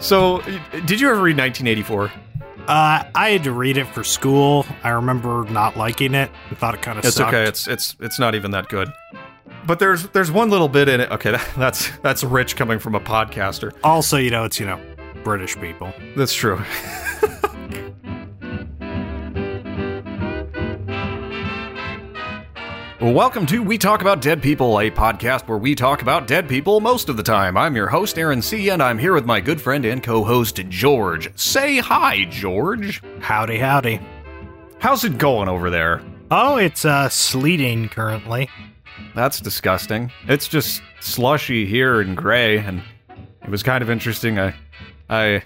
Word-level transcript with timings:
So, 0.00 0.40
did 0.86 1.00
you 1.00 1.10
ever 1.10 1.20
read 1.20 1.36
1984? 1.38 2.12
Uh, 2.68 3.02
I 3.14 3.30
had 3.30 3.44
to 3.44 3.52
read 3.52 3.76
it 3.78 3.86
for 3.88 4.04
school. 4.04 4.64
I 4.84 4.90
remember 4.90 5.44
not 5.50 5.76
liking 5.76 6.14
it 6.14 6.30
I 6.50 6.54
thought 6.54 6.74
it 6.74 6.82
kind 6.82 6.98
of 6.98 7.04
It's 7.04 7.16
sucked. 7.16 7.32
okay. 7.34 7.48
It's 7.48 7.66
it's 7.66 7.96
it's 8.00 8.18
not 8.18 8.34
even 8.34 8.50
that 8.52 8.68
good. 8.68 8.92
But 9.66 9.78
there's 9.78 10.06
there's 10.08 10.30
one 10.30 10.50
little 10.50 10.68
bit 10.68 10.88
in 10.88 11.00
it. 11.00 11.10
Okay, 11.10 11.30
that, 11.32 11.48
that's 11.56 11.90
that's 11.98 12.22
rich 12.22 12.56
coming 12.56 12.78
from 12.78 12.94
a 12.94 13.00
podcaster. 13.00 13.72
also, 13.82 14.18
you 14.18 14.30
know, 14.30 14.44
it's 14.44 14.60
you 14.60 14.66
know 14.66 14.78
British 15.24 15.56
people. 15.56 15.92
That's 16.16 16.34
true. 16.34 16.60
welcome 23.00 23.46
to 23.46 23.62
We 23.62 23.78
Talk 23.78 24.00
About 24.00 24.20
Dead 24.20 24.42
People, 24.42 24.80
a 24.80 24.90
podcast 24.90 25.46
where 25.46 25.58
we 25.58 25.74
talk 25.74 26.02
about 26.02 26.26
dead 26.26 26.48
people 26.48 26.80
most 26.80 27.08
of 27.08 27.16
the 27.16 27.22
time. 27.22 27.56
I'm 27.56 27.76
your 27.76 27.86
host, 27.86 28.18
Aaron 28.18 28.42
C., 28.42 28.70
and 28.70 28.82
I'm 28.82 28.98
here 28.98 29.14
with 29.14 29.24
my 29.24 29.40
good 29.40 29.60
friend 29.60 29.84
and 29.84 30.02
co 30.02 30.24
host, 30.24 30.60
George. 30.68 31.30
Say 31.38 31.78
hi, 31.78 32.24
George. 32.24 33.00
Howdy, 33.20 33.58
howdy. 33.58 34.00
How's 34.80 35.04
it 35.04 35.16
going 35.16 35.48
over 35.48 35.70
there? 35.70 36.02
Oh, 36.30 36.56
it's 36.56 36.84
uh 36.84 37.08
sleeting 37.08 37.88
currently. 37.88 38.50
That's 39.14 39.40
disgusting. 39.40 40.10
It's 40.26 40.48
just 40.48 40.82
slushy 41.00 41.66
here 41.66 42.00
and 42.00 42.16
gray, 42.16 42.58
and 42.58 42.82
it 43.42 43.48
was 43.48 43.62
kind 43.62 43.82
of 43.82 43.90
interesting. 43.90 44.40
I, 44.40 44.54
I, 45.08 45.42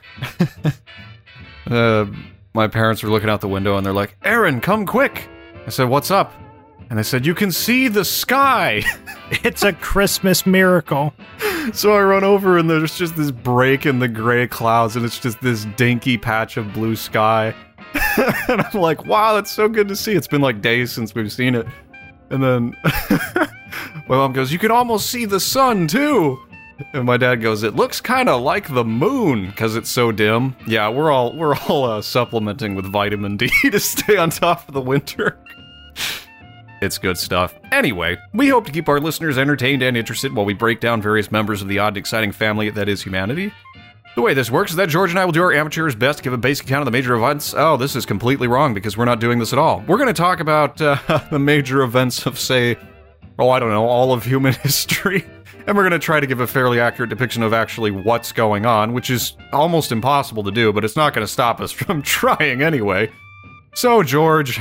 uh, 1.70 2.06
my 2.54 2.66
parents 2.68 3.02
were 3.02 3.10
looking 3.10 3.28
out 3.28 3.42
the 3.42 3.48
window 3.48 3.76
and 3.76 3.84
they're 3.84 3.92
like, 3.92 4.16
"Aaron, 4.24 4.60
come 4.60 4.86
quick!" 4.86 5.28
I 5.66 5.70
said, 5.70 5.88
"What's 5.90 6.10
up?" 6.10 6.32
And 6.92 6.98
I 6.98 7.02
said, 7.04 7.24
"You 7.24 7.34
can 7.34 7.50
see 7.50 7.88
the 7.88 8.04
sky." 8.04 8.84
It's 9.44 9.62
a 9.62 9.72
Christmas 9.72 10.44
miracle. 10.44 11.14
so 11.72 11.94
I 11.94 12.02
run 12.02 12.22
over 12.22 12.58
and 12.58 12.68
there's 12.68 12.98
just 12.98 13.16
this 13.16 13.30
break 13.30 13.86
in 13.86 13.98
the 13.98 14.06
gray 14.06 14.46
clouds, 14.46 14.94
and 14.94 15.06
it's 15.06 15.18
just 15.18 15.40
this 15.40 15.64
dinky 15.74 16.18
patch 16.18 16.58
of 16.58 16.70
blue 16.74 16.96
sky. 16.96 17.54
and 18.46 18.60
I'm 18.60 18.78
like, 18.78 19.06
"Wow, 19.06 19.32
that's 19.32 19.50
so 19.50 19.70
good 19.70 19.88
to 19.88 19.96
see." 19.96 20.12
It's 20.12 20.28
been 20.28 20.42
like 20.42 20.60
days 20.60 20.92
since 20.92 21.14
we've 21.14 21.32
seen 21.32 21.54
it. 21.54 21.66
And 22.28 22.42
then 22.42 22.76
my 24.06 24.16
mom 24.16 24.34
goes, 24.34 24.52
"You 24.52 24.58
can 24.58 24.70
almost 24.70 25.08
see 25.08 25.24
the 25.24 25.40
sun 25.40 25.86
too." 25.88 26.38
And 26.92 27.06
my 27.06 27.16
dad 27.16 27.36
goes, 27.36 27.62
"It 27.62 27.74
looks 27.74 28.02
kind 28.02 28.28
of 28.28 28.42
like 28.42 28.68
the 28.68 28.84
moon 28.84 29.46
because 29.46 29.76
it's 29.76 29.90
so 29.90 30.12
dim." 30.12 30.54
Yeah, 30.66 30.90
we're 30.90 31.10
all 31.10 31.34
we're 31.34 31.56
all 31.56 31.84
uh, 31.84 32.02
supplementing 32.02 32.74
with 32.74 32.84
vitamin 32.84 33.38
D 33.38 33.48
to 33.70 33.80
stay 33.80 34.18
on 34.18 34.28
top 34.28 34.68
of 34.68 34.74
the 34.74 34.82
winter. 34.82 35.38
It's 36.82 36.98
good 36.98 37.16
stuff. 37.16 37.54
Anyway, 37.70 38.18
we 38.34 38.48
hope 38.48 38.66
to 38.66 38.72
keep 38.72 38.88
our 38.88 38.98
listeners 38.98 39.38
entertained 39.38 39.82
and 39.82 39.96
interested 39.96 40.34
while 40.34 40.44
we 40.44 40.52
break 40.52 40.80
down 40.80 41.00
various 41.00 41.30
members 41.30 41.62
of 41.62 41.68
the 41.68 41.78
odd 41.78 41.88
and 41.88 41.96
exciting 41.96 42.32
family 42.32 42.70
that 42.70 42.88
is 42.88 43.00
humanity. 43.00 43.52
The 44.16 44.20
way 44.20 44.34
this 44.34 44.50
works 44.50 44.72
is 44.72 44.76
that 44.78 44.88
George 44.88 45.10
and 45.10 45.18
I 45.20 45.24
will 45.24 45.30
do 45.30 45.42
our 45.42 45.52
amateur's 45.52 45.94
best 45.94 46.18
to 46.18 46.24
give 46.24 46.32
a 46.32 46.38
basic 46.38 46.66
account 46.66 46.82
of 46.82 46.86
the 46.86 46.90
major 46.90 47.14
events. 47.14 47.54
Oh, 47.56 47.76
this 47.76 47.94
is 47.94 48.04
completely 48.04 48.48
wrong 48.48 48.74
because 48.74 48.96
we're 48.96 49.04
not 49.04 49.20
doing 49.20 49.38
this 49.38 49.52
at 49.52 49.60
all. 49.60 49.84
We're 49.86 49.96
going 49.96 50.08
to 50.08 50.12
talk 50.12 50.40
about 50.40 50.80
uh, 50.82 50.96
the 51.30 51.38
major 51.38 51.82
events 51.82 52.26
of, 52.26 52.36
say, 52.36 52.76
oh, 53.38 53.50
I 53.50 53.60
don't 53.60 53.70
know, 53.70 53.86
all 53.86 54.12
of 54.12 54.24
human 54.24 54.52
history. 54.62 55.24
And 55.68 55.76
we're 55.76 55.88
going 55.88 55.92
to 55.92 56.04
try 56.04 56.18
to 56.18 56.26
give 56.26 56.40
a 56.40 56.48
fairly 56.48 56.80
accurate 56.80 57.10
depiction 57.10 57.44
of 57.44 57.52
actually 57.52 57.92
what's 57.92 58.32
going 58.32 58.66
on, 58.66 58.92
which 58.92 59.08
is 59.08 59.36
almost 59.52 59.92
impossible 59.92 60.42
to 60.42 60.50
do, 60.50 60.72
but 60.72 60.84
it's 60.84 60.96
not 60.96 61.14
going 61.14 61.24
to 61.24 61.32
stop 61.32 61.60
us 61.60 61.70
from 61.72 62.02
trying 62.02 62.60
anyway. 62.60 63.08
So, 63.76 64.02
George, 64.02 64.60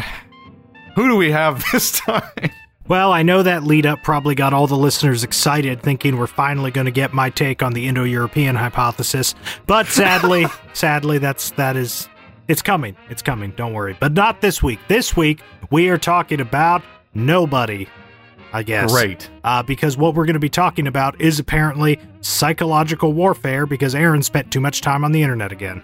who 0.96 1.08
do 1.08 1.16
we 1.16 1.32
have 1.32 1.64
this 1.72 1.92
time? 1.92 2.52
Well, 2.88 3.14
I 3.14 3.24
know 3.24 3.44
that 3.44 3.64
lead 3.64 3.86
up 3.86 4.04
probably 4.04 4.36
got 4.36 4.54
all 4.54 4.68
the 4.68 4.76
listeners 4.76 5.24
excited, 5.24 5.82
thinking 5.82 6.18
we're 6.18 6.28
finally 6.28 6.72
going 6.72 6.86
to 6.86 6.92
get 6.92 7.14
my 7.14 7.30
take 7.30 7.64
on 7.64 7.74
the 7.74 7.88
Indo-European 7.88 8.56
hypothesis. 8.56 9.34
But 9.66 9.88
sadly, 9.88 10.46
sadly, 10.74 11.18
that's 11.18 11.52
that 11.52 11.78
is 11.78 12.10
it's 12.48 12.62
coming. 12.62 12.98
It's 13.10 13.22
coming. 13.22 13.52
Don't 13.56 13.74
worry. 13.74 13.96
But 14.00 14.14
not 14.14 14.42
this 14.42 14.62
week. 14.62 14.80
This 14.90 15.16
week 15.16 15.42
we 15.70 15.90
are 15.90 15.98
talking 15.98 16.42
about 16.42 16.82
nobody. 17.14 17.88
I 18.54 18.64
guess. 18.64 18.92
Great. 18.92 19.30
Uh, 19.46 19.64
because 19.64 19.96
what 19.96 20.14
we're 20.14 20.26
going 20.26 20.34
to 20.34 20.40
be 20.40 20.50
talking 20.50 20.86
about 20.86 21.22
is 21.22 21.40
apparently 21.40 21.98
psychological 22.20 23.14
warfare 23.14 23.66
because 23.66 23.96
Aaron 23.96 24.22
spent 24.22 24.52
too 24.52 24.60
much 24.60 24.82
time 24.82 25.06
on 25.06 25.14
the 25.14 25.22
internet 25.22 25.54
again. 25.54 25.84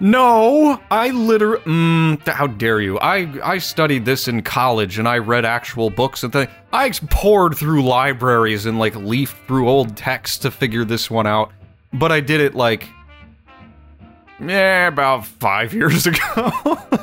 No, 0.00 0.80
I 0.90 1.10
literally. 1.10 1.62
Mm, 1.64 2.26
how 2.28 2.46
dare 2.46 2.80
you? 2.80 2.98
I 3.00 3.28
I 3.42 3.58
studied 3.58 4.04
this 4.04 4.28
in 4.28 4.42
college 4.42 4.98
and 4.98 5.08
I 5.08 5.18
read 5.18 5.44
actual 5.44 5.90
books 5.90 6.22
and 6.22 6.32
things. 6.32 6.48
I 6.72 6.90
poured 7.10 7.56
through 7.56 7.82
libraries 7.82 8.66
and 8.66 8.78
like 8.78 8.94
leafed 8.94 9.36
through 9.48 9.68
old 9.68 9.96
texts 9.96 10.38
to 10.38 10.50
figure 10.50 10.84
this 10.84 11.10
one 11.10 11.26
out. 11.26 11.50
But 11.92 12.12
I 12.12 12.20
did 12.20 12.40
it 12.40 12.54
like, 12.54 12.86
yeah, 14.40 14.86
about 14.86 15.26
five 15.26 15.72
years 15.74 16.06
ago. 16.06 16.18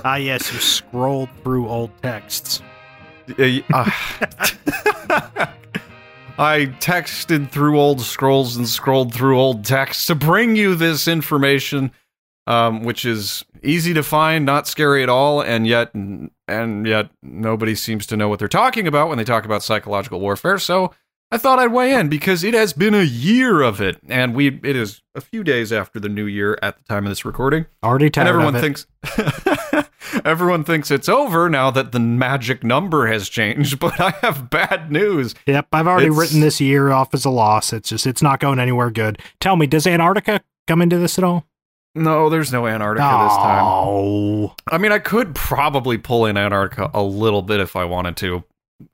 Ah, 0.06 0.16
yes, 0.16 0.54
you 0.54 0.60
scrolled 0.60 1.30
through 1.44 1.68
old 1.68 1.92
texts. 2.02 2.62
Uh, 3.38 3.60
I 6.38 6.66
texted 6.80 7.50
through 7.50 7.80
old 7.80 8.02
scrolls 8.02 8.56
and 8.58 8.68
scrolled 8.68 9.14
through 9.14 9.40
old 9.40 9.66
texts 9.66 10.06
to 10.08 10.16
bring 10.16 10.56
you 10.56 10.76
this 10.76 11.08
information, 11.08 11.92
um, 12.48 12.84
which 12.84 13.06
is 13.06 13.44
easy 13.64 13.94
to 13.94 14.04
find, 14.04 14.46
not 14.46 14.68
scary 14.68 15.02
at 15.04 15.10
all, 15.10 15.42
and 15.42 15.66
yet 15.68 15.94
and 15.94 16.88
yet 16.88 17.10
nobody 17.24 17.76
seems 17.76 18.06
to 18.08 18.18
know 18.18 18.30
what 18.30 18.40
they're 18.40 18.48
talking 18.48 18.88
about 18.88 19.10
when 19.10 19.18
they 19.18 19.24
talk 19.24 19.46
about 19.46 19.64
psychological 19.64 20.20
warfare. 20.20 20.60
So 20.60 20.94
I 21.32 21.38
thought 21.40 21.58
I'd 21.58 21.72
weigh 21.72 21.94
in 21.94 22.08
because 22.08 22.44
it 22.44 22.54
has 22.54 22.72
been 22.74 22.94
a 22.94 23.02
year 23.02 23.62
of 23.62 23.82
it, 23.82 23.98
and 24.08 24.36
we 24.36 24.60
it 24.64 24.76
is 24.76 25.02
a 25.16 25.22
few 25.22 25.44
days 25.44 25.74
after 25.74 26.00
the 26.00 26.10
new 26.10 26.26
year 26.26 26.58
at 26.62 26.78
the 26.78 26.84
time 26.84 27.06
of 27.06 27.10
this 27.10 27.26
recording 27.26 27.66
Already 27.84 28.10
tired 28.10 28.28
and 28.28 28.36
everyone 28.36 28.62
thinks 28.62 28.86
everyone 30.26 30.64
thinks 30.64 30.92
it's 30.92 31.10
over 31.10 31.50
now 31.50 31.72
that 31.72 31.92
the 31.92 32.00
magic 32.00 32.64
number 32.64 33.08
has 33.08 33.30
changed 33.30 33.80
but 33.80 34.00
i 34.00 34.12
have 34.22 34.50
bad 34.50 34.92
news 34.92 35.34
Yep, 35.48 35.68
I've 35.72 35.88
already 35.88 36.08
It's- 36.08 36.20
written 36.20 36.42
this 36.42 36.60
year 36.62 36.92
off 36.92 37.14
as 37.14 37.26
a 37.26 37.30
loss. 37.30 37.74
It's 37.74 37.90
just 37.90 38.06
it's 38.08 38.22
not 38.22 38.40
going 38.40 38.60
anywhere 38.60 38.90
good. 38.92 39.20
Tell 39.40 39.56
me, 39.56 39.68
does 39.68 39.86
Antarctica 39.88 40.42
come 40.68 40.82
into 40.82 40.98
this 40.98 41.18
at 41.18 41.24
all? 41.24 41.46
No 41.96 42.30
there's 42.30 42.52
no 42.52 42.68
antarctica 42.68 43.06
this 43.06 43.38
time 43.38 43.64
Oh, 43.66 44.54
i 44.72 44.78
mean 44.78 44.92
i 44.92 45.00
could 45.00 45.34
probably 45.34 45.98
pull 45.98 46.26
in 46.26 46.38
antarctica 46.38 46.92
a 46.94 47.02
little 47.02 47.42
bit 47.42 47.60
if 47.60 47.76
i 47.76 47.84
wanted 47.86 48.18
to 48.18 48.44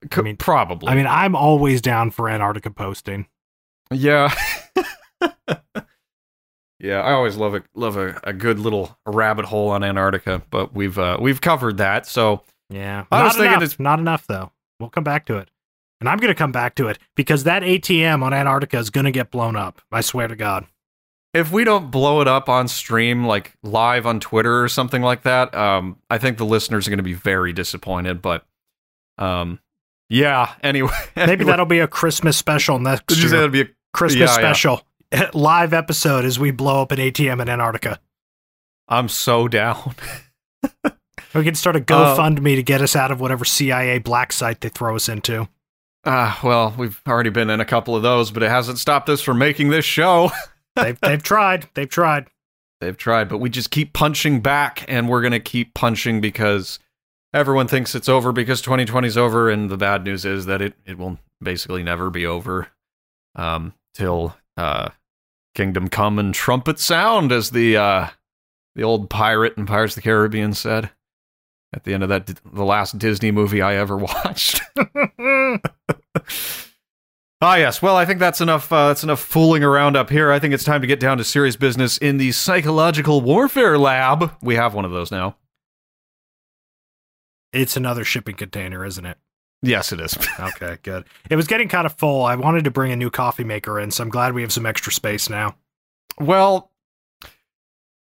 Could, 0.10 0.24
mean- 0.24 0.38
probably 0.38 0.90
I 0.90 0.96
mean, 0.96 1.08
I'm 1.08 1.36
always 1.36 1.82
down 1.82 2.12
for 2.12 2.30
Antarctica 2.30 2.70
posting. 2.72 3.26
yeah 3.92 4.34
yeah 6.80 7.02
i 7.02 7.12
always 7.12 7.36
love 7.38 7.54
a 7.56 7.64
love 7.76 7.98
a, 7.98 8.20
a 8.24 8.34
good 8.34 8.60
little 8.60 8.98
rabbit 9.06 9.46
hole 9.46 9.70
on 9.70 9.84
antarctica 9.84 10.42
but 10.50 10.74
we've 10.74 10.98
uh 10.98 11.18
we've 11.20 11.42
covered 11.42 11.78
that 11.78 12.06
so 12.08 12.44
Yeah, 12.70 13.06
I 13.12 13.18
not 13.20 13.24
was 13.26 13.34
thinking 13.34 13.52
enough. 13.52 13.64
it's- 13.64 13.80
not 13.80 14.00
enough 14.00 14.26
though. 14.28 14.52
We'll 14.80 14.90
come 14.90 15.04
back 15.04 15.26
to 15.28 15.38
it, 15.38 15.50
and 16.00 16.10
I'm 16.10 16.18
going 16.18 16.30
to 16.34 16.36
come 16.36 16.52
back 16.52 16.74
to 16.76 16.88
it 16.88 16.98
because 17.16 17.44
that 17.44 17.62
ATM 17.62 18.24
on 18.24 18.34
Antarctica 18.34 18.80
is 18.80 18.90
going 18.90 19.04
to 19.06 19.12
get 19.12 19.30
blown 19.30 19.56
up. 19.56 19.80
I 19.92 20.02
swear 20.02 20.28
to 20.28 20.36
God. 20.36 20.66
If 21.34 21.52
we 21.52 21.64
don't 21.64 21.92
blow 21.92 22.22
it 22.22 22.28
up 22.28 22.50
on 22.50 22.68
stream 22.68 23.26
like 23.26 23.54
live 23.64 24.06
on 24.06 24.20
twitter 24.20 24.64
or 24.64 24.68
something 24.68 25.02
like 25.02 25.24
that 25.24 25.54
um 25.56 25.98
i 26.10 26.18
think 26.18 26.38
the 26.38 26.46
listeners 26.46 26.88
are 26.88 26.92
going 26.92 26.98
to 26.98 27.04
be 27.04 27.14
very 27.14 27.54
disappointed 27.54 28.22
but 28.22 28.46
um 29.18 29.60
yeah 30.10 30.54
anyway 30.64 30.90
Maybe 31.16 31.32
anyway, 31.32 31.44
that'll 31.46 31.66
be 31.66 31.80
a 31.80 31.88
Christmas 31.88 32.36
special 32.38 32.80
next 32.80 33.06
did 33.08 33.18
you 33.20 33.30
say 33.30 33.36
year. 33.36 33.48
that'd 33.48 33.52
be 33.52 33.62
a 33.62 33.76
Christmas 33.94 34.20
yeah, 34.20 34.26
yeah. 34.42 34.52
special 34.54 34.82
live 35.34 35.74
episode 35.74 36.26
as 36.26 36.40
we 36.40 36.52
blow 36.52 36.82
up 36.82 36.92
an 36.92 37.00
ATM 37.00 37.42
in 37.42 37.50
Antarctica. 37.50 38.00
i'm 38.88 39.08
so 39.10 39.48
down 39.48 39.96
We 41.34 41.46
can 41.46 41.56
start 41.56 41.78
a 41.78 41.80
Uh, 41.80 41.84
GoFundMe 42.18 42.56
to 42.58 42.64
get 42.64 42.82
us 42.82 42.94
out 42.94 43.10
of 43.10 43.22
whatever 43.22 43.46
CIA 43.46 44.00
black 44.00 44.34
site 44.34 44.60
they 44.60 44.68
throw 44.68 44.98
us 44.98 45.08
into. 45.08 45.48
ah 46.06 46.38
well 46.44 46.74
we've 46.78 47.00
already 47.08 47.30
been 47.30 47.50
in 47.50 47.62
a 47.62 47.66
couple 47.66 47.96
of 47.96 48.04
those 48.04 48.32
but 48.32 48.44
it 48.44 48.50
hasn't 48.50 48.80
stopped 48.80 49.08
us 49.08 49.22
from 49.22 49.38
making 49.38 49.70
this 49.70 49.86
show 49.86 50.30
They've 50.76 51.00
they've 51.02 51.22
tried. 51.24 51.68
They've 51.74 51.90
tried. 51.90 52.28
they've 52.80 52.98
tried 52.98 53.30
but 53.30 53.38
we 53.40 53.50
just 53.50 53.72
keep 53.72 53.94
punching 53.94 54.42
back 54.42 54.84
and 54.88 55.08
we're 55.10 55.22
going 55.22 55.32
to 55.32 55.40
keep 55.40 55.74
punching 55.74 56.20
because 56.22 56.80
everyone 57.34 57.68
thinks 57.68 57.94
it's 57.96 58.10
over 58.10 58.32
because 58.32 58.62
2020 58.62 59.08
is 59.08 59.18
over 59.18 59.50
and 59.50 59.70
the 59.70 59.78
bad 59.78 60.04
news 60.04 60.26
is 60.26 60.46
that 60.48 60.62
it, 60.62 60.74
it 60.86 60.98
will 60.98 61.18
basically 61.44 61.84
never 61.84 62.10
be 62.10 62.26
over 62.26 62.68
um 63.36 63.74
till 63.94 64.36
uh 64.58 64.90
kingdom 65.54 65.88
come 65.90 66.18
and 66.20 66.34
trumpet 66.34 66.80
sound 66.80 67.32
as 67.32 67.52
the 67.52 67.78
uh 67.78 68.08
the 68.76 68.84
old 68.84 69.10
pirate 69.10 69.58
in 69.58 69.66
pirates 69.66 69.96
of 69.96 70.04
the 70.04 70.10
caribbean 70.10 70.54
said 70.54 70.90
at 71.74 71.84
the 71.84 71.94
end 71.94 72.04
of 72.04 72.10
that 72.10 72.26
the 72.26 72.66
last 72.66 72.98
disney 72.98 73.32
movie 73.32 73.62
i 73.62 73.76
ever 73.76 73.98
watched 74.26 74.62
Ah, 77.44 77.56
yes. 77.56 77.82
Well, 77.82 77.96
I 77.96 78.06
think 78.06 78.20
that's 78.20 78.40
enough. 78.40 78.72
Uh, 78.72 78.90
that's 78.90 79.04
enough 79.04 79.20
fooling 79.20 79.64
around 79.64 79.96
up 79.96 80.10
here. 80.12 80.32
I 80.32 80.38
think 80.38 80.54
it's 80.54 80.64
time 80.64 80.82
to 80.82 80.88
get 80.88 81.00
down 81.00 81.18
to 81.18 81.24
serious 81.24 81.56
business 81.56 81.98
in 81.98 82.18
the 82.18 82.32
psychological 82.34 83.22
warfare 83.22 83.80
lab. 83.80 84.36
We 84.44 84.56
have 84.56 84.74
one 84.76 84.86
of 84.86 84.92
those 84.92 85.12
now. 85.12 85.38
it's 87.52 87.76
another 87.76 88.04
shipping 88.06 88.36
container, 88.36 88.86
isn't 88.86 89.06
it? 89.06 89.18
Yes, 89.64 89.92
it 89.92 90.00
is. 90.00 90.18
Okay, 90.40 90.78
good. 90.84 91.06
It 91.30 91.36
was 91.36 91.48
getting 91.48 91.68
kind 91.68 91.86
of 91.86 91.94
full. 91.94 92.24
I 92.24 92.36
wanted 92.36 92.64
to 92.64 92.72
bring 92.72 92.92
a 92.92 92.96
new 92.96 93.10
coffee 93.10 93.44
maker 93.44 93.80
in, 93.80 93.92
so 93.92 94.04
I'm 94.04 94.10
glad 94.10 94.34
we 94.34 94.42
have 94.42 94.52
some 94.54 94.66
extra 94.66 94.92
space 94.94 95.30
now. 95.30 95.56
well, 96.20 96.71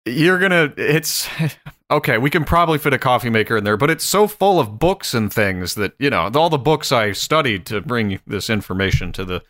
you're 0.07 0.39
gonna 0.39 0.73
it's 0.77 1.29
okay 1.91 2.19
we 2.19 2.31
can 2.31 2.45
probably 2.45 2.79
fit 2.79 2.93
a 2.93 2.99
coffee 2.99 3.31
maker 3.31 3.57
in 3.57 3.65
there 3.65 3.77
but 3.77 3.91
it's 3.91 4.05
so 4.05 4.27
full 4.27 4.59
of 4.59 4.79
books 4.79 5.15
and 5.15 5.33
things 5.33 5.75
that 5.75 5.93
you 5.99 6.11
know 6.11 6.31
all 6.35 6.51
the 6.51 6.59
books 6.59 6.91
i 6.93 7.13
studied 7.13 7.67
to 7.67 7.81
bring 7.81 8.21
this 8.27 8.49
information 8.51 9.13
to 9.13 9.25
the 9.25 9.43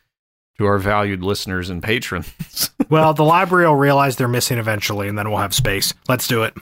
to 0.59 0.67
our 0.67 0.79
valued 0.79 1.23
listeners 1.23 1.71
and 1.71 1.83
patrons 1.83 2.71
Well, 2.91 3.15
the 3.15 3.23
library 3.25 3.69
will 3.69 3.77
realize 3.77 4.17
they're 4.17 4.27
missing 4.27 4.59
eventually, 4.59 5.07
and 5.07 5.17
then 5.17 5.31
we'll 5.31 5.39
have 5.39 5.55
space. 5.55 5.95
Let's 6.09 6.27
do 6.27 6.43
it. 6.43 6.55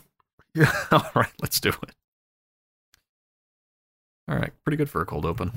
all 0.93 1.11
right 1.15 1.33
let's 1.41 1.59
do 1.61 1.69
it 1.69 1.91
all 4.29 4.37
right 4.37 4.53
pretty 4.65 4.77
good 4.77 4.91
for 4.91 5.01
a 5.01 5.07
cold 5.07 5.25
open 5.25 5.53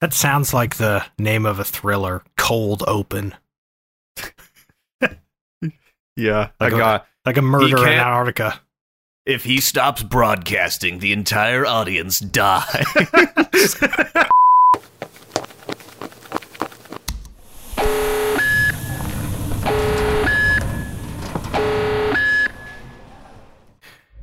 That 0.00 0.12
sounds 0.12 0.54
like 0.54 0.76
the 0.76 1.04
name 1.18 1.44
of 1.44 1.58
a 1.58 1.64
thriller, 1.64 2.22
Cold 2.36 2.84
Open. 2.86 3.34
Yeah 6.18 6.50
Like 6.60 6.72
i 6.72 6.76
a- 6.76 6.78
got 6.78 7.06
Like 7.24 7.36
a 7.38 7.42
murder 7.42 7.78
in 7.78 7.92
Antarctica. 7.94 8.60
If 9.24 9.44
he 9.44 9.60
stops 9.60 10.02
broadcasting, 10.02 11.00
the 11.00 11.12
entire 11.12 11.66
audience 11.66 12.18
dies. 12.18 12.86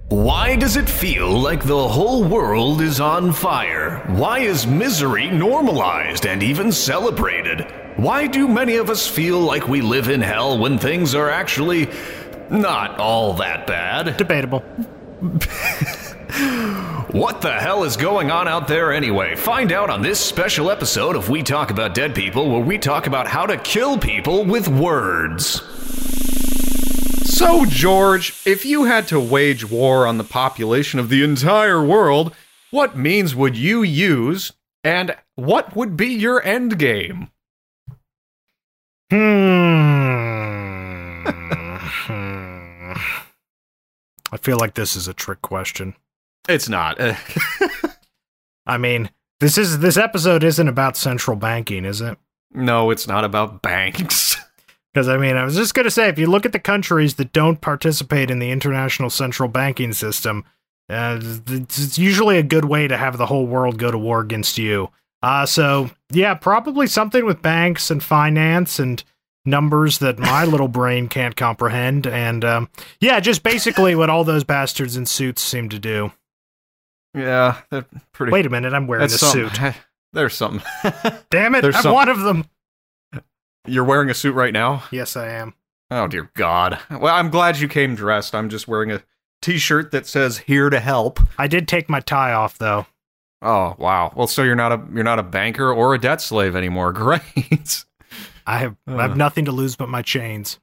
Why 0.10 0.56
does 0.56 0.76
it 0.78 0.88
feel 0.90 1.32
like 1.40 1.64
the 1.64 1.88
whole 1.88 2.24
world 2.24 2.82
is 2.82 3.00
on 3.00 3.32
fire? 3.34 4.04
Why 4.08 4.40
is 4.40 4.68
misery 4.68 5.30
normalized 5.30 6.28
and 6.28 6.44
even 6.44 6.72
celebrated? 6.72 7.66
Why 7.98 8.28
do 8.28 8.48
many 8.48 8.76
of 8.76 8.90
us 8.90 9.08
feel 9.08 9.40
like 9.40 9.68
we 9.68 9.82
live 9.82 10.10
in 10.10 10.22
hell 10.22 10.58
when 10.58 10.78
things 10.78 11.16
are 11.16 11.30
actually 11.30 11.90
not 12.50 13.00
all 13.00 13.34
that 13.34 13.66
bad? 13.66 14.18
Debatable. 14.18 14.64
What 17.16 17.40
the 17.42 17.54
hell 17.54 17.86
is 17.86 17.96
going 17.96 18.30
on 18.30 18.50
out 18.50 18.68
there 18.68 18.92
anyway? 18.92 19.38
Find 19.38 19.72
out 19.72 19.90
on 19.90 20.02
this 20.02 20.20
special 20.20 20.70
episode 20.70 21.16
of 21.16 21.30
We 21.30 21.44
Talk 21.44 21.72
About 21.72 21.94
Dead 21.94 22.14
People, 22.14 22.50
where 22.50 22.62
we 22.62 22.78
talk 22.78 23.08
about 23.08 23.26
how 23.26 23.46
to 23.46 23.56
kill 23.58 23.98
people 23.98 24.44
with 24.44 24.68
words. 24.68 25.62
So, 27.24 27.66
George, 27.66 28.34
if 28.46 28.66
you 28.66 28.84
had 28.84 29.08
to 29.08 29.20
wage 29.20 29.70
war 29.70 30.06
on 30.06 30.18
the 30.18 30.26
population 30.26 31.00
of 31.00 31.08
the 31.08 31.24
entire 31.24 31.82
world, 31.82 32.36
what 32.70 32.98
means 32.98 33.34
would 33.34 33.56
you 33.56 33.82
use, 33.82 34.52
and 34.84 35.16
what 35.36 35.74
would 35.74 35.96
be 35.96 36.08
your 36.08 36.44
end 36.44 36.78
game? 36.78 37.30
Hmm. 39.12 39.16
I 44.32 44.38
feel 44.42 44.58
like 44.58 44.74
this 44.74 44.96
is 44.96 45.08
a 45.08 45.14
trick 45.14 45.42
question. 45.42 45.96
It's 46.50 46.68
not. 46.70 47.00
I 48.66 48.78
mean, 48.78 49.10
this 49.40 49.58
is 49.58 49.80
this 49.80 49.98
episode 49.98 50.44
isn't 50.44 50.68
about 50.68 50.98
central 50.98 51.38
banking, 51.38 51.86
is 51.86 52.02
it? 52.02 52.18
no, 52.54 52.90
it's 52.90 53.08
not 53.08 53.24
about 53.24 53.62
banks. 53.62 54.38
Because 54.94 55.10
I 55.10 55.18
mean, 55.18 55.36
I 55.36 55.44
was 55.44 55.58
just 55.58 55.74
gonna 55.74 55.92
say, 55.92 56.08
if 56.08 56.18
you 56.18 56.28
look 56.28 56.46
at 56.46 56.54
the 56.54 56.60
countries 56.60 57.16
that 57.16 57.34
don't 57.34 57.60
participate 57.60 58.32
in 58.32 58.40
the 58.40 58.50
international 58.50 59.10
central 59.10 59.50
banking 59.50 59.92
system, 59.92 60.46
uh, 60.90 61.20
it's 61.22 61.78
it's 61.78 62.00
usually 62.00 62.38
a 62.38 62.44
good 62.44 62.64
way 62.64 62.88
to 62.88 62.96
have 62.96 63.18
the 63.18 63.26
whole 63.26 63.46
world 63.46 63.78
go 63.78 63.92
to 63.92 63.98
war 63.98 64.22
against 64.22 64.58
you. 64.58 64.88
Uh, 65.22 65.46
so 65.46 65.90
yeah, 66.12 66.34
probably 66.36 66.88
something 66.88 67.26
with 67.26 67.42
banks 67.42 67.90
and 67.92 68.04
finance 68.04 68.80
and 68.80 69.04
numbers 69.46 70.00
that 70.00 70.18
my 70.20 70.44
little 70.46 70.68
brain 70.68 71.08
can't 71.08 71.36
comprehend. 71.36 72.08
And 72.08 72.44
um, 72.46 72.70
yeah, 73.00 73.20
just 73.20 73.44
basically 73.44 73.96
what 73.96 74.10
all 74.10 74.24
those 74.24 74.44
bastards 74.44 74.98
in 74.98 75.06
suits 75.06 75.42
seem 75.42 75.70
to 75.70 75.80
do. 75.80 76.12
yeah, 77.16 77.62
they're 77.70 77.86
pretty. 78.12 78.32
Wait 78.32 78.46
a 78.46 78.50
minute, 78.50 78.74
I'm 78.74 78.88
wearing 78.88 79.06
a 79.06 79.10
something. 79.10 79.50
suit. 79.50 79.74
There's 80.14 80.34
something. 80.34 80.62
Damn 81.30 81.56
it, 81.56 81.62
There's 81.62 81.86
I'm 81.86 81.94
one 81.94 82.10
of 82.10 82.22
them. 82.22 82.46
You're 83.68 83.84
wearing 83.84 84.10
a 84.10 84.14
suit 84.14 84.34
right 84.34 84.54
now? 84.54 84.84
Yes, 84.92 85.18
I 85.18 85.28
am. 85.30 85.56
Oh, 85.92 86.08
dear 86.08 86.32
God. 86.36 86.80
Well, 86.90 87.14
I'm 87.14 87.30
glad 87.30 87.60
you 87.60 87.68
came 87.68 87.96
dressed. 87.96 88.34
I'm 88.36 88.48
just 88.50 88.68
wearing 88.68 88.92
a 88.92 89.04
t 89.42 89.58
shirt 89.58 89.92
that 89.92 90.08
says 90.08 90.38
here 90.40 90.70
to 90.70 90.80
help. 90.80 91.20
I 91.38 91.48
did 91.48 91.68
take 91.68 91.90
my 91.90 92.00
tie 92.00 92.32
off 92.32 92.58
though. 92.58 92.86
Oh, 93.42 93.76
wow. 93.78 94.12
Well, 94.16 94.28
so 94.28 94.44
you're 94.44 94.56
not 94.56 94.72
a 94.72 94.82
you're 94.94 95.04
not 95.04 95.20
a 95.20 95.24
banker 95.24 95.72
or 95.72 95.94
a 95.94 96.00
debt 96.00 96.22
slave 96.22 96.56
anymore. 96.56 96.92
Great. 96.94 97.86
I 98.48 98.60
have 98.60 98.76
I 98.88 98.92
Uh. 98.94 98.98
have 99.00 99.18
nothing 99.18 99.46
to 99.46 99.52
lose 99.52 99.76
but 99.76 99.90
my 99.90 100.02
chains. 100.02 100.60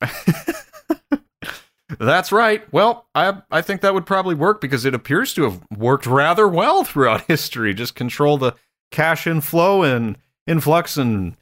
That's 2.00 2.32
right. 2.32 2.70
Well, 2.72 3.06
I 3.14 3.40
I 3.50 3.62
think 3.62 3.80
that 3.80 3.94
would 3.94 4.06
probably 4.06 4.34
work 4.34 4.60
because 4.60 4.84
it 4.84 4.94
appears 4.94 5.32
to 5.34 5.44
have 5.44 5.62
worked 5.76 6.04
rather 6.06 6.48
well 6.48 6.82
throughout 6.84 7.22
history. 7.22 7.74
Just 7.74 7.94
control 7.94 8.38
the 8.38 8.54
cash 8.90 9.26
inflow 9.26 9.82
and 9.82 10.18
influx 10.46 10.96
and 10.96 11.36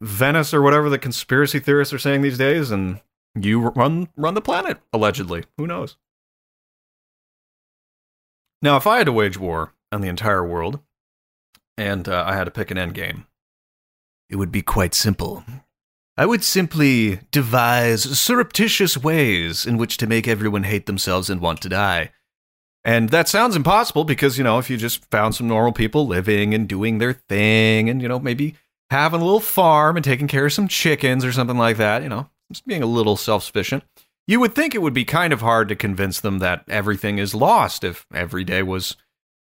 Venice 0.00 0.54
or 0.54 0.62
whatever 0.62 0.88
the 0.88 0.98
conspiracy 0.98 1.58
theorists 1.58 1.92
are 1.92 1.98
saying 1.98 2.22
these 2.22 2.38
days, 2.38 2.70
and 2.70 3.00
you 3.34 3.60
run 3.70 4.08
run 4.16 4.34
the 4.34 4.40
planet 4.40 4.78
allegedly. 4.92 5.44
Who 5.56 5.66
knows? 5.66 5.96
Now, 8.62 8.76
if 8.76 8.86
I 8.86 8.98
had 8.98 9.06
to 9.06 9.12
wage 9.12 9.36
war 9.38 9.72
on 9.92 10.00
the 10.00 10.08
entire 10.08 10.44
world, 10.46 10.80
and 11.76 12.08
uh, 12.08 12.24
I 12.26 12.34
had 12.34 12.44
to 12.44 12.50
pick 12.50 12.70
an 12.70 12.78
end 12.78 12.94
game, 12.94 13.26
it 14.28 14.36
would 14.36 14.52
be 14.52 14.62
quite 14.62 14.94
simple. 14.94 15.44
I 16.16 16.26
would 16.26 16.42
simply 16.42 17.20
devise 17.30 18.18
surreptitious 18.18 18.96
ways 18.98 19.64
in 19.64 19.76
which 19.76 19.96
to 19.98 20.06
make 20.06 20.26
everyone 20.26 20.64
hate 20.64 20.86
themselves 20.86 21.30
and 21.30 21.40
want 21.40 21.62
to 21.62 21.68
die. 21.68 22.10
And 22.84 23.10
that 23.10 23.28
sounds 23.28 23.54
impossible 23.54 24.04
because, 24.04 24.38
you 24.38 24.44
know, 24.44 24.58
if 24.58 24.70
you 24.70 24.76
just 24.76 25.04
found 25.10 25.34
some 25.34 25.46
normal 25.46 25.72
people 25.72 26.06
living 26.06 26.54
and 26.54 26.68
doing 26.68 26.98
their 26.98 27.12
thing 27.12 27.88
and, 27.88 28.02
you 28.02 28.08
know, 28.08 28.18
maybe 28.18 28.56
having 28.90 29.20
a 29.20 29.24
little 29.24 29.40
farm 29.40 29.96
and 29.96 30.04
taking 30.04 30.26
care 30.26 30.46
of 30.46 30.52
some 30.52 30.68
chickens 30.68 31.24
or 31.24 31.32
something 31.32 31.58
like 31.58 31.76
that, 31.76 32.02
you 32.02 32.08
know, 32.08 32.28
just 32.50 32.66
being 32.66 32.82
a 32.82 32.86
little 32.86 33.16
self 33.16 33.44
sufficient, 33.44 33.84
you 34.26 34.40
would 34.40 34.54
think 34.54 34.74
it 34.74 34.82
would 34.82 34.94
be 34.94 35.04
kind 35.04 35.32
of 35.32 35.40
hard 35.40 35.68
to 35.68 35.76
convince 35.76 36.20
them 36.20 36.38
that 36.38 36.64
everything 36.68 37.18
is 37.18 37.34
lost 37.34 37.84
if 37.84 38.06
every 38.12 38.44
day 38.44 38.62
was, 38.62 38.96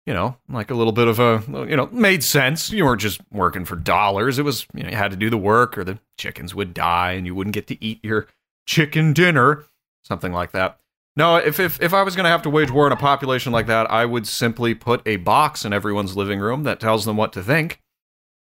you 0.06 0.14
know, 0.14 0.37
like 0.49 0.70
a 0.70 0.75
little 0.75 0.93
bit 0.93 1.08
of 1.08 1.19
a, 1.19 1.43
you 1.69 1.76
know, 1.76 1.88
made 1.93 2.25
sense. 2.25 2.70
You 2.70 2.85
weren't 2.85 3.00
just 3.00 3.20
working 3.31 3.64
for 3.64 3.76
dollars. 3.76 4.38
It 4.38 4.44
was, 4.44 4.67
you 4.75 4.82
know, 4.82 4.91
you 4.91 4.97
had 4.97 5.11
to 5.11 5.17
do 5.17 5.31
the 5.31 5.38
work 5.38 5.76
or 5.76 5.85
the 5.85 5.99
chickens 6.19 6.55
would 6.55 6.75
die 6.75 7.12
and 7.12 7.27
you 7.27 7.34
wouldn't 7.34 7.55
get 7.55 7.67
to 7.69 7.84
eat 7.84 8.01
your 8.03 8.27
chicken 8.67 9.13
dinner, 9.13 9.65
something 10.03 10.32
like 10.32 10.53
that. 10.53 10.79
No, 11.17 11.36
if, 11.36 11.60
if, 11.60 11.81
if 11.82 11.93
I 11.93 12.03
was 12.03 12.17
going 12.17 12.24
to 12.24 12.31
have 12.31 12.43
to 12.43 12.51
wage 12.51 12.70
war 12.70 12.86
on 12.86 12.93
a 12.93 12.96
population 12.96 13.53
like 13.53 13.67
that, 13.67 13.91
I 13.91 14.06
would 14.06 14.27
simply 14.27 14.74
put 14.74 15.03
a 15.06 15.17
box 15.17 15.65
in 15.65 15.72
everyone's 15.72 16.17
living 16.17 16.41
room 16.41 16.63
that 16.63 16.81
tells 16.81 17.05
them 17.05 17.17
what 17.17 17.32
to 17.34 17.43
think. 17.43 17.81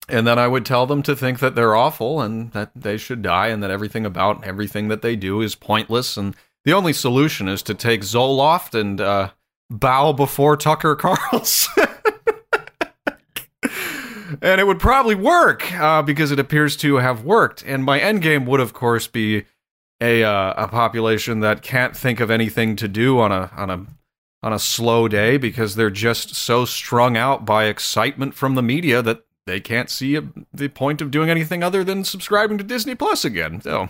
And 0.09 0.27
then 0.27 0.37
I 0.37 0.47
would 0.47 0.65
tell 0.65 0.85
them 0.85 1.01
to 1.03 1.15
think 1.15 1.39
that 1.39 1.55
they're 1.55 1.75
awful 1.75 2.21
and 2.21 2.51
that 2.51 2.71
they 2.75 2.97
should 2.97 3.21
die 3.21 3.47
and 3.47 3.63
that 3.63 3.71
everything 3.71 4.05
about 4.05 4.43
everything 4.43 4.89
that 4.89 5.01
they 5.01 5.15
do 5.15 5.41
is 5.41 5.55
pointless. 5.55 6.17
And 6.17 6.35
the 6.65 6.73
only 6.73 6.93
solution 6.93 7.47
is 7.47 7.61
to 7.63 7.73
take 7.73 8.01
Zoloft 8.01 8.79
and 8.79 8.99
uh, 8.99 9.31
bow 9.79 10.13
before 10.13 10.55
Tucker 10.55 10.95
Carlson. 10.95 11.87
and 14.41 14.61
it 14.61 14.67
would 14.67 14.79
probably 14.79 15.15
work 15.15 15.71
uh, 15.73 16.01
because 16.01 16.31
it 16.31 16.39
appears 16.39 16.75
to 16.77 16.97
have 16.97 17.23
worked. 17.23 17.63
And 17.65 17.83
my 17.83 17.99
end 17.99 18.21
game 18.21 18.45
would, 18.45 18.59
of 18.59 18.73
course, 18.73 19.07
be 19.07 19.45
a 20.01 20.23
uh, 20.23 20.53
a 20.57 20.67
population 20.67 21.39
that 21.41 21.61
can't 21.61 21.95
think 21.95 22.19
of 22.19 22.29
anything 22.29 22.75
to 22.77 22.87
do 22.87 23.19
on 23.19 23.31
a 23.31 23.51
on 23.55 23.69
a 23.69 23.85
on 24.41 24.53
a 24.53 24.59
slow 24.59 25.07
day 25.07 25.37
because 25.37 25.75
they're 25.75 25.89
just 25.89 26.35
so 26.35 26.65
strung 26.65 27.15
out 27.15 27.45
by 27.45 27.65
excitement 27.65 28.33
from 28.33 28.55
the 28.55 28.61
media 28.61 29.01
that 29.01 29.23
they 29.45 29.59
can't 29.59 29.89
see 29.89 30.15
a, 30.15 30.23
the 30.53 30.67
point 30.67 31.01
of 31.01 31.11
doing 31.11 31.29
anything 31.29 31.63
other 31.63 31.83
than 31.83 32.03
subscribing 32.03 32.57
to 32.57 32.63
Disney 32.63 32.95
Plus 32.95 33.23
again. 33.23 33.61
So 33.61 33.89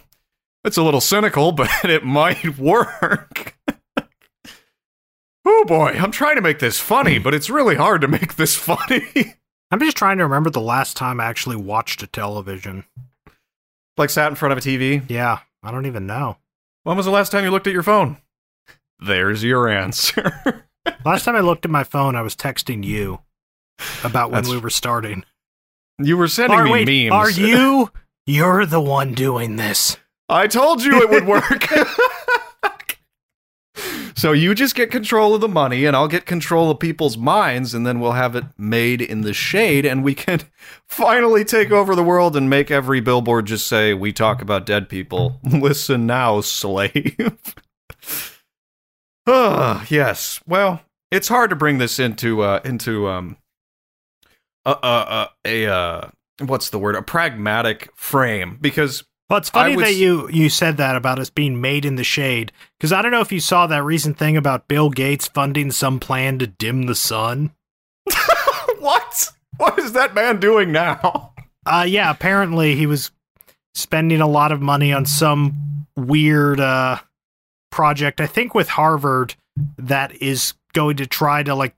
it's 0.63 0.78
a 0.78 0.84
little 0.84 1.02
cynical, 1.02 1.52
but 1.54 1.70
it 1.86 2.06
might 2.06 2.58
work. 2.58 3.56
Oh 5.46 5.66
boy, 5.66 5.90
I'm 5.98 6.12
trying 6.12 6.36
to 6.36 6.42
make 6.42 6.60
this 6.60 6.80
funny, 6.80 7.18
hmm. 7.18 7.24
but 7.24 7.34
it's 7.34 7.50
really 7.50 7.76
hard 7.76 8.02
to 8.02 8.08
make 8.08 8.36
this 8.36 8.56
funny. 8.58 9.36
I'm 9.72 9.80
just 9.80 9.98
trying 9.98 10.18
to 10.20 10.24
remember 10.24 10.50
the 10.50 10.62
last 10.62 10.96
time 10.96 11.20
I 11.20 11.26
actually 11.26 11.56
watched 11.56 12.04
a 12.04 12.08
television. 12.08 12.86
like 13.98 14.10
sat 14.10 14.30
in 14.30 14.36
front 14.36 14.52
of 14.52 14.58
a 14.60 14.62
TV. 14.62 15.04
Yeah, 15.10 15.40
I 15.64 15.72
don't 15.72 15.86
even 15.88 16.06
know. 16.06 16.38
When 16.84 16.98
was 16.98 17.06
the 17.06 17.12
last 17.12 17.32
time 17.32 17.44
you 17.44 17.52
looked 17.52 17.68
at 17.68 17.74
your 17.74 17.84
phone? 17.84 18.18
There's 19.00 19.44
your 19.44 19.68
answer. 19.70 20.66
Last 21.06 21.24
time 21.26 21.36
I 21.36 21.40
looked 21.40 21.66
at 21.66 21.72
my 21.72 21.84
phone, 21.84 22.16
I 22.16 22.22
was 22.22 22.36
texting 22.36 22.84
you 22.84 23.20
about 24.04 24.32
when 24.32 24.44
That's- 24.44 24.54
we 24.54 24.60
were 24.62 24.70
starting. 24.70 25.24
you 25.98 26.18
were 26.18 26.28
sending 26.28 26.60
Are, 26.60 26.66
me 26.66 26.72
wait, 26.72 27.10
memes. 27.10 27.12
are 27.14 27.30
you? 27.32 27.90
You're 28.26 28.66
the 28.66 28.82
one 28.82 29.14
doing 29.14 29.56
this. 29.56 29.98
I 30.30 30.48
told 30.48 30.84
you 30.84 31.02
it 31.02 31.10
would 31.10 31.26
work. 31.26 31.68
So 34.15 34.32
you 34.32 34.53
just 34.53 34.75
get 34.75 34.91
control 34.91 35.34
of 35.36 35.41
the 35.41 35.48
money, 35.48 35.86
and 35.86 35.96
I'll 35.96 36.08
get 36.08 36.25
control 36.25 36.70
of 36.70 36.79
people's 36.79 37.17
minds, 37.17 37.74
and 37.74 37.86
then 37.86 38.00
we'll 38.00 38.12
have 38.13 38.36
it 38.36 38.46
made 38.58 39.01
in 39.01 39.22
the 39.22 39.34
shade, 39.34 39.86
and 39.86 40.03
we 40.03 40.13
can 40.15 40.41
finally 40.88 41.43
take 41.43 41.72
over 41.72 41.96
the 41.96 42.03
world 42.03 42.36
and 42.36 42.50
make 42.50 42.70
every 42.72 43.00
billboard 43.00 43.46
just 43.46 43.67
say, 43.67 43.93
"We 43.93 44.13
talk 44.13 44.41
about 44.41 44.65
dead 44.65 44.89
people. 44.89 45.39
Listen 45.43 46.05
now, 46.05 46.41
slave." 46.41 47.55
Ah, 49.25 49.86
yes. 49.89 50.41
Well, 50.46 50.82
it's 51.10 51.29
hard 51.29 51.50
to 51.51 51.55
bring 51.55 51.77
this 51.77 51.98
into 51.98 52.41
uh 52.41 52.60
into 52.65 53.08
um 53.08 53.38
a 54.65 54.72
a 54.72 55.29
a, 55.46 55.65
a 55.65 55.74
uh 55.74 56.10
what's 56.46 56.70
the 56.72 56.77
word? 56.79 56.96
A 56.96 57.01
pragmatic 57.01 57.89
frame 57.96 58.58
because 58.60 59.05
Well, 59.30 59.39
it's 59.39 59.50
funny 59.50 59.75
that 59.77 59.96
you 59.96 60.30
you 60.30 60.50
said 60.50 60.77
that 60.77 60.96
about 60.96 61.18
us 61.18 61.30
being 61.30 61.60
made 61.60 61.86
in 61.86 61.96
the 61.96 62.03
shade 62.03 62.51
because 62.77 62.92
I 62.92 63.01
don't 63.01 63.12
know 63.12 63.22
if 63.22 63.32
you 63.32 63.39
saw 63.39 63.65
that 63.68 63.84
recent 63.84 64.18
thing 64.18 64.38
about 64.38 64.68
Bill 64.68 64.89
Gates 64.89 65.27
funding 65.27 65.72
some 65.72 66.00
plan 66.00 66.39
to 66.39 66.48
dim 66.48 66.84
the 66.84 66.96
sun. 66.96 67.51
what? 68.80 69.30
What 69.58 69.80
is 69.80 69.94
that 69.94 70.13
man 70.13 70.39
doing 70.39 70.72
now? 70.72 71.34
Uh, 71.65 71.86
yeah, 71.88 72.12
apparently 72.12 72.75
he 72.75 72.86
was 72.86 73.12
spending 73.74 74.20
a 74.22 74.27
lot 74.27 74.51
of 74.51 74.62
money 74.62 74.92
on 74.92 75.06
some 75.06 75.88
weird 75.96 76.60
uh 76.60 77.00
project. 77.72 78.22
I 78.22 78.27
think 78.27 78.53
with 78.53 78.70
Harvard 78.70 79.36
that 79.77 80.13
is 80.22 80.53
going 80.74 80.98
to 80.98 81.08
try 81.08 81.44
to 81.44 81.56
like 81.56 81.75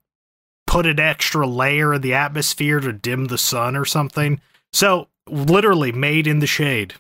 put 0.68 0.86
an 0.86 1.00
extra 1.00 1.48
layer 1.48 1.94
in 1.94 2.02
the 2.02 2.14
atmosphere 2.14 2.80
to 2.80 2.92
dim 2.92 3.26
the 3.26 3.38
sun 3.38 3.76
or 3.76 3.86
something. 3.86 4.42
So 4.74 5.08
literally 5.28 5.92
made 5.92 6.28
in 6.28 6.40
the 6.40 6.48
shade. 6.48 6.96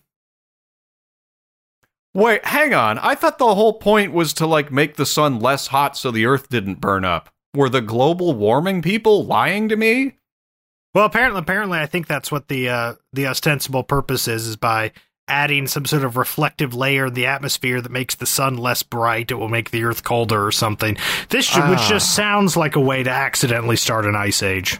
Wait, 2.16 2.46
hang 2.46 2.74
on. 2.74 2.98
I 3.00 3.14
thought 3.14 3.38
the 3.38 3.54
whole 3.56 3.74
point 3.74 4.14
was 4.14 4.32
to 4.36 4.48
like 4.48 4.72
make 4.72 4.96
the 4.96 5.06
sun 5.06 5.40
less 5.40 5.68
hot 5.68 5.98
so 5.98 6.10
the 6.12 6.26
earth 6.26 6.48
didn't 6.50 6.80
burn 6.80 7.04
up. 7.04 7.30
Were 7.54 7.70
the 7.70 7.82
global 7.82 8.34
warming 8.34 8.82
people 8.82 9.26
lying 9.26 9.68
to 9.70 9.76
me? 9.76 10.14
Well, 10.94 11.06
apparently, 11.06 11.40
apparently, 11.42 11.78
I 11.78 11.86
think 11.88 12.08
that's 12.08 12.32
what 12.32 12.48
the 12.48 12.70
uh, 12.70 12.94
the 13.12 13.28
ostensible 13.28 13.84
purpose 13.84 14.30
is: 14.30 14.48
is 14.48 14.56
by 14.56 14.94
adding 15.28 15.68
some 15.68 15.86
sort 15.86 16.06
of 16.06 16.16
reflective 16.16 16.74
layer 16.74 17.08
in 17.08 17.14
the 17.16 17.26
atmosphere 17.26 17.82
that 17.82 17.92
makes 17.92 18.16
the 18.16 18.26
sun 18.26 18.56
less 18.58 18.82
bright. 18.82 19.30
It 19.32 19.36
will 19.36 19.50
make 19.50 19.72
the 19.72 19.84
Earth 19.84 20.04
colder 20.04 20.46
or 20.46 20.52
something. 20.54 20.96
This, 21.30 21.46
should, 21.46 21.68
which 21.70 21.80
Ah. 21.80 21.88
just 21.90 22.16
sounds 22.16 22.56
like 22.56 22.76
a 22.78 22.82
way 22.82 23.04
to 23.04 23.10
accidentally 23.10 23.76
start 23.76 24.06
an 24.06 24.16
ice 24.16 24.42
age. 24.42 24.80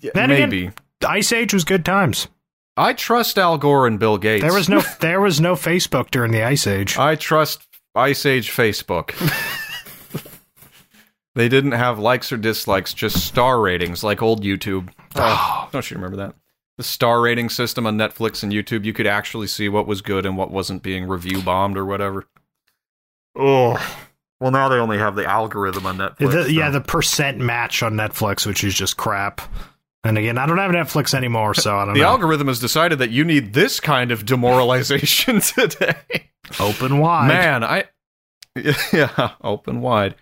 Yeah, 0.00 0.10
Then 0.14 0.30
again- 0.32 0.50
Maybe. 0.50 0.70
The 1.00 1.10
ice 1.10 1.32
age 1.32 1.54
was 1.54 1.64
good 1.64 1.84
times. 1.84 2.28
I 2.76 2.92
trust 2.92 3.38
Al 3.38 3.56
Gore 3.58 3.86
and 3.86 3.98
Bill 3.98 4.18
Gates. 4.18 4.42
There 4.42 4.52
was 4.52 4.68
no 4.68 4.82
there 5.00 5.20
was 5.20 5.40
no 5.40 5.54
Facebook 5.54 6.10
during 6.10 6.32
the 6.32 6.42
ice 6.42 6.66
age. 6.66 6.98
I 6.98 7.14
trust 7.14 7.66
Ice 7.94 8.26
Age 8.26 8.50
Facebook. 8.50 9.14
they 11.34 11.48
didn't 11.48 11.72
have 11.72 11.98
likes 11.98 12.30
or 12.30 12.36
dislikes, 12.36 12.92
just 12.92 13.26
star 13.26 13.60
ratings 13.60 14.04
like 14.04 14.22
old 14.22 14.42
YouTube. 14.42 14.90
Oh, 15.14 15.68
don't 15.72 15.90
you 15.90 15.96
remember 15.96 16.16
that? 16.18 16.34
The 16.76 16.84
star 16.84 17.22
rating 17.22 17.48
system 17.48 17.86
on 17.86 17.96
Netflix 17.96 18.42
and 18.42 18.52
YouTube, 18.52 18.84
you 18.84 18.92
could 18.92 19.06
actually 19.06 19.46
see 19.46 19.70
what 19.70 19.86
was 19.86 20.02
good 20.02 20.26
and 20.26 20.36
what 20.36 20.50
wasn't 20.50 20.82
being 20.82 21.08
review 21.08 21.40
bombed 21.40 21.78
or 21.78 21.86
whatever. 21.86 22.26
Oh. 23.34 23.78
Well, 24.40 24.50
now 24.50 24.68
they 24.68 24.76
only 24.76 24.98
have 24.98 25.16
the 25.16 25.24
algorithm 25.24 25.86
on 25.86 25.96
Netflix. 25.96 26.32
The- 26.32 26.52
yeah, 26.52 26.68
the 26.68 26.82
percent 26.82 27.38
match 27.38 27.82
on 27.82 27.94
Netflix, 27.94 28.46
which 28.46 28.62
is 28.62 28.74
just 28.74 28.98
crap. 28.98 29.40
And 30.06 30.16
again, 30.18 30.38
I 30.38 30.46
don't 30.46 30.58
have 30.58 30.70
Netflix 30.70 31.14
anymore, 31.14 31.54
so 31.54 31.76
I 31.76 31.84
don't 31.84 31.94
the 31.94 32.00
know. 32.00 32.06
The 32.06 32.10
algorithm 32.10 32.46
has 32.48 32.58
decided 32.60 32.98
that 33.00 33.10
you 33.10 33.24
need 33.24 33.52
this 33.54 33.80
kind 33.80 34.10
of 34.12 34.24
demoralization 34.24 35.40
today. 35.40 35.96
Open 36.60 36.98
wide. 36.98 37.28
Man, 37.28 37.64
I 37.64 37.84
yeah, 38.92 39.32
open 39.42 39.80
wide. 39.80 40.14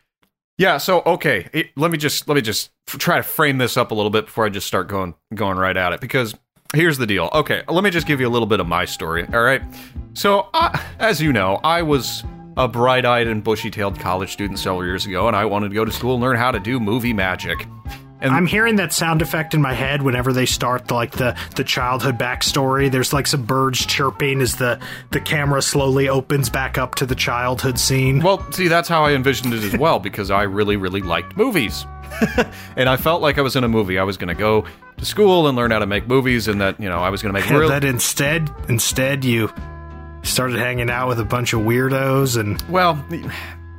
Yeah, 0.57 0.79
so 0.79 1.03
okay, 1.05 1.49
it- 1.53 1.71
let 1.77 1.91
me 1.91 1.99
just 1.99 2.27
let 2.29 2.35
me 2.37 2.41
just 2.41 2.71
f- 2.89 2.99
try 2.99 3.17
to 3.17 3.23
frame 3.23 3.59
this 3.59 3.77
up 3.77 3.91
a 3.91 3.95
little 3.95 4.11
bit 4.11 4.27
before 4.27 4.47
I 4.47 4.49
just 4.49 4.67
start 4.67 4.89
going 4.89 5.15
going 5.35 5.59
right 5.59 5.77
at 5.77 5.93
it 5.93 6.01
because 6.01 6.35
here's 6.75 6.97
the 6.99 7.07
deal. 7.07 7.29
Okay, 7.33 7.63
let 7.69 7.85
me 7.85 7.91
just 7.91 8.07
give 8.07 8.21
you 8.21 8.29
a 8.29 8.31
little 8.31 8.47
bit 8.47 8.61
of 8.61 8.67
my 8.67 8.85
story, 8.85 9.27
all 9.35 9.43
right? 9.43 9.63
So, 10.15 10.49
uh, 10.55 10.77
as 10.99 11.21
you 11.21 11.33
know, 11.33 11.61
I 11.65 11.83
was 11.83 12.25
a 12.57 12.69
bright-eyed 12.69 13.27
and 13.27 13.43
bushy-tailed 13.43 13.99
college 13.99 14.33
student 14.33 14.61
several 14.61 14.85
years 14.85 15.07
ago 15.07 15.27
and 15.27 15.37
I 15.37 15.45
wanted 15.45 15.71
to 15.71 15.75
go 15.75 15.85
to 15.85 15.91
school 15.91 16.15
and 16.15 16.23
learn 16.23 16.37
how 16.37 16.53
to 16.53 16.61
do 16.61 16.79
movie 16.79 17.13
magic. 17.13 17.67
And 18.25 18.33
I'm 18.35 18.47
hearing 18.47 18.77
that 18.77 18.93
sound 18.93 19.23
effect 19.23 19.55
in 19.55 19.63
my 19.63 19.75
head 19.75 20.03
whenever 20.03 20.33
they 20.33 20.47
start 20.47 20.89
the, 20.89 20.95
like 20.95 21.13
the 21.13 21.37
the 21.57 21.65
childhood 21.65 22.19
backstory. 22.19 22.91
There's 22.91 23.13
like 23.13 23.27
some 23.27 23.45
birds 23.45 23.85
chirping 23.87 24.41
as 24.41 24.57
the 24.57 24.81
the 25.11 25.21
camera 25.21 25.63
slowly 25.63 26.09
opens 26.09 26.49
back 26.51 26.79
up 26.79 26.95
to 26.97 27.07
the 27.07 27.15
childhood 27.15 27.79
scene. 27.79 28.21
Well, 28.23 28.51
see, 28.53 28.69
that's 28.69 28.89
how 28.89 29.05
I 29.05 29.13
envisioned 29.13 29.55
it 29.55 29.63
as 29.63 29.77
well 29.79 29.99
because 29.99 30.31
I 30.31 30.43
really, 30.43 30.77
really 30.77 31.03
liked 31.03 31.37
movies. 31.37 31.87
and 32.77 32.89
I 32.89 32.97
felt 32.97 33.23
like 33.23 33.39
I 33.39 33.43
was 33.43 33.57
in 33.57 33.65
a 33.65 33.69
movie. 33.69 33.99
I 33.99 34.05
was 34.05 34.17
going 34.17 34.29
to 34.29 34.35
go 34.35 34.65
to 34.97 35.05
school 35.05 35.47
and 35.49 35.57
learn 35.57 35.71
how 35.71 35.81
to 35.81 35.87
make 35.87 36.07
movies, 36.07 36.47
and 36.49 36.61
that, 36.61 36.79
you 36.81 36.89
know, 36.89 36.99
I 36.99 37.11
was 37.11 37.23
going 37.23 37.35
to 37.35 37.41
make 37.41 37.51
And 37.51 37.59
real. 37.59 37.69
that 37.71 37.85
instead, 37.85 38.49
instead 38.69 39.25
you 39.25 39.53
started 40.23 40.57
hanging 40.59 40.91
out 40.91 41.09
with 41.09 41.19
a 41.19 41.25
bunch 41.25 41.53
of 41.53 41.61
weirdos 41.61 42.39
and 42.39 42.63
well, 42.71 42.95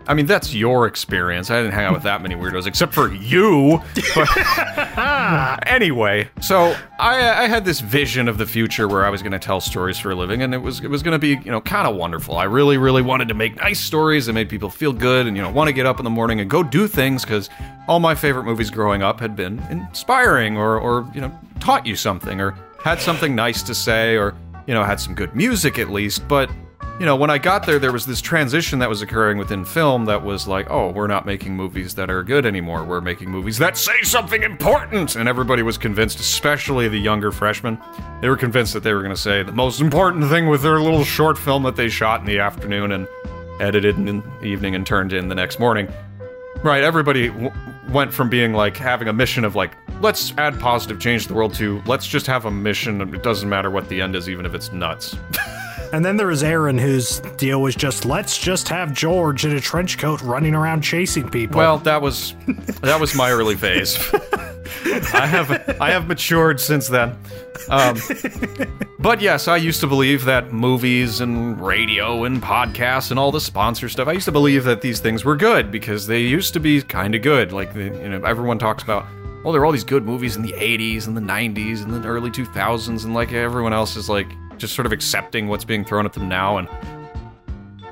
I 0.07 0.13
mean, 0.13 0.25
that's 0.27 0.53
your 0.53 0.85
experience. 0.85 1.49
I 1.49 1.57
didn't 1.57 1.73
hang 1.73 1.85
out 1.85 1.93
with 1.93 2.03
that 2.03 2.21
many 2.21 2.35
weirdos, 2.35 2.67
except 2.67 2.93
for 2.93 3.11
you. 3.13 3.81
But 4.13 5.67
anyway, 5.67 6.29
so 6.41 6.75
I, 6.99 7.21
uh, 7.21 7.41
I 7.41 7.47
had 7.47 7.65
this 7.65 7.79
vision 7.79 8.27
of 8.27 8.37
the 8.37 8.45
future 8.45 8.87
where 8.87 9.05
I 9.05 9.09
was 9.09 9.21
going 9.21 9.31
to 9.31 9.39
tell 9.39 9.59
stories 9.59 9.97
for 9.97 10.11
a 10.11 10.15
living, 10.15 10.43
and 10.43 10.53
it 10.53 10.59
was 10.59 10.79
it 10.81 10.89
was 10.89 11.01
going 11.01 11.13
to 11.13 11.19
be 11.19 11.41
you 11.43 11.51
know 11.51 11.61
kind 11.61 11.87
of 11.87 11.95
wonderful. 11.95 12.37
I 12.37 12.43
really 12.43 12.77
really 12.77 13.01
wanted 13.01 13.27
to 13.29 13.33
make 13.33 13.55
nice 13.57 13.79
stories 13.79 14.27
that 14.27 14.33
made 14.33 14.49
people 14.49 14.69
feel 14.69 14.93
good, 14.93 15.25
and 15.25 15.35
you 15.35 15.41
know 15.41 15.49
want 15.49 15.67
to 15.67 15.73
get 15.73 15.85
up 15.85 15.99
in 15.99 16.03
the 16.03 16.09
morning 16.09 16.39
and 16.39 16.49
go 16.49 16.61
do 16.61 16.87
things 16.87 17.23
because 17.23 17.49
all 17.87 17.99
my 17.99 18.13
favorite 18.13 18.43
movies 18.43 18.69
growing 18.69 19.01
up 19.01 19.19
had 19.19 19.35
been 19.35 19.59
inspiring 19.69 20.57
or 20.57 20.79
or 20.79 21.09
you 21.15 21.21
know 21.21 21.31
taught 21.59 21.85
you 21.85 21.95
something 21.95 22.39
or 22.39 22.51
had 22.83 22.99
something 22.99 23.33
nice 23.33 23.63
to 23.63 23.73
say 23.73 24.15
or 24.15 24.35
you 24.67 24.73
know 24.73 24.83
had 24.83 24.99
some 24.99 25.15
good 25.15 25.35
music 25.35 25.79
at 25.79 25.89
least, 25.89 26.27
but 26.27 26.49
you 26.99 27.05
know, 27.05 27.17
when 27.17 27.29
I 27.29 27.37
got 27.37 27.65
there, 27.65 27.77
there 27.77 27.91
was 27.91 28.05
this 28.05 28.21
transition 28.21 28.79
that 28.79 28.87
was 28.87 29.01
occurring 29.01 29.37
within 29.37 29.65
film 29.65 30.05
that 30.05 30.23
was 30.23 30.47
like, 30.47 30.69
oh, 30.69 30.91
we're 30.91 31.07
not 31.07 31.25
making 31.25 31.53
movies 31.53 31.93
that 31.95 32.09
are 32.09 32.23
good 32.23 32.45
anymore. 32.45 32.85
We're 32.85 33.01
making 33.01 33.29
movies 33.29 33.57
that 33.57 33.75
say 33.75 34.01
something 34.03 34.43
important. 34.43 35.17
And 35.17 35.27
everybody 35.27 35.61
was 35.61 35.77
convinced, 35.77 36.21
especially 36.21 36.87
the 36.87 36.97
younger 36.97 37.33
freshmen, 37.33 37.77
they 38.21 38.29
were 38.29 38.37
convinced 38.37 38.73
that 38.73 38.83
they 38.83 38.93
were 38.93 39.01
going 39.01 39.13
to 39.13 39.21
say 39.21 39.43
the 39.43 39.51
most 39.51 39.81
important 39.81 40.29
thing 40.29 40.47
with 40.47 40.61
their 40.61 40.79
little 40.79 41.03
short 41.03 41.37
film 41.37 41.63
that 41.63 41.75
they 41.75 41.89
shot 41.89 42.21
in 42.21 42.25
the 42.25 42.39
afternoon 42.39 42.93
and 42.93 43.09
edited 43.59 43.97
in 43.97 44.21
the 44.39 44.45
evening 44.45 44.73
and 44.73 44.87
turned 44.87 45.11
in 45.11 45.27
the 45.27 45.35
next 45.35 45.59
morning. 45.59 45.89
Right, 46.63 46.81
everybody 46.81 47.27
w- 47.27 47.51
went 47.89 48.13
from 48.13 48.29
being 48.29 48.53
like 48.53 48.77
having 48.77 49.09
a 49.09 49.13
mission 49.13 49.43
of 49.43 49.53
like, 49.53 49.73
let's 50.01 50.33
add 50.37 50.57
positive 50.61 51.01
change 51.01 51.23
to 51.23 51.27
the 51.27 51.33
world 51.33 51.53
to 51.55 51.83
let's 51.85 52.07
just 52.07 52.25
have 52.27 52.45
a 52.45 52.51
mission. 52.51 53.01
It 53.13 53.21
doesn't 53.21 53.49
matter 53.49 53.69
what 53.69 53.89
the 53.89 54.01
end 54.01 54.15
is, 54.15 54.29
even 54.29 54.45
if 54.45 54.53
it's 54.53 54.71
nuts. 54.71 55.17
and 55.93 56.03
then 56.05 56.17
there 56.17 56.27
was 56.27 56.43
Aaron 56.43 56.77
whose 56.77 57.19
deal 57.37 57.61
was 57.61 57.75
just 57.75 58.05
let's 58.05 58.37
just 58.37 58.67
have 58.69 58.93
George 58.93 59.45
in 59.45 59.55
a 59.55 59.59
trench 59.59 59.97
coat 59.97 60.21
running 60.21 60.55
around 60.55 60.81
chasing 60.81 61.29
people. 61.29 61.57
Well, 61.57 61.77
that 61.79 62.01
was 62.01 62.35
that 62.81 62.99
was 62.99 63.15
my 63.15 63.31
early 63.31 63.55
phase. 63.55 63.97
I 65.13 65.25
have 65.25 65.51
I 65.81 65.91
have 65.91 66.07
matured 66.07 66.59
since 66.59 66.87
then. 66.87 67.17
Um, 67.69 67.97
but 68.99 69.21
yes, 69.21 69.47
I 69.47 69.57
used 69.57 69.79
to 69.81 69.87
believe 69.87 70.25
that 70.25 70.53
movies 70.53 71.21
and 71.21 71.59
radio 71.59 72.25
and 72.25 72.41
podcasts 72.41 73.11
and 73.11 73.19
all 73.19 73.31
the 73.31 73.41
sponsor 73.41 73.89
stuff. 73.89 74.07
I 74.07 74.13
used 74.13 74.25
to 74.25 74.31
believe 74.31 74.63
that 74.65 74.81
these 74.81 74.99
things 74.99 75.25
were 75.25 75.35
good 75.35 75.71
because 75.71 76.07
they 76.07 76.21
used 76.21 76.53
to 76.53 76.59
be 76.59 76.81
kind 76.81 77.15
of 77.15 77.21
good. 77.21 77.51
Like 77.51 77.73
the, 77.73 77.85
you 77.85 78.09
know, 78.09 78.23
everyone 78.23 78.59
talks 78.59 78.83
about. 78.83 79.05
Well, 79.43 79.51
there 79.53 79.61
are 79.61 79.65
all 79.65 79.71
these 79.71 79.83
good 79.83 80.05
movies 80.05 80.35
in 80.35 80.41
the 80.41 80.53
'80s 80.53 81.07
and 81.07 81.15
the 81.15 81.21
'90s 81.21 81.83
and 81.83 81.93
the 81.93 82.07
early 82.07 82.31
2000s, 82.31 83.05
and 83.05 83.13
like 83.13 83.31
everyone 83.31 83.73
else 83.73 83.95
is 83.95 84.09
like 84.09 84.27
just 84.57 84.75
sort 84.75 84.85
of 84.85 84.91
accepting 84.91 85.47
what's 85.47 85.65
being 85.65 85.85
thrown 85.85 86.05
at 86.05 86.13
them 86.13 86.27
now 86.29 86.57
and 86.57 86.67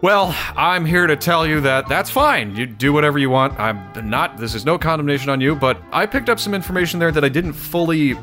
well, 0.04 0.36
I'm 0.58 0.86
here 0.86 1.08
to 1.08 1.16
tell 1.16 1.48
you 1.48 1.62
that 1.62 1.88
that's 1.88 2.10
fine. 2.10 2.58
You 2.58 2.66
do 2.66 2.92
whatever 2.92 3.18
you 3.18 3.30
want. 3.30 3.58
I'm 3.58 4.10
not, 4.10 4.36
this 4.36 4.54
is 4.54 4.66
no 4.66 4.78
condemnation 4.78 5.30
on 5.30 5.40
you, 5.40 5.56
but 5.56 5.82
I 5.94 6.06
picked 6.06 6.28
up 6.28 6.42
some 6.42 6.54
information 6.54 7.00
there 7.00 7.10
that 7.14 7.24
I 7.24 7.30
didn't 7.30 7.54
fully, 7.54 8.16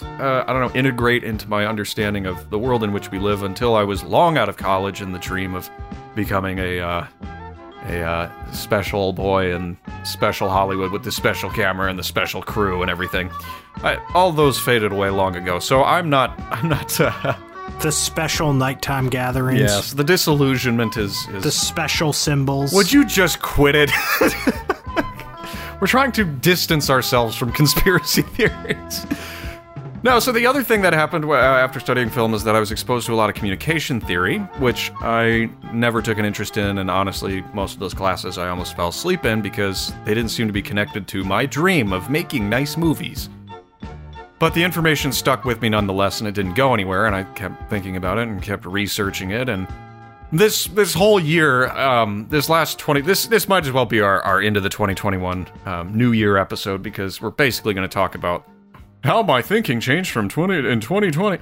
uh, 0.00 0.44
I 0.46 0.46
don't 0.46 0.62
know, 0.62 0.72
integrate 0.74 1.24
into 1.24 1.46
my 1.46 1.66
understanding 1.66 2.24
of 2.24 2.48
the 2.48 2.58
world 2.58 2.82
in 2.82 2.94
which 2.94 3.10
we 3.10 3.18
live 3.18 3.42
until 3.42 3.74
I 3.74 3.84
was 3.84 4.02
long 4.02 4.38
out 4.38 4.48
of 4.48 4.56
college 4.56 5.02
in 5.02 5.12
the 5.12 5.18
dream 5.18 5.54
of 5.54 5.68
becoming 6.14 6.60
a, 6.60 6.80
uh, 6.80 7.06
a 7.88 8.00
uh, 8.00 8.52
special 8.52 9.12
boy 9.12 9.54
in 9.54 9.76
special 10.04 10.48
Hollywood 10.48 10.92
with 10.92 11.04
the 11.04 11.12
special 11.12 11.50
camera 11.50 11.90
and 11.90 11.98
the 11.98 12.04
special 12.04 12.40
crew 12.40 12.80
and 12.80 12.90
everything. 12.90 13.30
I, 13.82 13.96
all 14.14 14.32
those 14.32 14.58
faded 14.58 14.92
away 14.92 15.10
long 15.10 15.36
ago, 15.36 15.58
so 15.58 15.84
I'm 15.84 16.08
not, 16.08 16.40
I'm 16.50 16.70
not, 16.70 16.98
uh, 16.98 17.36
the 17.80 17.92
special 17.92 18.52
nighttime 18.52 19.08
gatherings. 19.08 19.60
yes, 19.60 19.92
the 19.92 20.04
disillusionment 20.04 20.96
is, 20.96 21.26
is 21.28 21.42
The 21.44 21.50
special 21.50 22.12
symbols. 22.12 22.72
Would 22.72 22.92
you 22.92 23.04
just 23.04 23.40
quit 23.40 23.74
it? 23.76 23.90
We're 25.80 25.86
trying 25.86 26.12
to 26.12 26.24
distance 26.24 26.90
ourselves 26.90 27.36
from 27.36 27.52
conspiracy 27.52 28.22
theories. 28.36 29.06
No, 30.02 30.20
so 30.20 30.30
the 30.30 30.46
other 30.46 30.62
thing 30.62 30.82
that 30.82 30.92
happened 30.92 31.24
uh, 31.24 31.34
after 31.34 31.80
studying 31.80 32.08
film 32.08 32.32
is 32.32 32.44
that 32.44 32.54
I 32.54 32.60
was 32.60 32.70
exposed 32.70 33.06
to 33.06 33.14
a 33.14 33.16
lot 33.16 33.30
of 33.30 33.34
communication 33.36 34.00
theory, 34.00 34.38
which 34.58 34.92
I 35.00 35.50
never 35.72 36.00
took 36.02 36.18
an 36.18 36.24
interest 36.24 36.56
in, 36.56 36.78
and 36.78 36.88
honestly, 36.90 37.42
most 37.52 37.74
of 37.74 37.80
those 37.80 37.94
classes 37.94 38.38
I 38.38 38.48
almost 38.48 38.76
fell 38.76 38.88
asleep 38.88 39.24
in 39.24 39.42
because 39.42 39.92
they 40.04 40.14
didn't 40.14 40.30
seem 40.30 40.46
to 40.46 40.52
be 40.52 40.62
connected 40.62 41.08
to 41.08 41.24
my 41.24 41.46
dream 41.46 41.92
of 41.92 42.10
making 42.10 42.48
nice 42.48 42.76
movies. 42.76 43.28
But 44.38 44.54
the 44.54 44.62
information 44.62 45.12
stuck 45.12 45.44
with 45.44 45.60
me 45.60 45.68
nonetheless, 45.68 46.20
and 46.20 46.28
it 46.28 46.34
didn't 46.34 46.54
go 46.54 46.72
anywhere, 46.72 47.06
and 47.06 47.14
I 47.14 47.24
kept 47.24 47.68
thinking 47.68 47.96
about 47.96 48.18
it 48.18 48.28
and 48.28 48.40
kept 48.40 48.64
researching 48.64 49.30
it, 49.30 49.48
and 49.48 49.66
this 50.30 50.66
this 50.66 50.94
whole 50.94 51.18
year, 51.18 51.70
um, 51.70 52.26
this 52.28 52.48
last 52.48 52.78
twenty, 52.78 53.00
this 53.00 53.26
this 53.26 53.48
might 53.48 53.64
as 53.64 53.72
well 53.72 53.86
be 53.86 54.00
our, 54.00 54.22
our 54.22 54.40
end 54.40 54.56
of 54.56 54.62
the 54.62 54.68
2021 54.68 55.46
um, 55.64 55.96
New 55.96 56.12
Year 56.12 56.36
episode 56.36 56.82
because 56.82 57.20
we're 57.20 57.30
basically 57.30 57.74
going 57.74 57.88
to 57.88 57.92
talk 57.92 58.14
about 58.14 58.46
how 59.02 59.22
my 59.22 59.40
thinking 59.40 59.80
changed 59.80 60.10
from 60.10 60.28
20 60.28 60.68
in 60.68 60.80
2020. 60.80 61.38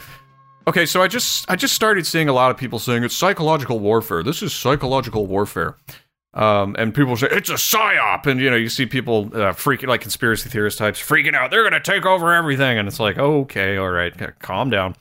Okay, 0.68 0.86
so 0.86 1.02
I 1.02 1.08
just 1.08 1.50
I 1.50 1.56
just 1.56 1.74
started 1.74 2.06
seeing 2.06 2.28
a 2.28 2.32
lot 2.32 2.50
of 2.50 2.56
people 2.56 2.78
saying 2.78 3.04
it's 3.04 3.16
psychological 3.16 3.78
warfare. 3.78 4.22
This 4.22 4.42
is 4.42 4.52
psychological 4.52 5.26
warfare. 5.26 5.76
Um, 6.36 6.76
and 6.78 6.94
people 6.94 7.16
say 7.16 7.28
it's 7.30 7.48
a 7.48 7.54
psyop, 7.54 8.26
and 8.26 8.38
you 8.38 8.50
know 8.50 8.56
you 8.56 8.68
see 8.68 8.84
people 8.84 9.30
uh, 9.32 9.54
freaking 9.54 9.86
like 9.88 10.02
conspiracy 10.02 10.50
theorist 10.50 10.76
types 10.76 11.00
freaking 11.00 11.34
out. 11.34 11.50
They're 11.50 11.64
gonna 11.64 11.80
take 11.80 12.04
over 12.04 12.34
everything, 12.34 12.76
and 12.76 12.86
it's 12.86 13.00
like 13.00 13.16
okay, 13.16 13.78
all 13.78 13.88
right, 13.88 14.12
calm 14.40 14.68
down. 14.68 14.96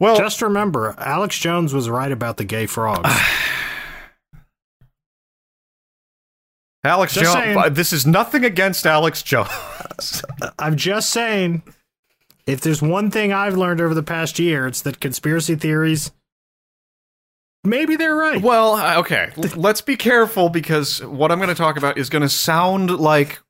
Well, 0.00 0.16
just 0.16 0.42
remember, 0.42 0.96
Alex 0.98 1.38
Jones 1.38 1.72
was 1.72 1.88
right 1.88 2.10
about 2.10 2.38
the 2.38 2.44
gay 2.44 2.66
frogs. 2.66 3.08
Alex 6.84 7.14
just 7.14 7.32
Jones. 7.32 7.54
Saying, 7.54 7.74
this 7.74 7.92
is 7.92 8.04
nothing 8.04 8.44
against 8.44 8.84
Alex 8.84 9.22
Jones. 9.22 9.48
I'm 10.58 10.74
just 10.76 11.10
saying, 11.10 11.62
if 12.46 12.60
there's 12.62 12.82
one 12.82 13.12
thing 13.12 13.32
I've 13.32 13.56
learned 13.56 13.80
over 13.80 13.94
the 13.94 14.02
past 14.02 14.40
year, 14.40 14.66
it's 14.66 14.82
that 14.82 14.98
conspiracy 14.98 15.54
theories. 15.54 16.10
Maybe 17.64 17.96
they're 17.96 18.16
right. 18.16 18.42
Well, 18.42 18.98
okay. 19.00 19.30
Let's 19.54 19.80
be 19.80 19.96
careful 19.96 20.48
because 20.48 21.04
what 21.04 21.30
I'm 21.30 21.38
going 21.38 21.48
to 21.48 21.54
talk 21.54 21.76
about 21.76 21.96
is 21.96 22.08
going 22.08 22.22
to 22.22 22.28
sound 22.28 22.90
like. 22.90 23.40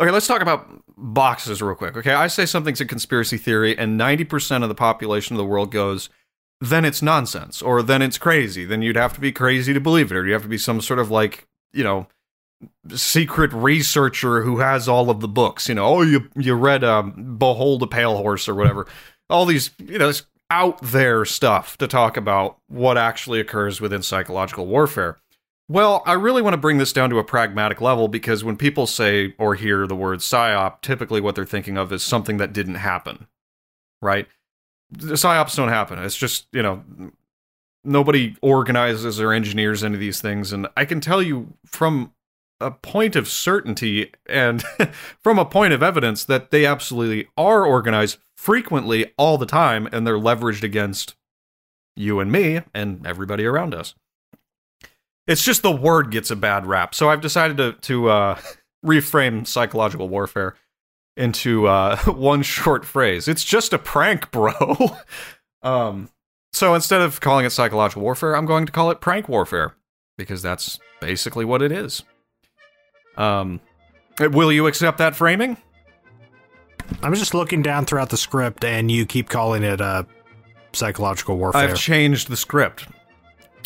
Okay, 0.00 0.10
let's 0.10 0.26
talk 0.26 0.40
about 0.40 0.66
boxes 0.96 1.60
real 1.60 1.74
quick. 1.74 1.96
Okay, 1.96 2.12
I 2.12 2.26
say 2.26 2.46
something's 2.46 2.80
a 2.80 2.86
conspiracy 2.86 3.36
theory, 3.36 3.76
and 3.76 4.00
90% 4.00 4.62
of 4.62 4.68
the 4.68 4.74
population 4.74 5.36
of 5.36 5.38
the 5.38 5.44
world 5.44 5.70
goes, 5.70 6.08
then 6.60 6.84
it's 6.84 7.02
nonsense, 7.02 7.60
or 7.60 7.82
then 7.82 8.00
it's 8.02 8.18
crazy. 8.18 8.64
Then 8.64 8.82
you'd 8.82 8.96
have 8.96 9.12
to 9.14 9.20
be 9.20 9.30
crazy 9.30 9.72
to 9.74 9.80
believe 9.80 10.10
it, 10.10 10.16
or 10.16 10.26
you 10.26 10.32
have 10.32 10.42
to 10.42 10.48
be 10.48 10.58
some 10.58 10.80
sort 10.80 10.98
of 10.98 11.10
like, 11.10 11.46
you 11.72 11.84
know, 11.84 12.08
secret 12.94 13.52
researcher 13.52 14.42
who 14.42 14.58
has 14.58 14.88
all 14.88 15.10
of 15.10 15.20
the 15.20 15.28
books. 15.28 15.68
You 15.68 15.74
know, 15.74 15.84
oh, 15.84 16.02
you 16.02 16.28
you 16.36 16.54
read 16.54 16.82
um, 16.82 17.36
Behold 17.38 17.82
a 17.82 17.86
Pale 17.86 18.16
Horse 18.16 18.48
or 18.48 18.54
whatever. 18.54 18.86
All 19.28 19.46
these, 19.46 19.70
you 19.78 19.98
know, 19.98 20.12
out 20.54 20.80
there 20.80 21.24
stuff 21.24 21.76
to 21.76 21.88
talk 21.88 22.16
about 22.16 22.58
what 22.68 22.96
actually 22.96 23.40
occurs 23.40 23.80
within 23.80 24.02
psychological 24.02 24.66
warfare. 24.66 25.18
Well, 25.68 26.04
I 26.06 26.12
really 26.12 26.42
want 26.42 26.54
to 26.54 26.58
bring 26.58 26.78
this 26.78 26.92
down 26.92 27.10
to 27.10 27.18
a 27.18 27.24
pragmatic 27.24 27.80
level 27.80 28.06
because 28.06 28.44
when 28.44 28.56
people 28.56 28.86
say 28.86 29.34
or 29.36 29.56
hear 29.56 29.88
the 29.88 29.96
word 29.96 30.20
psyop, 30.20 30.80
typically 30.80 31.20
what 31.20 31.34
they're 31.34 31.44
thinking 31.44 31.76
of 31.76 31.92
is 31.92 32.04
something 32.04 32.36
that 32.36 32.52
didn't 32.52 32.76
happen, 32.76 33.26
right? 34.00 34.28
The 34.92 35.14
psyops 35.14 35.56
don't 35.56 35.70
happen. 35.70 35.98
It's 35.98 36.16
just, 36.16 36.46
you 36.52 36.62
know, 36.62 36.84
nobody 37.82 38.36
organizes 38.40 39.20
or 39.20 39.32
engineers 39.32 39.82
any 39.82 39.94
of 39.94 40.00
these 40.00 40.20
things. 40.20 40.52
And 40.52 40.68
I 40.76 40.84
can 40.84 41.00
tell 41.00 41.20
you 41.20 41.54
from 41.66 42.12
a 42.60 42.70
point 42.70 43.16
of 43.16 43.26
certainty 43.26 44.12
and 44.26 44.62
from 45.20 45.40
a 45.40 45.44
point 45.44 45.72
of 45.72 45.82
evidence 45.82 46.22
that 46.24 46.52
they 46.52 46.64
absolutely 46.64 47.26
are 47.36 47.66
organized 47.66 48.18
frequently 48.36 49.12
all 49.16 49.38
the 49.38 49.46
time 49.46 49.88
and 49.92 50.06
they're 50.06 50.18
leveraged 50.18 50.62
against 50.62 51.14
you 51.96 52.20
and 52.20 52.30
me 52.30 52.60
and 52.74 53.06
everybody 53.06 53.44
around 53.44 53.74
us. 53.74 53.94
It's 55.26 55.44
just 55.44 55.62
the 55.62 55.72
word 55.74 56.10
gets 56.10 56.30
a 56.30 56.36
bad 56.36 56.66
rap. 56.66 56.94
So 56.94 57.08
I've 57.08 57.20
decided 57.20 57.56
to 57.56 57.72
to 57.72 58.08
uh, 58.10 58.40
reframe 58.84 59.46
psychological 59.46 60.08
warfare 60.08 60.56
into 61.16 61.66
uh, 61.66 61.96
one 62.06 62.42
short 62.42 62.84
phrase. 62.84 63.28
It's 63.28 63.44
just 63.44 63.72
a 63.72 63.78
prank, 63.78 64.30
bro. 64.32 64.96
um, 65.62 66.10
so 66.52 66.74
instead 66.74 67.00
of 67.00 67.20
calling 67.20 67.46
it 67.46 67.50
psychological 67.50 68.02
warfare, 68.02 68.36
I'm 68.36 68.46
going 68.46 68.66
to 68.66 68.72
call 68.72 68.90
it 68.90 69.00
prank 69.00 69.28
warfare 69.28 69.74
because 70.16 70.42
that's 70.42 70.78
basically 71.00 71.44
what 71.44 71.62
it 71.62 71.72
is. 71.72 72.02
Um, 73.16 73.60
will 74.18 74.52
you 74.52 74.66
accept 74.66 74.98
that 74.98 75.16
framing? 75.16 75.56
I'm 77.02 77.14
just 77.14 77.34
looking 77.34 77.62
down 77.62 77.86
throughout 77.86 78.10
the 78.10 78.16
script, 78.16 78.64
and 78.64 78.90
you 78.90 79.06
keep 79.06 79.28
calling 79.28 79.62
it 79.62 79.80
uh, 79.80 80.04
psychological 80.72 81.36
warfare. 81.36 81.62
I've 81.62 81.76
changed 81.76 82.28
the 82.28 82.36
script. 82.36 82.86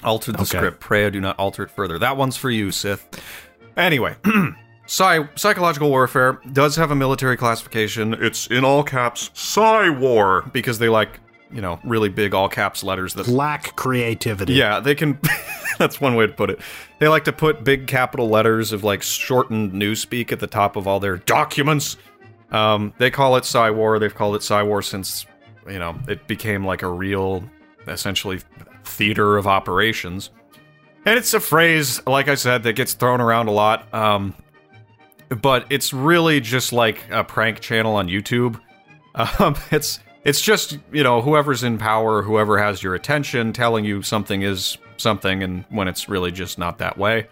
Altered 0.04 0.36
the 0.36 0.42
okay. 0.42 0.58
script. 0.58 0.80
Pray 0.80 1.06
I 1.06 1.10
do 1.10 1.20
not 1.20 1.38
alter 1.38 1.64
it 1.64 1.70
further. 1.70 1.98
That 1.98 2.16
one's 2.16 2.36
for 2.36 2.50
you, 2.50 2.70
Sith. 2.70 3.06
Anyway, 3.76 4.16
Psy- 4.88 5.26
psychological 5.34 5.90
warfare 5.90 6.40
does 6.50 6.76
have 6.76 6.90
a 6.90 6.94
military 6.94 7.36
classification. 7.36 8.14
It's 8.14 8.46
in 8.46 8.64
all 8.64 8.82
caps, 8.82 9.30
Psy 9.34 9.90
War, 9.90 10.48
because 10.54 10.78
they 10.78 10.88
like, 10.88 11.20
you 11.52 11.60
know, 11.60 11.78
really 11.84 12.08
big 12.08 12.32
all 12.32 12.48
caps 12.48 12.82
letters 12.82 13.12
that 13.14 13.28
lack 13.28 13.76
creativity. 13.76 14.54
Yeah, 14.54 14.80
they 14.80 14.94
can. 14.94 15.18
that's 15.78 16.00
one 16.00 16.14
way 16.14 16.26
to 16.26 16.32
put 16.32 16.48
it. 16.48 16.60
They 17.00 17.08
like 17.08 17.24
to 17.24 17.34
put 17.34 17.64
big 17.64 17.86
capital 17.86 18.30
letters 18.30 18.72
of 18.72 18.82
like 18.82 19.02
shortened 19.02 19.72
newspeak 19.72 20.32
at 20.32 20.40
the 20.40 20.46
top 20.46 20.74
of 20.74 20.86
all 20.88 21.00
their 21.00 21.18
documents. 21.18 21.98
Um, 22.50 22.92
they 22.98 23.10
call 23.10 23.36
it 23.36 23.44
Psy 23.44 23.70
War. 23.70 23.98
They've 23.98 24.14
called 24.14 24.36
it 24.36 24.42
Psy 24.42 24.62
War 24.62 24.82
since, 24.82 25.26
you 25.68 25.78
know, 25.78 25.98
it 26.08 26.26
became 26.26 26.64
like 26.64 26.82
a 26.82 26.88
real, 26.88 27.42
essentially 27.86 28.40
theater 28.84 29.36
of 29.36 29.46
operations. 29.46 30.30
And 31.04 31.18
it's 31.18 31.32
a 31.34 31.40
phrase, 31.40 32.04
like 32.06 32.28
I 32.28 32.34
said, 32.34 32.62
that 32.64 32.74
gets 32.74 32.94
thrown 32.94 33.20
around 33.20 33.48
a 33.48 33.52
lot. 33.52 33.92
Um, 33.94 34.34
but 35.28 35.66
it's 35.70 35.92
really 35.92 36.40
just 36.40 36.72
like 36.72 37.04
a 37.10 37.24
prank 37.24 37.60
channel 37.60 37.96
on 37.96 38.08
YouTube. 38.08 38.60
Um, 39.40 39.56
it's 39.72 39.98
it's 40.22 40.40
just 40.40 40.78
you 40.92 41.02
know 41.02 41.20
whoever's 41.20 41.64
in 41.64 41.76
power, 41.76 42.22
whoever 42.22 42.56
has 42.56 42.84
your 42.84 42.94
attention, 42.94 43.52
telling 43.52 43.84
you 43.84 44.00
something 44.00 44.42
is 44.42 44.78
something, 44.96 45.42
and 45.42 45.64
when 45.70 45.88
it's 45.88 46.08
really 46.08 46.30
just 46.30 46.56
not 46.56 46.78
that 46.78 46.96
way. 46.98 47.26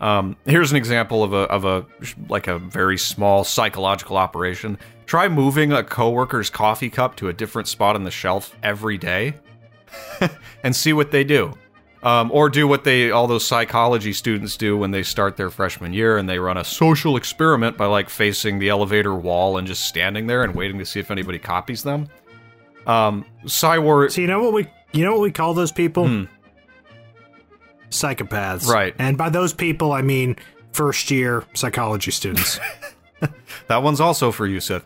Um, 0.00 0.36
here's 0.46 0.70
an 0.70 0.76
example 0.76 1.24
of 1.24 1.32
a 1.32 1.36
of 1.36 1.64
a 1.64 1.86
like 2.28 2.46
a 2.46 2.58
very 2.58 2.98
small 2.98 3.44
psychological 3.44 4.16
operation. 4.16 4.78
Try 5.06 5.28
moving 5.28 5.72
a 5.72 5.82
coworker's 5.82 6.50
coffee 6.50 6.90
cup 6.90 7.16
to 7.16 7.28
a 7.28 7.32
different 7.32 7.66
spot 7.66 7.96
on 7.96 8.04
the 8.04 8.10
shelf 8.10 8.54
every 8.62 8.98
day. 8.98 9.34
and 10.62 10.74
see 10.74 10.92
what 10.92 11.10
they 11.10 11.24
do. 11.24 11.54
Um, 12.02 12.30
or 12.30 12.48
do 12.48 12.68
what 12.68 12.84
they 12.84 13.10
all 13.10 13.26
those 13.26 13.44
psychology 13.44 14.12
students 14.12 14.56
do 14.56 14.76
when 14.76 14.92
they 14.92 15.02
start 15.02 15.36
their 15.36 15.50
freshman 15.50 15.92
year 15.92 16.16
and 16.16 16.28
they 16.28 16.38
run 16.38 16.56
a 16.56 16.62
social 16.62 17.16
experiment 17.16 17.76
by 17.76 17.86
like 17.86 18.08
facing 18.08 18.60
the 18.60 18.68
elevator 18.68 19.16
wall 19.16 19.58
and 19.58 19.66
just 19.66 19.84
standing 19.84 20.28
there 20.28 20.44
and 20.44 20.54
waiting 20.54 20.78
to 20.78 20.86
see 20.86 21.00
if 21.00 21.10
anybody 21.10 21.40
copies 21.40 21.82
them. 21.82 22.08
Um, 22.86 23.24
Psy 23.46 23.78
War. 23.78 24.08
So 24.10 24.20
you 24.20 24.28
know 24.28 24.40
what 24.40 24.52
we 24.52 24.68
you 24.92 25.04
know 25.04 25.12
what 25.12 25.22
we 25.22 25.32
call 25.32 25.54
those 25.54 25.72
people? 25.72 26.06
Hmm. 26.06 26.24
Psychopaths. 27.90 28.66
Right. 28.66 28.94
And 28.98 29.16
by 29.16 29.30
those 29.30 29.52
people 29.52 29.92
I 29.92 30.02
mean 30.02 30.36
first 30.72 31.10
year 31.10 31.44
psychology 31.54 32.10
students. 32.10 32.60
that 33.68 33.82
one's 33.82 34.00
also 34.00 34.30
for 34.30 34.46
you, 34.46 34.60
Sith. 34.60 34.84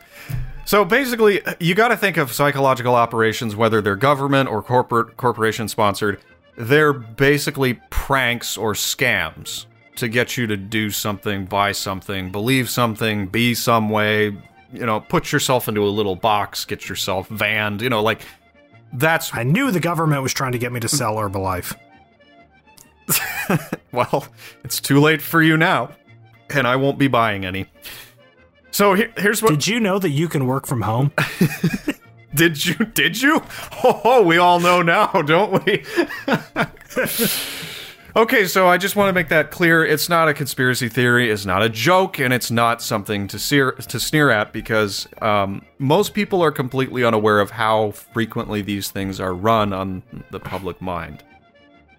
So 0.65 0.85
basically, 0.85 1.43
you 1.59 1.75
got 1.75 1.89
to 1.89 1.97
think 1.97 2.17
of 2.17 2.33
psychological 2.33 2.95
operations, 2.95 3.57
whether 3.57 3.81
they're 3.81 3.97
government 3.97 4.49
or 4.49 4.63
corporate 4.63 5.17
corporation 5.17 5.69
sponsored. 5.69 6.21
They're 6.57 6.93
basically 6.93 7.75
pranks 7.91 8.57
or 8.57 8.75
scams 8.75 9.67
to 9.97 10.09
get 10.09 10.37
you 10.37 10.47
to 10.47 10.57
do 10.57 10.91
something, 10.91 11.47
buy 11.47 11.73
something, 11.73 12.31
believe 12.31 12.71
something, 12.71 13.27
be 13.27 13.55
some 13.55 13.91
way. 13.91 14.37
You 14.73 14.87
know, 14.87 15.01
put 15.01 15.33
yourself 15.33 15.69
into 15.69 15.83
a 15.83 15.91
little 15.91 16.17
box, 16.17 16.65
get 16.65 16.89
yourself 16.89 17.29
vanned. 17.29 17.81
You 17.81 17.91
know, 17.91 18.03
like 18.03 18.23
that's. 18.93 19.35
I 19.35 19.43
knew 19.43 19.71
the 19.71 19.81
government 19.81 20.23
was 20.23 20.33
trying 20.33 20.53
to 20.53 20.59
get 20.59 20.73
me 20.73 20.81
to 20.81 20.89
sell 20.89 21.17
Herbalife. 21.17 21.77
well, 23.93 24.27
it's 24.65 24.81
too 24.81 25.01
late 25.01 25.23
for 25.23 25.43
you 25.43 25.57
now, 25.57 25.91
and 26.51 26.67
I 26.67 26.77
won't 26.77 26.99
be 26.99 27.09
buying 27.09 27.45
any. 27.45 27.67
So 28.71 28.95
here, 28.95 29.13
here's 29.17 29.43
what. 29.43 29.51
Did 29.51 29.67
you 29.67 29.81
know 29.81 29.99
that 29.99 30.11
you 30.11 30.29
can 30.29 30.47
work 30.47 30.67
from 30.67 30.83
home? 30.83 31.13
did 32.35 32.65
you? 32.65 32.75
Did 32.75 33.21
you? 33.21 33.43
Oh, 33.85 34.23
we 34.23 34.39
all 34.39 34.61
know 34.61 34.83
now, 34.83 35.07
don't 35.27 35.65
we? 35.65 35.85
okay, 38.17 38.47
so 38.47 38.69
I 38.69 38.79
just 38.79 38.97
want 38.97 39.11
to 39.11 39.13
make 39.13 39.29
that 39.29 39.51
clear. 39.51 39.85
It's 39.85 40.09
not 40.09 40.29
a 40.29 40.35
conspiracy 40.35 40.89
theory. 40.89 41.31
It's 41.31 41.45
not 41.45 41.63
a 41.63 41.69
joke, 41.69 42.19
and 42.19 42.33
it's 42.33 42.51
not 42.51 42.81
something 42.81 43.29
to 43.29 43.39
sear, 43.39 43.73
to 43.73 44.01
sneer 44.01 44.31
at 44.31 44.55
because 44.55 45.07
um, 45.21 45.65
most 45.79 46.15
people 46.15 46.43
are 46.43 46.53
completely 46.53 47.05
unaware 47.05 47.41
of 47.41 47.51
how 47.51 47.91
frequently 47.91 48.63
these 48.63 48.91
things 48.91 49.21
are 49.21 49.35
run 49.35 49.75
on 49.75 50.03
the 50.31 50.41
public 50.41 50.81
mind 50.81 51.23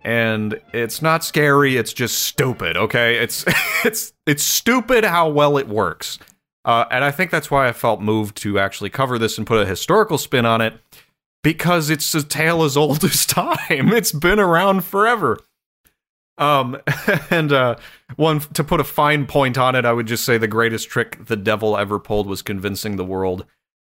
and 0.04 0.60
it's 0.74 1.02
not 1.02 1.24
scary 1.24 1.78
it's 1.78 1.94
just 1.94 2.20
stupid 2.24 2.76
okay 2.78 3.18
it's 3.18 3.46
it's 3.86 4.13
it's 4.26 4.44
stupid 4.44 5.04
how 5.06 5.30
well 5.30 5.58
it 5.58 5.68
works 5.68 6.20
Uh, 6.66 6.86
and 6.89 7.04
I 7.04 7.12
think 7.12 7.30
that's 7.30 7.52
why 7.52 7.68
I 7.68 7.74
felt 7.74 8.00
moved 8.02 8.38
to 8.38 8.58
actually 8.58 8.89
cover 8.89 9.20
this 9.20 9.38
and 9.38 9.46
put 9.46 9.62
a 9.62 9.66
historical 9.66 10.18
spin 10.18 10.46
on 10.46 10.62
it 10.62 10.74
because 11.44 11.89
it's 11.89 12.16
a 12.16 12.24
tale 12.24 12.63
as 12.63 12.78
old 12.78 13.04
as 13.12 13.26
time. 13.26 13.92
It's 13.92 14.13
been 14.13 14.39
around 14.39 14.86
forever. 14.86 15.39
Um, 16.38 16.78
and 17.30 17.52
uh, 17.52 17.76
one 18.16 18.39
to 18.39 18.63
put 18.63 18.80
a 18.80 18.86
fine 18.86 19.26
point 19.26 19.58
on 19.58 19.76
it, 19.76 19.84
I 19.84 19.92
would 19.92 20.08
just 20.08 20.24
say 20.24 20.38
the 20.38 20.48
greatest 20.48 20.88
trick 20.89 21.26
the 21.26 21.36
devil 21.36 21.78
ever 21.78 22.00
pulled 22.00 22.28
was 22.28 22.42
convincing 22.42 22.96
the 22.96 23.04
world 23.06 23.46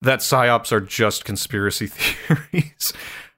that 0.03 0.19
psyops 0.19 0.73
are 0.73 0.81
just 0.81 1.25
conspiracy 1.25 1.87
theories. 1.87 2.93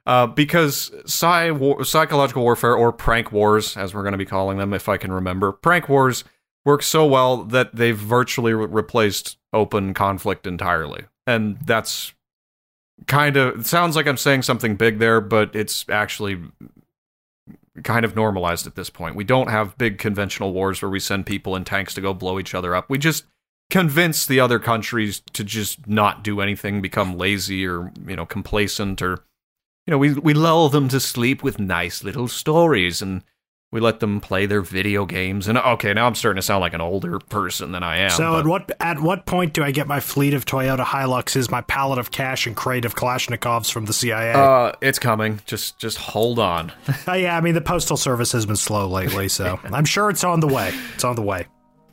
Uh, 0.08 0.26
because 0.26 0.90
psy 1.04 1.50
war- 1.50 1.84
psychological 1.84 2.42
warfare 2.42 2.74
or 2.74 2.90
prank 2.90 3.30
wars, 3.30 3.76
as 3.76 3.92
we're 3.92 4.02
going 4.02 4.12
to 4.12 4.18
be 4.18 4.24
calling 4.24 4.56
them, 4.56 4.72
if 4.72 4.88
I 4.88 4.96
can 4.96 5.12
remember, 5.12 5.52
prank 5.52 5.86
wars 5.86 6.24
work 6.64 6.82
so 6.82 7.04
well 7.04 7.44
that 7.44 7.76
they've 7.76 7.94
virtually 7.96 8.54
re- 8.54 8.64
replaced 8.64 9.36
open 9.52 9.92
conflict 9.92 10.46
entirely, 10.46 11.04
and 11.26 11.58
that's 11.60 12.14
kind 13.06 13.36
of 13.36 13.66
sounds 13.66 13.96
like 13.96 14.06
I'm 14.06 14.16
saying 14.16 14.42
something 14.42 14.76
big 14.76 14.98
there, 14.98 15.20
but 15.20 15.54
it's 15.54 15.84
actually 15.90 16.42
kind 17.84 18.06
of 18.06 18.16
normalized 18.16 18.66
at 18.66 18.76
this 18.76 18.88
point. 18.88 19.14
We 19.14 19.24
don't 19.24 19.50
have 19.50 19.76
big 19.76 19.98
conventional 19.98 20.54
wars 20.54 20.80
where 20.80 20.90
we 20.90 21.00
send 21.00 21.26
people 21.26 21.54
in 21.54 21.64
tanks 21.64 21.92
to 21.94 22.00
go 22.00 22.14
blow 22.14 22.38
each 22.38 22.54
other 22.54 22.74
up. 22.74 22.88
We 22.88 22.96
just 22.96 23.24
convince 23.68 24.26
the 24.26 24.40
other 24.40 24.58
countries 24.58 25.20
to 25.34 25.44
just 25.44 25.86
not 25.86 26.24
do 26.24 26.40
anything, 26.40 26.80
become 26.80 27.18
lazy 27.18 27.66
or, 27.66 27.92
you 28.06 28.16
know, 28.16 28.24
complacent 28.24 29.02
or 29.02 29.18
you 29.88 29.92
know, 29.92 29.98
we 29.98 30.12
we 30.12 30.34
lull 30.34 30.68
them 30.68 30.86
to 30.90 31.00
sleep 31.00 31.42
with 31.42 31.58
nice 31.58 32.04
little 32.04 32.28
stories 32.28 33.00
and 33.00 33.22
we 33.72 33.80
let 33.80 34.00
them 34.00 34.20
play 34.20 34.44
their 34.44 34.60
video 34.62 35.04
games 35.06 35.46
and 35.48 35.56
okay 35.58 35.92
now 35.92 36.06
i'm 36.06 36.14
starting 36.14 36.38
to 36.38 36.42
sound 36.42 36.60
like 36.62 36.72
an 36.72 36.80
older 36.80 37.18
person 37.18 37.72
than 37.72 37.82
i 37.82 37.98
am 37.98 38.10
So 38.10 38.32
but- 38.32 38.38
at 38.40 38.46
what 38.46 38.72
at 38.80 39.00
what 39.00 39.26
point 39.26 39.52
do 39.54 39.62
I 39.62 39.70
get 39.72 39.86
my 39.86 40.00
fleet 40.00 40.32
of 40.34 40.44
Toyota 40.46 40.84
Hiluxes, 40.84 41.50
my 41.50 41.60
pallet 41.62 41.98
of 41.98 42.10
cash, 42.10 42.46
and 42.46 42.54
crate 42.56 42.84
of 42.86 42.94
Kalashnikovs 42.94 43.70
from 43.72 43.84
the 43.86 43.92
CIA? 43.94 44.32
uh 44.32 44.72
it's 44.82 44.98
coming 44.98 45.40
just 45.46 45.78
just 45.78 45.96
hold 45.98 46.38
on 46.38 46.70
Oh, 47.06 47.12
yeah, 47.24 47.36
I 47.36 47.40
mean 47.40 47.54
the 47.54 47.60
postal 47.60 47.96
service 47.96 48.32
has 48.32 48.44
been 48.46 48.56
slow 48.56 48.88
lately, 48.88 49.28
so 49.28 49.58
I'm 49.72 49.84
sure 49.86 50.10
it's 50.10 50.24
on 50.24 50.40
the 50.40 50.48
way. 50.48 50.70
It's 50.94 51.04
on 51.04 51.16
the 51.16 51.22
way. 51.22 51.46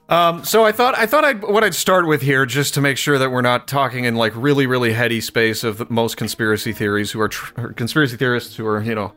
Um, 0.07 0.43
so 0.43 0.63
I 0.63 0.71
thought 0.71 0.95
I 0.97 1.07
thought 1.07 1.25
I'd 1.25 1.41
what 1.41 1.63
I'd 1.63 1.73
start 1.73 2.05
with 2.05 2.21
here, 2.21 2.45
just 2.45 2.75
to 2.75 2.81
make 2.81 2.97
sure 2.97 3.17
that 3.17 3.31
we're 3.31 3.41
not 3.41 3.67
talking 3.67 4.05
in 4.05 4.15
like 4.15 4.33
really 4.35 4.67
really 4.67 4.93
heady 4.93 5.19
space 5.19 5.63
of 5.63 5.89
most 5.89 6.15
conspiracy 6.15 6.73
theories 6.73 7.11
who 7.11 7.21
are 7.21 7.29
tr- 7.29 7.69
conspiracy 7.69 8.15
theorists 8.15 8.55
who 8.55 8.67
are 8.67 8.81
you 8.81 8.93
know, 8.93 9.13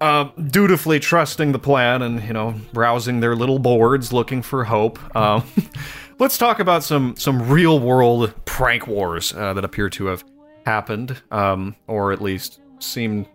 uh, 0.00 0.24
dutifully 0.48 0.98
trusting 0.98 1.52
the 1.52 1.58
plan 1.58 2.00
and 2.00 2.22
you 2.22 2.32
know 2.32 2.54
browsing 2.72 3.20
their 3.20 3.36
little 3.36 3.58
boards 3.58 4.12
looking 4.12 4.40
for 4.40 4.64
hope. 4.64 4.98
Um, 5.14 5.44
let's 6.18 6.38
talk 6.38 6.58
about 6.58 6.82
some 6.82 7.16
some 7.16 7.46
real 7.50 7.78
world 7.78 8.32
prank 8.46 8.86
wars 8.86 9.34
uh, 9.34 9.52
that 9.52 9.64
appear 9.64 9.90
to 9.90 10.06
have 10.06 10.24
happened, 10.64 11.20
um, 11.30 11.76
or 11.86 12.12
at 12.12 12.22
least 12.22 12.60
seem 12.78 13.26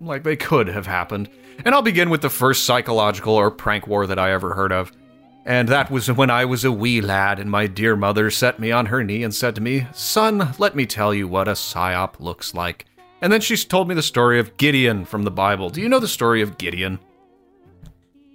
like 0.00 0.22
they 0.22 0.36
could 0.36 0.68
have 0.68 0.86
happened. 0.86 1.28
And 1.64 1.74
I'll 1.74 1.82
begin 1.82 2.10
with 2.10 2.22
the 2.22 2.30
first 2.30 2.64
psychological 2.64 3.34
or 3.34 3.50
prank 3.50 3.88
war 3.88 4.06
that 4.06 4.18
I 4.20 4.32
ever 4.32 4.54
heard 4.54 4.72
of. 4.72 4.92
And 5.44 5.68
that 5.68 5.90
was 5.90 6.10
when 6.10 6.30
I 6.30 6.44
was 6.44 6.64
a 6.64 6.70
wee 6.70 7.00
lad, 7.00 7.38
and 7.40 7.50
my 7.50 7.66
dear 7.66 7.96
mother 7.96 8.30
set 8.30 8.60
me 8.60 8.70
on 8.70 8.86
her 8.86 9.02
knee 9.02 9.24
and 9.24 9.34
said 9.34 9.54
to 9.56 9.60
me, 9.60 9.86
Son, 9.92 10.54
let 10.58 10.76
me 10.76 10.86
tell 10.86 11.12
you 11.12 11.26
what 11.26 11.48
a 11.48 11.52
psyop 11.52 12.20
looks 12.20 12.54
like. 12.54 12.86
And 13.20 13.32
then 13.32 13.40
she 13.40 13.56
told 13.56 13.88
me 13.88 13.94
the 13.94 14.02
story 14.02 14.38
of 14.38 14.56
Gideon 14.56 15.04
from 15.04 15.24
the 15.24 15.30
Bible. 15.32 15.68
Do 15.70 15.80
you 15.80 15.88
know 15.88 15.98
the 16.00 16.06
story 16.08 16.42
of 16.42 16.58
Gideon? 16.58 17.00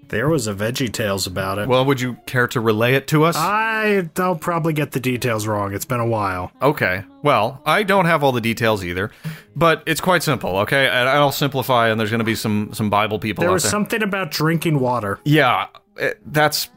There 0.09 0.29
was 0.29 0.47
a 0.47 0.53
Veggie 0.53 0.91
Tales 0.91 1.27
about 1.27 1.57
it. 1.59 1.67
Well, 1.67 1.83
would 1.83 1.99
you 1.99 2.15
care 2.25 2.47
to 2.47 2.61
relay 2.61 2.93
it 2.93 3.07
to 3.09 3.25
us? 3.25 3.35
I, 3.37 4.09
I'll 4.17 4.37
probably 4.37 4.71
get 4.71 4.91
the 4.91 5.01
details 5.01 5.45
wrong. 5.45 5.73
It's 5.73 5.83
been 5.83 5.99
a 5.99 6.07
while. 6.07 6.51
Okay. 6.61 7.03
Well, 7.23 7.61
I 7.65 7.83
don't 7.83 8.05
have 8.05 8.23
all 8.23 8.31
the 8.31 8.39
details 8.39 8.85
either, 8.85 9.11
but 9.53 9.83
it's 9.85 9.99
quite 9.99 10.23
simple. 10.23 10.59
Okay, 10.59 10.87
and 10.87 11.09
I'll 11.09 11.33
simplify, 11.33 11.89
and 11.89 11.99
there's 11.99 12.09
going 12.09 12.19
to 12.19 12.25
be 12.25 12.35
some 12.35 12.69
some 12.73 12.89
Bible 12.89 13.19
people 13.19 13.41
There 13.43 13.51
was 13.51 13.63
there. 13.63 13.69
something 13.71 14.01
about 14.01 14.31
drinking 14.31 14.79
water. 14.79 15.19
Yeah, 15.25 15.67
it- 15.97 16.21
that's 16.25 16.69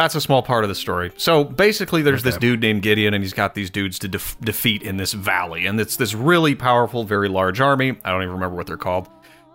that's 0.00 0.14
a 0.14 0.20
small 0.20 0.42
part 0.42 0.64
of 0.64 0.68
the 0.68 0.74
story. 0.74 1.12
So 1.18 1.44
basically, 1.44 2.00
there's 2.00 2.22
this 2.22 2.38
dude 2.38 2.60
named 2.60 2.82
Gideon, 2.82 3.12
and 3.12 3.22
he's 3.22 3.34
got 3.34 3.54
these 3.54 3.68
dudes 3.68 3.98
to 3.98 4.08
def- 4.08 4.38
defeat 4.40 4.82
in 4.82 4.96
this 4.96 5.12
valley, 5.12 5.66
and 5.66 5.78
it's 5.78 5.96
this 5.96 6.14
really 6.14 6.54
powerful, 6.54 7.04
very 7.04 7.28
large 7.28 7.60
army. 7.60 7.96
I 8.02 8.10
don't 8.10 8.22
even 8.22 8.34
remember 8.34 8.56
what 8.56 8.66
they're 8.66 8.78
called. 8.78 9.08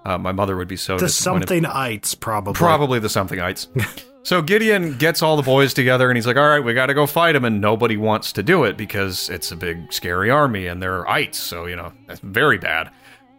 Uh, 0.05 0.19
my 0.19 0.31
mother 0.31 0.55
would 0.55 0.67
be 0.67 0.77
so 0.77 0.99
The 0.99 1.09
something-ites, 1.09 2.13
probably. 2.13 2.53
Probably 2.53 2.99
the 2.99 3.07
somethingites. 3.07 4.05
so 4.23 4.43
Gideon 4.43 4.99
gets 4.99 5.23
all 5.23 5.35
the 5.35 5.41
boys 5.41 5.73
together 5.73 6.11
and 6.11 6.15
he's 6.15 6.27
like, 6.27 6.37
all 6.37 6.47
right, 6.47 6.59
we 6.59 6.75
got 6.75 6.85
to 6.85 6.93
go 6.93 7.07
fight 7.07 7.35
him. 7.35 7.43
And 7.43 7.59
nobody 7.59 7.97
wants 7.97 8.31
to 8.33 8.43
do 8.43 8.65
it 8.65 8.77
because 8.77 9.29
it's 9.29 9.51
a 9.51 9.55
big, 9.55 9.91
scary 9.91 10.29
army 10.29 10.67
and 10.67 10.79
they're 10.79 11.09
ites. 11.09 11.39
So, 11.39 11.65
you 11.65 11.75
know, 11.75 11.91
that's 12.05 12.19
very 12.19 12.59
bad. 12.59 12.91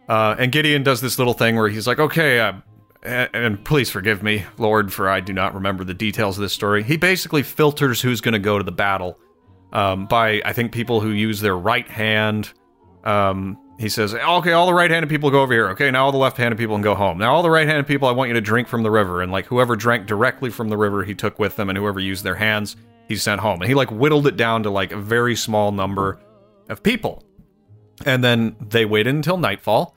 Uh, 0.08 0.34
and 0.40 0.50
Gideon 0.50 0.82
does 0.82 1.00
this 1.00 1.18
little 1.18 1.34
thing 1.34 1.54
where 1.54 1.68
he's 1.68 1.86
like, 1.86 2.00
okay, 2.00 2.40
uh, 2.40 2.54
and, 3.06 3.64
please 3.64 3.90
forgive 3.90 4.22
me, 4.22 4.44
Lord, 4.58 4.92
for 4.92 5.08
I 5.08 5.20
do 5.20 5.32
not 5.32 5.54
remember 5.54 5.84
the 5.84 5.94
details 5.94 6.36
of 6.36 6.42
this 6.42 6.52
story. 6.52 6.82
He 6.82 6.96
basically 6.96 7.42
filters 7.42 8.00
who's 8.00 8.20
going 8.20 8.34
to 8.34 8.38
go 8.38 8.58
to 8.58 8.64
the 8.64 8.72
battle 8.72 9.18
um, 9.72 10.06
by, 10.06 10.42
I 10.44 10.52
think, 10.52 10.72
people 10.72 11.00
who 11.00 11.10
use 11.10 11.40
their 11.40 11.56
right 11.56 11.88
hand. 11.88 12.52
Um, 13.04 13.58
he 13.78 13.88
says, 13.88 14.14
okay, 14.14 14.52
all 14.52 14.66
the 14.66 14.74
right-handed 14.74 15.08
people 15.08 15.30
go 15.30 15.42
over 15.42 15.52
here. 15.52 15.68
Okay, 15.70 15.90
now 15.90 16.06
all 16.06 16.12
the 16.12 16.18
left-handed 16.18 16.56
people 16.56 16.76
can 16.76 16.82
go 16.82 16.94
home. 16.94 17.18
Now 17.18 17.34
all 17.34 17.42
the 17.42 17.50
right-handed 17.50 17.86
people, 17.86 18.08
I 18.08 18.12
want 18.12 18.28
you 18.28 18.34
to 18.34 18.40
drink 18.40 18.68
from 18.68 18.82
the 18.82 18.90
river. 18.90 19.22
And 19.22 19.30
like 19.30 19.46
whoever 19.46 19.76
drank 19.76 20.06
directly 20.06 20.50
from 20.50 20.68
the 20.68 20.76
river, 20.76 21.04
he 21.04 21.14
took 21.14 21.38
with 21.38 21.56
them, 21.56 21.68
and 21.68 21.76
whoever 21.76 22.00
used 22.00 22.24
their 22.24 22.36
hands, 22.36 22.76
he 23.08 23.16
sent 23.16 23.40
home. 23.40 23.60
And 23.60 23.68
he 23.68 23.74
like 23.74 23.90
whittled 23.90 24.26
it 24.26 24.36
down 24.36 24.62
to 24.62 24.70
like 24.70 24.92
a 24.92 24.96
very 24.96 25.36
small 25.36 25.72
number 25.72 26.18
of 26.68 26.82
people. 26.82 27.22
And 28.04 28.22
then 28.22 28.56
they 28.60 28.84
waited 28.84 29.14
until 29.14 29.38
nightfall, 29.38 29.95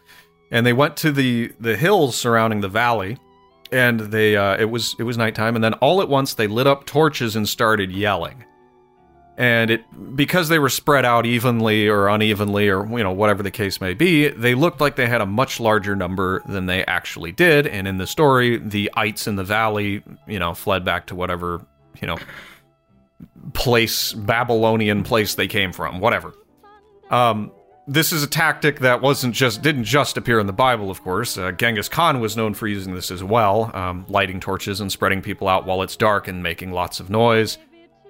and 0.51 0.65
they 0.65 0.73
went 0.73 0.97
to 0.97 1.11
the 1.11 1.53
the 1.59 1.75
hills 1.77 2.15
surrounding 2.15 2.61
the 2.61 2.69
valley, 2.69 3.17
and 3.71 3.99
they 3.99 4.35
uh, 4.35 4.57
it 4.57 4.69
was 4.69 4.95
it 4.99 5.03
was 5.03 5.17
nighttime, 5.17 5.55
and 5.55 5.63
then 5.63 5.73
all 5.75 6.01
at 6.01 6.09
once 6.09 6.33
they 6.33 6.47
lit 6.47 6.67
up 6.67 6.85
torches 6.85 7.35
and 7.35 7.47
started 7.47 7.91
yelling. 7.91 8.43
And 9.37 9.71
it 9.71 10.15
because 10.17 10.49
they 10.49 10.59
were 10.59 10.69
spread 10.69 11.05
out 11.05 11.25
evenly 11.25 11.87
or 11.87 12.09
unevenly 12.09 12.67
or 12.67 12.85
you 12.85 13.03
know 13.03 13.13
whatever 13.13 13.41
the 13.41 13.51
case 13.51 13.79
may 13.79 13.93
be 13.93 14.27
they 14.27 14.53
looked 14.53 14.81
like 14.81 14.97
they 14.97 15.07
had 15.07 15.21
a 15.21 15.25
much 15.25 15.61
larger 15.61 15.95
number 15.95 16.43
than 16.45 16.65
they 16.65 16.83
actually 16.83 17.31
did. 17.31 17.65
And 17.65 17.87
in 17.87 17.99
the 17.99 18.07
story 18.07 18.57
the 18.57 18.91
ites 18.95 19.27
in 19.27 19.37
the 19.37 19.45
valley 19.45 20.03
you 20.27 20.39
know 20.39 20.53
fled 20.53 20.83
back 20.83 21.05
to 21.07 21.15
whatever 21.15 21.65
you 22.01 22.07
know 22.07 22.17
place 23.53 24.11
babylonian 24.11 25.03
place 25.03 25.35
they 25.35 25.47
came 25.47 25.71
from 25.71 26.01
whatever. 26.01 26.33
Um 27.09 27.53
this 27.89 28.13
is 28.13 28.21
a 28.21 28.27
tactic 28.27 28.79
that 28.79 29.01
wasn't 29.01 29.33
just 29.33 29.63
didn't 29.63 29.83
just 29.83 30.15
appear 30.15 30.39
in 30.39 30.45
the 30.45 30.53
Bible, 30.53 30.91
of 30.91 31.01
course. 31.01 31.39
Uh, 31.39 31.51
Genghis 31.51 31.89
Khan 31.89 32.19
was 32.19 32.37
known 32.37 32.53
for 32.53 32.67
using 32.67 32.93
this 32.93 33.09
as 33.09 33.23
well, 33.23 33.71
um, 33.73 34.05
lighting 34.07 34.39
torches 34.39 34.79
and 34.79 34.91
spreading 34.91 35.23
people 35.23 35.47
out 35.47 35.65
while 35.65 35.81
it's 35.81 35.95
dark 35.95 36.27
and 36.27 36.43
making 36.43 36.71
lots 36.71 36.99
of 36.99 37.09
noise. 37.09 37.57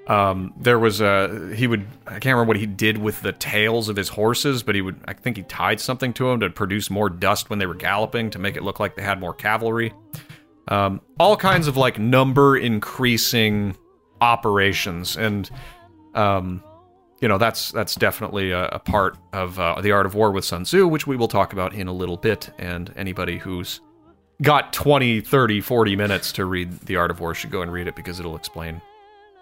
Um, 0.08 0.54
there 0.60 0.80
was 0.80 1.00
a 1.00 1.54
he 1.56 1.66
would 1.66 1.88
I 2.06 2.14
can't 2.14 2.26
remember 2.26 2.46
what 2.46 2.58
he 2.58 2.66
did 2.66 2.98
with 2.98 3.22
the 3.22 3.32
tails 3.32 3.88
of 3.88 3.96
his 3.96 4.10
horses, 4.10 4.64
but 4.64 4.76
he 4.76 4.82
would 4.82 5.00
I 5.08 5.14
think 5.14 5.38
he 5.38 5.44
tied 5.44 5.80
something 5.80 6.12
to 6.14 6.26
them 6.26 6.42
to 6.42 6.50
produce 6.50 6.90
more 6.90 7.10
dust 7.10 7.50
when 7.50 7.58
they 7.60 7.66
were 7.66 7.76
galloping 7.76 8.30
to 8.32 8.40
make 8.40 8.58
it 8.58 8.64
look 8.64 8.82
like 8.82 8.96
they 8.96 9.04
had 9.04 9.22
more 9.22 9.34
cavalry. 9.34 9.94
Um, 10.68 11.00
all 11.20 11.38
kinds 11.38 11.68
of 11.68 11.78
like 11.78 11.98
number 11.98 12.58
increasing 12.58 13.78
operations, 14.20 15.16
and 15.16 15.50
um, 16.16 16.64
you 17.22 17.28
know 17.28 17.38
that's 17.38 17.72
that's 17.72 17.96
definitely 17.96 18.52
a, 18.52 18.68
a 18.70 18.80
part 18.80 19.18
of 19.34 19.60
uh, 19.60 19.82
the 19.82 19.92
art 19.92 20.06
of 20.06 20.16
war 20.16 20.32
with 20.32 20.46
Sun 20.46 20.64
Tzu, 20.64 20.88
which 20.88 21.06
we 21.08 21.16
will 21.16 21.28
talk 21.28 21.54
about 21.54 21.74
in 21.74 21.88
a 21.88 21.94
little 21.94 22.18
bit. 22.18 22.50
And 22.58 22.94
anybody 22.96 23.38
who's 23.38 23.82
got 24.42 24.72
20, 24.74 25.22
30, 25.22 25.62
40 25.62 25.96
minutes 25.96 26.32
to 26.34 26.46
read 26.46 26.72
The 26.82 26.96
Art 26.96 27.12
of 27.12 27.20
War 27.20 27.34
should 27.34 27.52
go 27.52 27.62
and 27.62 27.72
read 27.72 27.88
it 27.88 27.96
because 27.96 28.20
it'll 28.20 28.36
explain 28.36 28.82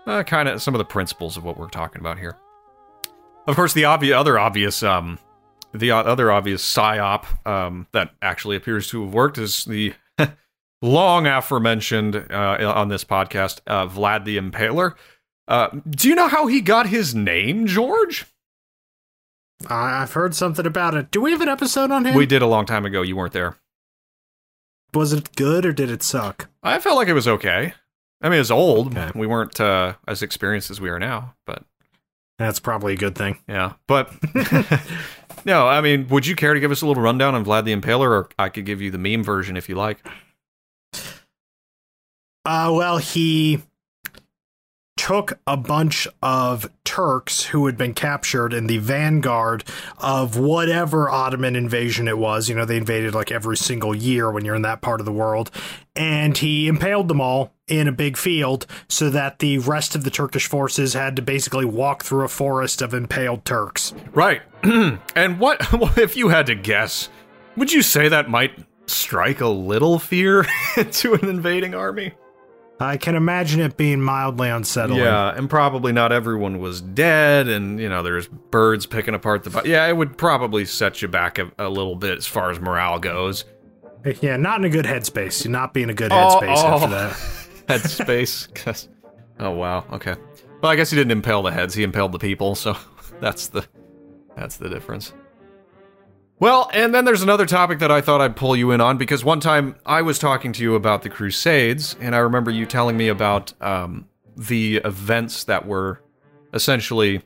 uh, 0.08 0.24
kind 0.24 0.50
of 0.50 0.62
some 0.62 0.74
of 0.74 0.80
the 0.80 0.86
principles 0.86 1.38
of 1.38 1.44
what 1.44 1.58
we're 1.58 1.68
talking 1.68 2.00
about 2.00 2.18
here. 2.18 2.36
Of 3.46 3.56
course, 3.56 3.74
the 3.74 3.86
obvious, 3.86 4.16
other 4.16 4.40
obvious, 4.40 4.84
um, 4.84 5.20
the 5.74 5.92
other 5.92 6.32
obvious 6.32 6.64
psyop 6.64 7.26
um, 7.48 7.88
that 7.92 8.12
actually 8.22 8.56
appears 8.56 8.90
to 8.90 9.04
have 9.04 9.14
worked 9.14 9.38
is 9.38 9.66
the 9.66 9.94
long 10.82 11.28
aforementioned 11.28 12.16
uh, 12.16 12.74
on 12.76 12.90
this 12.90 13.04
podcast, 13.04 13.62
uh, 13.68 13.88
Vlad 13.88 14.26
the 14.26 14.38
Impaler. 14.38 14.96
Uh, 15.48 15.70
do 15.90 16.08
you 16.10 16.16
know 16.16 16.28
how 16.28 16.48
he 16.48 16.62
got 16.62 16.88
his 16.88 17.16
name, 17.16 17.68
George? 17.68 18.26
I've 19.70 20.14
heard 20.14 20.36
something 20.36 20.66
about 20.66 20.94
it. 20.94 21.10
Do 21.10 21.22
we 21.22 21.32
have 21.32 21.42
an 21.42 21.50
episode 21.50 21.90
on 21.90 22.06
him? 22.06 22.16
We 22.16 22.26
did 22.26 22.42
a 22.42 22.48
long 22.48 22.66
time 22.66 22.86
ago. 22.86 23.02
You 23.02 23.16
weren't 23.16 23.34
there. 23.34 23.56
Was 24.94 25.14
it 25.14 25.36
good 25.36 25.66
or 25.66 25.74
did 25.74 25.90
it 25.90 26.04
suck? 26.04 26.48
I 26.64 26.80
felt 26.80 26.96
like 26.98 27.08
it 27.08 27.14
was 27.14 27.28
okay. 27.28 27.74
I 28.22 28.30
mean, 28.30 28.40
it's 28.40 28.52
old. 28.52 28.98
Okay. 28.98 29.12
We 29.18 29.28
weren't 29.28 29.60
uh, 29.60 29.94
as 30.08 30.22
experienced 30.22 30.70
as 30.72 30.80
we 30.82 30.90
are 30.90 31.00
now, 31.00 31.34
but 31.46 31.64
That's 32.38 32.60
probably 32.60 32.94
a 32.94 32.98
good 32.98 33.16
thing. 33.16 33.40
yeah. 33.48 33.74
But 33.88 34.12
no, 35.46 35.68
I 35.68 35.82
mean, 35.82 36.08
would 36.10 36.26
you 36.28 36.36
care 36.36 36.54
to 36.54 36.60
give 36.60 36.72
us 36.72 36.82
a 36.82 36.88
little 36.88 37.04
rundown 37.04 37.36
on 37.36 37.46
Vlad 37.46 37.66
the 37.66 37.76
Impaler, 37.76 38.10
or 38.10 38.30
I 38.40 38.50
could 38.50 38.66
give 38.66 38.82
you 38.82 38.92
the 38.92 38.98
meme 38.98 39.24
version 39.24 39.56
if 39.58 39.70
you 39.70 39.76
like? 39.76 40.06
Uh, 42.46 42.72
well, 42.74 42.98
he 42.98 43.62
took 44.98 45.40
a 45.46 45.56
bunch 45.56 46.08
of 46.22 46.70
Turks 46.84 47.44
who 47.46 47.68
had 47.68 47.78
been 47.78 47.94
captured 47.94 48.54
in 48.54 48.68
the 48.68 48.80
vanguard 48.80 49.64
of 50.00 50.38
whatever 50.38 51.10
Ottoman 51.10 51.56
invasion 51.56 52.08
it 52.08 52.18
was. 52.18 52.50
You 52.50 52.56
know, 52.56 52.66
they 52.66 52.78
invaded 52.78 53.14
like 53.14 53.32
every 53.32 53.56
single 53.56 53.96
year 53.96 54.32
when 54.32 54.44
you're 54.44 54.56
in 54.56 54.64
that 54.64 54.82
part 54.82 55.00
of 55.00 55.06
the 55.06 55.12
world. 55.12 55.52
And 55.96 56.38
he 56.38 56.68
impaled 56.68 57.08
them 57.08 57.22
all 57.22 57.54
in 57.68 57.88
a 57.88 57.92
big 57.92 58.18
field 58.18 58.66
so 58.88 59.10
that 59.10 59.40
the 59.40 59.60
rest 59.60 59.96
of 59.96 60.04
the 60.04 60.12
Turkish 60.12 60.48
forces 60.48 60.94
had 60.94 61.16
to 61.16 61.22
basically 61.22 61.66
walk 61.66 62.04
through 62.04 62.26
a 62.26 62.30
forest 62.30 62.82
of 62.82 62.94
impaled 62.94 63.46
Turks. 63.46 63.94
Right. 64.14 64.42
and 64.64 65.00
what, 65.40 65.98
if 65.98 66.18
you 66.18 66.30
had 66.30 66.48
to 66.48 66.56
guess, 66.56 67.10
would 67.56 67.72
you 67.72 67.82
say 67.82 68.08
that 68.10 68.30
might 68.30 68.58
strike 68.88 69.42
a 69.42 69.48
little 69.48 70.00
fear 70.00 70.46
into 70.78 71.14
an 71.14 71.28
invading 71.30 71.76
army? 71.76 72.14
I 72.80 72.98
can 72.98 73.16
imagine 73.16 73.60
it 73.60 73.76
being 73.76 74.02
mildly 74.02 74.50
unsettling. 74.50 75.00
Yeah, 75.00 75.36
and 75.36 75.50
probably 75.50 75.92
not 75.92 76.12
everyone 76.12 76.60
was 76.60 76.82
dead, 76.82 77.48
and 77.48 77.80
you 77.80 77.90
know, 77.90 78.04
there's 78.04 78.28
birds 78.28 78.86
picking 78.86 79.16
apart 79.16 79.44
the. 79.44 79.62
Yeah, 79.66 79.88
it 79.88 79.98
would 79.98 80.18
probably 80.18 80.66
set 80.66 81.02
you 81.02 81.08
back 81.08 81.40
a, 81.40 81.52
a, 81.58 81.70
little 81.70 81.96
bit 81.96 82.20
as 82.20 82.28
far 82.28 82.52
as 82.52 82.60
morale 82.60 83.00
goes. 83.00 83.46
Yeah, 84.22 84.38
not 84.38 84.60
in 84.60 84.66
a 84.66 84.70
good 84.70 84.86
headspace. 84.86 85.44
You're 85.44 85.52
not 85.52 85.74
being 85.74 85.90
a 85.90 85.94
good 85.94 86.12
headspace 86.12 86.58
oh, 86.58 86.68
oh. 86.68 86.76
after 86.76 86.90
that. 86.90 87.12
headspace. 87.82 88.88
oh 89.40 89.52
wow. 89.52 89.84
Okay. 89.92 90.16
Well, 90.62 90.72
I 90.72 90.76
guess 90.76 90.92
he 90.92 90.98
didn't 90.98 91.12
impale 91.12 91.42
the 91.42 91.52
heads. 91.52 91.74
He 91.74 91.84
impaled 91.84 92.12
the 92.12 92.20
people. 92.20 92.54
So 92.54 92.78
that's 93.20 93.48
the 93.48 93.66
that's 94.36 94.58
the 94.58 94.70
difference. 94.70 95.14
Well, 96.40 96.70
and 96.72 96.94
then 96.94 97.06
there's 97.06 97.24
another 97.24 97.48
topic 97.48 97.80
that 97.80 97.92
I 97.92 98.00
thought 98.02 98.22
I'd 98.22 98.36
pull 98.36 98.56
you 98.56 98.72
in 98.72 98.80
on 98.80 98.98
because 98.98 99.26
one 99.26 99.40
time 99.40 99.76
I 99.88 100.04
was 100.04 100.20
talking 100.20 100.54
to 100.54 100.62
you 100.62 100.76
about 100.76 101.02
the 101.02 101.10
Crusades, 101.10 101.96
and 102.00 102.14
I 102.14 102.20
remember 102.20 102.52
you 102.52 102.68
telling 102.68 102.96
me 102.96 103.08
about 103.08 103.54
um, 103.60 104.08
the 104.36 104.78
events 104.78 105.46
that 105.46 105.66
were 105.66 106.00
essentially 106.54 107.24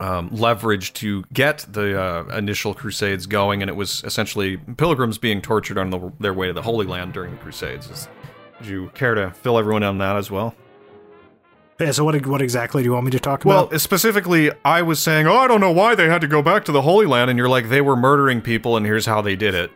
um, 0.00 0.28
leveraged 0.30 0.94
to 0.94 1.24
get 1.32 1.64
the 1.70 1.98
uh, 1.98 2.36
initial 2.36 2.74
Crusades 2.74 3.26
going, 3.26 3.62
and 3.62 3.70
it 3.70 3.76
was 3.76 4.04
essentially 4.04 4.58
pilgrims 4.76 5.16
being 5.16 5.40
tortured 5.40 5.78
on 5.78 5.88
the, 5.88 6.12
their 6.20 6.34
way 6.34 6.46
to 6.46 6.52
the 6.52 6.62
Holy 6.62 6.86
Land 6.86 7.14
during 7.14 7.30
the 7.30 7.38
Crusades. 7.38 8.08
Would 8.58 8.68
you 8.68 8.90
care 8.94 9.14
to 9.14 9.30
fill 9.30 9.58
everyone 9.58 9.82
in 9.82 9.88
on 9.88 9.98
that 9.98 10.16
as 10.16 10.30
well? 10.30 10.54
Yeah, 11.80 11.92
so 11.92 12.04
what 12.04 12.26
what 12.26 12.42
exactly 12.42 12.82
do 12.82 12.88
you 12.88 12.92
want 12.92 13.06
me 13.06 13.10
to 13.12 13.20
talk 13.20 13.44
well, 13.44 13.60
about? 13.60 13.70
Well, 13.70 13.80
specifically, 13.80 14.50
I 14.64 14.82
was 14.82 15.00
saying, 15.00 15.26
oh, 15.26 15.36
I 15.36 15.48
don't 15.48 15.60
know 15.60 15.72
why 15.72 15.94
they 15.94 16.08
had 16.08 16.20
to 16.20 16.28
go 16.28 16.42
back 16.42 16.66
to 16.66 16.72
the 16.72 16.82
Holy 16.82 17.06
Land, 17.06 17.30
and 17.30 17.38
you're 17.38 17.48
like, 17.48 17.70
they 17.70 17.80
were 17.80 17.96
murdering 17.96 18.42
people, 18.42 18.76
and 18.76 18.84
here's 18.84 19.06
how 19.06 19.22
they 19.22 19.34
did 19.34 19.54
it. 19.54 19.70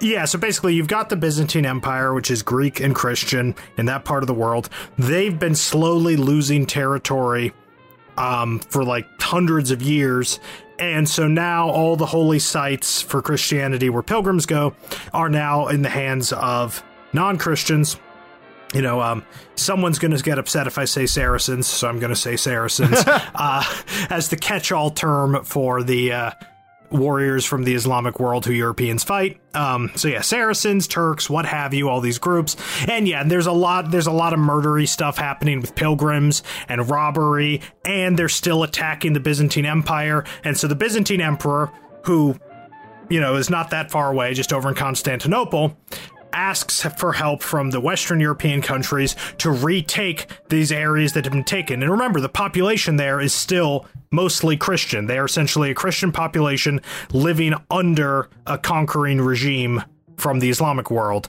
Yeah, 0.00 0.26
so 0.26 0.38
basically, 0.38 0.74
you've 0.74 0.88
got 0.88 1.08
the 1.08 1.16
Byzantine 1.16 1.64
Empire, 1.64 2.12
which 2.12 2.30
is 2.30 2.42
Greek 2.42 2.80
and 2.80 2.94
Christian 2.94 3.54
in 3.78 3.86
that 3.86 4.04
part 4.04 4.22
of 4.22 4.26
the 4.26 4.34
world. 4.34 4.68
They've 4.98 5.38
been 5.38 5.54
slowly 5.54 6.16
losing 6.16 6.66
territory 6.66 7.54
um, 8.16 8.58
for 8.58 8.84
like 8.84 9.06
hundreds 9.20 9.70
of 9.70 9.80
years. 9.80 10.40
And 10.78 11.08
so 11.08 11.28
now 11.28 11.68
all 11.68 11.96
the 11.96 12.06
holy 12.06 12.40
sites 12.40 13.00
for 13.00 13.22
Christianity 13.22 13.88
where 13.88 14.02
pilgrims 14.02 14.46
go 14.46 14.74
are 15.12 15.28
now 15.28 15.68
in 15.68 15.82
the 15.82 15.88
hands 15.88 16.32
of 16.32 16.82
non 17.12 17.38
Christians 17.38 17.96
you 18.72 18.82
know, 18.82 19.00
um, 19.00 19.24
someone's 19.54 19.98
going 19.98 20.16
to 20.16 20.22
get 20.22 20.38
upset 20.38 20.66
if 20.66 20.78
I 20.78 20.84
say 20.84 21.06
Saracens, 21.06 21.66
so 21.66 21.88
I'm 21.88 21.98
going 21.98 22.10
to 22.12 22.16
say 22.16 22.36
Saracens. 22.36 23.02
Uh, 23.34 23.64
as 24.10 24.28
the 24.28 24.36
catch-all 24.36 24.90
term 24.90 25.42
for 25.44 25.82
the 25.82 26.12
uh, 26.12 26.30
warriors 26.90 27.44
from 27.44 27.64
the 27.64 27.74
Islamic 27.74 28.20
world 28.20 28.44
who 28.44 28.52
Europeans 28.52 29.02
fight. 29.02 29.40
Um, 29.54 29.90
so 29.96 30.08
yeah, 30.08 30.20
Saracens, 30.20 30.86
Turks, 30.86 31.28
what 31.30 31.46
have 31.46 31.72
you, 31.74 31.88
all 31.88 32.00
these 32.00 32.18
groups, 32.18 32.56
and 32.88 33.08
yeah, 33.08 33.24
there's 33.24 33.46
a 33.46 33.52
lot, 33.52 33.90
there's 33.90 34.06
a 34.06 34.12
lot 34.12 34.32
of 34.32 34.38
murdery 34.38 34.86
stuff 34.86 35.16
happening 35.16 35.60
with 35.60 35.74
pilgrims 35.74 36.42
and 36.68 36.88
robbery, 36.90 37.60
and 37.84 38.18
they're 38.18 38.28
still 38.28 38.62
attacking 38.62 39.12
the 39.12 39.20
Byzantine 39.20 39.66
Empire, 39.66 40.24
and 40.44 40.56
so 40.56 40.66
the 40.68 40.76
Byzantine 40.76 41.20
Emperor, 41.20 41.72
who 42.04 42.36
you 43.08 43.20
know, 43.20 43.36
is 43.36 43.50
not 43.50 43.70
that 43.70 43.90
far 43.90 44.10
away, 44.10 44.32
just 44.32 44.52
over 44.52 44.68
in 44.68 44.74
Constantinople, 44.74 45.76
asks 46.32 46.82
for 46.98 47.12
help 47.12 47.42
from 47.42 47.70
the 47.70 47.80
Western 47.80 48.20
European 48.20 48.62
countries 48.62 49.16
to 49.38 49.50
retake 49.50 50.26
these 50.48 50.72
areas 50.72 51.12
that 51.12 51.24
have 51.24 51.32
been 51.32 51.44
taken. 51.44 51.82
And 51.82 51.90
remember, 51.90 52.20
the 52.20 52.28
population 52.28 52.96
there 52.96 53.20
is 53.20 53.32
still 53.32 53.86
mostly 54.10 54.56
Christian. 54.56 55.06
They 55.06 55.18
are 55.18 55.24
essentially 55.24 55.70
a 55.70 55.74
Christian 55.74 56.12
population 56.12 56.80
living 57.12 57.54
under 57.70 58.28
a 58.46 58.58
conquering 58.58 59.20
regime 59.20 59.82
from 60.16 60.38
the 60.38 60.50
Islamic 60.50 60.90
world. 60.90 61.28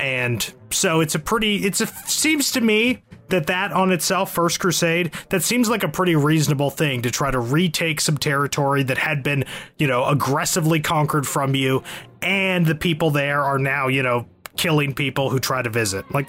And 0.00 0.52
so 0.70 1.00
it's 1.00 1.14
a 1.14 1.18
pretty, 1.18 1.64
it's 1.64 1.80
a, 1.80 1.86
seems 1.86 2.50
to 2.52 2.60
me 2.60 3.02
that 3.28 3.46
that 3.46 3.72
on 3.72 3.90
itself, 3.92 4.32
First 4.32 4.60
Crusade, 4.60 5.12
that 5.30 5.42
seems 5.42 5.68
like 5.68 5.82
a 5.82 5.88
pretty 5.88 6.16
reasonable 6.16 6.70
thing 6.70 7.02
to 7.02 7.10
try 7.10 7.30
to 7.30 7.38
retake 7.38 8.00
some 8.00 8.18
territory 8.18 8.82
that 8.82 8.98
had 8.98 9.22
been, 9.22 9.44
you 9.78 9.86
know, 9.86 10.04
aggressively 10.04 10.80
conquered 10.80 11.26
from 11.26 11.54
you. 11.54 11.82
And 12.20 12.66
the 12.66 12.74
people 12.74 13.10
there 13.10 13.42
are 13.42 13.58
now, 13.58 13.88
you 13.88 14.02
know, 14.02 14.26
killing 14.56 14.94
people 14.94 15.30
who 15.30 15.38
try 15.38 15.62
to 15.62 15.70
visit. 15.70 16.10
Like, 16.12 16.26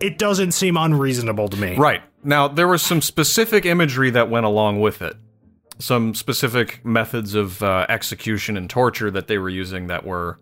it 0.00 0.18
doesn't 0.18 0.52
seem 0.52 0.76
unreasonable 0.76 1.48
to 1.48 1.56
me. 1.56 1.76
Right. 1.76 2.02
Now, 2.24 2.48
there 2.48 2.68
was 2.68 2.82
some 2.82 3.00
specific 3.02 3.64
imagery 3.64 4.10
that 4.10 4.30
went 4.30 4.46
along 4.46 4.80
with 4.80 5.02
it. 5.02 5.16
Some 5.78 6.14
specific 6.14 6.84
methods 6.84 7.34
of 7.34 7.62
uh, 7.62 7.86
execution 7.88 8.56
and 8.56 8.68
torture 8.68 9.10
that 9.10 9.28
they 9.28 9.38
were 9.38 9.48
using 9.48 9.86
that 9.86 10.04
were. 10.04 10.38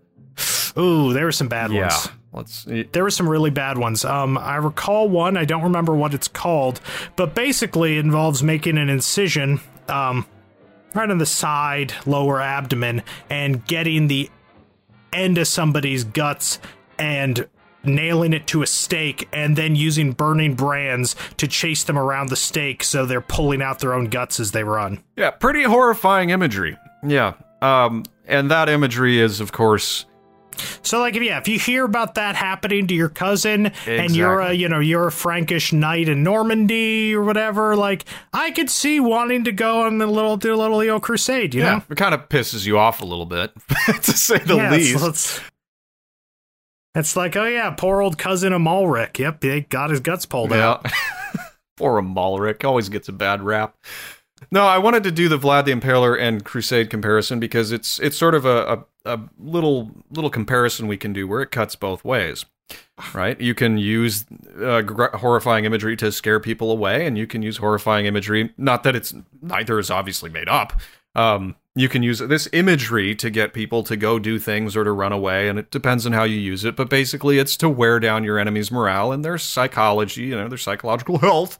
Ooh, 0.77 1.13
there 1.13 1.25
were 1.25 1.33
some 1.33 1.49
bad 1.49 1.73
yeah. 1.73 1.83
ones. 1.83 2.09
Let's. 2.33 2.65
There 2.93 3.03
were 3.03 3.11
some 3.11 3.29
really 3.29 3.51
bad 3.51 3.79
ones. 3.79 4.05
Um, 4.05 4.37
I 4.37 4.57
recall 4.57 5.09
one. 5.09 5.37
I 5.37 5.45
don't 5.45 5.63
remember 5.63 5.95
what 5.95 6.13
it's 6.13 6.29
called, 6.29 6.81
but 7.17 7.35
basically 7.35 7.99
involves 7.99 8.43
making 8.43 8.79
an 8.79 8.89
incision, 8.89 9.61
um, 9.89 10.27
right 10.95 11.11
on 11.11 11.19
the 11.19 11.27
side, 11.27 11.95
lower 12.05 12.41
abdomen, 12.41 13.03
and 13.31 13.65
getting 13.67 14.09
the 14.09 14.31
end 15.13 15.39
of 15.39 15.47
somebody's 15.49 16.05
guts 16.05 16.59
and 16.99 17.49
nailing 17.85 18.33
it 18.33 18.47
to 18.49 18.63
a 18.63 18.67
stake 18.67 19.29
and 19.33 19.57
then 19.57 19.77
using 19.77 20.13
burning 20.13 20.55
brands 20.55 21.15
to 21.37 21.47
chase 21.47 21.85
them 21.85 21.99
around 21.99 22.29
the 22.29 22.37
stake 22.37 22.83
so 22.83 23.07
they're 23.07 23.21
pulling 23.21 23.63
out 23.63 23.79
their 23.79 23.95
own 23.95 24.07
guts 24.07 24.41
as 24.41 24.53
they 24.53 24.65
run. 24.65 25.03
Yeah, 25.17 25.31
pretty 25.31 25.63
horrifying 25.63 26.31
imagery. 26.31 26.77
Yeah. 27.07 27.35
Um 27.63 28.05
and 28.27 28.51
that 28.51 28.69
imagery 28.69 29.21
is 29.21 29.41
of 29.41 29.53
course 29.53 30.05
so 30.83 31.01
like 31.01 31.17
if 31.17 31.23
yeah, 31.23 31.39
if 31.39 31.49
you 31.49 31.59
hear 31.59 31.85
about 31.85 32.15
that 32.17 32.37
happening 32.37 32.87
to 32.87 32.95
your 32.95 33.09
cousin 33.09 33.67
exactly. 33.67 33.99
and 33.99 34.17
you're 34.17 34.41
a 34.41 34.53
you 34.53 34.69
know 34.69 34.81
you're 34.81 35.09
a 35.09 35.13
Frankish 35.13 35.73
knight 35.73 36.09
in 36.09 36.23
Normandy 36.23 37.15
or 37.15 37.23
whatever, 37.23 37.77
like 37.77 38.05
I 38.33 38.51
could 38.51 38.71
see 38.71 39.01
wanting 39.01 39.45
to 39.45 39.53
go 39.53 39.83
on 39.83 39.99
the 39.99 40.07
little 40.07 40.37
do 40.37 40.55
a 40.55 40.57
little 40.57 40.79
Leo 40.79 41.01
crusade. 41.01 41.55
You 41.55 41.63
yeah, 41.63 41.77
know, 41.77 41.83
it 41.91 41.97
kind 41.97 42.15
of 42.15 42.29
pisses 42.29 42.67
you 42.67 42.79
off 42.79 43.01
a 43.01 43.05
little 43.05 43.27
bit 43.27 43.53
to 44.03 44.13
say 44.13 44.39
the 44.39 44.57
yeah, 44.57 44.71
least. 44.71 45.05
It's, 45.05 45.41
it's, 46.95 47.17
like 47.17 47.37
oh 47.37 47.45
yeah, 47.47 47.71
poor 47.71 48.01
old 48.01 48.19
cousin 48.19 48.53
Amalric. 48.53 49.19
Yep, 49.19 49.43
he 49.43 49.61
got 49.63 49.91
his 49.91 50.01
guts 50.01 50.27
pulled 50.27 50.51
yeah. 50.51 50.69
out. 50.69 50.87
poor 51.77 52.01
Amalric 52.01 52.65
always 52.65 52.89
gets 52.89 53.09
a 53.09 53.13
bad 53.13 53.43
rap. 53.43 53.77
No, 54.51 54.67
I 54.67 54.79
wanted 54.79 55.05
to 55.05 55.11
do 55.11 55.29
the 55.29 55.39
Vlad 55.39 55.65
the 55.65 55.73
Impaler 55.73 56.19
and 56.19 56.45
Crusade 56.45 56.91
comparison 56.91 57.41
because 57.41 57.73
it's 57.73 57.99
it's 57.99 58.17
sort 58.17 58.35
of 58.35 58.45
a, 58.45 58.85
a, 59.05 59.15
a 59.17 59.21
little 59.39 59.91
little 60.11 60.31
comparison 60.31 60.87
we 60.87 60.97
can 60.97 61.13
do 61.13 61.27
where 61.27 61.43
it 61.43 61.51
cuts 61.51 61.77
both 61.77 62.05
ways 62.05 62.45
right? 63.15 63.41
You 63.41 63.55
can 63.55 63.79
use 63.79 64.27
uh, 64.63 64.83
gr- 64.83 65.17
horrifying 65.17 65.65
imagery 65.65 65.97
to 65.97 66.13
scare 66.13 66.41
people 66.41 66.71
away, 66.71 67.07
and 67.07 67.17
you 67.17 67.27
can 67.27 67.43
use 67.43 67.59
horrifying 67.59 68.07
imagery. 68.07 68.53
Not 68.57 68.83
that 68.83 68.97
it's 68.97 69.15
neither 69.41 69.79
is 69.79 69.91
obviously 69.91 70.31
made 70.31 70.49
up. 70.49 70.75
Um, 71.15 71.57
you 71.75 71.89
can 71.89 72.03
use 72.03 72.19
this 72.19 72.49
imagery 72.53 73.15
to 73.17 73.31
get 73.31 73.53
people 73.53 73.83
to 73.85 73.97
go 73.97 74.19
do 74.19 74.39
things 74.39 74.77
or 74.77 74.85
to 74.85 74.93
run 74.93 75.13
away, 75.13 75.49
and 75.49 75.59
it 75.59 75.71
depends 75.71 76.07
on 76.07 76.13
how 76.13 76.25
you 76.25 76.37
use 76.37 76.65
it. 76.65 76.77
But 76.77 76.91
basically, 76.91 77.39
it's 77.39 77.57
to 77.59 77.69
wear 77.69 78.01
down 78.01 78.25
your 78.25 78.39
enemy's 78.39 78.71
morale 78.71 79.13
and 79.13 79.25
their 79.25 79.39
psychology, 79.39 80.23
you 80.23 80.37
know, 80.37 80.49
their 80.49 80.59
psychological 80.59 81.19
health, 81.21 81.59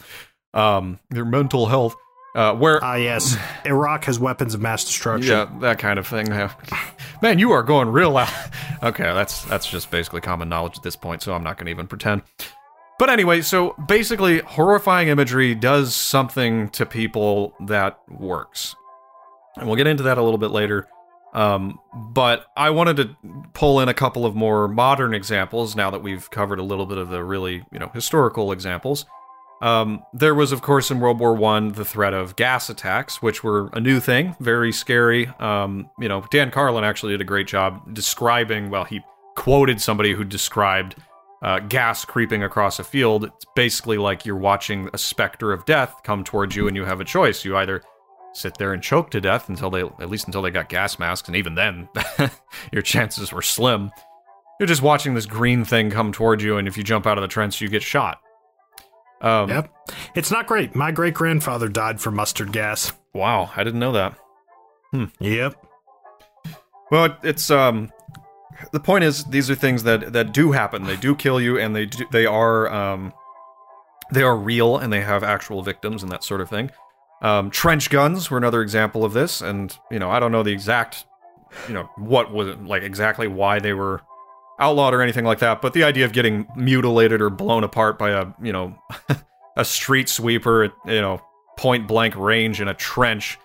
um, 0.55 0.99
their 1.11 1.25
mental 1.25 1.67
health. 1.67 1.97
Uh, 2.35 2.55
where 2.55 2.83
ah 2.85 2.95
yes, 2.95 3.37
Iraq 3.65 4.05
has 4.05 4.19
weapons 4.19 4.55
of 4.55 4.61
mass 4.61 4.85
destruction. 4.85 5.31
Yeah, 5.31 5.49
that 5.61 5.79
kind 5.79 5.99
of 5.99 6.07
thing. 6.07 6.29
Man, 7.23 7.39
you 7.39 7.53
are 7.53 7.63
going 7.63 7.89
real 7.89 8.13
loud. 8.13 8.33
okay, 8.83 9.05
that's 9.05 9.45
that's 9.45 9.67
just 9.67 9.91
basically 9.91 10.21
common 10.21 10.49
knowledge 10.49 10.77
at 10.77 10.83
this 10.83 10.97
point, 10.97 11.23
so 11.23 11.35
I'm 11.35 11.43
not 11.43 11.57
going 11.57 11.67
to 11.67 11.71
even 11.71 11.87
pretend. 11.87 12.23
But 12.99 13.11
anyway, 13.11 13.43
so 13.43 13.75
basically, 13.87 14.41
horrifying 14.41 15.09
imagery 15.09 15.55
does 15.55 15.95
something 15.95 16.69
to 16.71 16.85
people 16.85 17.55
that 17.67 17.99
works, 18.09 18.75
and 19.57 19.67
we'll 19.67 19.77
get 19.77 19.87
into 19.87 20.03
that 20.05 20.19
a 20.19 20.23
little 20.23 20.39
bit 20.39 20.51
later. 20.51 20.87
Um, 21.35 21.79
but 21.95 22.47
I 22.57 22.71
wanted 22.71 22.97
to 22.97 23.17
pull 23.53 23.81
in 23.81 23.89
a 23.89 23.95
couple 23.95 24.25
of 24.25 24.35
more 24.35 24.67
modern 24.67 25.15
examples 25.15 25.77
now 25.77 25.91
that 25.91 26.03
we've 26.03 26.31
covered 26.31 26.59
a 26.59 26.63
little 26.63 26.87
bit 26.87 26.99
of 26.99 27.11
the 27.11 27.23
really, 27.23 27.65
you 27.71 27.79
know, 27.79 27.91
historical 27.95 28.51
examples. 28.51 29.05
Um, 29.61 30.05
there 30.13 30.35
was, 30.35 30.53
of 30.53 30.63
course, 30.63 30.91
in 30.91 31.01
World 31.01 31.19
War 31.19 31.35
One, 31.35 31.73
the 31.73 31.85
threat 31.85 32.15
of 32.15 32.37
gas 32.37 32.71
attacks, 32.71 33.21
which 33.21 33.43
were 33.43 33.69
a 33.73 33.81
new 33.81 33.99
thing, 34.01 34.37
very 34.39 34.73
scary. 34.73 35.27
Um, 35.41 35.91
you 35.99 36.09
know, 36.09 36.25
Dan 36.31 36.51
Carlin 36.51 36.85
actually 36.85 37.13
did 37.15 37.21
a 37.21 37.25
great 37.25 37.49
job 37.49 37.95
describing. 37.95 38.71
Well, 38.71 38.85
he 38.85 39.01
quoted 39.35 39.81
somebody 39.81 40.13
who 40.13 40.25
described 40.25 40.97
uh, 41.43 41.61
gas 41.61 42.05
creeping 42.05 42.43
across 42.43 42.79
a 42.79 42.85
field, 42.85 43.25
it's 43.25 43.45
basically 43.55 43.99
like 43.99 44.27
you're 44.27 44.37
watching 44.37 44.91
a 44.93 44.99
specter 44.99 45.53
of 45.53 45.65
death 45.65 45.95
come 46.03 46.25
towards 46.25 46.57
you, 46.57 46.67
and 46.67 46.77
you 46.77 46.85
have 46.85 47.01
a 47.01 47.05
choice. 47.05 47.45
You 47.45 47.57
either 47.57 47.83
sit 48.33 48.59
there 48.59 48.73
and 48.73 48.83
choke 48.83 49.11
to 49.11 49.21
death 49.21 49.49
until 49.49 49.71
they, 49.71 49.83
at 49.83 50.11
least 50.11 50.27
until 50.27 50.43
they 50.43 50.51
got 50.51 50.69
gas 50.69 50.99
masks, 50.99 51.29
and 51.29 51.37
even 51.37 51.55
then, 51.55 51.89
your 52.73 52.83
chances 52.83 53.33
were 53.33 53.43
slim. 53.43 53.91
You're 54.59 54.67
just 54.67 54.83
watching 54.83 55.15
this 55.15 55.27
green 55.27 55.65
thing 55.65 55.91
come 55.91 56.13
towards 56.13 56.43
you, 56.43 56.57
and 56.57 56.67
if 56.67 56.77
you 56.77 56.83
jump 56.83 57.07
out 57.07 57.19
of 57.19 57.23
the 57.23 57.29
trench, 57.29 57.61
you 57.61 57.69
get 57.69 57.83
shot. 57.83 58.21
Um, 59.21 59.49
Yep. 59.49 59.75
It's 60.15 60.31
not 60.31 60.47
great. 60.47 60.75
My 60.75 60.91
great 60.91 61.15
grandfather 61.15 61.69
died 61.69 62.01
from 62.01 62.17
mustard 62.17 62.53
gas. 62.53 62.93
Wow, 63.15 63.51
I 63.57 63.65
didn't 63.65 63.81
know 63.81 63.93
that. 63.93 64.19
Yep. 65.21 65.55
Well, 66.91 67.05
it, 67.07 67.13
it's 67.23 67.51
um, 67.51 67.91
the 68.73 68.81
point 68.81 69.05
is 69.05 69.25
these 69.25 69.51
are 69.51 69.55
things 69.55 69.83
that 69.83 70.13
that 70.13 70.33
do 70.33 70.53
happen. 70.53 70.85
They 70.85 70.97
do 70.97 71.15
kill 71.15 71.41
you, 71.41 71.59
and 71.59 71.75
they 71.75 71.87
do, 71.87 72.05
they 72.11 72.27
are 72.27 72.73
um, 72.73 73.13
they 74.13 74.23
are 74.23 74.37
real, 74.37 74.79
and 74.79 74.93
they 74.93 75.01
have 75.03 75.23
actual 75.23 75.63
victims 75.63 76.03
and 76.03 76.11
that 76.13 76.25
sort 76.25 76.41
of 76.41 76.49
thing. 76.49 76.71
Um, 77.21 77.51
trench 77.51 77.91
guns 77.91 78.31
were 78.31 78.39
another 78.39 78.63
example 78.63 79.05
of 79.05 79.13
this, 79.13 79.41
and 79.41 79.77
you 79.91 79.99
know 79.99 80.11
I 80.11 80.21
don't 80.21 80.33
know 80.33 80.43
the 80.43 80.53
exact, 80.53 81.05
you 81.67 81.75
know 81.75 81.91
what 81.97 82.33
was 82.33 82.57
like 82.59 82.83
exactly 82.83 83.29
why 83.29 83.59
they 83.59 83.73
were 83.75 84.01
outlawed 84.59 84.95
or 84.95 85.03
anything 85.03 85.25
like 85.25 85.39
that, 85.39 85.63
but 85.63 85.73
the 85.73 85.85
idea 85.85 86.05
of 86.05 86.13
getting 86.13 86.47
mutilated 86.57 87.21
or 87.21 87.31
blown 87.31 87.65
apart 87.65 87.99
by 87.99 88.11
a 88.11 88.27
you 88.43 88.53
know 88.53 88.79
a 89.57 89.65
street 89.65 90.09
sweeper 90.09 90.65
at 90.65 90.73
you 90.87 91.01
know 91.01 91.21
point 91.57 91.89
blank 91.89 92.17
range 92.17 92.61
in 92.61 92.69
a 92.69 92.75
trench, 92.75 93.39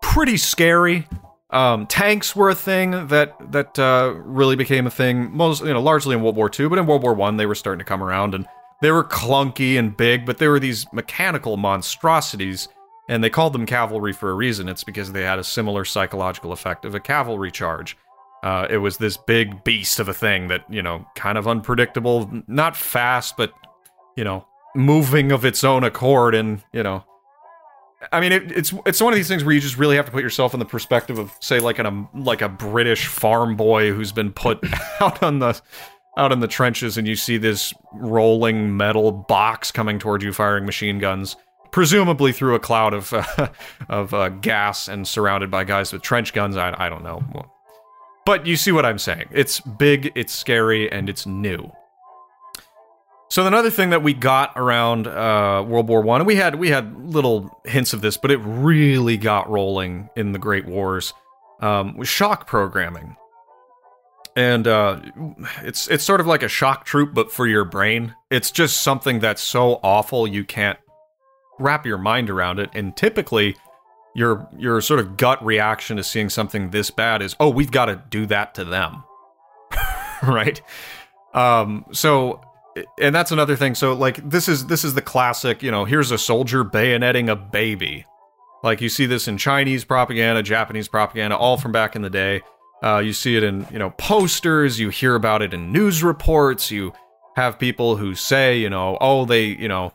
pretty 0.00 0.36
scary. 0.36 1.06
Um, 1.50 1.86
tanks 1.86 2.34
were 2.34 2.50
a 2.50 2.54
thing 2.54 3.08
that 3.08 3.34
that 3.52 3.78
uh, 3.78 4.14
really 4.16 4.56
became 4.56 4.86
a 4.86 4.90
thing, 4.90 5.34
most 5.36 5.64
you 5.64 5.72
know, 5.72 5.80
largely 5.80 6.14
in 6.14 6.22
World 6.22 6.36
War 6.36 6.50
II, 6.58 6.68
but 6.68 6.78
in 6.78 6.86
World 6.86 7.02
War 7.02 7.14
One 7.14 7.36
they 7.36 7.46
were 7.46 7.54
starting 7.54 7.78
to 7.78 7.84
come 7.84 8.02
around, 8.02 8.34
and 8.34 8.46
they 8.82 8.90
were 8.90 9.04
clunky 9.04 9.78
and 9.78 9.96
big, 9.96 10.26
but 10.26 10.38
they 10.38 10.48
were 10.48 10.60
these 10.60 10.86
mechanical 10.92 11.56
monstrosities, 11.56 12.68
and 13.08 13.22
they 13.22 13.30
called 13.30 13.52
them 13.52 13.64
cavalry 13.64 14.12
for 14.12 14.30
a 14.30 14.34
reason. 14.34 14.68
It's 14.68 14.84
because 14.84 15.12
they 15.12 15.22
had 15.22 15.38
a 15.38 15.44
similar 15.44 15.84
psychological 15.84 16.52
effect 16.52 16.84
of 16.84 16.94
a 16.94 17.00
cavalry 17.00 17.50
charge. 17.50 17.96
Uh, 18.42 18.66
it 18.70 18.78
was 18.78 18.98
this 18.98 19.16
big 19.16 19.64
beast 19.64 19.98
of 19.98 20.08
a 20.08 20.14
thing 20.14 20.48
that 20.48 20.64
you 20.70 20.82
know, 20.82 21.06
kind 21.16 21.36
of 21.38 21.48
unpredictable, 21.48 22.30
not 22.46 22.76
fast, 22.76 23.36
but 23.36 23.52
you 24.16 24.24
know, 24.24 24.46
moving 24.74 25.32
of 25.32 25.44
its 25.44 25.64
own 25.64 25.84
accord, 25.84 26.34
and 26.34 26.62
you 26.72 26.82
know, 26.82 27.04
I 28.12 28.20
mean, 28.20 28.32
it, 28.32 28.52
it's 28.52 28.72
it's 28.84 29.00
one 29.00 29.12
of 29.12 29.16
these 29.16 29.28
things 29.28 29.44
where 29.44 29.54
you 29.54 29.60
just 29.60 29.78
really 29.78 29.96
have 29.96 30.06
to 30.06 30.12
put 30.12 30.22
yourself 30.22 30.54
in 30.54 30.60
the 30.60 30.66
perspective 30.66 31.18
of, 31.18 31.32
say, 31.40 31.60
like 31.60 31.78
an 31.78 32.08
like 32.14 32.42
a 32.42 32.48
British 32.48 33.06
farm 33.06 33.56
boy 33.56 33.92
who's 33.92 34.12
been 34.12 34.32
put 34.32 34.58
out 35.00 35.22
on 35.22 35.38
the 35.38 35.60
out 36.16 36.32
in 36.32 36.40
the 36.40 36.48
trenches, 36.48 36.96
and 36.96 37.06
you 37.06 37.16
see 37.16 37.38
this 37.38 37.74
rolling 37.94 38.76
metal 38.76 39.12
box 39.12 39.70
coming 39.70 39.98
towards 39.98 40.24
you, 40.24 40.32
firing 40.32 40.64
machine 40.64 40.98
guns, 40.98 41.36
presumably 41.72 42.32
through 42.32 42.54
a 42.54 42.60
cloud 42.60 42.94
of 42.94 43.12
uh, 43.12 43.48
of 43.88 44.12
uh, 44.14 44.28
gas, 44.28 44.88
and 44.88 45.08
surrounded 45.08 45.50
by 45.50 45.64
guys 45.64 45.92
with 45.92 46.02
trench 46.02 46.32
guns. 46.32 46.56
I 46.56 46.74
I 46.78 46.88
don't 46.88 47.02
know, 47.02 47.22
but 48.26 48.44
you 48.44 48.56
see 48.56 48.72
what 48.72 48.84
I'm 48.84 48.98
saying. 48.98 49.28
It's 49.30 49.60
big, 49.60 50.12
it's 50.14 50.34
scary, 50.34 50.92
and 50.92 51.08
it's 51.08 51.24
new. 51.24 51.72
So 53.28 53.46
another 53.46 53.70
thing 53.70 53.90
that 53.90 54.02
we 54.02 54.12
got 54.12 54.52
around 54.56 55.06
uh, 55.06 55.64
World 55.66 55.88
War 55.88 56.02
One, 56.02 56.24
we 56.26 56.36
had 56.36 56.56
we 56.56 56.68
had 56.68 57.10
little 57.10 57.60
hints 57.64 57.92
of 57.92 58.00
this, 58.00 58.16
but 58.16 58.30
it 58.30 58.38
really 58.38 59.16
got 59.16 59.48
rolling 59.48 60.10
in 60.16 60.32
the 60.32 60.38
Great 60.38 60.66
Wars, 60.66 61.14
um, 61.60 61.96
was 61.96 62.08
shock 62.08 62.46
programming, 62.46 63.16
and 64.36 64.66
uh, 64.66 65.00
it's 65.62 65.88
it's 65.88 66.04
sort 66.04 66.20
of 66.20 66.26
like 66.26 66.42
a 66.42 66.48
shock 66.48 66.84
troop, 66.84 67.14
but 67.14 67.32
for 67.32 67.46
your 67.46 67.64
brain. 67.64 68.14
It's 68.30 68.50
just 68.50 68.82
something 68.82 69.20
that's 69.20 69.42
so 69.42 69.80
awful 69.82 70.26
you 70.26 70.44
can't 70.44 70.78
wrap 71.58 71.86
your 71.86 71.98
mind 71.98 72.28
around 72.28 72.58
it, 72.58 72.70
and 72.74 72.96
typically. 72.96 73.56
Your 74.16 74.48
your 74.56 74.80
sort 74.80 74.98
of 74.98 75.18
gut 75.18 75.44
reaction 75.44 75.98
to 75.98 76.02
seeing 76.02 76.30
something 76.30 76.70
this 76.70 76.90
bad 76.90 77.20
is, 77.20 77.36
oh, 77.38 77.50
we've 77.50 77.70
got 77.70 77.86
to 77.86 78.02
do 78.08 78.24
that 78.26 78.54
to 78.54 78.64
them, 78.64 79.04
right? 80.22 80.60
Um, 81.34 81.84
so 81.92 82.40
and 83.00 83.14
that's 83.14 83.30
another 83.30 83.56
thing. 83.56 83.74
So 83.74 83.92
like 83.92 84.28
this 84.28 84.48
is 84.48 84.66
this 84.66 84.84
is 84.84 84.94
the 84.94 85.02
classic 85.02 85.62
you 85.62 85.70
know 85.70 85.84
here's 85.84 86.10
a 86.10 86.18
soldier 86.18 86.64
bayoneting 86.64 87.30
a 87.30 87.36
baby. 87.36 88.06
Like 88.62 88.80
you 88.80 88.88
see 88.88 89.06
this 89.06 89.28
in 89.28 89.38
chinese 89.38 89.84
propaganda 89.84 90.42
japanese 90.42 90.88
propaganda 90.88 91.36
all 91.36 91.56
from 91.56 91.72
back 91.72 91.96
in 91.96 92.02
the 92.02 92.10
day. 92.10 92.42
Uh, 92.82 92.98
you 92.98 93.12
see 93.12 93.36
it 93.36 93.42
in 93.42 93.66
you 93.70 93.78
know 93.78 93.90
posters. 93.90 94.78
You 94.78 94.90
hear 94.90 95.14
about 95.14 95.42
it 95.42 95.54
in 95.54 95.72
news 95.72 96.02
reports. 96.02 96.70
You 96.70 96.92
have 97.36 97.58
people 97.58 97.96
who 97.96 98.14
say 98.14 98.58
you 98.58 98.70
know 98.70 98.98
oh 99.00 99.24
they 99.24 99.44
you 99.44 99.68
know 99.68 99.92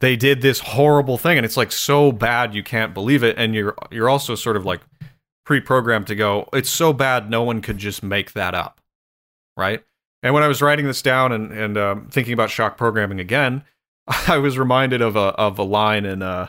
they 0.00 0.16
did 0.16 0.42
this 0.42 0.60
horrible 0.60 1.18
thing 1.18 1.38
and 1.38 1.44
it's 1.44 1.56
like 1.56 1.72
so 1.72 2.10
bad 2.12 2.54
you 2.54 2.62
can't 2.62 2.94
believe 2.94 3.22
it 3.22 3.36
and 3.38 3.54
you're 3.54 3.74
you're 3.90 4.08
also 4.08 4.34
sort 4.34 4.56
of 4.56 4.64
like 4.64 4.80
pre-programmed 5.44 6.06
to 6.06 6.14
go 6.14 6.48
it's 6.52 6.70
so 6.70 6.92
bad 6.92 7.30
no 7.30 7.42
one 7.42 7.60
could 7.60 7.78
just 7.78 8.02
make 8.02 8.32
that 8.32 8.54
up 8.54 8.80
right 9.56 9.82
and 10.22 10.34
when 10.34 10.42
I 10.42 10.48
was 10.48 10.60
writing 10.60 10.86
this 10.86 11.02
down 11.02 11.32
and 11.32 11.52
and 11.52 11.78
um, 11.78 12.08
thinking 12.10 12.34
about 12.34 12.50
shock 12.50 12.76
programming 12.76 13.20
again, 13.20 13.64
I 14.28 14.38
was 14.38 14.58
reminded 14.58 15.00
of 15.00 15.16
a 15.16 15.34
of 15.38 15.58
a 15.58 15.62
line 15.62 16.04
in 16.04 16.22
uh, 16.22 16.48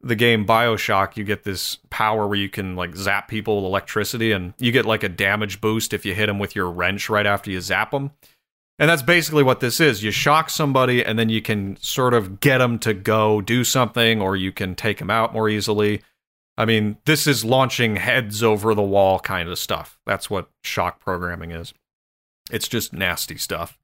the 0.00 0.16
game 0.16 0.46
Bioshock. 0.46 1.16
You 1.16 1.24
get 1.24 1.44
this 1.44 1.78
power 1.90 2.26
where 2.26 2.38
you 2.38 2.48
can 2.48 2.74
like 2.74 2.96
zap 2.96 3.28
people 3.28 3.56
with 3.56 3.66
electricity, 3.66 4.32
and 4.32 4.54
you 4.58 4.72
get 4.72 4.86
like 4.86 5.02
a 5.02 5.08
damage 5.08 5.60
boost 5.60 5.92
if 5.92 6.06
you 6.06 6.14
hit 6.14 6.26
them 6.26 6.38
with 6.38 6.56
your 6.56 6.70
wrench 6.70 7.10
right 7.10 7.26
after 7.26 7.50
you 7.50 7.60
zap 7.60 7.90
them. 7.90 8.12
And 8.82 8.90
that's 8.90 9.00
basically 9.00 9.44
what 9.44 9.60
this 9.60 9.78
is. 9.78 10.02
You 10.02 10.10
shock 10.10 10.50
somebody, 10.50 11.04
and 11.04 11.16
then 11.16 11.28
you 11.28 11.40
can 11.40 11.76
sort 11.76 12.14
of 12.14 12.40
get 12.40 12.58
them 12.58 12.80
to 12.80 12.92
go 12.92 13.40
do 13.40 13.62
something, 13.62 14.20
or 14.20 14.34
you 14.34 14.50
can 14.50 14.74
take 14.74 14.98
them 14.98 15.08
out 15.08 15.32
more 15.32 15.48
easily. 15.48 16.02
I 16.58 16.64
mean, 16.64 16.96
this 17.04 17.28
is 17.28 17.44
launching 17.44 17.94
heads 17.94 18.42
over 18.42 18.74
the 18.74 18.82
wall 18.82 19.20
kind 19.20 19.48
of 19.48 19.60
stuff. 19.60 20.00
That's 20.04 20.28
what 20.28 20.50
shock 20.64 20.98
programming 20.98 21.52
is. 21.52 21.72
It's 22.50 22.66
just 22.66 22.92
nasty 22.92 23.36
stuff. 23.36 23.78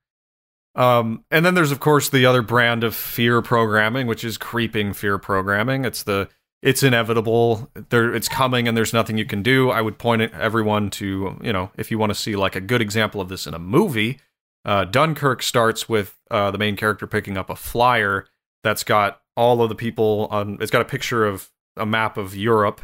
Um, 0.74 1.22
and 1.30 1.46
then 1.46 1.54
there's 1.54 1.70
of 1.70 1.78
course 1.78 2.08
the 2.08 2.26
other 2.26 2.42
brand 2.42 2.82
of 2.82 2.92
fear 2.92 3.40
programming, 3.40 4.08
which 4.08 4.24
is 4.24 4.36
creeping 4.36 4.94
fear 4.94 5.16
programming. 5.16 5.84
It's 5.84 6.02
the 6.02 6.28
it's 6.60 6.82
inevitable. 6.82 7.70
There, 7.90 8.12
it's 8.12 8.28
coming, 8.28 8.66
and 8.66 8.76
there's 8.76 8.92
nothing 8.92 9.16
you 9.16 9.26
can 9.26 9.44
do. 9.44 9.70
I 9.70 9.80
would 9.80 9.96
point 9.96 10.22
everyone 10.34 10.90
to 10.90 11.38
you 11.40 11.52
know 11.52 11.70
if 11.76 11.92
you 11.92 11.98
want 11.98 12.10
to 12.10 12.18
see 12.18 12.34
like 12.34 12.56
a 12.56 12.60
good 12.60 12.80
example 12.82 13.20
of 13.20 13.28
this 13.28 13.46
in 13.46 13.54
a 13.54 13.60
movie. 13.60 14.18
Uh, 14.68 14.84
Dunkirk 14.84 15.42
starts 15.42 15.88
with 15.88 16.14
uh, 16.30 16.50
the 16.50 16.58
main 16.58 16.76
character 16.76 17.06
picking 17.06 17.38
up 17.38 17.48
a 17.48 17.56
flyer 17.56 18.26
that's 18.62 18.84
got 18.84 19.22
all 19.34 19.62
of 19.62 19.70
the 19.70 19.74
people 19.74 20.28
on. 20.30 20.58
It's 20.60 20.70
got 20.70 20.82
a 20.82 20.84
picture 20.84 21.24
of 21.24 21.48
a 21.78 21.86
map 21.86 22.18
of 22.18 22.36
Europe 22.36 22.82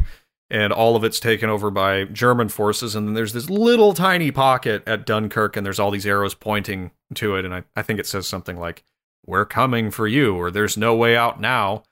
and 0.49 0.73
all 0.73 0.97
of 0.97 1.05
it's 1.05 1.21
taken 1.21 1.51
over 1.51 1.71
by 1.71 2.05
German 2.05 2.49
forces. 2.49 2.95
And 2.95 3.07
then 3.07 3.15
there's 3.15 3.35
this 3.35 3.51
little 3.51 3.93
tiny 3.93 4.31
pocket 4.31 4.83
at 4.87 5.05
Dunkirk, 5.05 5.59
and 5.59 5.67
there's 5.67 5.79
all 5.79 5.91
these 5.91 6.07
arrows 6.07 6.35
pointing 6.35 6.91
to 7.17 7.37
it. 7.37 7.45
And 7.45 7.55
I, 7.55 7.65
I 7.77 7.83
think 7.83 8.01
it 8.01 8.07
says 8.07 8.27
something 8.27 8.59
like, 8.59 8.83
We're 9.27 9.45
coming 9.45 9.91
for 9.91 10.09
you, 10.09 10.37
or 10.37 10.51
There's 10.51 10.79
no 10.79 10.97
way 10.97 11.15
out 11.15 11.39
now. 11.39 11.83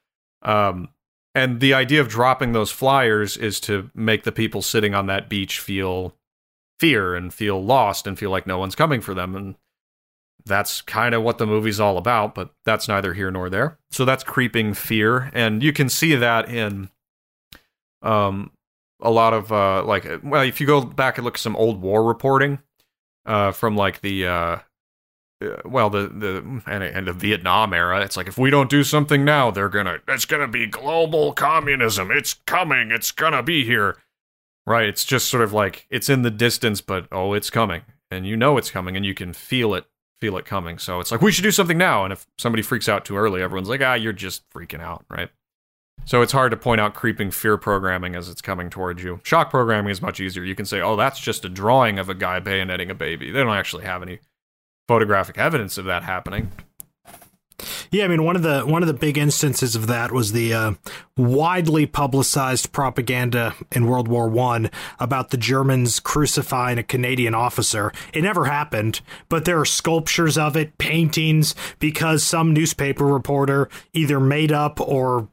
Um, 0.41 0.89
and 1.35 1.61
the 1.61 1.75
idea 1.75 2.01
of 2.01 2.09
dropping 2.09 2.53
those 2.53 2.71
flyers 2.71 3.37
is 3.37 3.61
to 3.61 3.91
make 3.95 4.25
the 4.25 4.33
people 4.33 4.63
sitting 4.63 4.95
on 4.95 5.05
that 5.07 5.29
beach 5.29 5.61
feel 5.61 6.17
fear 6.81 7.15
and 7.15 7.35
feel 7.35 7.63
lost 7.63 8.07
and 8.07 8.19
feel 8.19 8.31
like 8.31 8.47
no 8.47 8.57
one's 8.57 8.75
coming 8.75 9.03
for 9.03 9.13
them. 9.13 9.37
And 9.37 9.55
that's 10.45 10.81
kind 10.83 11.15
of 11.15 11.23
what 11.23 11.39
the 11.39 11.47
movie's 11.47 11.81
all 11.81 11.99
about, 11.99 12.35
but 12.35 12.51
that's 12.65 12.89
neither 12.89 13.15
here 13.15 13.31
nor 13.31 13.49
there. 13.49 13.79
So 13.91 14.05
that's 14.05 14.25
creeping 14.25 14.75
fear. 14.75 15.31
And 15.35 15.63
you 15.63 15.73
can 15.73 15.89
see 15.89 16.15
that 16.15 16.49
in 16.49 16.91
um, 18.03 18.51
a 19.01 19.11
lot 19.11 19.35
of 19.35 19.53
uh, 19.53 19.85
like 19.85 20.07
well, 20.23 20.43
if 20.43 20.61
you 20.61 20.67
go 20.67 20.81
back 20.81 21.19
and 21.19 21.25
look 21.25 21.35
at 21.35 21.41
some 21.41 21.57
old 21.57 21.81
war 21.81 22.05
reporting 22.05 22.61
uh, 23.27 23.53
from 23.53 23.77
like 23.77 24.01
the 24.01 24.27
uh, 24.27 24.57
uh, 25.43 25.63
well 25.65 25.91
the 25.91 26.09
the 26.09 26.63
and, 26.67 26.83
and 26.83 27.07
the 27.07 27.13
Vietnam 27.13 27.73
era, 27.73 28.01
it's 28.01 28.17
like 28.17 28.29
if 28.29 28.39
we 28.39 28.51
don't 28.51 28.71
do 28.71 28.85
something 28.85 29.25
now, 29.25 29.51
they're 29.51 29.69
gonna 29.69 29.99
it's 30.09 30.25
gonna 30.25 30.49
be 30.49 30.67
global 30.67 31.33
communism. 31.33 32.11
It's 32.11 32.35
coming. 32.35 32.91
It's 32.91 33.11
gonna 33.11 33.43
be 33.43 33.65
here. 33.65 33.99
Right? 34.65 34.89
It's 34.89 35.05
just 35.05 35.29
sort 35.29 35.43
of 35.43 35.53
like 35.53 35.87
it's 35.91 36.09
in 36.09 36.23
the 36.23 36.31
distance, 36.31 36.81
but 36.81 37.09
oh, 37.11 37.33
it's 37.33 37.51
coming, 37.51 37.83
and 38.11 38.27
you 38.27 38.37
know 38.37 38.57
it's 38.57 38.71
coming, 38.71 38.97
and 38.97 39.05
you 39.05 39.15
can 39.15 39.33
feel 39.33 39.75
it 39.75 39.87
feel 40.23 40.37
it 40.37 40.45
coming. 40.45 40.79
So 40.79 41.01
it's 41.01 41.11
like 41.11 41.21
we 41.21 41.33
should 41.33 41.43
do 41.43 41.51
something 41.51 41.77
now. 41.77 42.05
And 42.05 42.13
if 42.13 42.29
somebody 42.39 42.63
freaks 42.63 42.89
out 42.89 43.05
too 43.05 43.17
early, 43.17 43.43
everyone's 43.43 43.69
like, 43.69 43.81
ah, 43.81 43.95
you're 43.95 44.13
just 44.13 44.49
freaking 44.51 44.81
out, 44.81 45.05
right? 45.11 45.31
So 46.05 46.23
it's 46.23 46.31
hard 46.31 46.53
to 46.53 46.57
point 46.57 46.81
out 46.81 46.95
creeping 46.95 47.33
fear 47.33 47.57
programming 47.57 48.15
as 48.15 48.29
it's 48.29 48.41
coming 48.41 48.71
towards 48.71 49.03
you. 49.03 49.19
Shock 49.25 49.51
programming 49.51 49.91
is 49.91 50.01
much 50.01 50.21
easier. 50.21 50.45
You 50.45 50.55
can 50.55 50.65
say, 50.65 50.81
oh, 50.81 50.95
that's 50.95 51.19
just 51.19 51.45
a 51.45 51.49
drawing 51.49 51.99
of 51.99 52.09
a 52.09 52.15
guy 52.15 52.39
bayoneting 52.39 52.89
a 52.89 52.95
baby. 52.95 53.33
They 53.33 53.41
don't 53.41 53.57
actually 53.57 53.83
have 53.85 54.01
any 54.01 54.21
photographic 54.87 55.39
evidence 55.39 55.77
of 55.77 55.87
that 55.87 56.05
happening. 56.05 56.53
Yeah, 57.91 58.05
I 58.05 58.09
mean 58.09 58.25
one 58.25 58.37
of 58.37 58.43
the 58.43 58.63
one 58.63 58.83
of 58.83 58.87
the 58.87 58.95
big 58.95 59.19
instances 59.19 59.77
of 59.77 59.87
that 59.87 60.13
was 60.13 60.33
the 60.33 60.55
uh, 60.55 60.73
widely 61.17 61.87
publicized 61.87 62.73
propaganda 62.73 63.55
in 63.71 63.87
World 63.87 64.09
War 64.09 64.29
One 64.29 64.71
about 64.99 65.31
the 65.31 65.37
Germans 65.37 66.01
crucifying 66.01 66.79
a 66.79 66.83
Canadian 66.83 67.35
officer. 67.35 67.93
It 68.13 68.23
never 68.23 68.47
happened, 68.47 69.01
but 69.29 69.45
there 69.45 69.61
are 69.61 69.65
sculptures 69.65 70.39
of 70.39 70.57
it, 70.57 70.79
paintings, 70.79 71.55
because 71.79 72.23
some 72.23 72.53
newspaper 72.53 73.07
reporter 73.07 73.69
either 73.93 74.21
made 74.21 74.53
up 74.53 74.81
or 74.81 75.29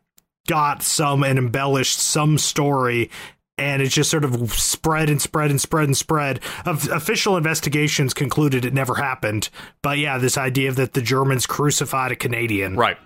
got 0.48 0.82
some 0.82 1.24
and 1.24 1.38
embellished 1.38 2.00
some 2.00 2.38
story 2.38 3.10
and 3.60 3.82
it 3.82 3.90
just 3.90 4.10
sort 4.10 4.24
of 4.24 4.54
spread 4.54 5.10
and 5.10 5.22
spread 5.22 5.52
and 5.52 5.60
spread 5.60 5.86
and 5.86 5.98
spread. 5.98 6.40
Of 6.66 6.90
official 6.90 7.38
investigations 7.38 8.14
concluded 8.14 8.66
it 8.66 8.74
never 8.74 8.96
happened, 8.96 9.50
but 9.82 9.98
yeah, 9.98 10.18
this 10.18 10.38
idea 10.38 10.72
that 10.72 10.94
the 10.94 11.02
Germans 11.02 11.46
crucified 11.46 12.12
a 12.12 12.16
Canadian. 12.16 12.76
Right. 12.76 12.98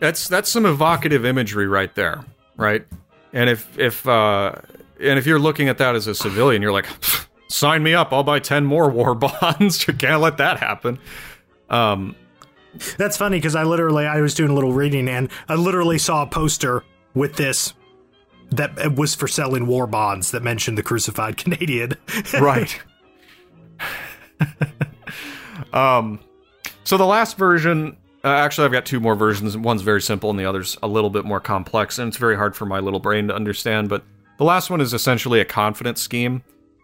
That's 0.00 0.28
that's 0.28 0.48
some 0.50 0.64
evocative 0.64 1.26
imagery 1.26 1.68
right 1.68 1.94
there, 1.94 2.24
right? 2.56 2.86
And 3.34 3.50
if 3.50 3.78
if 3.78 4.08
uh, 4.08 4.54
and 4.98 5.18
if 5.18 5.26
you're 5.26 5.38
looking 5.38 5.68
at 5.68 5.78
that 5.78 5.94
as 5.94 6.06
a 6.06 6.14
civilian, 6.14 6.62
you're 6.62 6.72
like, 6.72 6.86
sign 7.48 7.82
me 7.82 7.94
up. 7.94 8.12
I'll 8.12 8.22
buy 8.24 8.40
ten 8.40 8.64
more 8.64 8.88
war 8.88 9.14
bonds. 9.42 9.86
you 9.86 9.92
can't 9.92 10.22
let 10.22 10.38
that 10.38 10.58
happen. 10.58 10.98
Um, 11.68 12.16
That's 12.96 13.16
funny 13.16 13.36
because 13.36 13.54
I 13.54 13.64
literally 13.64 14.06
I 14.06 14.20
was 14.22 14.34
doing 14.34 14.50
a 14.50 14.54
little 14.54 14.72
reading 14.72 15.08
and 15.08 15.28
I 15.48 15.56
literally 15.56 15.98
saw 15.98 16.22
a 16.22 16.26
poster 16.26 16.82
with 17.14 17.36
this 17.36 17.74
that 18.50 18.94
was 18.96 19.14
for 19.14 19.28
selling 19.28 19.66
war 19.66 19.86
bonds 19.86 20.30
that 20.32 20.42
mentioned 20.42 20.76
the 20.78 20.82
crucified 20.82 21.36
Canadian. 21.38 21.94
right. 22.40 22.80
um, 25.72 26.20
so 26.84 26.96
the 26.96 27.06
last 27.06 27.36
version, 27.36 27.96
uh, 28.24 28.28
actually, 28.28 28.64
I've 28.66 28.72
got 28.72 28.86
two 28.86 29.00
more 29.00 29.14
versions. 29.14 29.56
One's 29.56 29.82
very 29.82 30.02
simple, 30.02 30.30
and 30.30 30.38
the 30.38 30.44
other's 30.44 30.76
a 30.82 30.88
little 30.88 31.10
bit 31.10 31.24
more 31.24 31.40
complex, 31.40 31.98
and 31.98 32.08
it's 32.08 32.16
very 32.16 32.36
hard 32.36 32.56
for 32.56 32.66
my 32.66 32.80
little 32.80 33.00
brain 33.00 33.28
to 33.28 33.34
understand. 33.34 33.88
But 33.88 34.04
the 34.38 34.44
last 34.44 34.70
one 34.70 34.80
is 34.80 34.92
essentially 34.92 35.40
a 35.40 35.44
confidence 35.44 36.00
scheme. 36.00 36.42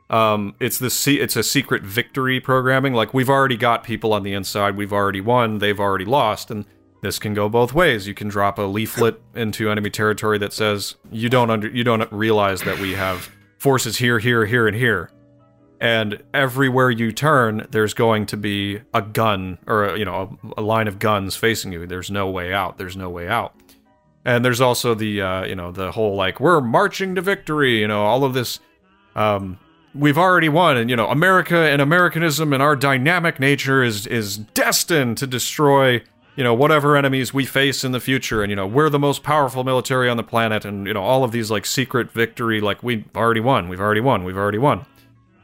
Um, 0.08 0.54
it's 0.60 0.78
the 0.78 0.90
se- 0.90 1.16
it's 1.16 1.34
a 1.34 1.42
secret 1.42 1.82
victory 1.82 2.38
programming. 2.40 2.94
Like 2.94 3.12
we've 3.12 3.28
already 3.28 3.56
got 3.56 3.82
people 3.82 4.12
on 4.12 4.22
the 4.22 4.34
inside, 4.34 4.76
we've 4.76 4.92
already 4.92 5.20
won, 5.20 5.58
they've 5.58 5.80
already 5.80 6.04
lost, 6.04 6.50
and 6.50 6.64
this 7.06 7.20
can 7.20 7.34
go 7.34 7.48
both 7.48 7.72
ways. 7.72 8.08
You 8.08 8.14
can 8.14 8.26
drop 8.28 8.58
a 8.58 8.62
leaflet 8.62 9.22
into 9.34 9.70
enemy 9.70 9.90
territory 9.90 10.38
that 10.38 10.52
says 10.52 10.96
you 11.12 11.28
don't 11.28 11.50
under 11.50 11.68
you 11.68 11.84
don't 11.84 12.10
realize 12.12 12.62
that 12.62 12.80
we 12.80 12.92
have 12.94 13.30
forces 13.58 13.96
here, 13.96 14.18
here, 14.18 14.44
here, 14.44 14.66
and 14.66 14.76
here. 14.76 15.10
And 15.80 16.22
everywhere 16.34 16.90
you 16.90 17.12
turn, 17.12 17.66
there's 17.70 17.94
going 17.94 18.26
to 18.26 18.36
be 18.36 18.80
a 18.92 19.02
gun 19.02 19.58
or 19.68 19.84
a, 19.84 19.98
you 19.98 20.04
know 20.04 20.36
a, 20.56 20.60
a 20.60 20.62
line 20.62 20.88
of 20.88 20.98
guns 20.98 21.36
facing 21.36 21.72
you. 21.72 21.86
There's 21.86 22.10
no 22.10 22.28
way 22.28 22.52
out. 22.52 22.76
There's 22.76 22.96
no 22.96 23.08
way 23.08 23.28
out. 23.28 23.54
And 24.24 24.44
there's 24.44 24.60
also 24.60 24.94
the 24.94 25.22
uh, 25.22 25.44
you 25.44 25.54
know 25.54 25.70
the 25.70 25.92
whole 25.92 26.16
like 26.16 26.40
we're 26.40 26.60
marching 26.60 27.14
to 27.14 27.20
victory. 27.20 27.80
You 27.80 27.88
know 27.88 28.04
all 28.04 28.24
of 28.24 28.34
this. 28.34 28.58
Um, 29.14 29.60
we've 29.94 30.18
already 30.18 30.48
won, 30.48 30.76
and 30.76 30.90
you 30.90 30.96
know 30.96 31.06
America 31.06 31.56
and 31.56 31.80
Americanism 31.80 32.52
and 32.52 32.60
our 32.60 32.74
dynamic 32.74 33.38
nature 33.38 33.84
is 33.84 34.08
is 34.08 34.38
destined 34.38 35.18
to 35.18 35.26
destroy 35.28 36.02
you 36.36 36.44
know 36.44 36.54
whatever 36.54 36.96
enemies 36.96 37.34
we 37.34 37.44
face 37.44 37.82
in 37.82 37.92
the 37.92 38.00
future 38.00 38.42
and 38.42 38.50
you 38.50 38.56
know 38.56 38.66
we're 38.66 38.90
the 38.90 38.98
most 38.98 39.22
powerful 39.22 39.64
military 39.64 40.08
on 40.08 40.16
the 40.16 40.22
planet 40.22 40.64
and 40.64 40.86
you 40.86 40.94
know 40.94 41.02
all 41.02 41.24
of 41.24 41.32
these 41.32 41.50
like 41.50 41.66
secret 41.66 42.12
victory 42.12 42.60
like 42.60 42.82
we've 42.82 43.04
already 43.16 43.40
won 43.40 43.68
we've 43.68 43.80
already 43.80 44.00
won 44.00 44.22
we've 44.22 44.36
already 44.36 44.58
won. 44.58 44.86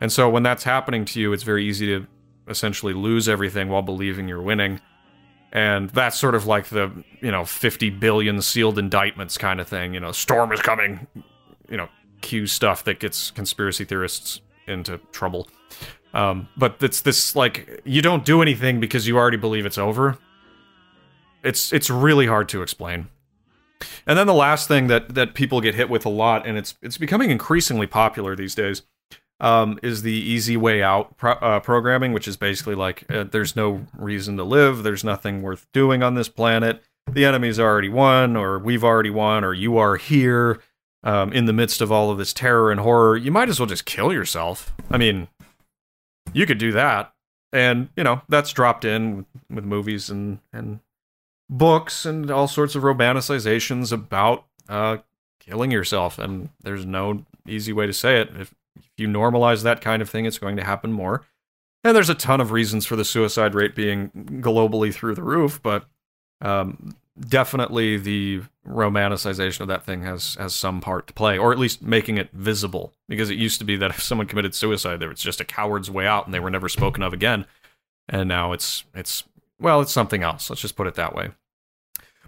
And 0.01 0.11
so 0.11 0.29
when 0.29 0.43
that's 0.43 0.65
happening 0.65 1.05
to 1.07 1.21
you 1.21 1.33
it's 1.33 1.43
very 1.43 1.67
easy 1.67 1.87
to 1.87 2.07
essentially 2.49 2.93
lose 2.93 3.29
everything 3.29 3.69
while 3.69 3.83
believing 3.83 4.29
you're 4.29 4.43
winning. 4.43 4.81
And 5.53 5.91
that's 5.91 6.19
sort 6.19 6.35
of 6.35 6.47
like 6.47 6.67
the 6.69 6.91
you 7.21 7.31
know 7.31 7.45
50 7.45 7.91
billion 7.91 8.43
sealed 8.43 8.79
indictments 8.79 9.39
kind 9.39 9.61
of 9.61 9.69
thing 9.69 9.95
you 9.95 10.01
know 10.01 10.13
storm 10.13 10.53
is 10.53 10.61
coming 10.61 11.07
you 11.69 11.77
know 11.77 11.89
Q 12.21 12.47
stuff 12.47 12.85
that 12.85 13.01
gets 13.01 13.31
conspiracy 13.31 13.85
theorists 13.85 14.41
into 14.67 14.99
trouble. 15.11 15.49
Um, 16.15 16.49
but 16.59 16.77
it's 16.83 17.01
this 17.01 17.35
like 17.35 17.81
you 17.85 18.03
don't 18.03 18.25
do 18.27 18.43
anything 18.43 18.81
because 18.81 19.09
you 19.09 19.17
already 19.17 19.39
believe 19.39 19.65
it's 19.65 19.79
over 19.79 20.19
it's 21.43 21.73
it's 21.73 21.91
really 21.91 22.27
hard 22.27 22.49
to 22.51 22.63
explain. 22.63 23.09
And 24.07 24.19
then 24.19 24.27
the 24.27 24.35
last 24.35 24.69
thing 24.69 24.87
that 24.87 25.15
that 25.15 25.35
people 25.35 25.61
get 25.61 25.75
hit 25.75 25.91
with 25.91 26.07
a 26.07 26.11
lot, 26.11 26.47
and 26.47 26.57
it's 26.57 26.77
it's 26.83 26.99
becoming 26.99 27.31
increasingly 27.31 27.87
popular 27.87 28.37
these 28.37 28.55
days, 28.55 28.83
um, 29.41 29.79
is 29.83 30.03
the 30.03 30.13
easy 30.13 30.57
way 30.57 30.83
out 30.83 31.17
pro- 31.17 31.33
uh, 31.33 31.61
programming, 31.61 32.13
which 32.13 32.29
is 32.29 32.37
basically 32.37 32.75
like 32.75 33.05
uh, 33.11 33.25
there's 33.25 33.57
no 33.57 33.87
reason 33.97 34.37
to 34.37 34.45
live, 34.45 34.83
there's 34.83 35.05
nothing 35.05 35.43
worth 35.43 35.67
doing 35.73 36.03
on 36.03 36.15
this 36.15 36.29
planet. 36.29 36.83
The 37.11 37.25
enemy's 37.25 37.59
already 37.59 37.89
won, 37.89 38.37
or 38.37 38.59
we've 38.59 38.85
already 38.85 39.11
won, 39.11 39.43
or 39.43 39.53
you 39.53 39.77
are 39.79 39.97
here 39.97 40.61
um, 41.03 41.33
in 41.33 41.47
the 41.47 41.53
midst 41.53 41.81
of 41.81 41.91
all 41.91 42.11
of 42.11 42.19
this 42.19 42.33
terror 42.33 42.71
and 42.71 42.81
horror. 42.81 43.17
You 43.17 43.33
might 43.33 43.49
as 43.49 43.59
well 43.59 43.67
just 43.67 43.85
kill 43.85 44.13
yourself. 44.13 44.73
I 44.89 44.99
mean, 44.99 45.27
you 46.33 46.47
could 46.47 46.59
do 46.59 46.71
that, 46.73 47.13
and 47.53 47.89
you 47.97 48.05
know 48.05 48.23
that's 48.29 48.53
dropped 48.53 48.85
in 48.85 49.17
with, 49.17 49.27
with 49.51 49.65
movies 49.65 50.09
and 50.09 50.39
and 50.53 50.79
books 51.49 52.07
and 52.07 52.31
all 52.31 52.49
sorts 52.49 52.75
of 52.75 52.83
romanticizations 52.83 53.93
about 53.93 54.45
uh, 54.69 54.99
killing 55.41 55.71
yourself. 55.71 56.19
And 56.19 56.49
there's 56.63 56.87
no 56.87 57.25
easy 57.47 57.73
way 57.73 57.87
to 57.87 57.93
say 57.93 58.21
it. 58.21 58.31
If, 58.39 58.55
if 58.77 58.91
you 58.97 59.09
normalize 59.09 59.63
that 59.63 59.81
kind 59.81 60.03
of 60.03 60.09
thing, 60.09 60.25
it's 60.25 60.39
going 60.39 60.57
to 60.57 60.65
happen 60.65 60.93
more. 60.93 61.27
And 61.85 61.97
there's 61.97 62.09
a 62.09 62.15
ton 62.15 62.41
of 62.41 62.53
reasons 62.53 62.87
for 62.87 62.97
the 62.97 63.05
suicide 63.05 63.55
rate 63.55 63.75
being 63.75 64.11
globally 64.41 64.95
through 64.95 65.17
the 65.17 65.23
roof, 65.23 65.61
but 65.63 65.87
um, 66.41 66.95
definitely 67.19 67.97
the 67.97 68.43
romanticization 68.67 69.61
of 69.61 69.69
that 69.69 69.85
thing 69.85 70.03
has 70.03 70.37
has 70.37 70.55
some 70.55 70.81
part 70.81 71.09
to 71.09 71.13
play, 71.13 71.37
or 71.37 71.53
at 71.53 71.59
least 71.59 71.83
making 71.83 72.19
it 72.19 72.31
visible. 72.33 72.93
Because 73.09 73.31
it 73.31 73.39
used 73.39 73.59
to 73.59 73.65
be 73.65 73.77
that 73.77 73.91
if 73.91 74.03
someone 74.03 74.29
committed 74.29 74.55
suicide, 74.55 75.01
there 75.01 75.09
was 75.09 75.21
just 75.21 75.41
a 75.41 75.45
coward's 75.45 75.91
way 75.91 76.07
out, 76.07 76.25
and 76.25 76.33
they 76.33 76.41
were 76.41 76.51
never 76.51 76.69
spoken 76.69 77.03
of 77.03 77.13
again. 77.13 77.47
And 78.09 78.29
now 78.29 78.53
it's 78.53 78.85
it's 78.95 79.25
well, 79.63 79.81
it's 79.81 79.93
something 79.93 80.23
else. 80.23 80.51
Let's 80.51 80.63
just 80.63 80.77
put 80.77 80.87
it 80.87 80.95
that 80.95 81.15
way. 81.15 81.31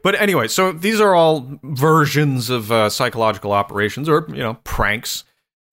But 0.03 0.21
anyway, 0.21 0.49
so 0.49 0.71
these 0.71 1.01
are 1.01 1.15
all 1.15 1.59
versions 1.63 2.51
of 2.51 2.71
uh, 2.71 2.91
psychological 2.91 3.53
operations 3.53 4.09
or, 4.09 4.27
you 4.29 4.43
know, 4.43 4.55
pranks. 4.63 5.25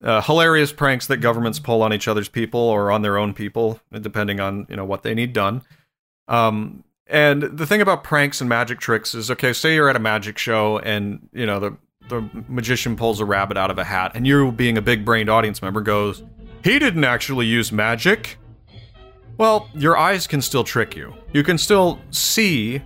Uh, 0.02 0.20
hilarious 0.22 0.72
pranks 0.72 1.06
that 1.06 1.18
governments 1.18 1.58
pull 1.58 1.82
on 1.82 1.92
each 1.92 2.08
other's 2.08 2.28
people 2.28 2.58
or 2.58 2.90
on 2.90 3.02
their 3.02 3.18
own 3.18 3.34
people, 3.34 3.78
depending 3.92 4.40
on, 4.40 4.66
you 4.68 4.74
know, 4.74 4.84
what 4.84 5.02
they 5.02 5.14
need 5.14 5.32
done. 5.32 5.62
Um, 6.28 6.82
and 7.06 7.42
the 7.42 7.66
thing 7.66 7.82
about 7.82 8.02
pranks 8.02 8.40
and 8.40 8.48
magic 8.48 8.80
tricks 8.80 9.14
is, 9.14 9.30
okay, 9.30 9.52
say 9.52 9.74
you're 9.74 9.90
at 9.90 9.96
a 9.96 10.00
magic 10.00 10.38
show 10.38 10.78
and, 10.78 11.28
you 11.32 11.46
know, 11.46 11.60
the, 11.60 11.76
the 12.08 12.28
magician 12.48 12.96
pulls 12.96 13.20
a 13.20 13.24
rabbit 13.24 13.56
out 13.56 13.70
of 13.70 13.78
a 13.78 13.84
hat 13.84 14.12
and 14.14 14.26
you, 14.26 14.50
being 14.50 14.78
a 14.78 14.82
big 14.82 15.04
brained 15.04 15.28
audience 15.28 15.60
member, 15.60 15.82
goes, 15.82 16.22
he 16.64 16.78
didn't 16.78 17.04
actually 17.04 17.46
use 17.46 17.70
magic. 17.70 18.38
Well, 19.38 19.68
your 19.74 19.96
eyes 19.96 20.26
can 20.26 20.42
still 20.42 20.64
trick 20.64 20.94
you. 20.94 21.14
You 21.32 21.42
can 21.42 21.58
still 21.58 22.00
see 22.10 22.82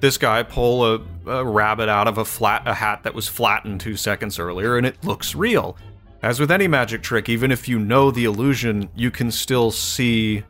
this 0.00 0.18
guy 0.18 0.42
pull 0.42 0.84
a, 0.84 1.00
a, 1.26 1.44
rabbit 1.44 1.88
out 1.88 2.06
of 2.06 2.18
a 2.18 2.24
flat 2.24 2.62
a 2.66 2.74
hat 2.74 3.02
that 3.04 3.14
was 3.14 3.26
flattened 3.26 3.80
two 3.80 3.96
seconds 3.96 4.38
earlier, 4.38 4.76
and 4.76 4.86
it 4.86 5.02
looks 5.04 5.34
real. 5.34 5.76
As 6.22 6.40
with 6.40 6.50
any 6.50 6.68
magic 6.68 7.02
trick, 7.02 7.28
even 7.28 7.50
if 7.50 7.68
you 7.68 7.78
know 7.78 8.10
the 8.10 8.24
illusion, 8.24 8.88
you 8.94 9.10
can 9.10 9.30
still 9.30 9.70
see 9.70 10.44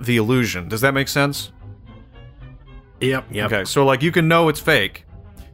the 0.00 0.16
illusion. 0.16 0.68
Does 0.68 0.80
that 0.80 0.94
make 0.94 1.08
sense? 1.08 1.52
Yep. 3.00 3.26
Yep. 3.30 3.52
Okay, 3.52 3.64
so 3.64 3.84
like 3.84 4.02
you 4.02 4.12
can 4.12 4.28
know 4.28 4.48
it's 4.48 4.60
fake. 4.60 5.04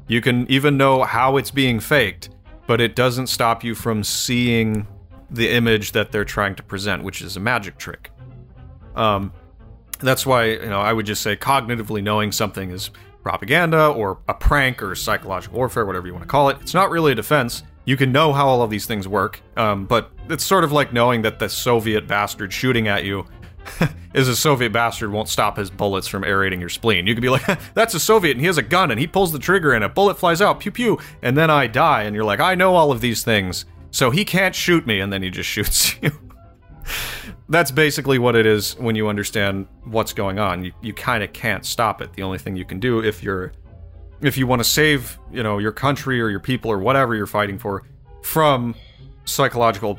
You 0.07 0.21
can 0.21 0.51
even 0.51 0.77
know 0.77 1.05
how 1.05 1.37
it's 1.37 1.51
being 1.51 1.81
faked, 1.81 2.31
but 2.67 2.81
it 2.81 2.95
doesn't 2.95 3.29
stop 3.29 3.63
you 3.63 3.75
from 3.75 4.03
seeing 4.05 4.87
the 5.31 5.51
image 5.51 5.93
that 5.93 6.13
they're 6.13 6.25
trying 6.25 6.55
to 6.57 6.63
present, 6.63 7.03
which 7.03 7.21
is 7.23 7.37
a 7.37 7.41
magic 7.41 7.79
trick. 7.79 8.11
Um, 8.99 9.33
that's 10.01 10.27
why 10.27 10.51
you 10.51 10.67
know 10.67 10.81
I 10.81 10.93
would 10.93 11.07
just 11.07 11.23
say 11.23 11.37
cognitively 11.37 12.03
knowing 12.03 12.33
something 12.33 12.71
is 12.71 12.91
propaganda 13.23 13.89
or 13.89 14.19
a 14.29 14.35
prank 14.35 14.83
or 14.83 14.95
psychological 14.95 15.59
warfare, 15.59 15.85
whatever 15.85 16.07
you 16.07 16.13
want 16.13 16.25
to 16.25 16.29
call 16.29 16.49
it. 16.51 16.59
It's 16.61 16.75
not 16.75 16.91
really 16.91 17.13
a 17.13 17.15
defense. 17.15 17.63
You 17.85 17.97
can 17.97 18.13
know 18.13 18.33
how 18.33 18.47
all 18.47 18.63
of 18.63 18.71
these 18.71 18.87
things 18.87 19.09
work, 19.09 19.41
um, 19.57 19.87
but 19.87 20.11
it's 20.29 20.45
sort 20.45 20.65
of 20.65 20.73
like 20.73 20.93
knowing 20.93 21.23
that 21.23 21.39
the 21.39 21.49
Soviet 21.49 22.07
bastard 22.07 22.53
shooting 22.53 22.87
at 22.87 23.05
you 23.05 23.25
is 24.15 24.29
a 24.29 24.37
Soviet 24.37 24.73
bastard 24.73 25.11
won't 25.11 25.29
stop 25.29 25.57
his 25.57 25.71
bullets 25.71 26.07
from 26.07 26.23
aerating 26.23 26.61
your 26.61 26.69
spleen. 26.69 27.07
You 27.07 27.15
could 27.15 27.23
be 27.23 27.31
like, 27.31 27.47
that's 27.75 27.95
a 27.95 28.01
Soviet 28.01 28.33
and 28.33 28.41
he 28.41 28.47
has 28.47 28.59
a 28.59 28.63
gun 28.63 28.91
and 28.91 29.01
he 29.01 29.07
pulls 29.07 29.33
the 29.33 29.39
trigger 29.39 29.73
and 29.73 29.85
a 29.85 29.89
bullet 29.89 30.19
flies 30.19 30.43
out, 30.43 30.61
pew 30.61 30.71
pew, 30.71 30.99
and 31.23 31.37
then 31.37 31.51
I 31.51 31.67
die. 31.67 32.03
And 32.03 32.15
you're 32.15 32.25
like, 32.25 32.41
I 32.41 32.55
know 32.55 32.75
all 32.75 32.93
of 32.93 33.01
these 33.01 33.25
things, 33.25 33.65
so 33.91 34.11
he 34.11 34.25
can't 34.25 34.55
shoot 34.55 34.87
me, 34.87 35.01
and 35.01 35.11
then 35.13 35.23
he 35.23 35.31
just 35.31 35.49
shoots 35.51 35.95
you 36.03 36.13
that's 37.49 37.71
basically 37.71 38.19
what 38.19 38.37
it 38.37 38.47
is 38.47 38.77
when 38.79 38.95
you 38.95 39.09
understand 39.09 39.67
what's 39.85 40.13
going 40.13 40.39
on. 40.39 40.65
You, 40.65 40.73
you 40.83 40.93
kind 40.93 41.23
of 41.25 41.33
can't 41.33 41.65
stop 41.65 42.03
it. 42.03 42.13
The 42.13 42.23
only 42.23 42.39
thing 42.39 42.57
you 42.57 42.65
can 42.65 42.81
do 42.81 43.03
if 43.03 43.23
you're 43.23 43.53
if 44.21 44.37
you 44.37 44.47
want 44.47 44.61
to 44.61 44.65
save, 44.65 45.19
you 45.33 45.43
know, 45.43 45.59
your 45.59 45.73
country 45.73 46.21
or 46.21 46.29
your 46.29 46.41
people 46.41 46.71
or 46.71 46.79
whatever 46.79 47.15
you're 47.15 47.27
fighting 47.27 47.59
for 47.59 47.85
from 48.23 48.75
psychological 49.25 49.99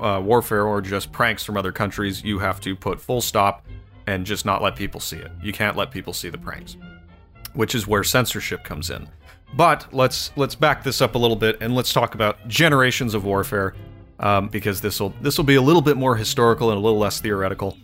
uh, 0.00 0.20
warfare 0.24 0.64
or 0.66 0.80
just 0.80 1.10
pranks 1.12 1.44
from 1.44 1.56
other 1.56 1.72
countries, 1.72 2.22
you 2.22 2.38
have 2.38 2.60
to 2.60 2.76
put 2.76 3.00
full 3.00 3.20
stop 3.20 3.66
and 4.06 4.24
just 4.24 4.46
not 4.46 4.62
let 4.62 4.76
people 4.76 5.00
see 5.00 5.16
it. 5.18 5.30
You 5.42 5.52
can't 5.52 5.76
let 5.76 5.90
people 5.90 6.12
see 6.12 6.30
the 6.30 6.38
pranks. 6.38 6.76
which 7.54 7.74
is 7.74 7.86
where 7.86 8.04
censorship 8.04 8.62
comes 8.64 8.90
in. 8.90 9.08
But 9.54 9.92
let's 9.92 10.30
let's 10.36 10.54
back 10.54 10.82
this 10.84 11.00
up 11.00 11.14
a 11.14 11.18
little 11.18 11.36
bit 11.36 11.58
and 11.60 11.74
let's 11.74 11.92
talk 11.92 12.14
about 12.14 12.46
generations 12.48 13.14
of 13.14 13.24
warfare, 13.24 13.74
um, 14.20 14.48
because 14.48 14.80
this 14.80 15.00
will 15.00 15.14
this 15.20 15.36
will 15.36 15.44
be 15.44 15.54
a 15.56 15.62
little 15.62 15.82
bit 15.82 15.96
more 15.96 16.16
historical 16.16 16.70
and 16.70 16.78
a 16.78 16.80
little 16.80 16.98
less 16.98 17.20
theoretical. 17.20 17.76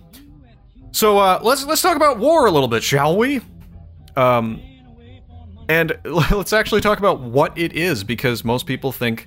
So 0.92 1.18
uh, 1.18 1.40
let's 1.42 1.64
let's 1.66 1.82
talk 1.82 1.96
about 1.96 2.18
war 2.18 2.46
a 2.46 2.50
little 2.50 2.68
bit, 2.68 2.82
shall 2.82 3.16
we? 3.16 3.40
Um, 4.16 4.60
and 5.68 5.98
let's 6.04 6.52
actually 6.52 6.80
talk 6.80 6.98
about 6.98 7.20
what 7.20 7.56
it 7.58 7.72
is, 7.72 8.04
because 8.04 8.44
most 8.44 8.66
people 8.66 8.92
think. 8.92 9.26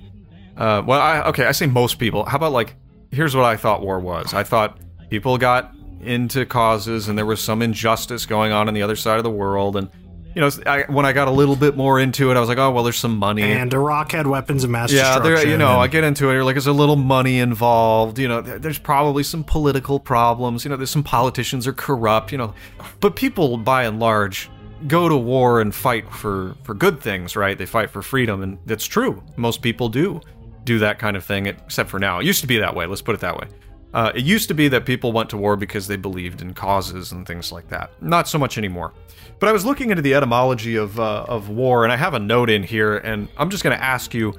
Uh, 0.56 0.82
well, 0.84 1.00
I, 1.00 1.22
okay, 1.28 1.44
I 1.44 1.52
say 1.52 1.66
most 1.66 1.98
people. 1.98 2.24
How 2.24 2.36
about 2.36 2.52
like, 2.52 2.74
here's 3.12 3.34
what 3.36 3.44
I 3.44 3.56
thought 3.56 3.80
war 3.80 4.00
was. 4.00 4.34
I 4.34 4.42
thought 4.42 4.78
people 5.08 5.38
got 5.38 5.72
into 6.00 6.44
causes, 6.46 7.08
and 7.08 7.16
there 7.16 7.26
was 7.26 7.40
some 7.40 7.62
injustice 7.62 8.26
going 8.26 8.50
on 8.50 8.66
on 8.66 8.74
the 8.74 8.82
other 8.82 8.96
side 8.96 9.18
of 9.18 9.24
the 9.24 9.30
world, 9.30 9.76
and 9.76 9.88
you 10.34 10.40
know, 10.40 10.50
I, 10.66 10.84
when 10.88 11.06
I 11.06 11.12
got 11.12 11.28
a 11.28 11.30
little 11.30 11.56
bit 11.56 11.76
more 11.76 11.98
into 11.98 12.30
it, 12.30 12.36
I 12.36 12.40
was 12.40 12.48
like, 12.48 12.58
oh 12.58 12.70
well, 12.70 12.84
there's 12.84 12.98
some 12.98 13.16
money. 13.16 13.42
And 13.42 13.72
Iraq 13.72 14.12
had 14.12 14.26
weapons 14.26 14.64
of 14.64 14.70
mass 14.70 14.92
yeah, 14.92 15.18
there, 15.18 15.32
destruction. 15.32 15.50
you 15.50 15.58
know, 15.58 15.72
and- 15.72 15.80
I 15.80 15.86
get 15.86 16.04
into 16.04 16.28
it. 16.30 16.34
You're 16.34 16.44
like, 16.44 16.54
there's 16.54 16.66
a 16.66 16.72
little 16.72 16.96
money 16.96 17.38
involved. 17.38 18.18
You 18.18 18.28
know, 18.28 18.40
there's 18.40 18.78
probably 18.78 19.22
some 19.22 19.42
political 19.44 19.98
problems. 19.98 20.64
You 20.64 20.70
know, 20.70 20.76
there's 20.76 20.90
some 20.90 21.02
politicians 21.02 21.66
are 21.66 21.72
corrupt. 21.72 22.32
You 22.32 22.38
know, 22.38 22.54
but 23.00 23.16
people 23.16 23.56
by 23.56 23.84
and 23.84 23.98
large 23.98 24.50
go 24.86 25.08
to 25.08 25.16
war 25.16 25.60
and 25.60 25.74
fight 25.74 26.10
for 26.12 26.54
for 26.62 26.74
good 26.74 27.00
things, 27.00 27.34
right? 27.34 27.58
They 27.58 27.66
fight 27.66 27.90
for 27.90 28.02
freedom, 28.02 28.42
and 28.42 28.58
that's 28.66 28.86
true. 28.86 29.22
Most 29.36 29.62
people 29.62 29.88
do 29.88 30.20
do 30.64 30.78
that 30.80 30.98
kind 30.98 31.16
of 31.16 31.24
thing, 31.24 31.46
except 31.46 31.88
for 31.88 31.98
now. 31.98 32.20
It 32.20 32.26
used 32.26 32.42
to 32.42 32.46
be 32.46 32.58
that 32.58 32.76
way. 32.76 32.86
Let's 32.86 33.02
put 33.02 33.14
it 33.14 33.20
that 33.22 33.36
way. 33.36 33.48
Uh, 33.94 34.12
it 34.14 34.22
used 34.24 34.48
to 34.48 34.54
be 34.54 34.68
that 34.68 34.84
people 34.84 35.12
went 35.12 35.30
to 35.30 35.36
war 35.36 35.56
because 35.56 35.86
they 35.86 35.96
believed 35.96 36.42
in 36.42 36.52
causes 36.54 37.10
and 37.12 37.26
things 37.26 37.50
like 37.50 37.68
that. 37.68 37.90
Not 38.02 38.28
so 38.28 38.38
much 38.38 38.58
anymore. 38.58 38.92
But 39.40 39.48
I 39.48 39.52
was 39.52 39.64
looking 39.64 39.90
into 39.90 40.02
the 40.02 40.14
etymology 40.14 40.76
of 40.76 40.98
uh, 41.00 41.24
of 41.28 41.48
war, 41.48 41.84
and 41.84 41.92
I 41.92 41.96
have 41.96 42.12
a 42.14 42.18
note 42.18 42.50
in 42.50 42.62
here, 42.64 42.98
and 42.98 43.28
I'm 43.38 43.50
just 43.50 43.62
going 43.64 43.76
to 43.76 43.82
ask 43.82 44.12
you 44.12 44.34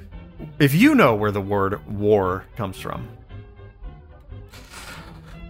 if 0.60 0.76
you 0.76 0.94
know 0.94 1.16
where 1.16 1.32
the 1.32 1.42
word 1.42 1.86
war 1.88 2.46
comes 2.58 2.78
from. 2.80 3.08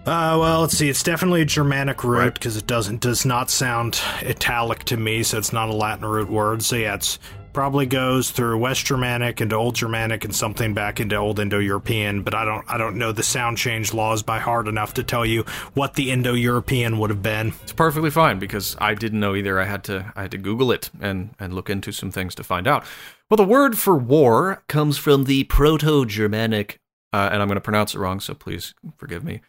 Uh, 0.06 0.34
well, 0.40 0.62
let's 0.62 0.76
see. 0.76 0.88
It's 0.88 1.02
definitely 1.02 1.42
a 1.42 1.44
Germanic 1.44 2.02
root 2.02 2.18
Right. 2.18 2.34
because 2.34 2.56
it 2.56 2.66
doesn't 2.66 3.00
does 3.00 3.26
not 3.26 3.50
sound 3.50 4.00
Italic 4.22 4.84
to 4.84 4.96
me, 4.96 5.22
so 5.22 5.36
it's 5.36 5.52
not 5.52 5.68
a 5.68 5.74
Latin 5.74 6.06
root 6.06 6.30
word. 6.30 6.62
So 6.62 6.76
yeah, 6.76 6.94
it's 6.94 7.18
probably 7.52 7.86
goes 7.86 8.30
through 8.30 8.58
West 8.58 8.86
Germanic 8.86 9.40
into 9.40 9.56
Old 9.56 9.74
Germanic 9.74 10.24
and 10.24 10.34
something 10.34 10.74
back 10.74 11.00
into 11.00 11.16
Old 11.16 11.38
Indo-European. 11.38 12.22
But 12.22 12.34
I 12.34 12.44
don't 12.44 12.64
I 12.68 12.78
don't 12.78 12.96
know 12.96 13.12
the 13.12 13.22
sound 13.22 13.58
change 13.58 13.92
laws 13.92 14.22
by 14.22 14.38
heart 14.38 14.68
enough 14.68 14.94
to 14.94 15.02
tell 15.02 15.26
you 15.26 15.42
what 15.74 15.94
the 15.94 16.10
Indo-European 16.10 16.98
would 16.98 17.10
have 17.10 17.22
been. 17.22 17.52
It's 17.62 17.72
perfectly 17.72 18.10
fine 18.10 18.38
because 18.38 18.76
I 18.80 18.94
didn't 18.94 19.20
know 19.20 19.34
either. 19.34 19.60
I 19.60 19.64
had 19.64 19.84
to 19.84 20.12
I 20.16 20.22
had 20.22 20.30
to 20.32 20.38
Google 20.38 20.72
it 20.72 20.90
and 21.00 21.34
and 21.38 21.54
look 21.54 21.70
into 21.70 21.92
some 21.92 22.10
things 22.10 22.34
to 22.36 22.44
find 22.44 22.66
out. 22.66 22.84
Well, 23.28 23.36
the 23.36 23.44
word 23.44 23.78
for 23.78 23.96
war 23.96 24.62
comes 24.66 24.98
from 24.98 25.24
the 25.24 25.44
Proto-Germanic, 25.44 26.80
uh, 27.12 27.28
and 27.32 27.40
I'm 27.40 27.46
going 27.46 27.56
to 27.56 27.60
pronounce 27.60 27.94
it 27.94 27.98
wrong, 27.98 28.18
so 28.18 28.34
please 28.34 28.74
forgive 28.96 29.22
me. 29.22 29.40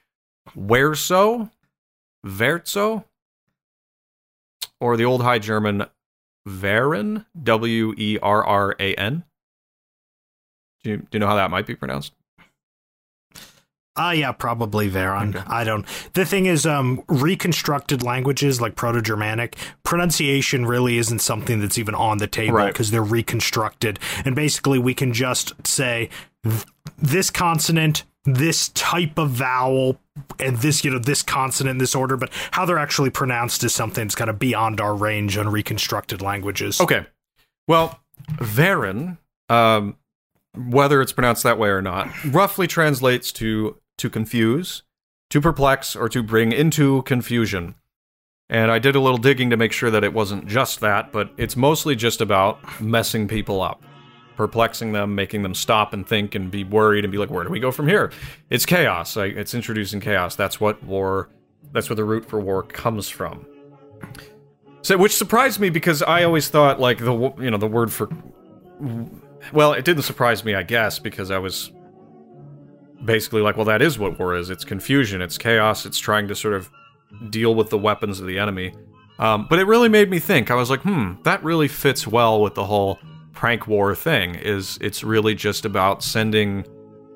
Werso, 0.56 1.50
Werzo, 2.24 3.06
or 4.80 4.98
the 4.98 5.06
Old 5.06 5.24
High 5.24 5.40
German 5.40 5.86
Wehren, 6.48 7.26
W 7.42 7.94
E 7.98 8.18
R 8.22 8.44
R 8.46 8.76
A 8.80 8.96
N. 8.96 9.24
Do 10.84 10.90
you, 10.90 10.98
do 10.98 11.08
you 11.14 11.20
know 11.20 11.28
how 11.28 11.36
that 11.36 11.52
might 11.52 11.68
be 11.68 11.76
pronounced? 11.76 12.14
Ah, 13.98 14.12
yeah, 14.12 14.32
probably 14.32 14.90
Veron. 14.90 15.36
Okay. 15.36 15.44
I 15.48 15.66
don't. 15.66 15.86
The 16.14 16.26
thing 16.26 16.46
is, 16.46 16.66
um, 16.66 17.04
reconstructed 17.10 18.02
languages 18.02 18.62
like 18.62 18.76
Proto-Germanic 18.76 19.58
pronunciation 19.84 20.66
really 20.66 20.98
isn't 20.98 21.20
something 21.20 21.60
that's 21.60 21.78
even 21.78 21.94
on 21.94 22.18
the 22.18 22.26
table 22.28 22.56
Right. 22.56 22.72
because 22.72 22.90
they're 22.92 23.04
reconstructed, 23.04 24.00
and 24.24 24.34
basically 24.34 24.80
we 24.80 24.94
can 24.94 25.12
just 25.12 25.54
say 25.68 26.10
th- 26.44 26.64
this 26.98 27.30
consonant, 27.30 28.06
this 28.26 28.70
type 28.70 29.18
of 29.18 29.32
vowel, 29.32 30.00
and 30.40 30.58
this 30.58 30.84
you 30.84 30.92
know 30.92 31.00
this 31.00 31.24
consonant 31.24 31.76
in 31.76 31.78
this 31.80 31.96
order. 31.96 32.18
But 32.18 32.32
how 32.52 32.66
they're 32.66 32.78
actually 32.78 33.10
pronounced 33.10 33.64
is 33.64 33.74
something 33.74 34.06
that's 34.06 34.16
kind 34.16 34.30
of 34.30 34.40
beyond 34.40 34.80
our 34.80 34.96
range 34.96 35.38
on 35.38 35.50
reconstructed 35.50 36.22
languages. 36.22 36.80
Okay. 36.80 37.06
Well, 37.68 38.00
Varen, 38.38 39.18
um, 39.50 39.96
whether 40.56 41.02
it's 41.02 41.14
pronounced 41.14 41.44
that 41.44 41.58
way 41.58 41.70
or 41.70 41.82
not, 41.82 42.10
roughly 42.26 42.68
translates 42.68 43.32
to 43.34 43.78
to 43.98 44.10
confuse, 44.10 44.84
to 45.30 45.42
perplex, 45.42 45.96
or 45.96 46.10
to 46.10 46.24
bring 46.24 46.52
into 46.52 47.02
confusion. 47.04 47.76
And 48.50 48.70
I 48.70 48.80
did 48.80 48.96
a 48.96 49.00
little 49.00 49.18
digging 49.18 49.50
to 49.52 49.58
make 49.58 49.72
sure 49.72 49.90
that 49.90 50.04
it 50.04 50.14
wasn't 50.14 50.46
just 50.46 50.82
that, 50.82 51.14
but 51.14 51.32
it's 51.38 51.56
mostly 51.56 51.96
just 51.96 52.20
about 52.20 52.82
messing 52.82 53.30
people 53.30 53.62
up, 53.62 53.82
perplexing 54.36 54.92
them, 54.92 55.16
making 55.16 55.44
them 55.44 55.54
stop 55.54 55.94
and 55.94 56.08
think 56.08 56.36
and 56.36 56.50
be 56.50 56.64
worried 56.64 57.04
and 57.06 57.12
be 57.12 57.18
like, 57.18 57.30
where 57.30 57.44
do 57.44 57.50
we 57.50 57.60
go 57.60 57.72
from 57.72 57.88
here? 57.88 58.12
It's 58.50 58.66
chaos. 58.66 59.16
It's 59.18 59.54
introducing 59.54 60.00
chaos. 60.00 60.36
That's 60.36 60.60
what 60.60 60.82
war, 60.84 61.30
that's 61.72 61.90
where 61.90 61.96
the 61.96 62.04
root 62.04 62.26
for 62.26 62.40
war 62.40 62.64
comes 62.64 63.10
from. 63.10 63.46
So, 64.84 64.98
which 64.98 65.16
surprised 65.16 65.60
me 65.60 65.70
because 65.70 66.02
I 66.02 66.24
always 66.24 66.50
thought 66.50 66.80
like 66.80 66.98
the 66.98 67.14
you 67.40 67.52
know 67.52 67.58
the 67.58 67.68
word 67.68 67.92
for 67.92 68.10
well, 69.54 69.74
it 69.74 69.86
didn't 69.86 70.04
surprise 70.04 70.44
me, 70.44 70.56
I 70.56 70.64
guess, 70.64 71.00
because 71.00 71.32
I 71.32 71.38
was 71.38 71.72
basically 73.04 73.42
like, 73.42 73.58
well, 73.58 73.66
that 73.66 73.82
is 73.82 74.00
what 74.00 74.20
war 74.20 74.36
is. 74.36 74.50
It's 74.50 74.64
confusion, 74.64 75.22
it's 75.22 75.38
chaos, 75.38 75.86
it's 75.86 76.00
trying 76.00 76.28
to 76.28 76.36
sort 76.36 76.54
of 76.54 76.70
deal 77.30 77.56
with 77.56 77.70
the 77.70 77.78
weapons 77.78 78.20
of 78.20 78.28
the 78.28 78.40
enemy. 78.40 78.74
Um, 79.20 79.46
but 79.50 79.60
it 79.60 79.66
really 79.66 79.90
made 79.90 80.10
me 80.10 80.20
think. 80.20 80.50
I 80.50 80.56
was 80.56 80.70
like, 80.70 80.82
hmm, 80.82 81.14
that 81.24 81.44
really 81.44 81.68
fits 81.68 82.08
well 82.08 82.42
with 82.42 82.56
the 82.56 82.66
whole 82.66 83.00
prank 83.42 83.66
war 83.66 83.96
thing. 83.96 84.36
Is 84.36 84.78
it's 84.82 85.04
really 85.04 85.34
just 85.34 85.66
about 85.66 86.04
sending 86.04 86.64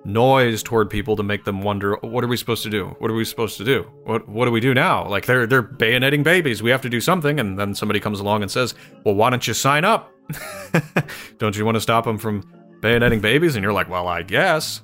noise 0.06 0.64
toward 0.64 0.90
people 0.90 1.16
to 1.16 1.22
make 1.22 1.44
them 1.44 1.62
wonder 1.62 1.98
what 2.02 2.24
are 2.24 2.28
we 2.28 2.36
supposed 2.36 2.64
to 2.64 2.70
do? 2.72 2.96
What 2.98 3.12
are 3.12 3.14
we 3.14 3.24
supposed 3.24 3.58
to 3.58 3.64
do? 3.64 3.84
What 4.06 4.28
what 4.28 4.46
do 4.46 4.52
we 4.52 4.60
do 4.60 4.74
now? 4.74 5.08
Like 5.08 5.28
they're 5.28 5.46
they're 5.46 5.62
bayoneting 5.62 6.24
babies. 6.24 6.64
We 6.64 6.72
have 6.72 6.82
to 6.82 6.90
do 6.90 7.00
something. 7.00 7.40
And 7.40 7.60
then 7.60 7.76
somebody 7.76 8.00
comes 8.00 8.20
along 8.20 8.42
and 8.42 8.50
says 8.50 8.74
well 9.04 9.14
why 9.14 9.30
don't 9.30 9.48
you 9.48 9.54
sign 9.54 9.86
up? 9.86 10.12
Don't 11.38 11.56
you 11.56 11.64
want 11.64 11.76
to 11.76 11.82
stop 11.82 12.06
them 12.06 12.18
from 12.18 12.42
bayoneting 12.80 13.22
babies? 13.22 13.56
And 13.56 13.62
you're 13.62 13.72
like 13.72 13.88
well 13.88 14.08
i 14.08 14.24
guess. 14.24 14.82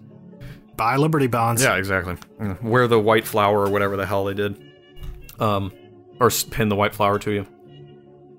Buy 0.78 0.96
Liberty 0.96 1.26
bonds. 1.26 1.64
yeah 1.64 1.76
exactly. 1.76 2.18
Wear 2.62 2.88
the 2.88 3.00
white 3.00 3.26
flower 3.26 3.66
or 3.66 3.72
whatever 3.72 3.98
the 3.98 4.06
hell 4.06 4.26
they 4.26 4.36
did. 4.36 4.62
Um 5.40 5.74
or 6.20 6.30
pin 6.52 6.70
the 6.70 6.76
white 6.76 6.94
flower 6.94 7.18
to 7.18 7.32
you 7.32 7.48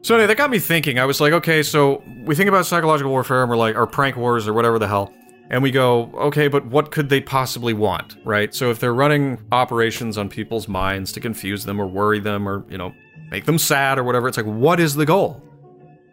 so 0.03 0.15
anyway 0.15 0.27
that 0.27 0.37
got 0.37 0.51
me 0.51 0.59
thinking 0.59 0.99
i 0.99 1.05
was 1.05 1.21
like 1.21 1.33
okay 1.33 1.63
so 1.63 2.03
we 2.25 2.35
think 2.35 2.49
about 2.49 2.67
psychological 2.67 3.11
warfare 3.11 3.43
and 3.43 3.51
we're 3.51 3.57
like 3.57 3.75
or 3.77 3.87
prank 3.87 4.17
wars 4.17 4.47
or 4.47 4.53
whatever 4.53 4.79
the 4.79 4.89
hell 4.89 5.13
and 5.53 5.63
we 5.63 5.71
go, 5.71 6.11
okay, 6.15 6.49
but 6.49 6.65
what 6.67 6.91
could 6.91 7.11
they 7.11 7.21
possibly 7.21 7.75
want, 7.75 8.17
right? 8.25 8.55
So 8.55 8.71
if 8.71 8.81
they're 8.81 8.95
running 8.95 9.39
operations 9.53 10.17
on 10.17 10.31
people's 10.31 10.67
minds 10.67 11.13
to 11.13 11.21
confuse 11.21 11.67
them 11.67 11.79
or 11.79 11.87
worry 11.87 12.21
them 12.21 12.49
or, 12.49 12.65
you 12.71 12.79
know, 12.79 12.95
make 13.31 13.45
them 13.45 13.59
sad 13.59 13.99
or 13.99 14.05
whatever, 14.05 14.29
it's 14.29 14.39
like, 14.39 14.47
what 14.47 14.81
is 14.81 14.95
the 14.95 15.05
goal? 15.05 15.43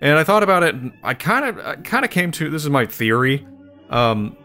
And 0.02 0.20
I 0.20 0.26
thought 0.26 0.44
about 0.44 0.64
it, 0.64 0.76
and 0.76 0.92
I 1.04 1.14
kind 1.14 1.46
of, 1.46 1.84
kind 1.84 2.04
of 2.04 2.12
came 2.12 2.32
to 2.34 2.50
this 2.50 2.64
is 2.64 2.70
my 2.70 2.86
theory. 2.86 3.48
Um, 3.90 4.36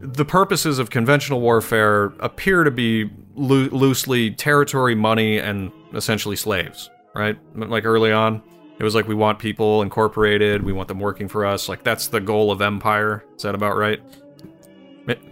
the 0.00 0.24
purposes 0.24 0.80
of 0.80 0.90
conventional 0.90 1.40
warfare 1.40 2.06
appear 2.18 2.64
to 2.64 2.70
be 2.72 3.10
loo- 3.36 3.70
loosely 3.70 4.32
territory, 4.32 4.96
money, 4.96 5.38
and 5.38 5.70
essentially 5.94 6.36
slaves, 6.36 6.90
right? 7.14 7.38
Like 7.54 7.84
early 7.84 8.10
on, 8.10 8.42
it 8.82 8.84
was 8.84 8.96
like 8.96 9.06
we 9.06 9.14
want 9.14 9.38
people 9.38 9.80
incorporated, 9.80 10.64
we 10.64 10.72
want 10.72 10.88
them 10.88 10.98
working 10.98 11.28
for 11.28 11.46
us. 11.46 11.68
Like 11.68 11.84
that's 11.84 12.08
the 12.08 12.20
goal 12.20 12.50
of 12.50 12.60
empire. 12.60 13.24
Is 13.36 13.44
that 13.44 13.54
about 13.54 13.76
right? 13.76 14.02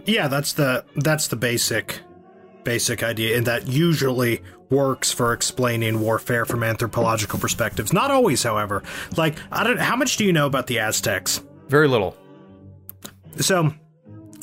Yeah, 0.05 0.29
that's 0.29 0.53
the 0.53 0.85
that's 0.95 1.27
the 1.27 1.35
basic 1.35 1.99
basic 2.63 3.03
idea, 3.03 3.35
and 3.35 3.45
that 3.47 3.67
usually 3.67 4.41
works 4.69 5.11
for 5.11 5.33
explaining 5.33 5.99
warfare 5.99 6.45
from 6.45 6.63
anthropological 6.63 7.39
perspectives. 7.39 7.91
Not 7.91 8.09
always, 8.09 8.41
however. 8.41 8.83
Like, 9.17 9.37
I 9.51 9.65
don't. 9.65 9.79
How 9.79 9.97
much 9.97 10.15
do 10.15 10.23
you 10.23 10.31
know 10.31 10.45
about 10.45 10.67
the 10.67 10.79
Aztecs? 10.79 11.43
Very 11.67 11.89
little. 11.89 12.15
So, 13.35 13.73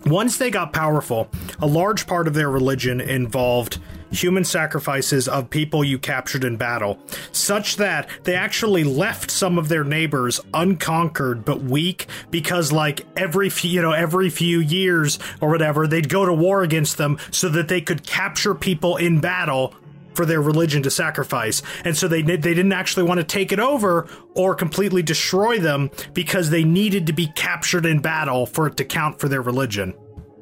once 0.05 0.37
they 0.37 0.51
got 0.51 0.75
powerful, 0.75 1.31
a 1.61 1.67
large 1.67 2.07
part 2.07 2.29
of 2.29 2.35
their 2.35 2.51
religion 2.51 3.01
involved 3.01 3.79
human 4.11 4.45
sacrifices 4.45 5.29
of 5.29 5.51
people 5.51 5.85
you 5.85 5.99
captured 5.99 6.45
in 6.45 6.57
battle, 6.57 6.99
such 7.33 7.77
that 7.77 8.09
they 8.25 8.35
actually 8.35 8.85
left 8.85 9.31
some 9.31 9.59
of 9.59 9.69
their 9.69 9.85
neighbors 9.85 10.41
unconquered 10.55 11.45
but 11.45 11.63
weak 11.63 12.07
because 12.31 12.73
like 12.73 13.07
every 13.17 13.51
few, 13.51 13.71
you 13.71 13.83
know, 13.83 13.93
every 13.93 14.31
few 14.31 14.61
years 14.61 15.19
or 15.41 15.49
whatever, 15.51 15.87
they'd 15.87 16.09
go 16.09 16.25
to 16.25 16.33
war 16.33 16.63
against 16.63 16.97
them 16.97 17.19
so 17.31 17.49
that 17.49 17.69
they 17.69 17.81
could 17.81 18.07
capture 18.07 18.55
people 18.55 18.97
in 18.97 19.21
battle 19.21 19.75
for 20.19 20.27
their 20.27 20.43
religion 20.43 20.83
to 20.83 20.91
sacrifice. 20.91 21.63
And 21.85 21.97
so 21.97 22.09
they 22.09 22.23
they 22.23 22.37
didn't 22.37 22.73
actually 22.73 23.05
want 23.05 23.19
to 23.19 23.25
take 23.25 23.53
it 23.53 23.61
over 23.61 24.09
or 24.35 24.57
completely 24.57 25.01
destroy 25.01 25.61
them 25.61 25.91
because 26.13 26.51
they 26.51 26.65
needed 26.65 27.07
to 27.07 27.13
be 27.13 27.29
captured 27.37 27.87
in 27.87 28.01
battle 28.01 28.45
for 28.45 28.67
it 28.67 28.77
to 28.79 28.85
count 28.85 29.21
for 29.21 29.29
their 29.29 29.43
religion. 29.43 29.95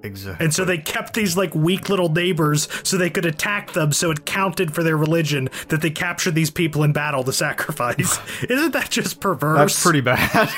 Exactly. 0.07 0.45
And 0.45 0.55
so 0.55 0.65
they 0.65 0.79
kept 0.79 1.15
these 1.15 1.37
like 1.37 1.55
weak 1.55 1.89
little 1.89 2.09
neighbors 2.09 2.69
so 2.83 2.97
they 2.97 3.11
could 3.11 3.27
attack 3.27 3.73
them 3.73 3.93
so 3.93 4.11
it 4.11 4.25
counted 4.25 4.75
for 4.75 4.83
their 4.83 4.97
religion 4.97 5.49
that 5.69 5.83
they 5.83 5.91
captured 5.91 6.35
these 6.35 6.51
people 6.51 6.83
in 6.83 6.93
battle 6.93 7.25
to 7.25 7.33
sacrifice. 7.33 8.19
Isn't 8.49 8.73
that 8.73 8.91
just 8.91 9.21
perverse? 9.21 9.59
That's 9.59 9.83
pretty 9.83 10.01
bad. 10.01 10.49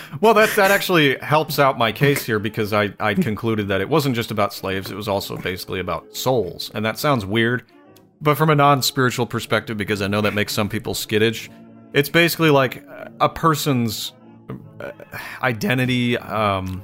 well, 0.20 0.34
that 0.34 0.54
that 0.56 0.70
actually 0.70 1.18
helps 1.18 1.58
out 1.58 1.78
my 1.78 1.92
case 1.92 2.24
here 2.24 2.38
because 2.38 2.72
I 2.72 2.92
I 3.00 3.14
concluded 3.14 3.68
that 3.68 3.80
it 3.80 3.88
wasn't 3.88 4.14
just 4.14 4.30
about 4.30 4.52
slaves; 4.52 4.90
it 4.90 4.96
was 4.96 5.08
also 5.08 5.36
basically 5.36 5.80
about 5.80 6.14
souls, 6.14 6.70
and 6.74 6.84
that 6.84 6.98
sounds 6.98 7.24
weird. 7.24 7.64
But 8.20 8.36
from 8.36 8.50
a 8.50 8.54
non-spiritual 8.54 9.26
perspective, 9.26 9.76
because 9.76 10.02
I 10.02 10.08
know 10.08 10.20
that 10.22 10.34
makes 10.34 10.52
some 10.52 10.68
people 10.68 10.94
skittish, 10.94 11.48
it's 11.92 12.08
basically 12.08 12.50
like 12.50 12.84
a 13.20 13.28
person's 13.28 14.12
uh, 14.80 14.90
identity, 15.42 16.18
um, 16.18 16.82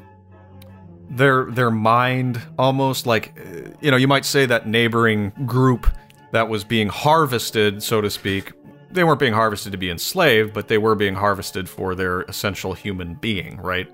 their 1.11 1.45
their 1.47 1.71
mind, 1.71 2.41
almost 2.59 3.07
like 3.07 3.37
you 3.81 3.91
know, 3.91 3.97
you 3.97 4.09
might 4.09 4.25
say 4.25 4.47
that 4.47 4.67
neighboring 4.67 5.31
group 5.47 5.87
that 6.33 6.49
was 6.49 6.65
being 6.65 6.89
harvested, 6.89 7.83
so 7.83 8.01
to 8.01 8.11
speak, 8.11 8.53
they 8.91 9.05
weren't 9.05 9.21
being 9.21 9.33
harvested 9.35 9.73
to 9.73 9.79
be 9.79 9.91
enslaved, 9.91 10.53
but 10.53 10.69
they 10.69 10.79
were 10.79 10.95
being 10.95 11.15
harvested 11.15 11.69
for 11.69 11.95
their 11.95 12.23
essential 12.23 12.73
human 12.75 13.15
being, 13.15 13.57
right? 13.59 13.91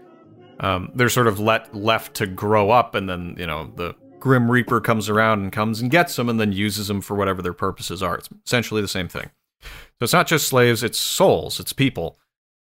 Um, 0.60 0.92
they're 0.94 1.08
sort 1.08 1.26
of 1.26 1.40
let 1.40 1.74
left 1.74 2.14
to 2.14 2.26
grow 2.26 2.70
up, 2.70 2.94
and 2.94 3.08
then 3.08 3.34
you 3.38 3.46
know 3.46 3.72
the 3.76 3.94
Grim 4.20 4.50
Reaper 4.50 4.80
comes 4.80 5.08
around 5.08 5.40
and 5.40 5.52
comes 5.52 5.80
and 5.80 5.90
gets 5.90 6.16
them, 6.16 6.28
and 6.28 6.38
then 6.38 6.52
uses 6.52 6.88
them 6.88 7.00
for 7.00 7.14
whatever 7.14 7.42
their 7.42 7.54
purposes 7.54 8.02
are. 8.02 8.16
It's 8.16 8.28
essentially 8.46 8.82
the 8.82 8.88
same 8.88 9.08
thing. 9.08 9.30
So 9.62 10.04
it's 10.04 10.12
not 10.12 10.26
just 10.26 10.48
slaves; 10.48 10.82
it's 10.82 10.98
souls, 10.98 11.60
it's 11.60 11.72
people. 11.72 12.18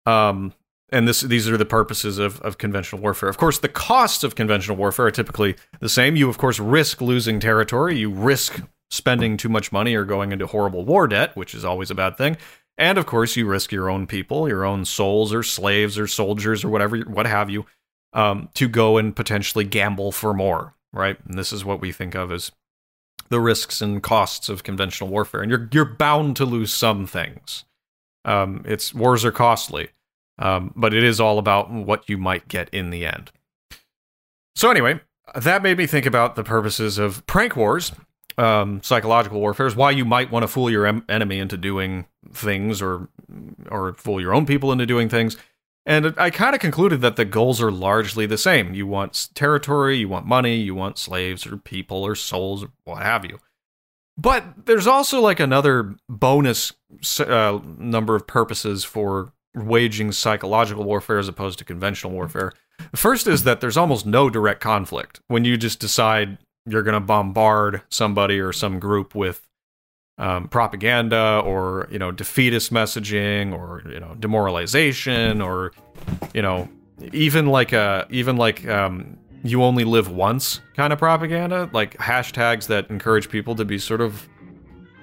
Um, 0.05 0.53
and 0.89 1.07
this 1.07 1.21
these 1.21 1.49
are 1.49 1.57
the 1.57 1.65
purposes 1.65 2.17
of, 2.17 2.39
of 2.41 2.57
conventional 2.57 3.01
warfare. 3.01 3.29
Of 3.29 3.37
course, 3.37 3.59
the 3.59 3.67
costs 3.67 4.23
of 4.23 4.35
conventional 4.35 4.77
warfare 4.77 5.07
are 5.07 5.11
typically 5.11 5.55
the 5.79 5.89
same. 5.89 6.15
You, 6.15 6.29
of 6.29 6.37
course, 6.37 6.59
risk 6.59 7.01
losing 7.01 7.39
territory. 7.39 7.97
You 7.97 8.09
risk 8.09 8.61
spending 8.89 9.35
too 9.35 9.49
much 9.49 9.71
money 9.71 9.95
or 9.95 10.05
going 10.05 10.31
into 10.31 10.47
horrible 10.47 10.85
war 10.85 11.07
debt, 11.07 11.35
which 11.35 11.53
is 11.53 11.65
always 11.65 11.91
a 11.91 11.95
bad 11.95 12.17
thing. 12.17 12.37
And 12.77 12.97
of 12.97 13.05
course, 13.05 13.35
you 13.35 13.47
risk 13.47 13.71
your 13.71 13.89
own 13.89 14.07
people, 14.07 14.47
your 14.47 14.63
own 14.63 14.85
souls 14.85 15.33
or 15.33 15.43
slaves 15.43 15.97
or 15.97 16.07
soldiers 16.07 16.63
or 16.63 16.69
whatever, 16.69 16.99
what 16.99 17.25
have 17.25 17.49
you, 17.49 17.65
um, 18.13 18.49
to 18.53 18.67
go 18.67 18.97
and 18.97 19.15
potentially 19.15 19.65
gamble 19.65 20.11
for 20.11 20.33
more, 20.33 20.75
right? 20.93 21.17
And 21.27 21.37
this 21.37 21.51
is 21.51 21.65
what 21.65 21.81
we 21.81 21.91
think 21.91 22.15
of 22.15 22.31
as 22.31 22.51
the 23.29 23.39
risks 23.39 23.81
and 23.81 24.01
costs 24.01 24.47
of 24.47 24.63
conventional 24.63 25.09
warfare. 25.09 25.41
And 25.41 25.51
you're 25.51 25.67
you're 25.71 25.85
bound 25.85 26.35
to 26.37 26.45
lose 26.45 26.73
some 26.73 27.05
things. 27.07 27.65
Um, 28.23 28.63
it's 28.65 28.93
wars 28.93 29.25
are 29.25 29.31
costly, 29.31 29.89
um, 30.39 30.73
but 30.75 30.93
it 30.93 31.03
is 31.03 31.19
all 31.19 31.39
about 31.39 31.71
what 31.71 32.07
you 32.09 32.17
might 32.17 32.47
get 32.47 32.69
in 32.69 32.89
the 32.89 33.05
end. 33.05 33.31
So 34.55 34.71
anyway, 34.71 34.99
that 35.35 35.61
made 35.61 35.77
me 35.77 35.87
think 35.87 36.05
about 36.05 36.35
the 36.35 36.43
purposes 36.43 36.97
of 36.97 37.25
prank 37.27 37.55
wars 37.55 37.91
um, 38.37 38.81
psychological 38.83 39.39
warfare 39.39 39.65
is 39.65 39.75
why 39.75 39.91
you 39.91 40.05
might 40.05 40.31
want 40.31 40.43
to 40.43 40.47
fool 40.47 40.69
your 40.69 40.85
em- 40.85 41.05
enemy 41.09 41.39
into 41.39 41.57
doing 41.57 42.05
things 42.31 42.81
or 42.81 43.09
or 43.69 43.93
fool 43.93 44.21
your 44.21 44.33
own 44.33 44.45
people 44.45 44.71
into 44.71 44.85
doing 44.85 45.09
things. 45.09 45.37
And 45.85 46.13
I 46.17 46.29
kind 46.29 46.53
of 46.53 46.61
concluded 46.61 47.01
that 47.01 47.15
the 47.15 47.25
goals 47.25 47.61
are 47.61 47.71
largely 47.71 48.25
the 48.25 48.37
same. 48.37 48.73
You 48.73 48.85
want 48.85 49.29
territory, 49.33 49.97
you 49.97 50.09
want 50.09 50.25
money, 50.25 50.57
you 50.57 50.75
want 50.75 50.97
slaves 50.97 51.47
or 51.47 51.57
people 51.57 52.03
or 52.03 52.13
souls 52.13 52.63
or 52.63 52.71
what 52.83 53.01
have 53.01 53.25
you. 53.25 53.39
But 54.17 54.65
there's 54.65 54.87
also 54.87 55.21
like 55.21 55.39
another 55.39 55.95
bonus 56.09 56.73
uh, 57.19 57.59
number 57.77 58.15
of 58.15 58.27
purposes 58.27 58.83
for 58.83 59.31
waging 59.63 60.11
psychological 60.11 60.83
warfare 60.83 61.19
as 61.19 61.27
opposed 61.27 61.59
to 61.59 61.65
conventional 61.65 62.13
warfare. 62.13 62.51
The 62.91 62.97
first 62.97 63.27
is 63.27 63.43
that 63.43 63.61
there's 63.61 63.77
almost 63.77 64.05
no 64.05 64.29
direct 64.29 64.61
conflict 64.61 65.19
when 65.27 65.45
you 65.45 65.57
just 65.57 65.79
decide 65.79 66.37
you're 66.65 66.83
going 66.83 66.93
to 66.93 66.99
bombard 66.99 67.81
somebody 67.89 68.39
or 68.39 68.53
some 68.53 68.79
group 68.79 69.15
with 69.15 69.47
um, 70.19 70.47
propaganda 70.47 71.41
or 71.45 71.87
you 71.91 71.99
know 71.99 72.11
defeatist 72.11 72.73
messaging 72.73 73.53
or 73.53 73.83
you 73.91 73.99
know 73.99 74.15
demoralization 74.19 75.41
or 75.41 75.71
you 76.33 76.41
know 76.41 76.67
even 77.13 77.47
like 77.47 77.71
a 77.71 78.07
even 78.09 78.35
like 78.35 78.67
um, 78.67 79.17
you 79.43 79.63
only 79.63 79.83
live 79.83 80.09
once 80.09 80.59
kind 80.75 80.91
of 80.91 80.97
propaganda 80.97 81.69
like 81.71 81.95
hashtags 81.97 82.67
that 82.67 82.89
encourage 82.89 83.29
people 83.29 83.55
to 83.55 83.63
be 83.63 83.77
sort 83.77 84.01
of 84.01 84.27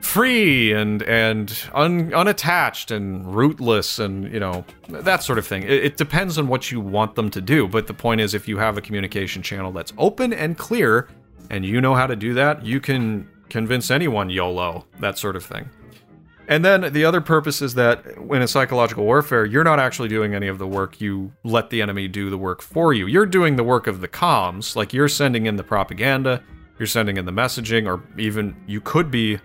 free 0.05 0.73
and 0.73 1.03
and 1.03 1.69
un, 1.73 2.13
unattached 2.13 2.91
and 2.91 3.35
rootless 3.35 3.99
and 3.99 4.31
you 4.33 4.39
know 4.39 4.65
that 4.89 5.23
sort 5.23 5.39
of 5.39 5.47
thing 5.47 5.63
it, 5.63 5.71
it 5.71 5.97
depends 5.97 6.37
on 6.39 6.47
what 6.47 6.71
you 6.71 6.79
want 6.79 7.15
them 7.15 7.31
to 7.31 7.41
do 7.41 7.67
but 7.67 7.87
the 7.87 7.95
point 7.95 8.21
is 8.21 8.35
if 8.35 8.47
you 8.47 8.59
have 8.59 8.77
a 8.77 8.81
communication 8.83 9.43
channel 9.43 9.73
that's 9.73 9.93
open 9.97 10.33
and 10.33 10.59
clear 10.59 11.09
and 11.51 11.65
you 11.65 11.81
know 11.81 11.95
how 11.95 12.07
to 12.07 12.17
do 12.17 12.35
that, 12.35 12.65
you 12.65 12.81
can 12.81 13.29
convince 13.49 13.91
anyone 13.91 14.31
YOLO, 14.31 14.87
that 15.01 15.19
sort 15.19 15.37
of 15.37 15.45
thing. 15.45 15.69
And 16.47 16.65
then 16.65 16.93
the 16.93 17.05
other 17.07 17.23
purpose 17.23 17.63
is 17.63 17.75
that 17.75 18.05
in 18.07 18.43
a 18.43 18.49
psychological 18.49 19.05
warfare, 19.05 19.47
you're 19.47 19.65
not 19.65 19.79
actually 19.79 20.09
doing 20.09 20.35
any 20.35 20.49
of 20.49 20.59
the 20.59 20.67
work. 20.67 21.01
You 21.01 21.33
let 21.43 21.71
the 21.71 21.81
enemy 21.81 22.07
do 22.07 22.29
the 22.29 22.37
work 22.37 22.61
for 22.61 22.93
you. 22.93 23.07
You're 23.07 23.25
doing 23.25 23.57
the 23.57 23.65
work 23.65 23.87
of 23.87 24.03
the 24.03 24.09
comms, 24.09 24.77
like 24.77 24.93
you're 24.93 25.09
sending 25.09 25.47
in 25.47 25.57
the 25.57 25.65
propaganda, 25.65 26.43
you're 26.79 26.87
sending 26.87 27.17
in 27.17 27.25
the 27.25 27.33
messaging, 27.33 27.87
or 27.87 28.03
even 28.19 28.55
you 28.67 28.81
could 28.83 29.11
be, 29.11 29.39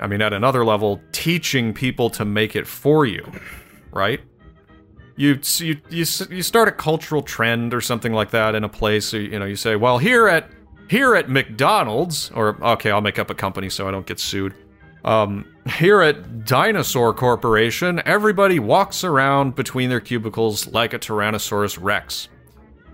I 0.00 0.06
mean, 0.06 0.22
at 0.22 0.32
another 0.32 0.64
level, 0.64 1.00
teaching 1.12 1.74
people 1.74 2.10
to 2.10 2.24
make 2.24 2.56
it 2.56 2.66
for 2.66 3.04
you, 3.04 3.30
right? 3.92 4.20
You, 5.16 5.38
you, 5.58 5.76
you, 5.90 6.04
you 6.30 6.42
start 6.42 6.68
a 6.68 6.72
cultural 6.72 7.22
trend 7.22 7.74
or 7.74 7.82
something 7.82 8.12
like 8.12 8.30
that 8.30 8.54
in 8.54 8.64
a 8.64 8.68
place, 8.68 9.12
you 9.12 9.38
know, 9.38 9.44
you 9.44 9.56
say, 9.56 9.76
well, 9.76 9.98
here 9.98 10.26
at 10.26 10.50
here 10.88 11.14
at 11.14 11.28
McDonald's, 11.28 12.32
or 12.32 12.56
okay, 12.64 12.90
I'll 12.90 13.00
make 13.00 13.18
up 13.18 13.30
a 13.30 13.34
company 13.34 13.70
so 13.70 13.86
I 13.86 13.92
don't 13.92 14.06
get 14.06 14.18
sued. 14.18 14.54
Um, 15.04 15.46
here 15.76 16.02
at 16.02 16.44
Dinosaur 16.44 17.14
Corporation, 17.14 18.02
everybody 18.04 18.58
walks 18.58 19.04
around 19.04 19.54
between 19.54 19.88
their 19.88 20.00
cubicles 20.00 20.66
like 20.66 20.92
a 20.92 20.98
Tyrannosaurus 20.98 21.78
Rex. 21.80 22.28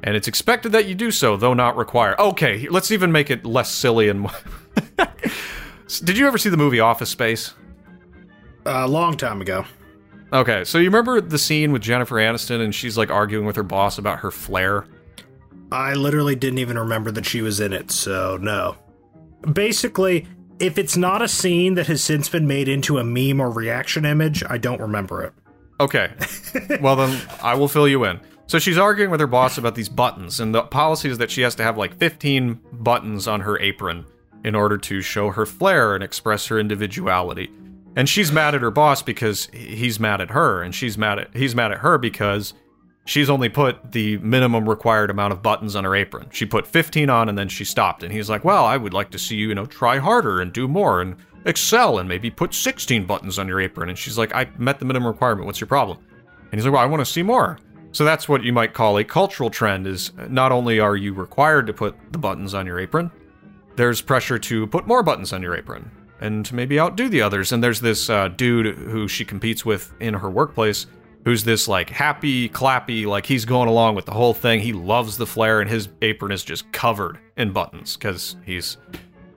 And 0.02 0.14
it's 0.14 0.28
expected 0.28 0.72
that 0.72 0.86
you 0.86 0.94
do 0.94 1.10
so, 1.10 1.36
though 1.36 1.54
not 1.54 1.76
required. 1.76 2.18
Okay, 2.18 2.68
let's 2.68 2.90
even 2.90 3.12
make 3.12 3.30
it 3.30 3.46
less 3.46 3.70
silly 3.70 4.08
and. 4.08 4.28
Did 6.04 6.18
you 6.18 6.26
ever 6.26 6.38
see 6.38 6.48
the 6.48 6.56
movie 6.56 6.80
Office 6.80 7.10
Space? 7.10 7.54
A 8.64 8.88
long 8.88 9.16
time 9.16 9.40
ago. 9.40 9.64
Okay, 10.32 10.64
so 10.64 10.78
you 10.78 10.86
remember 10.86 11.20
the 11.20 11.38
scene 11.38 11.70
with 11.70 11.82
Jennifer 11.82 12.16
Aniston 12.16 12.60
and 12.60 12.74
she's 12.74 12.98
like 12.98 13.10
arguing 13.10 13.46
with 13.46 13.54
her 13.54 13.62
boss 13.62 13.96
about 13.96 14.18
her 14.20 14.32
flair? 14.32 14.86
I 15.70 15.94
literally 15.94 16.34
didn't 16.34 16.58
even 16.58 16.78
remember 16.78 17.12
that 17.12 17.24
she 17.24 17.42
was 17.42 17.60
in 17.60 17.72
it, 17.72 17.92
so 17.92 18.36
no. 18.40 18.76
Basically, 19.52 20.26
if 20.58 20.78
it's 20.78 20.96
not 20.96 21.22
a 21.22 21.28
scene 21.28 21.74
that 21.74 21.86
has 21.86 22.02
since 22.02 22.28
been 22.28 22.46
made 22.46 22.68
into 22.68 22.98
a 22.98 23.04
meme 23.04 23.40
or 23.40 23.50
reaction 23.50 24.04
image, 24.04 24.42
I 24.48 24.58
don't 24.58 24.80
remember 24.80 25.22
it. 25.22 25.32
Okay. 25.78 26.12
well, 26.80 26.96
then 26.96 27.20
I 27.42 27.54
will 27.54 27.68
fill 27.68 27.86
you 27.86 28.04
in. 28.04 28.20
So 28.48 28.58
she's 28.58 28.78
arguing 28.78 29.10
with 29.10 29.20
her 29.20 29.26
boss 29.26 29.58
about 29.58 29.74
these 29.76 29.88
buttons, 29.88 30.40
and 30.40 30.54
the 30.54 30.62
policy 30.62 31.08
is 31.08 31.18
that 31.18 31.30
she 31.30 31.42
has 31.42 31.54
to 31.56 31.62
have 31.62 31.76
like 31.76 31.96
15 31.96 32.60
buttons 32.72 33.28
on 33.28 33.40
her 33.40 33.58
apron 33.60 34.06
in 34.46 34.54
order 34.54 34.78
to 34.78 35.02
show 35.02 35.30
her 35.30 35.44
flair 35.44 35.94
and 35.94 36.04
express 36.04 36.46
her 36.46 36.58
individuality. 36.58 37.50
And 37.96 38.08
she's 38.08 38.30
mad 38.30 38.54
at 38.54 38.62
her 38.62 38.70
boss 38.70 39.02
because 39.02 39.46
he's 39.46 39.98
mad 39.98 40.20
at 40.20 40.30
her, 40.30 40.62
and 40.62 40.72
she's 40.72 40.96
mad 40.96 41.18
at 41.18 41.34
he's 41.34 41.54
mad 41.54 41.72
at 41.72 41.78
her 41.78 41.98
because 41.98 42.54
she's 43.06 43.28
only 43.28 43.48
put 43.48 43.92
the 43.92 44.18
minimum 44.18 44.68
required 44.68 45.10
amount 45.10 45.32
of 45.32 45.42
buttons 45.42 45.74
on 45.74 45.82
her 45.82 45.96
apron. 45.96 46.28
She 46.30 46.46
put 46.46 46.66
15 46.66 47.10
on 47.10 47.28
and 47.28 47.36
then 47.36 47.48
she 47.48 47.64
stopped. 47.64 48.04
And 48.04 48.12
he's 48.12 48.30
like, 48.30 48.44
Well, 48.44 48.64
I 48.64 48.76
would 48.76 48.94
like 48.94 49.10
to 49.10 49.18
see 49.18 49.34
you, 49.34 49.48
you 49.48 49.54
know, 49.54 49.66
try 49.66 49.98
harder 49.98 50.40
and 50.40 50.52
do 50.52 50.68
more 50.68 51.00
and 51.00 51.16
excel 51.44 51.98
and 51.98 52.08
maybe 52.08 52.30
put 52.30 52.54
16 52.54 53.04
buttons 53.04 53.38
on 53.38 53.48
your 53.48 53.60
apron. 53.60 53.88
And 53.88 53.98
she's 53.98 54.18
like, 54.18 54.32
I 54.32 54.48
met 54.58 54.78
the 54.78 54.84
minimum 54.84 55.08
requirement. 55.08 55.46
What's 55.46 55.60
your 55.60 55.68
problem? 55.68 55.98
And 56.52 56.54
he's 56.54 56.64
like, 56.64 56.74
Well, 56.74 56.82
I 56.82 56.86
want 56.86 57.04
to 57.04 57.10
see 57.10 57.24
more. 57.24 57.58
So 57.90 58.04
that's 58.04 58.28
what 58.28 58.44
you 58.44 58.52
might 58.52 58.74
call 58.74 58.98
a 58.98 59.04
cultural 59.04 59.50
trend 59.50 59.86
is 59.86 60.12
not 60.28 60.52
only 60.52 60.78
are 60.78 60.96
you 60.96 61.14
required 61.14 61.66
to 61.66 61.72
put 61.72 61.96
the 62.12 62.18
buttons 62.18 62.52
on 62.52 62.66
your 62.66 62.78
apron, 62.78 63.10
there's 63.76 64.00
pressure 64.00 64.38
to 64.38 64.66
put 64.66 64.86
more 64.86 65.02
buttons 65.02 65.32
on 65.32 65.42
your 65.42 65.56
apron 65.56 65.90
and 66.20 66.44
to 66.46 66.54
maybe 66.54 66.80
outdo 66.80 67.08
the 67.08 67.20
others. 67.20 67.52
And 67.52 67.62
there's 67.62 67.80
this 67.80 68.08
uh, 68.10 68.28
dude 68.28 68.76
who 68.76 69.06
she 69.06 69.24
competes 69.24 69.64
with 69.64 69.92
in 70.00 70.14
her 70.14 70.30
workplace 70.30 70.86
who's 71.26 71.42
this 71.42 71.66
like 71.66 71.90
happy, 71.90 72.48
clappy, 72.48 73.04
like 73.04 73.26
he's 73.26 73.44
going 73.44 73.68
along 73.68 73.96
with 73.96 74.06
the 74.06 74.12
whole 74.12 74.32
thing. 74.32 74.60
He 74.60 74.72
loves 74.72 75.16
the 75.16 75.26
flair, 75.26 75.60
and 75.60 75.68
his 75.68 75.88
apron 76.00 76.30
is 76.30 76.44
just 76.44 76.70
covered 76.72 77.18
in 77.36 77.52
buttons 77.52 77.96
because 77.96 78.36
he's 78.46 78.78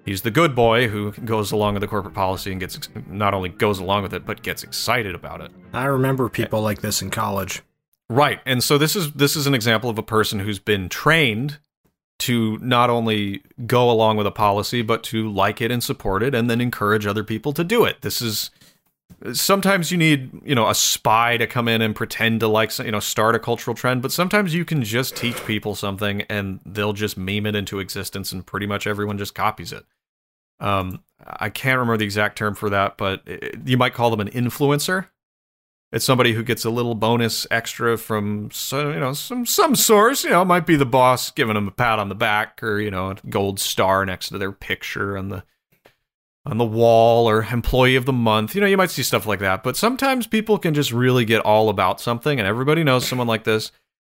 he's 0.05 0.21
the 0.21 0.31
good 0.31 0.55
boy 0.55 0.87
who 0.87 1.11
goes 1.11 1.51
along 1.51 1.73
with 1.73 1.81
the 1.81 1.87
corporate 1.87 2.13
policy 2.13 2.51
and 2.51 2.59
gets 2.59 2.87
not 3.07 3.33
only 3.33 3.49
goes 3.49 3.79
along 3.79 4.03
with 4.03 4.13
it 4.13 4.25
but 4.25 4.43
gets 4.43 4.63
excited 4.63 5.15
about 5.15 5.41
it. 5.41 5.51
I 5.73 5.85
remember 5.85 6.29
people 6.29 6.61
like 6.61 6.81
this 6.81 7.01
in 7.01 7.09
college. 7.09 7.63
Right. 8.07 8.39
And 8.45 8.63
so 8.63 8.77
this 8.77 8.95
is 8.95 9.11
this 9.13 9.35
is 9.35 9.47
an 9.47 9.55
example 9.55 9.89
of 9.89 9.97
a 9.97 10.03
person 10.03 10.39
who's 10.39 10.59
been 10.59 10.89
trained 10.89 11.57
to 12.19 12.57
not 12.59 12.89
only 12.89 13.41
go 13.65 13.89
along 13.89 14.17
with 14.17 14.27
a 14.27 14.31
policy 14.31 14.81
but 14.81 15.03
to 15.03 15.31
like 15.31 15.61
it 15.61 15.71
and 15.71 15.83
support 15.83 16.21
it 16.21 16.35
and 16.35 16.49
then 16.49 16.61
encourage 16.61 17.05
other 17.05 17.23
people 17.23 17.53
to 17.53 17.63
do 17.63 17.85
it. 17.85 18.01
This 18.01 18.21
is 18.21 18.51
sometimes 19.33 19.91
you 19.91 19.97
need 19.97 20.29
you 20.45 20.55
know 20.55 20.69
a 20.69 20.75
spy 20.75 21.37
to 21.37 21.47
come 21.47 21.67
in 21.67 21.81
and 21.81 21.95
pretend 21.95 22.39
to 22.39 22.47
like 22.47 22.77
you 22.79 22.91
know 22.91 22.99
start 22.99 23.35
a 23.35 23.39
cultural 23.39 23.75
trend 23.75 24.01
but 24.01 24.11
sometimes 24.11 24.53
you 24.53 24.63
can 24.63 24.83
just 24.83 25.15
teach 25.15 25.35
people 25.45 25.75
something 25.75 26.21
and 26.23 26.59
they'll 26.65 26.93
just 26.93 27.17
meme 27.17 27.45
it 27.45 27.55
into 27.55 27.79
existence 27.79 28.31
and 28.31 28.45
pretty 28.45 28.65
much 28.65 28.87
everyone 28.87 29.17
just 29.17 29.35
copies 29.35 29.73
it 29.73 29.83
um 30.59 31.03
i 31.25 31.49
can't 31.49 31.77
remember 31.77 31.97
the 31.97 32.05
exact 32.05 32.37
term 32.37 32.55
for 32.55 32.69
that 32.69 32.97
but 32.97 33.21
it, 33.25 33.57
you 33.65 33.77
might 33.77 33.93
call 33.93 34.09
them 34.09 34.21
an 34.21 34.29
influencer 34.29 35.07
it's 35.91 36.05
somebody 36.05 36.33
who 36.33 36.43
gets 36.43 36.65
a 36.65 36.69
little 36.69 36.95
bonus 36.95 37.47
extra 37.49 37.97
from 37.97 38.49
you 38.71 38.99
know 38.99 39.13
some 39.13 39.45
some 39.45 39.75
source 39.75 40.23
you 40.23 40.29
know 40.29 40.41
it 40.41 40.45
might 40.45 40.65
be 40.65 40.75
the 40.75 40.85
boss 40.85 41.31
giving 41.31 41.55
them 41.55 41.67
a 41.67 41.71
pat 41.71 41.99
on 41.99 42.09
the 42.09 42.15
back 42.15 42.61
or 42.61 42.79
you 42.79 42.91
know 42.91 43.11
a 43.11 43.15
gold 43.29 43.59
star 43.59 44.05
next 44.05 44.29
to 44.29 44.37
their 44.37 44.51
picture 44.51 45.17
on 45.17 45.29
the 45.29 45.43
on 46.45 46.57
the 46.57 46.65
wall 46.65 47.29
or 47.29 47.43
employee 47.43 47.95
of 47.95 48.05
the 48.05 48.13
month. 48.13 48.55
You 48.55 48.61
know, 48.61 48.67
you 48.67 48.77
might 48.77 48.89
see 48.89 49.03
stuff 49.03 49.25
like 49.25 49.39
that, 49.39 49.63
but 49.63 49.77
sometimes 49.77 50.25
people 50.25 50.57
can 50.57 50.73
just 50.73 50.91
really 50.91 51.25
get 51.25 51.41
all 51.41 51.69
about 51.69 52.01
something, 52.01 52.39
and 52.39 52.47
everybody 52.47 52.83
knows 52.83 53.07
someone 53.07 53.27
like 53.27 53.43
this. 53.43 53.71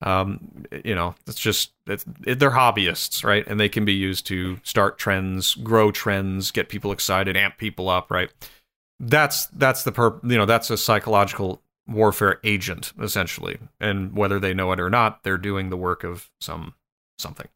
Um, 0.02 0.64
you 0.84 0.94
know, 0.94 1.14
it's 1.26 1.40
just 1.40 1.72
it's, 1.86 2.04
it, 2.24 2.38
they're 2.38 2.52
hobbyists, 2.52 3.22
right? 3.24 3.46
And 3.46 3.60
they 3.60 3.68
can 3.68 3.84
be 3.84 3.92
used 3.92 4.26
to 4.28 4.58
start 4.62 4.98
trends, 4.98 5.54
grow 5.56 5.90
trends, 5.90 6.50
get 6.50 6.68
people 6.68 6.92
excited, 6.92 7.36
amp 7.36 7.58
people 7.58 7.88
up, 7.88 8.10
right? 8.10 8.30
That's 9.00 9.46
that's 9.46 9.82
the 9.82 9.92
per 9.92 10.20
you 10.22 10.36
know 10.36 10.46
that's 10.46 10.70
a 10.70 10.76
psychological 10.76 11.62
warfare 11.88 12.38
agent 12.44 12.92
essentially, 13.00 13.58
and 13.80 14.14
whether 14.14 14.38
they 14.38 14.54
know 14.54 14.70
it 14.72 14.78
or 14.80 14.90
not, 14.90 15.22
they're 15.24 15.38
doing 15.38 15.70
the 15.70 15.76
work 15.76 16.04
of 16.04 16.30
some 16.40 16.74
something. 17.18 17.48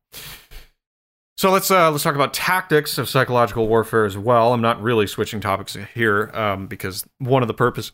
So 1.37 1.51
let's 1.51 1.71
uh, 1.71 1.91
let's 1.91 2.03
talk 2.03 2.15
about 2.15 2.33
tactics 2.33 2.97
of 2.97 3.09
psychological 3.09 3.69
warfare 3.69 4.05
as 4.05 4.17
well. 4.17 4.53
I'm 4.53 4.63
not 4.63 4.83
really 4.83 5.07
switching 5.07 5.41
topics 5.41 5.77
here 5.95 6.31
um, 6.33 6.67
because 6.67 7.05
one 7.19 7.43
of 7.43 7.49
the 7.49 7.55
purpose 7.55 7.93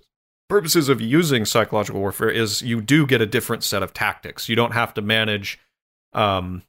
purposes 0.48 0.88
of 0.88 1.00
using 1.00 1.44
psychological 1.44 2.00
warfare 2.00 2.28
is 2.28 2.60
you 2.60 2.82
do 2.82 3.06
get 3.06 3.20
a 3.20 3.26
different 3.26 3.64
set 3.64 3.82
of 3.82 3.94
tactics. 3.94 4.48
You 4.48 4.56
don't 4.56 4.72
have 4.72 4.92
to 4.94 5.00
manage, 5.00 5.58
um, 6.12 6.62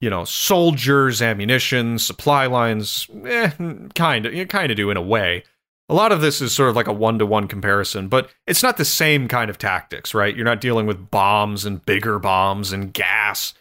you 0.00 0.10
know, 0.10 0.24
soldiers, 0.24 1.20
ammunition, 1.20 1.98
supply 1.98 2.46
lines. 2.46 3.08
Eh, 3.24 3.50
kind 3.94 4.26
of, 4.26 4.34
you 4.34 4.46
kind 4.46 4.70
of 4.70 4.76
do 4.76 4.90
in 4.90 4.96
a 4.96 5.02
way. 5.02 5.42
A 5.88 5.94
lot 5.94 6.10
of 6.10 6.20
this 6.20 6.40
is 6.40 6.52
sort 6.52 6.68
of 6.68 6.76
like 6.76 6.88
a 6.88 6.92
one 6.92 7.18
to 7.18 7.26
one 7.26 7.46
comparison, 7.46 8.08
but 8.08 8.30
it's 8.46 8.62
not 8.62 8.76
the 8.76 8.84
same 8.84 9.28
kind 9.28 9.48
of 9.48 9.56
tactics, 9.56 10.14
right? 10.14 10.34
You're 10.34 10.44
not 10.44 10.60
dealing 10.60 10.86
with 10.86 11.10
bombs 11.10 11.64
and 11.64 11.84
bigger 11.84 12.18
bombs 12.18 12.72
and 12.72 12.92
gas. 12.92 13.54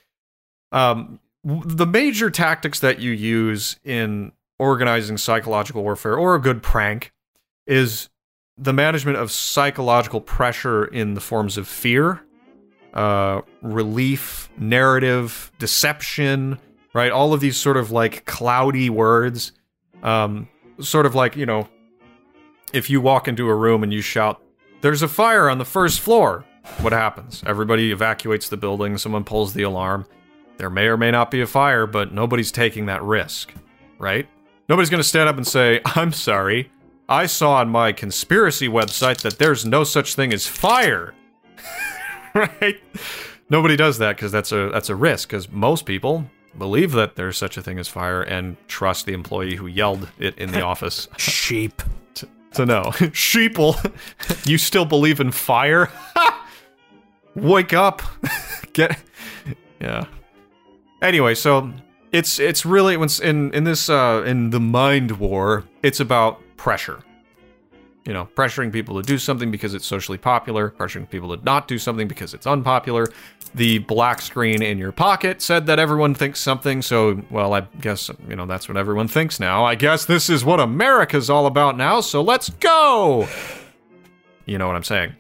Um, 0.71 1.19
the 1.43 1.85
major 1.85 2.31
tactics 2.31 2.79
that 2.79 2.99
you 2.99 3.11
use 3.11 3.79
in 3.83 4.31
organizing 4.57 5.17
psychological 5.17 5.83
warfare 5.83 6.17
or 6.17 6.33
a 6.33 6.41
good 6.41 6.63
prank 6.63 7.11
is 7.67 8.09
the 8.57 8.73
management 8.73 9.17
of 9.17 9.31
psychological 9.31 10.21
pressure 10.21 10.85
in 10.85 11.13
the 11.13 11.21
forms 11.21 11.57
of 11.57 11.67
fear, 11.67 12.21
uh, 12.95 13.41
relief, 13.61 14.49
narrative, 14.57 15.51
deception, 15.59 16.57
right? 16.93 17.11
All 17.11 17.33
of 17.33 17.39
these 17.39 17.57
sort 17.57 17.77
of 17.77 17.91
like 17.91 18.25
cloudy 18.25 18.89
words. 18.89 19.51
Um, 20.01 20.47
sort 20.79 21.05
of 21.05 21.15
like, 21.15 21.35
you 21.35 21.45
know, 21.45 21.67
if 22.73 22.89
you 22.89 23.01
walk 23.01 23.27
into 23.27 23.47
a 23.49 23.55
room 23.55 23.83
and 23.83 23.93
you 23.93 24.01
shout, 24.01 24.41
There's 24.81 25.01
a 25.01 25.07
fire 25.07 25.49
on 25.49 25.57
the 25.57 25.65
first 25.65 25.99
floor, 25.99 26.45
what 26.81 26.93
happens? 26.93 27.43
Everybody 27.45 27.91
evacuates 27.91 28.49
the 28.49 28.57
building, 28.57 28.97
someone 28.97 29.23
pulls 29.23 29.53
the 29.53 29.63
alarm. 29.63 30.05
There 30.57 30.69
may 30.69 30.85
or 30.85 30.97
may 30.97 31.11
not 31.11 31.31
be 31.31 31.41
a 31.41 31.47
fire, 31.47 31.85
but 31.85 32.13
nobody's 32.13 32.51
taking 32.51 32.85
that 32.85 33.03
risk, 33.03 33.53
right? 33.97 34.27
Nobody's 34.69 34.89
going 34.89 35.01
to 35.01 35.07
stand 35.07 35.29
up 35.29 35.37
and 35.37 35.47
say, 35.47 35.81
I'm 35.85 36.11
sorry, 36.11 36.71
I 37.07 37.25
saw 37.25 37.55
on 37.55 37.69
my 37.69 37.91
conspiracy 37.91 38.67
website 38.67 39.21
that 39.21 39.37
there's 39.37 39.65
no 39.65 39.83
such 39.83 40.15
thing 40.15 40.33
as 40.33 40.47
fire. 40.47 41.13
right? 42.33 42.79
Nobody 43.49 43.75
does 43.75 43.99
that 43.99 44.15
because 44.15 44.31
that's 44.31 44.51
a 44.51 44.69
that's 44.73 44.89
a 44.89 44.95
risk 44.95 45.29
because 45.29 45.51
most 45.51 45.85
people 45.85 46.25
believe 46.57 46.93
that 46.93 47.15
there's 47.15 47.37
such 47.37 47.57
a 47.57 47.61
thing 47.61 47.77
as 47.77 47.87
fire 47.87 48.23
and 48.23 48.57
trust 48.67 49.05
the 49.05 49.13
employee 49.13 49.55
who 49.55 49.67
yelled 49.67 50.09
it 50.17 50.37
in 50.37 50.51
the 50.51 50.61
office. 50.73 51.07
Sheep. 51.17 51.81
To, 52.55 52.65
know. 52.65 52.83
Sheeple, 53.13 53.91
you 54.47 54.57
still 54.57 54.85
believe 54.85 55.19
in 55.19 55.31
fire? 55.31 55.91
Wake 57.35 57.73
up. 57.73 58.01
Get 58.73 58.99
Yeah. 59.79 60.05
Anyway, 61.01 61.35
so 61.35 61.71
it's 62.11 62.39
it's 62.39 62.65
really 62.65 62.97
when 62.97 63.09
in 63.21 63.53
in 63.53 63.63
this 63.65 63.89
uh, 63.89 64.23
in 64.25 64.49
the 64.49 64.59
mind 64.59 65.11
war, 65.19 65.65
it's 65.83 65.99
about 65.99 66.41
pressure. 66.57 67.03
You 68.05 68.13
know, 68.13 68.27
pressuring 68.35 68.71
people 68.71 69.01
to 69.01 69.01
do 69.01 69.17
something 69.17 69.49
because 69.49 69.73
it's 69.73 69.85
socially 69.85 70.19
popular, 70.19 70.69
pressuring 70.69 71.09
people 71.09 71.35
to 71.35 71.43
not 71.43 71.67
do 71.67 71.79
something 71.79 72.07
because 72.07 72.35
it's 72.35 72.45
unpopular. 72.45 73.07
The 73.55 73.79
black 73.79 74.21
screen 74.21 74.61
in 74.61 74.77
your 74.77 74.91
pocket 74.91 75.41
said 75.41 75.65
that 75.65 75.79
everyone 75.79 76.13
thinks 76.13 76.39
something, 76.39 76.83
so 76.83 77.21
well, 77.31 77.53
I 77.53 77.61
guess 77.81 78.11
you 78.29 78.35
know 78.35 78.45
that's 78.45 78.67
what 78.67 78.77
everyone 78.77 79.07
thinks 79.07 79.39
now. 79.39 79.65
I 79.65 79.73
guess 79.73 80.05
this 80.05 80.29
is 80.29 80.45
what 80.45 80.59
America's 80.59 81.29
all 81.29 81.47
about 81.47 81.77
now, 81.77 82.01
so 82.01 82.21
let's 82.21 82.49
go. 82.49 83.27
You 84.45 84.59
know 84.59 84.67
what 84.67 84.75
I'm 84.75 84.83
saying? 84.83 85.15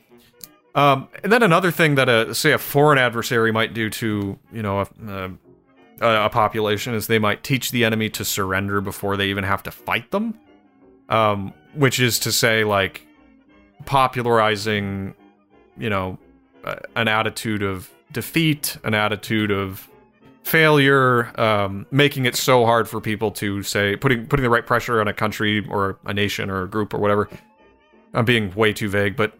Um, 0.75 1.07
and 1.23 1.31
then 1.31 1.41
another 1.41 1.71
thing 1.71 1.95
that 1.95 2.09
a 2.09 2.35
say 2.35 2.51
a 2.51 2.57
foreign 2.57 2.99
adversary 2.99 3.51
might 3.51 3.73
do 3.73 3.89
to 3.89 4.37
you 4.51 4.61
know 4.61 4.81
a, 4.81 4.87
a 5.07 5.31
a, 6.01 6.29
population 6.29 6.93
is 6.93 7.07
they 7.07 7.19
might 7.19 7.43
teach 7.43 7.71
the 7.71 7.85
enemy 7.85 8.09
to 8.11 8.25
surrender 8.25 8.81
before 8.81 9.17
they 9.17 9.27
even 9.27 9.43
have 9.43 9.63
to 9.63 9.71
fight 9.71 10.11
them. 10.11 10.37
Um, 11.09 11.53
which 11.75 11.99
is 11.99 12.19
to 12.19 12.31
say, 12.31 12.63
like, 12.63 13.05
popularizing, 13.85 15.13
you 15.77 15.89
know, 15.89 16.17
an 16.95 17.07
attitude 17.07 17.61
of 17.61 17.89
defeat, 18.11 18.77
an 18.83 18.93
attitude 18.93 19.51
of 19.51 19.87
failure, 20.43 21.39
um, 21.39 21.85
making 21.91 22.25
it 22.25 22.35
so 22.35 22.65
hard 22.65 22.87
for 22.87 23.01
people 23.01 23.31
to 23.31 23.63
say, 23.63 23.95
putting 23.95 24.25
putting 24.27 24.43
the 24.43 24.49
right 24.49 24.65
pressure 24.65 25.01
on 25.01 25.07
a 25.07 25.13
country 25.13 25.65
or 25.69 25.97
a 26.05 26.13
nation 26.13 26.49
or 26.49 26.63
a 26.63 26.67
group 26.67 26.93
or 26.93 26.99
whatever. 26.99 27.29
I'm 28.13 28.25
being 28.25 28.53
way 28.55 28.71
too 28.71 28.89
vague, 28.89 29.15
but 29.15 29.33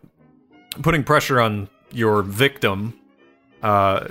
putting 0.82 1.04
pressure 1.04 1.40
on 1.40 1.70
your 1.92 2.22
victim 2.22 3.00
uh, 3.64 4.08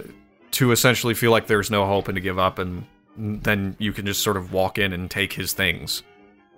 to 0.53 0.73
essentially 0.73 1.15
feel 1.15 1.31
like 1.31 1.47
there's 1.47 1.71
no 1.71 1.85
hope 1.87 2.09
and 2.09 2.17
to 2.17 2.21
give 2.21 2.39
up, 2.39 2.59
and 2.59 2.87
then 3.17 3.77
you 3.79 3.93
can 3.93 4.07
just 4.07 4.23
sort 4.23 4.37
of 4.37 4.53
walk 4.53 4.79
in 4.79 4.93
and 4.93 5.11
take 5.11 5.33
his 5.33 5.53
things. 5.53 6.03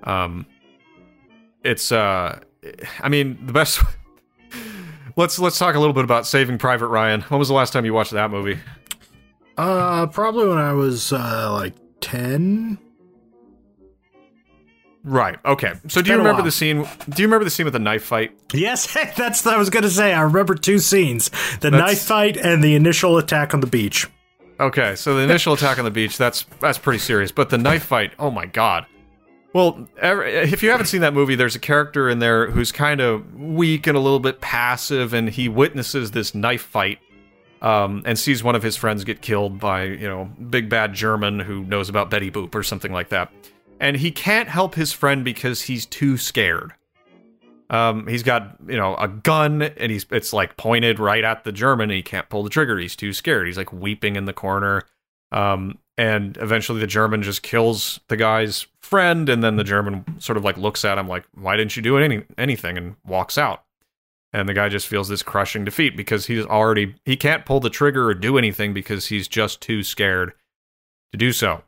Um, 0.05 0.47
it's 1.67 1.93
uh, 1.93 2.41
I 3.01 3.09
mean 3.09 3.39
the 3.45 3.53
best. 3.53 3.83
let's 5.17 5.39
let's 5.39 5.59
talk 5.59 5.75
a 5.75 5.79
little 5.79 5.95
bit 5.95 6.05
about 6.05 6.27
Saving 6.27 6.59
Private 6.59 6.89
Ryan. 6.89 7.23
When 7.23 7.39
was 7.39 7.49
the 7.49 7.55
last 7.55 7.73
time 7.73 7.85
you 7.85 7.93
watched 7.95 8.12
that 8.12 8.31
movie? 8.31 8.59
Uh, 9.57 10.07
probably 10.07 10.49
when 10.49 10.59
I 10.59 10.73
was 10.73 11.12
uh, 11.12 11.53
like 11.53 11.75
ten. 12.01 12.79
Right. 15.03 15.39
Okay. 15.45 15.75
So, 15.87 16.03
do 16.03 16.11
you 16.11 16.17
remember 16.17 16.43
the 16.43 16.51
scene? 16.51 16.85
Do 17.09 17.23
you 17.23 17.29
remember 17.29 17.45
the 17.45 17.51
scene 17.51 17.64
with 17.64 17.75
the 17.75 17.79
knife 17.79 18.03
fight? 18.03 18.33
Yes, 18.53 18.93
that's 19.17 19.45
what 19.45 19.55
I 19.55 19.59
was 19.59 19.71
going 19.71 19.85
to 19.85 19.91
say. 19.91 20.12
I 20.12 20.23
remember 20.23 20.55
two 20.55 20.79
scenes: 20.79 21.31
the 21.61 21.71
that's... 21.71 21.81
knife 21.81 22.03
fight 22.03 22.37
and 22.37 22.62
the 22.62 22.75
initial 22.75 23.17
attack 23.17 23.55
on 23.55 23.61
the 23.61 23.67
beach. 23.67 24.09
Okay, 24.59 24.97
so 24.97 25.14
the 25.14 25.23
initial 25.23 25.53
attack 25.53 25.79
on 25.79 25.85
the 25.85 25.91
beach 25.91 26.17
that's 26.17 26.45
that's 26.61 26.79
pretty 26.79 26.99
serious, 26.99 27.31
but 27.31 27.51
the 27.51 27.59
knife 27.59 27.85
fight, 27.85 28.12
oh 28.19 28.31
my 28.31 28.47
god. 28.47 28.87
Well, 29.57 29.88
if 30.02 30.62
you 30.62 30.70
haven't 30.70 30.86
seen 30.86 31.00
that 31.00 31.14
movie, 31.14 31.34
there's 31.34 31.57
a 31.57 31.61
character 31.61 32.11
in 32.11 32.18
there 32.18 32.50
who's 32.50 32.70
kind 32.70 33.00
of 33.00 33.34
weak 33.34 33.86
and 33.86 33.96
a 33.96 34.00
little 34.00 34.20
bit 34.20 34.40
passive, 34.40 35.14
and 35.14 35.30
he 35.30 35.48
witnesses 35.48 36.11
this 36.11 36.34
knife 36.34 36.62
fight 36.62 36.98
um, 37.62 38.02
and 38.04 38.18
sees 38.18 38.44
one 38.44 38.54
of 38.54 38.62
his 38.62 38.76
friends 38.76 39.02
get 39.02 39.22
killed 39.22 39.59
by, 39.59 39.84
you 39.84 40.07
know, 40.07 40.30
big 40.50 40.68
bad 40.68 40.92
German 40.92 41.40
who 41.40 41.64
knows 41.64 41.88
about 41.88 42.11
Betty 42.11 42.30
Boop 42.30 42.54
or 42.54 42.62
something 42.62 42.92
like 42.92 43.09
that 43.09 43.32
and 43.80 43.96
he 43.96 44.11
can't 44.11 44.48
help 44.48 44.74
his 44.74 44.92
friend 44.92 45.24
because 45.24 45.62
he's 45.62 45.86
too 45.86 46.16
scared. 46.16 46.72
Um, 47.68 48.07
he's 48.07 48.22
got 48.22 48.57
you 48.68 48.76
know 48.76 48.94
a 48.96 49.09
gun 49.09 49.62
and 49.62 49.90
he's 49.90 50.07
it's 50.11 50.32
like 50.32 50.57
pointed 50.57 50.98
right 50.98 51.24
at 51.24 51.44
the 51.44 51.52
German. 51.52 51.90
and 51.90 51.96
he 51.96 52.02
can't 52.02 52.28
pull 52.28 52.42
the 52.42 52.50
trigger. 52.50 52.78
He's 52.78 52.96
too 52.96 53.12
scared. 53.12 53.46
He's 53.46 53.59
like 53.59 53.72
weeping 53.72 54.16
in 54.16 54.24
the 54.24 54.32
corner. 54.32 54.82
Um, 55.32 55.78
and 55.98 56.36
eventually 56.36 56.80
the 56.80 56.86
German 56.86 57.22
just 57.22 57.42
kills 57.42 58.00
the 58.09 58.16
guy's 58.16 58.66
friend, 58.87 59.28
and 59.28 59.43
then 59.43 59.57
the 59.57 59.64
German 59.64 60.05
sort 60.20 60.37
of 60.37 60.45
like 60.45 60.57
looks 60.57 60.84
at 60.84 60.99
him 60.99 61.09
like, 61.09 61.24
"Why 61.34 61.57
didn't 61.57 61.76
you 61.76 61.82
do 61.82 61.99
any 61.99 62.24
anything?" 62.39 62.78
and 62.78 62.97
walks 63.05 63.37
out. 63.37 63.64
And 64.32 64.49
the 64.49 64.55
guy 64.55 64.68
just 64.68 64.87
feels 64.87 65.09
this 65.09 65.22
crushing 65.22 65.64
defeat 65.64 65.97
because 65.97 66.26
he's 66.26 66.45
already 66.45 66.95
he 67.05 67.16
can't 67.16 67.47
pull 67.47 67.61
the 67.61 67.70
trigger 67.70 68.09
or 68.09 68.14
do 68.14 68.39
anything 68.39 68.74
because 68.74 69.07
he's 69.07 69.28
just 69.28 69.61
too 69.61 69.82
scared 69.82 70.32
to 71.12 71.18
do 71.18 71.32
so. 71.32 71.62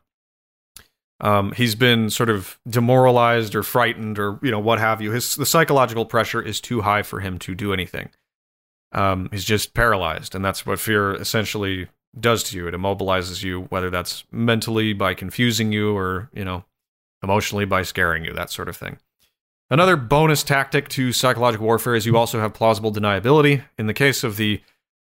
Um, 1.21 1.51
he's 1.51 1.75
been 1.75 2.09
sort 2.09 2.29
of 2.29 2.59
demoralized 2.67 3.53
or 3.53 3.63
frightened 3.63 4.17
or 4.19 4.39
you 4.41 4.51
know 4.51 4.59
what 4.59 4.79
have 4.79 5.01
you. 5.01 5.11
His 5.11 5.35
the 5.35 5.45
psychological 5.45 6.05
pressure 6.05 6.41
is 6.41 6.61
too 6.61 6.81
high 6.81 7.03
for 7.03 7.19
him 7.19 7.39
to 7.39 7.55
do 7.55 7.73
anything. 7.73 8.09
Um, 8.91 9.29
he's 9.31 9.45
just 9.45 9.73
paralyzed, 9.73 10.33
and 10.33 10.43
that's 10.43 10.65
what 10.65 10.79
fear 10.79 11.13
essentially 11.15 11.87
does 12.19 12.43
to 12.43 12.57
you. 12.57 12.67
It 12.67 12.73
immobilizes 12.73 13.43
you, 13.43 13.63
whether 13.63 13.89
that's 13.89 14.23
mentally 14.31 14.93
by 14.93 15.13
confusing 15.13 15.71
you 15.71 15.95
or 15.95 16.29
you 16.33 16.45
know 16.45 16.63
emotionally 17.23 17.65
by 17.65 17.83
scaring 17.83 18.25
you, 18.25 18.33
that 18.33 18.51
sort 18.51 18.69
of 18.69 18.77
thing. 18.77 18.97
Another 19.69 19.95
bonus 19.95 20.43
tactic 20.43 20.89
to 20.89 21.13
psychological 21.13 21.65
warfare 21.65 21.93
is 21.93 22.05
you 22.05 22.17
also 22.17 22.39
have 22.39 22.53
plausible 22.53 22.91
deniability. 22.91 23.63
In 23.77 23.85
the 23.85 23.93
case 23.93 24.23
of 24.23 24.37
the 24.37 24.61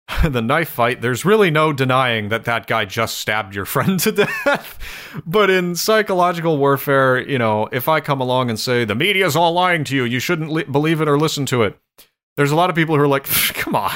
the 0.28 0.42
knife 0.42 0.70
fight, 0.70 1.00
there's 1.00 1.24
really 1.24 1.50
no 1.50 1.72
denying 1.72 2.30
that 2.30 2.44
that 2.44 2.66
guy 2.66 2.84
just 2.84 3.18
stabbed 3.18 3.54
your 3.54 3.64
friend 3.66 4.00
to 4.00 4.12
death. 4.12 4.78
but 5.26 5.50
in 5.50 5.76
psychological 5.76 6.59
warfare, 6.59 7.18
you 7.18 7.38
know, 7.38 7.68
if 7.72 7.88
I 7.88 8.00
come 8.00 8.20
along 8.20 8.50
and 8.50 8.59
say 8.59 8.84
the 8.84 8.94
media's 8.94 9.36
all 9.36 9.52
lying 9.52 9.84
to 9.84 9.96
you, 9.96 10.04
you 10.04 10.18
shouldn't 10.18 10.50
li- 10.50 10.64
believe 10.64 11.00
it 11.00 11.09
or 11.09 11.18
listen 11.18 11.46
to 11.46 11.62
it. 11.62 11.78
There's 12.36 12.50
a 12.52 12.56
lot 12.56 12.70
of 12.70 12.76
people 12.76 12.96
who 12.96 13.02
are 13.02 13.09
like, 13.09 13.24
"Come 13.54 13.76
on. 13.76 13.92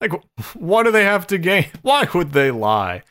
Like 0.00 0.12
what 0.54 0.84
do 0.84 0.90
they 0.90 1.04
have 1.04 1.26
to 1.28 1.38
gain? 1.38 1.66
Why 1.82 2.08
would 2.14 2.32
they 2.32 2.50
lie?" 2.50 3.02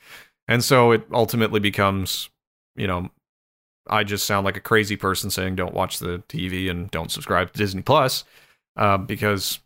And 0.47 0.63
so 0.63 0.91
it 0.91 1.05
ultimately 1.11 1.59
becomes, 1.59 2.29
you 2.75 2.87
know, 2.87 3.09
I 3.87 4.03
just 4.03 4.25
sound 4.25 4.45
like 4.45 4.57
a 4.57 4.61
crazy 4.61 4.95
person 4.95 5.29
saying 5.29 5.55
don't 5.55 5.73
watch 5.73 5.99
the 5.99 6.23
TV 6.29 6.69
and 6.69 6.89
don't 6.91 7.11
subscribe 7.11 7.51
to 7.51 7.57
Disney 7.57 7.81
Plus 7.81 8.23
uh, 8.77 8.97
because, 8.97 9.59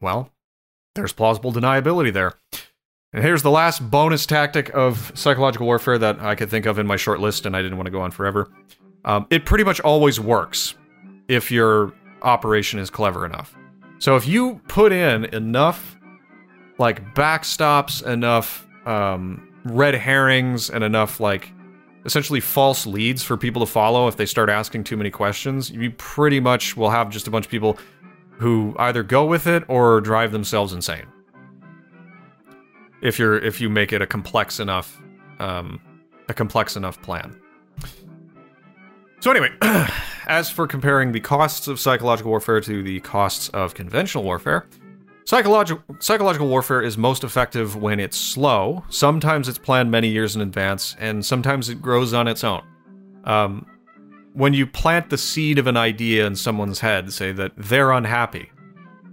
well, 0.00 0.30
there's 0.94 1.12
plausible 1.12 1.52
deniability 1.52 2.12
there. 2.12 2.34
And 3.12 3.24
here's 3.24 3.42
the 3.42 3.50
last 3.50 3.90
bonus 3.90 4.26
tactic 4.26 4.70
of 4.74 5.12
psychological 5.14 5.66
warfare 5.66 5.98
that 5.98 6.20
I 6.20 6.34
could 6.34 6.50
think 6.50 6.66
of 6.66 6.78
in 6.78 6.86
my 6.86 6.96
short 6.96 7.20
list, 7.20 7.46
and 7.46 7.56
I 7.56 7.62
didn't 7.62 7.78
want 7.78 7.86
to 7.86 7.90
go 7.90 8.00
on 8.00 8.10
forever. 8.10 8.50
Um, 9.04 9.26
it 9.30 9.46
pretty 9.46 9.64
much 9.64 9.80
always 9.80 10.20
works 10.20 10.74
if 11.28 11.50
your 11.50 11.94
operation 12.22 12.78
is 12.78 12.90
clever 12.90 13.24
enough. 13.24 13.56
So 13.98 14.16
if 14.16 14.26
you 14.26 14.60
put 14.68 14.92
in 14.92 15.24
enough, 15.26 15.96
like 16.78 17.14
backstops, 17.14 18.06
enough 18.06 18.66
um, 18.86 19.48
red 19.64 19.94
herrings, 19.94 20.68
and 20.68 20.84
enough 20.84 21.18
like 21.18 21.52
essentially 22.04 22.40
false 22.40 22.86
leads 22.86 23.22
for 23.22 23.36
people 23.36 23.60
to 23.60 23.70
follow 23.70 24.08
if 24.08 24.16
they 24.16 24.26
start 24.26 24.48
asking 24.48 24.84
too 24.84 24.96
many 24.96 25.10
questions, 25.10 25.70
you 25.70 25.90
pretty 25.92 26.40
much 26.40 26.76
will 26.76 26.90
have 26.90 27.10
just 27.10 27.26
a 27.26 27.30
bunch 27.30 27.46
of 27.46 27.50
people 27.50 27.78
who 28.38 28.74
either 28.78 29.02
go 29.02 29.26
with 29.26 29.46
it 29.46 29.64
or 29.68 30.00
drive 30.00 30.32
themselves 30.32 30.72
insane. 30.72 31.06
If 33.02 33.18
you're 33.18 33.38
if 33.38 33.60
you 33.60 33.68
make 33.68 33.92
it 33.92 34.02
a 34.02 34.06
complex 34.06 34.60
enough 34.60 35.00
um, 35.38 35.80
a 36.28 36.34
complex 36.34 36.76
enough 36.76 37.00
plan. 37.02 37.40
So 39.20 39.30
anyway, 39.30 39.50
as 40.26 40.50
for 40.50 40.66
comparing 40.66 41.12
the 41.12 41.20
costs 41.20 41.66
of 41.66 41.80
psychological 41.80 42.30
warfare 42.30 42.60
to 42.60 42.82
the 42.82 43.00
costs 43.00 43.48
of 43.50 43.74
conventional 43.74 44.24
warfare, 44.24 44.66
psychological 45.28 45.84
psychological 45.98 46.48
warfare 46.48 46.80
is 46.80 46.96
most 46.96 47.22
effective 47.22 47.76
when 47.76 48.00
it's 48.00 48.16
slow. 48.16 48.82
Sometimes 48.88 49.46
it's 49.46 49.58
planned 49.58 49.90
many 49.90 50.08
years 50.08 50.34
in 50.34 50.40
advance, 50.40 50.96
and 50.98 51.24
sometimes 51.24 51.68
it 51.68 51.82
grows 51.82 52.14
on 52.14 52.26
its 52.26 52.44
own. 52.44 52.62
Um, 53.24 53.66
when 54.32 54.54
you 54.54 54.66
plant 54.66 55.10
the 55.10 55.18
seed 55.18 55.58
of 55.58 55.66
an 55.66 55.76
idea 55.76 56.26
in 56.26 56.34
someone's 56.34 56.80
head, 56.80 57.12
say 57.12 57.32
that 57.32 57.52
they're 57.58 57.92
unhappy, 57.92 58.50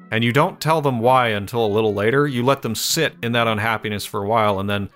and 0.10 0.24
you 0.24 0.32
don't 0.32 0.62
tell 0.62 0.82
them 0.82 1.00
why 1.00 1.30
until 1.30 1.66
a 1.66 1.68
little 1.68 1.94
later, 1.94 2.26
you 2.26 2.44
let 2.44 2.62
them 2.62 2.76
sit 2.76 3.14
in 3.22 3.34
that 3.34 3.48
unhappiness 3.48 4.06
for 4.06 4.24
a 4.24 4.28
while, 4.28 4.62
and 4.62 4.70
then 4.70 4.90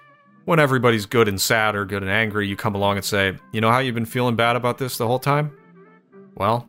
when 0.45 0.57
everybody's 0.57 1.05
good 1.05 1.27
and 1.27 1.41
sad 1.41 1.75
or 1.75 1.83
good 1.83 2.01
and 2.01 2.09
angry, 2.09 2.47
you 2.47 2.55
come 2.55 2.75
along 2.75 2.95
and 2.95 3.03
say, 3.03 3.37
You 3.51 3.59
know 3.59 3.71
how 3.71 3.79
you've 3.79 3.93
been 3.93 4.05
feeling 4.05 4.37
bad 4.37 4.55
about 4.55 4.77
this 4.77 4.97
the 4.97 5.05
whole 5.05 5.19
time? 5.19 5.51
Well, 6.35 6.65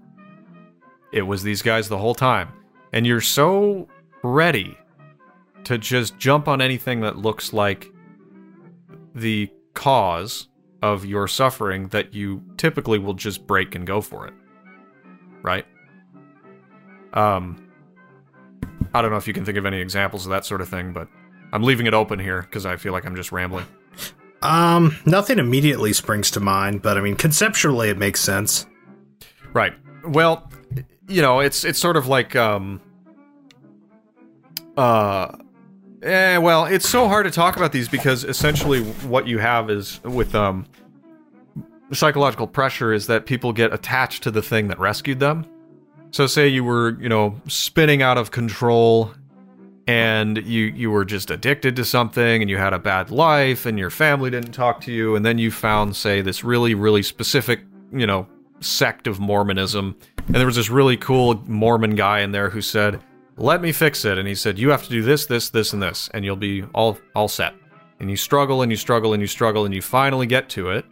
it 1.13 1.23
was 1.23 1.45
these 1.45 1.63
guys 1.63 1.89
the 1.89 1.99
whole 1.99 2.17
time. 2.17 2.49
And 2.93 3.07
you're 3.07 3.21
so 3.21 3.89
ready 4.23 4.77
to 5.65 5.79
just 5.79 6.19
jump 6.19 6.49
on 6.49 6.61
anything 6.61 7.01
that 7.01 7.17
looks 7.17 7.53
like 7.53 7.93
the 9.15 9.51
cause 9.75 10.49
of 10.83 11.05
your 11.05 11.29
suffering 11.29 11.89
that 11.89 12.15
you 12.15 12.43
typically 12.57 12.99
will 12.99 13.15
just 13.15 13.47
break 13.47 13.75
and 13.75 13.87
go 13.87 14.01
for 14.01 14.27
it. 14.27 14.35
Right? 15.43 15.67
Um 17.13 17.67
I 18.93 19.03
don't 19.03 19.11
know 19.11 19.17
if 19.17 19.29
you 19.29 19.35
can 19.35 19.45
think 19.45 19.59
of 19.59 19.67
any 19.67 19.81
examples 19.81 20.27
of 20.27 20.31
that 20.31 20.45
sort 20.45 20.61
of 20.61 20.69
thing, 20.69 20.93
but 20.93 21.09
I'm 21.53 21.63
leaving 21.63 21.87
it 21.87 21.95
open 21.95 22.19
here 22.19 22.43
because 22.43 22.67
I 22.67 22.77
feel 22.77 22.93
like 22.93 23.05
I'm 23.05 23.17
just 23.17 23.33
rambling. 23.33 23.67
Um, 24.43 24.97
nothing 25.05 25.39
immediately 25.39 25.93
springs 25.93 26.31
to 26.33 26.41
mind, 26.41 26.83
but 26.83 26.97
I 26.97 27.01
mean, 27.01 27.15
conceptually, 27.15 27.91
it 27.91 27.99
makes 27.99 28.21
sense. 28.21 28.67
Right. 29.53 29.75
Well, 30.05 30.51
you 31.09 31.23
know, 31.23 31.41
it's 31.41 31.65
it's 31.65 31.79
sort 31.79 31.97
of 31.97 32.07
like 32.07 32.37
um 32.37 32.81
uh 34.81 35.37
eh, 36.03 36.39
well, 36.39 36.65
it's 36.65 36.89
so 36.89 37.07
hard 37.07 37.27
to 37.27 37.31
talk 37.31 37.57
about 37.57 37.73
these 37.73 37.89
because 37.89 38.25
essentially 38.25 38.83
what 38.83 39.27
you 39.27 39.39
have 39.39 39.69
is 39.69 40.03
with 40.05 40.35
um 40.35 40.67
psychological 41.93 42.47
pressure 42.47 42.93
is 42.93 43.07
that 43.07 43.27
people 43.27 43.53
get 43.53 43.75
attached 43.75 44.23
to 44.23 44.31
the 44.31 44.41
thing 44.41 44.69
that 44.69 44.79
rescued 44.79 45.21
them. 45.21 45.45
So 46.13 46.27
say 46.27 46.49
you 46.49 46.65
were, 46.65 46.97
you 47.01 47.09
know, 47.09 47.41
spinning 47.47 48.01
out 48.01 48.17
of 48.17 48.31
control 48.31 49.13
and 49.87 50.39
you 50.47 50.67
you 50.67 50.91
were 50.91 51.05
just 51.05 51.31
addicted 51.31 51.77
to 51.77 51.85
something 51.85 52.41
and 52.41 52.49
you 52.49 52.57
had 52.57 52.73
a 52.73 52.79
bad 52.79 53.11
life 53.11 53.67
and 53.67 53.79
your 53.79 53.91
family 53.91 54.31
didn't 54.31 54.53
talk 54.53 54.81
to 54.83 54.93
you 54.93 55.15
and 55.15 55.27
then 55.27 55.37
you 55.37 55.51
found 55.51 55.95
say 55.95 56.23
this 56.23 56.43
really 56.43 56.75
really 56.75 57.03
specific, 57.03 57.61
you 57.93 58.07
know, 58.07 58.27
sect 58.61 59.07
of 59.07 59.21
Mormonism 59.21 59.95
and 60.29 60.37
there 60.37 60.47
was 60.47 60.57
this 60.57 60.71
really 60.71 60.97
cool 60.97 61.43
Mormon 61.47 61.97
guy 61.97 62.21
in 62.21 62.33
there 62.33 62.49
who 62.49 62.63
said, 62.63 63.03
"Let 63.41 63.63
me 63.63 63.73
fix 63.73 64.05
it." 64.05 64.19
And 64.19 64.29
he 64.29 64.35
said, 64.35 64.59
"You 64.59 64.71
have 64.71 64.85
to 64.85 64.91
do 64.91 65.03
this, 65.03 65.27
this, 65.27 65.51
this 65.51 65.73
and 65.73 65.83
this 65.83 66.09
and 66.13 66.25
you'll 66.25 66.37
be 66.37 66.65
all 66.75 66.99
all 67.15 67.29
set." 67.29 67.55
And 67.99 68.11
you 68.11 68.17
struggle 68.17 68.63
and 68.63 68.71
you 68.71 68.77
struggle 68.77 69.13
and 69.13 69.21
you 69.21 69.27
struggle 69.27 69.65
and 69.65 69.75
you 69.75 69.83
finally 69.83 70.27
get 70.27 70.49
to 70.51 70.71
it 70.71 70.85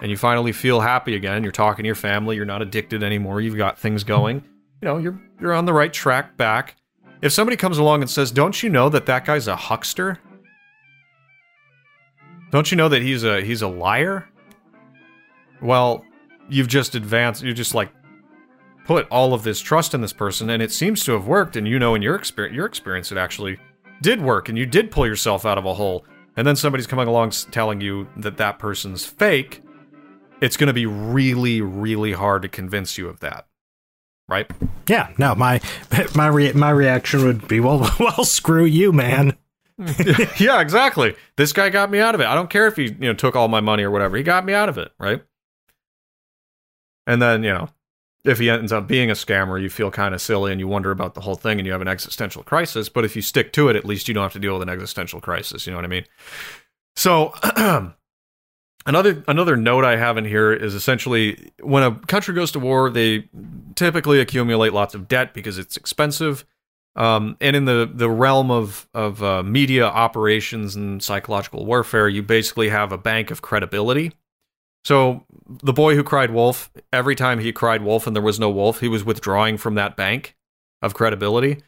and 0.00 0.10
you 0.10 0.16
finally 0.16 0.52
feel 0.52 0.80
happy 0.80 1.14
again. 1.14 1.42
You're 1.42 1.52
talking 1.52 1.82
to 1.82 1.86
your 1.86 1.94
family. 1.94 2.36
You're 2.36 2.44
not 2.44 2.62
addicted 2.62 3.02
anymore. 3.02 3.40
You've 3.40 3.56
got 3.56 3.78
things 3.78 4.04
going. 4.04 4.42
You 4.80 4.88
know, 4.88 4.98
you're 4.98 5.20
you're 5.40 5.54
on 5.54 5.64
the 5.64 5.72
right 5.72 5.92
track 5.92 6.36
back. 6.36 6.76
If 7.20 7.32
somebody 7.32 7.56
comes 7.56 7.78
along 7.78 8.02
and 8.02 8.10
says, 8.10 8.30
"Don't 8.30 8.62
you 8.62 8.70
know 8.70 8.88
that 8.88 9.06
that 9.06 9.24
guy's 9.24 9.48
a 9.48 9.56
huckster? 9.56 10.18
Don't 12.50 12.70
you 12.70 12.76
know 12.76 12.88
that 12.88 13.02
he's 13.02 13.24
a 13.24 13.40
he's 13.40 13.62
a 13.62 13.68
liar?" 13.68 14.28
Well, 15.60 16.04
you've 16.48 16.68
just 16.68 16.94
advanced. 16.94 17.42
You're 17.42 17.54
just 17.54 17.74
like 17.74 17.90
put 18.88 19.06
all 19.10 19.34
of 19.34 19.44
this 19.44 19.60
trust 19.60 19.94
in 19.94 20.00
this 20.00 20.12
person, 20.12 20.50
and 20.50 20.60
it 20.60 20.72
seems 20.72 21.04
to 21.04 21.12
have 21.12 21.28
worked. 21.28 21.54
And 21.54 21.68
you 21.68 21.78
know, 21.78 21.94
in 21.94 22.02
your 22.02 22.16
experience, 22.16 22.56
your 22.56 22.66
experience, 22.66 23.12
it 23.12 23.18
actually 23.18 23.58
did 24.02 24.20
work, 24.20 24.48
and 24.48 24.58
you 24.58 24.66
did 24.66 24.90
pull 24.90 25.06
yourself 25.06 25.46
out 25.46 25.58
of 25.58 25.64
a 25.64 25.74
hole. 25.74 26.04
And 26.36 26.46
then 26.46 26.56
somebody's 26.56 26.86
coming 26.86 27.06
along 27.06 27.30
telling 27.50 27.80
you 27.80 28.08
that 28.16 28.38
that 28.38 28.58
person's 28.58 29.04
fake 29.04 29.62
it's 30.40 30.56
going 30.56 30.68
to 30.68 30.72
be 30.72 30.86
really, 30.86 31.60
really 31.60 32.12
hard 32.12 32.42
to 32.42 32.48
convince 32.48 32.98
you 32.98 33.08
of 33.08 33.20
that. 33.20 33.46
Right? 34.28 34.50
Yeah, 34.88 35.12
no, 35.18 35.34
my 35.34 35.60
my 36.14 36.26
re- 36.28 36.52
my 36.52 36.70
reaction 36.70 37.24
would 37.24 37.48
be, 37.48 37.60
well, 37.60 37.90
well, 38.00 38.24
screw 38.24 38.64
you, 38.64 38.92
man. 38.92 39.36
yeah, 40.38 40.60
exactly. 40.60 41.14
This 41.36 41.52
guy 41.52 41.70
got 41.70 41.90
me 41.90 42.00
out 42.00 42.14
of 42.14 42.20
it. 42.20 42.26
I 42.26 42.34
don't 42.34 42.50
care 42.50 42.66
if 42.66 42.76
he, 42.76 42.84
you 42.84 43.08
know, 43.08 43.14
took 43.14 43.36
all 43.36 43.48
my 43.48 43.60
money 43.60 43.84
or 43.84 43.90
whatever. 43.90 44.16
He 44.16 44.22
got 44.22 44.44
me 44.44 44.52
out 44.52 44.68
of 44.68 44.76
it, 44.76 44.92
right? 44.98 45.22
And 47.06 47.22
then, 47.22 47.42
you 47.42 47.52
know, 47.52 47.68
if 48.28 48.38
he 48.38 48.50
ends 48.50 48.72
up 48.72 48.86
being 48.86 49.10
a 49.10 49.14
scammer, 49.14 49.60
you 49.60 49.70
feel 49.70 49.90
kind 49.90 50.14
of 50.14 50.20
silly 50.20 50.52
and 50.52 50.60
you 50.60 50.68
wonder 50.68 50.90
about 50.90 51.14
the 51.14 51.20
whole 51.20 51.34
thing 51.34 51.58
and 51.58 51.66
you 51.66 51.72
have 51.72 51.80
an 51.80 51.88
existential 51.88 52.42
crisis. 52.42 52.88
But 52.88 53.04
if 53.04 53.16
you 53.16 53.22
stick 53.22 53.52
to 53.54 53.68
it, 53.68 53.76
at 53.76 53.84
least 53.84 54.08
you 54.08 54.14
don't 54.14 54.22
have 54.22 54.32
to 54.34 54.38
deal 54.38 54.52
with 54.52 54.62
an 54.62 54.68
existential 54.68 55.20
crisis. 55.20 55.66
You 55.66 55.72
know 55.72 55.78
what 55.78 55.84
I 55.84 55.88
mean? 55.88 56.04
So 56.94 57.32
Another 58.88 59.22
another 59.28 59.54
note 59.54 59.84
I 59.84 59.96
have 59.96 60.16
in 60.16 60.24
here 60.24 60.50
is 60.50 60.74
essentially 60.74 61.50
when 61.60 61.82
a 61.82 61.94
country 61.94 62.34
goes 62.34 62.50
to 62.52 62.58
war, 62.58 62.88
they 62.88 63.28
typically 63.74 64.18
accumulate 64.18 64.72
lots 64.72 64.94
of 64.94 65.08
debt 65.08 65.34
because 65.34 65.58
it's 65.58 65.76
expensive. 65.76 66.46
Um, 66.96 67.36
and 67.38 67.54
in 67.54 67.66
the, 67.66 67.90
the 67.92 68.08
realm 68.08 68.50
of 68.50 68.88
of 68.94 69.22
uh, 69.22 69.42
media 69.42 69.84
operations 69.84 70.74
and 70.74 71.02
psychological 71.02 71.66
warfare, 71.66 72.08
you 72.08 72.22
basically 72.22 72.70
have 72.70 72.90
a 72.90 72.96
bank 72.96 73.30
of 73.30 73.42
credibility. 73.42 74.12
So 74.88 75.26
the 75.46 75.74
boy 75.74 75.96
who 75.96 76.02
cried 76.02 76.30
wolf, 76.30 76.70
every 76.94 77.14
time 77.14 77.40
he 77.40 77.52
cried 77.52 77.82
wolf 77.82 78.06
and 78.06 78.16
there 78.16 78.22
was 78.22 78.40
no 78.40 78.48
wolf, 78.48 78.80
he 78.80 78.88
was 78.88 79.04
withdrawing 79.04 79.58
from 79.58 79.74
that 79.74 79.96
bank 79.96 80.34
of 80.80 80.94
credibility. 80.94 81.62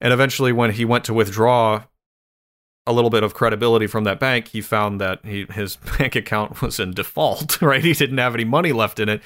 And 0.00 0.10
eventually, 0.10 0.52
when 0.52 0.70
he 0.70 0.86
went 0.86 1.04
to 1.04 1.12
withdraw 1.12 1.84
a 2.86 2.92
little 2.94 3.10
bit 3.10 3.24
of 3.24 3.34
credibility 3.34 3.86
from 3.86 4.04
that 4.04 4.18
bank, 4.18 4.48
he 4.48 4.62
found 4.62 5.02
that 5.02 5.22
he, 5.22 5.44
his 5.52 5.76
bank 5.98 6.16
account 6.16 6.62
was 6.62 6.80
in 6.80 6.94
default, 6.94 7.60
right? 7.60 7.84
He 7.84 7.92
didn't 7.92 8.16
have 8.16 8.34
any 8.34 8.44
money 8.44 8.72
left 8.72 8.98
in 8.98 9.10
it, 9.10 9.20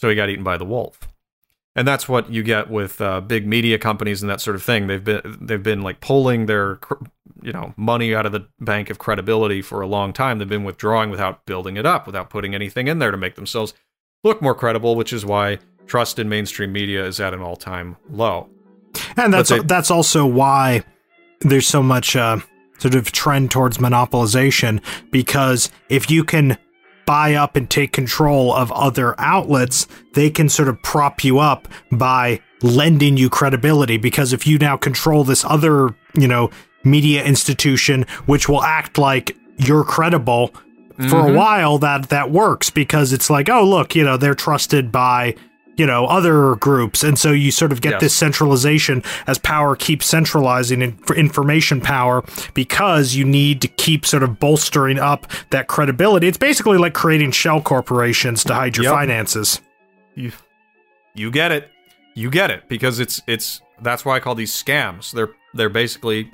so 0.00 0.08
he 0.08 0.16
got 0.16 0.28
eaten 0.28 0.42
by 0.42 0.56
the 0.56 0.64
wolf. 0.64 0.98
And 1.76 1.86
that's 1.86 2.08
what 2.08 2.30
you 2.30 2.42
get 2.42 2.68
with 2.68 3.00
uh, 3.00 3.20
big 3.20 3.46
media 3.46 3.78
companies 3.78 4.22
and 4.22 4.30
that 4.30 4.40
sort 4.40 4.56
of 4.56 4.62
thing. 4.62 4.88
They've 4.88 5.02
been 5.02 5.38
they've 5.40 5.62
been 5.62 5.82
like 5.82 6.00
pulling 6.00 6.46
their 6.46 6.80
you 7.42 7.52
know 7.52 7.74
money 7.76 8.14
out 8.14 8.26
of 8.26 8.32
the 8.32 8.46
bank 8.60 8.90
of 8.90 8.98
credibility 8.98 9.62
for 9.62 9.80
a 9.80 9.86
long 9.86 10.12
time. 10.12 10.38
They've 10.38 10.48
been 10.48 10.64
withdrawing 10.64 11.10
without 11.10 11.46
building 11.46 11.76
it 11.76 11.86
up, 11.86 12.06
without 12.06 12.28
putting 12.28 12.54
anything 12.54 12.88
in 12.88 12.98
there 12.98 13.12
to 13.12 13.16
make 13.16 13.36
themselves 13.36 13.72
look 14.24 14.42
more 14.42 14.54
credible, 14.54 14.96
which 14.96 15.12
is 15.12 15.24
why 15.24 15.58
trust 15.86 16.18
in 16.18 16.28
mainstream 16.28 16.72
media 16.72 17.04
is 17.06 17.20
at 17.20 17.34
an 17.34 17.40
all 17.40 17.56
time 17.56 17.96
low. 18.10 18.48
And 19.16 19.32
that's 19.32 19.50
they, 19.50 19.60
that's 19.60 19.92
also 19.92 20.26
why 20.26 20.82
there's 21.40 21.68
so 21.68 21.82
much. 21.82 22.16
Uh 22.16 22.40
sort 22.80 22.94
of 22.94 23.12
trend 23.12 23.50
towards 23.50 23.78
monopolization 23.78 24.82
because 25.10 25.70
if 25.88 26.10
you 26.10 26.24
can 26.24 26.56
buy 27.06 27.34
up 27.34 27.56
and 27.56 27.68
take 27.68 27.92
control 27.92 28.54
of 28.54 28.70
other 28.72 29.14
outlets, 29.20 29.86
they 30.14 30.30
can 30.30 30.48
sort 30.48 30.68
of 30.68 30.80
prop 30.82 31.24
you 31.24 31.38
up 31.38 31.68
by 31.92 32.40
lending 32.62 33.16
you 33.16 33.28
credibility 33.30 33.96
because 33.96 34.32
if 34.32 34.46
you 34.46 34.58
now 34.58 34.76
control 34.76 35.24
this 35.24 35.44
other, 35.44 35.94
you 36.14 36.28
know, 36.28 36.50
media 36.84 37.22
institution 37.24 38.04
which 38.26 38.48
will 38.48 38.62
act 38.62 38.96
like 38.98 39.36
you're 39.58 39.84
credible 39.84 40.48
for 40.48 40.62
Mm-hmm. 41.00 41.30
a 41.30 41.32
while 41.32 41.78
that 41.78 42.10
that 42.10 42.30
works 42.30 42.68
because 42.68 43.14
it's 43.14 43.30
like, 43.30 43.48
oh 43.48 43.64
look, 43.64 43.94
you 43.94 44.04
know, 44.04 44.18
they're 44.18 44.34
trusted 44.34 44.92
by 44.92 45.34
you 45.80 45.86
know 45.86 46.02
other 46.06 46.54
groups 46.56 47.02
and 47.02 47.18
so 47.18 47.30
you 47.32 47.50
sort 47.50 47.72
of 47.72 47.80
get 47.80 47.92
Yes. 47.92 48.00
this 48.02 48.14
centralization 48.14 49.02
as 49.26 49.38
power 49.38 49.74
keeps 49.74 50.06
centralizing 50.06 50.80
in, 50.82 50.92
for 51.06 51.16
information 51.16 51.80
power 51.80 52.22
because 52.54 53.14
you 53.14 53.24
need 53.24 53.60
to 53.62 53.68
keep 53.68 54.04
sort 54.06 54.22
of 54.22 54.38
bolstering 54.38 54.98
up 54.98 55.26
that 55.50 55.66
credibility 55.66 56.26
it's 56.28 56.38
basically 56.38 56.78
like 56.78 56.94
creating 56.94 57.30
shell 57.32 57.60
corporations 57.60 58.44
to 58.44 58.54
hide 58.54 58.76
your 58.76 58.84
Yep. 58.84 58.92
finances 58.94 59.60
You, 60.14 60.32
you 61.14 61.30
get 61.30 61.50
it. 61.52 61.70
You 62.14 62.28
get 62.30 62.50
it 62.50 62.68
because 62.68 63.00
it's 63.00 63.22
it's 63.26 63.60
that's 63.80 64.04
why 64.04 64.16
I 64.16 64.20
call 64.20 64.34
these 64.34 64.52
scams. 64.52 65.12
They're 65.12 65.30
they're 65.54 65.68
basically 65.82 66.30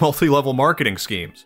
multi-level 0.00 0.52
marketing 0.54 0.98
schemes. 0.98 1.44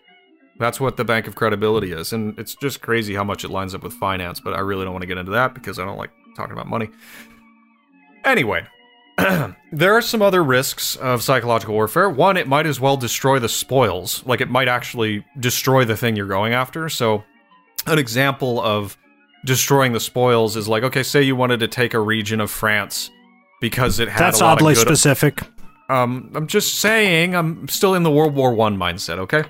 That's 0.59 0.81
what 0.81 0.97
the 0.97 1.05
bank 1.05 1.27
of 1.27 1.35
credibility 1.35 1.93
is, 1.93 2.13
and 2.15 2.39
it's 2.39 2.55
just 2.55 2.81
crazy 2.81 3.15
how 3.15 3.25
much 3.25 3.45
it 3.45 3.51
lines 3.51 3.75
up 3.75 3.83
with 3.83 3.93
finance. 3.95 4.41
But 4.41 4.55
I 4.55 4.61
really 4.61 4.85
don't 4.85 4.95
want 4.95 5.03
to 5.03 5.07
get 5.07 5.19
into 5.19 5.33
that 5.33 5.53
because 5.55 5.79
I 5.79 5.85
don't 5.85 5.99
like 5.99 6.11
talking 6.37 6.53
about 6.53 6.69
money. 6.69 6.89
Anyway, 8.25 8.67
there 9.73 9.95
are 9.95 10.03
some 10.03 10.21
other 10.21 10.45
risks 10.45 10.97
of 10.97 11.23
psychological 11.23 11.75
warfare. 11.75 12.11
One, 12.11 12.37
it 12.37 12.47
might 12.47 12.67
as 12.67 12.79
well 12.79 12.97
destroy 12.97 13.39
the 13.39 13.49
spoils. 13.49 14.25
Like 14.27 14.41
it 14.41 14.51
might 14.51 14.69
actually 14.69 15.25
destroy 15.41 15.85
the 15.85 15.97
thing 15.97 16.17
you're 16.17 16.27
going 16.27 16.53
after. 16.53 16.89
So, 16.89 17.25
an 17.87 17.99
example 17.99 18.61
of 18.61 18.99
destroying 19.45 19.93
the 19.93 20.01
spoils 20.01 20.57
is 20.57 20.69
like, 20.69 20.83
okay, 20.83 21.03
say 21.03 21.23
you 21.23 21.37
wanted 21.37 21.61
to 21.61 21.69
take 21.69 21.95
a 21.95 22.01
region 22.01 22.41
of 22.41 22.51
France 22.51 23.11
because 23.61 24.01
it 24.01 24.09
had 24.09 24.21
that's 24.21 24.41
a 24.41 24.45
lot 24.45 24.59
oddly 24.59 24.75
good. 24.75 24.81
specific 24.81 25.41
Um, 25.89 26.31
I'm 26.35 26.47
just 26.47 26.81
saying, 26.81 27.35
I'm 27.35 27.69
still 27.69 27.95
in 27.95 28.03
the 28.03 28.11
World 28.11 28.35
War 28.35 28.53
One 28.55 28.77
mindset. 28.77 29.19
Okay, 29.19 29.45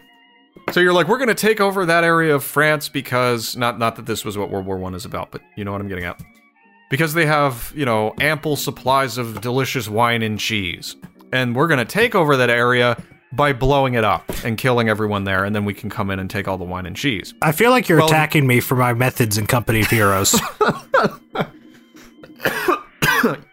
so 0.71 0.81
you're 0.81 0.93
like, 0.93 1.09
we're 1.09 1.19
gonna 1.19 1.35
take 1.35 1.61
over 1.61 1.87
that 1.87 2.05
area 2.05 2.35
of 2.35 2.45
France 2.45 2.89
because 2.89 3.57
not 3.57 3.79
not 3.79 3.97
that 3.97 4.07
this 4.07 4.25
was 4.25 4.37
what 4.39 4.51
World 4.51 4.67
War 4.67 4.79
One 4.79 4.95
is 4.95 5.05
about, 5.05 5.31
but 5.31 5.41
you 5.57 5.65
know 5.65 5.73
what 5.73 5.81
I'm 5.81 5.89
getting 5.89 6.05
at. 6.05 6.21
Because 6.89 7.15
they 7.15 7.27
have 7.27 7.73
you 7.75 7.85
know 7.85 8.15
ample 8.21 8.57
supplies 8.57 9.19
of 9.19 9.41
delicious 9.41 9.89
wine 9.89 10.23
and 10.23 10.39
cheese, 10.39 10.97
and 11.33 11.55
we're 11.57 11.67
gonna 11.69 11.85
take 11.85 12.15
over 12.15 12.37
that 12.37 12.51
area 12.51 12.97
by 13.33 13.53
blowing 13.53 13.95
it 13.95 14.05
up 14.05 14.23
and 14.45 14.57
killing 14.57 14.89
everyone 14.89 15.25
there, 15.25 15.45
and 15.45 15.55
then 15.55 15.65
we 15.65 15.75
can 15.75 15.91
come 15.91 16.11
in 16.11 16.19
and 16.21 16.31
take 16.31 16.47
all 16.47 16.57
the 16.57 16.65
wine 16.65 16.87
and 16.87 16.95
cheese. 16.97 17.35
i 17.43 17.51
feel 17.53 17.71
like 17.71 17.89
you're 17.89 17.99
Well- 17.99 18.07
attacking 18.07 18.47
me 18.47 18.61
for 18.61 18.77
my 18.77 18.95
methods 18.95 19.37
and 19.37 19.49
company 19.49 19.81
of 19.81 19.89
heroes 19.89 20.41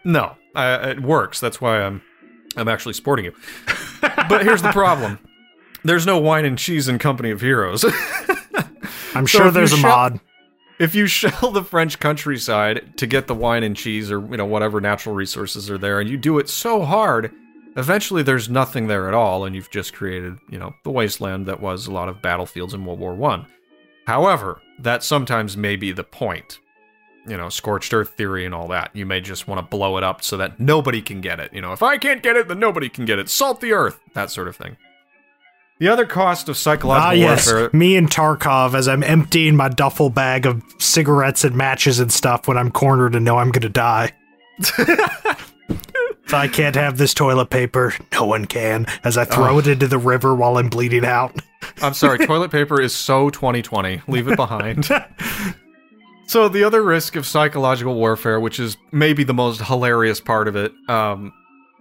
No, 0.04 0.36
uh, 0.54 0.86
it 0.90 1.00
works. 1.02 1.40
That's 1.40 1.60
why 1.60 1.80
I'm 1.82 2.02
I'm 2.56 2.68
actually 2.68 2.92
sporting 2.92 3.24
you. 3.24 3.32
but 4.28 4.42
here's 4.44 4.62
the 4.62 4.70
problem: 4.70 5.18
there's 5.84 6.06
no 6.06 6.18
wine 6.18 6.44
and 6.44 6.56
cheese 6.58 6.86
in 6.88 6.98
Company 6.98 7.30
of 7.30 7.40
Heroes. 7.40 7.84
i'm 9.14 9.26
So 9.26 9.38
sure 9.38 9.50
there's 9.50 9.72
a 9.72 9.76
shell- 9.78 9.90
mod 9.90 10.20
if 10.78 10.94
you 10.94 11.06
shell 11.08 11.50
the 11.50 11.64
French 11.64 11.98
countryside 12.00 12.96
to 12.96 13.06
get 13.06 13.26
the 13.26 13.34
wine 13.34 13.62
and 13.62 13.76
cheese, 13.76 14.10
or 14.10 14.20
you 14.20 14.36
know 14.36 14.46
whatever 14.46 14.80
natural 14.80 15.14
resources 15.14 15.70
are 15.70 15.78
there, 15.78 16.00
and 16.00 16.08
you 16.08 16.16
do 16.16 16.38
it 16.38 16.48
so 16.48 16.82
hard, 16.82 17.32
eventually 17.76 18.22
there's 18.22 18.48
nothing 18.48 18.86
there 18.86 19.08
at 19.08 19.14
all, 19.14 19.44
and 19.44 19.54
you've 19.54 19.70
just 19.70 19.94
created 19.94 20.38
you 20.48 20.58
know 20.58 20.74
the 20.84 20.90
wasteland 20.90 21.46
that 21.46 21.60
was 21.60 21.86
a 21.86 21.92
lot 21.92 22.08
of 22.08 22.22
battlefields 22.22 22.74
in 22.74 22.84
World 22.84 22.98
War 22.98 23.14
One. 23.14 23.46
However, 24.06 24.60
that 24.80 25.02
sometimes 25.02 25.56
may 25.56 25.76
be 25.76 25.92
the 25.92 26.04
point. 26.04 26.60
You 27.26 27.38
know, 27.38 27.48
scorched 27.48 27.94
earth 27.94 28.10
theory 28.10 28.44
and 28.44 28.54
all 28.54 28.68
that. 28.68 28.94
You 28.94 29.06
may 29.06 29.22
just 29.22 29.48
want 29.48 29.58
to 29.58 29.76
blow 29.76 29.96
it 29.96 30.04
up 30.04 30.22
so 30.22 30.36
that 30.36 30.60
nobody 30.60 31.00
can 31.00 31.22
get 31.22 31.40
it. 31.40 31.54
You 31.54 31.62
know, 31.62 31.72
if 31.72 31.82
I 31.82 31.96
can't 31.96 32.22
get 32.22 32.36
it, 32.36 32.48
then 32.48 32.58
nobody 32.58 32.90
can 32.90 33.06
get 33.06 33.18
it. 33.18 33.30
Salt 33.30 33.62
the 33.62 33.72
earth, 33.72 33.98
that 34.12 34.30
sort 34.30 34.46
of 34.46 34.56
thing. 34.56 34.76
The 35.84 35.90
other 35.92 36.06
cost 36.06 36.48
of 36.48 36.56
psychological 36.56 37.08
Ah, 37.08 37.12
yes. 37.12 37.46
warfare. 37.46 37.68
Me 37.74 37.94
and 37.94 38.10
Tarkov 38.10 38.74
as 38.74 38.88
I'm 38.88 39.02
emptying 39.02 39.54
my 39.54 39.68
duffel 39.68 40.08
bag 40.08 40.46
of 40.46 40.62
cigarettes 40.78 41.44
and 41.44 41.54
matches 41.54 42.00
and 42.00 42.10
stuff 42.10 42.48
when 42.48 42.56
I'm 42.56 42.70
cornered 42.70 43.14
and 43.14 43.22
know 43.22 43.36
I'm 43.36 43.50
going 43.50 43.60
to 43.60 43.68
die. 43.68 44.12
if 44.58 46.32
I 46.32 46.48
can't 46.48 46.74
have 46.74 46.96
this 46.96 47.12
toilet 47.12 47.50
paper, 47.50 47.92
no 48.12 48.24
one 48.24 48.46
can. 48.46 48.86
As 49.04 49.18
I 49.18 49.26
throw 49.26 49.58
it 49.58 49.66
into 49.66 49.86
the 49.86 49.98
river 49.98 50.34
while 50.34 50.56
I'm 50.56 50.70
bleeding 50.70 51.04
out. 51.04 51.36
I'm 51.82 51.92
sorry, 51.92 52.16
toilet 52.26 52.50
paper 52.50 52.80
is 52.80 52.94
so 52.94 53.28
2020. 53.28 54.00
Leave 54.08 54.26
it 54.28 54.36
behind. 54.36 54.86
so 56.26 56.48
the 56.48 56.64
other 56.64 56.82
risk 56.82 57.14
of 57.14 57.26
psychological 57.26 57.94
warfare, 57.94 58.40
which 58.40 58.58
is 58.58 58.78
maybe 58.90 59.22
the 59.22 59.34
most 59.34 59.60
hilarious 59.60 60.18
part 60.18 60.48
of 60.48 60.56
it, 60.56 60.72
um, 60.88 61.30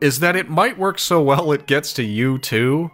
is 0.01 0.19
that 0.19 0.35
it 0.35 0.49
might 0.49 0.77
work 0.77 0.99
so 0.99 1.21
well 1.21 1.53
it 1.53 1.67
gets 1.67 1.93
to 1.93 2.03
you 2.03 2.37
too. 2.37 2.91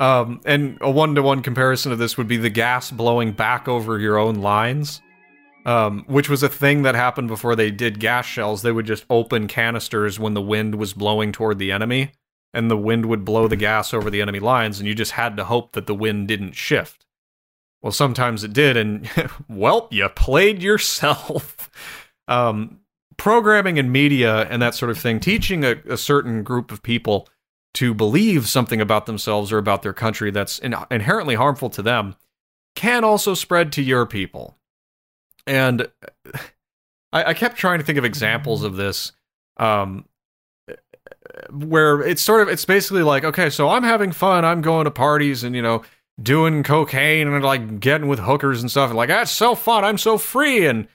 Um, 0.00 0.40
and 0.46 0.78
a 0.80 0.90
one-to-one 0.90 1.42
comparison 1.42 1.92
of 1.92 1.98
this 1.98 2.16
would 2.16 2.26
be 2.26 2.38
the 2.38 2.48
gas 2.48 2.90
blowing 2.90 3.32
back 3.32 3.68
over 3.68 3.98
your 3.98 4.16
own 4.16 4.36
lines, 4.36 5.02
um, 5.66 6.04
which 6.08 6.30
was 6.30 6.42
a 6.42 6.48
thing 6.48 6.82
that 6.82 6.94
happened 6.94 7.28
before 7.28 7.54
they 7.54 7.70
did 7.70 8.00
gas 8.00 8.24
shells. 8.24 8.62
They 8.62 8.72
would 8.72 8.86
just 8.86 9.04
open 9.10 9.46
canisters 9.46 10.18
when 10.18 10.32
the 10.32 10.40
wind 10.40 10.76
was 10.76 10.94
blowing 10.94 11.32
toward 11.32 11.58
the 11.58 11.70
enemy, 11.70 12.12
and 12.54 12.70
the 12.70 12.78
wind 12.78 13.06
would 13.06 13.26
blow 13.26 13.46
the 13.46 13.56
gas 13.56 13.92
over 13.92 14.08
the 14.08 14.22
enemy 14.22 14.40
lines, 14.40 14.78
and 14.78 14.88
you 14.88 14.94
just 14.94 15.12
had 15.12 15.36
to 15.36 15.44
hope 15.44 15.72
that 15.72 15.86
the 15.86 15.94
wind 15.94 16.28
didn't 16.28 16.56
shift. 16.56 17.04
Well, 17.82 17.92
sometimes 17.92 18.42
it 18.42 18.54
did, 18.54 18.78
and 18.78 19.08
well, 19.50 19.86
you 19.90 20.08
played 20.08 20.62
yourself. 20.62 21.70
um, 22.28 22.80
programming 23.18 23.78
and 23.78 23.92
media 23.92 24.46
and 24.48 24.62
that 24.62 24.74
sort 24.74 24.90
of 24.90 24.96
thing, 24.96 25.20
teaching 25.20 25.62
a, 25.62 25.74
a 25.86 25.98
certain 25.98 26.42
group 26.42 26.72
of 26.72 26.82
people 26.82 27.28
to 27.74 27.94
believe 27.94 28.48
something 28.48 28.80
about 28.80 29.06
themselves 29.06 29.52
or 29.52 29.58
about 29.58 29.82
their 29.82 29.92
country 29.92 30.30
that's 30.30 30.58
in, 30.58 30.74
inherently 30.90 31.34
harmful 31.34 31.70
to 31.70 31.82
them 31.82 32.16
can 32.74 33.04
also 33.04 33.34
spread 33.34 33.72
to 33.72 33.82
your 33.82 34.06
people. 34.06 34.56
And 35.46 35.88
I, 37.12 37.24
I 37.24 37.34
kept 37.34 37.56
trying 37.56 37.78
to 37.78 37.84
think 37.84 37.98
of 37.98 38.04
examples 38.04 38.62
of 38.62 38.76
this. 38.76 39.12
Um, 39.56 40.06
where 41.50 42.00
it's 42.02 42.22
sort 42.22 42.42
of 42.42 42.48
it's 42.48 42.64
basically 42.64 43.02
like 43.02 43.24
okay 43.24 43.50
so 43.50 43.68
i'm 43.68 43.82
having 43.82 44.12
fun 44.12 44.44
i'm 44.44 44.62
going 44.62 44.84
to 44.84 44.90
parties 44.90 45.44
and 45.44 45.54
you 45.54 45.62
know 45.62 45.82
doing 46.20 46.62
cocaine 46.62 47.28
and 47.28 47.44
like 47.44 47.80
getting 47.80 48.08
with 48.08 48.18
hookers 48.18 48.60
and 48.60 48.70
stuff 48.70 48.90
and 48.90 48.96
like 48.96 49.08
that's 49.08 49.30
so 49.30 49.54
fun 49.54 49.84
i'm 49.84 49.98
so 49.98 50.18
free 50.18 50.66
and 50.66 50.88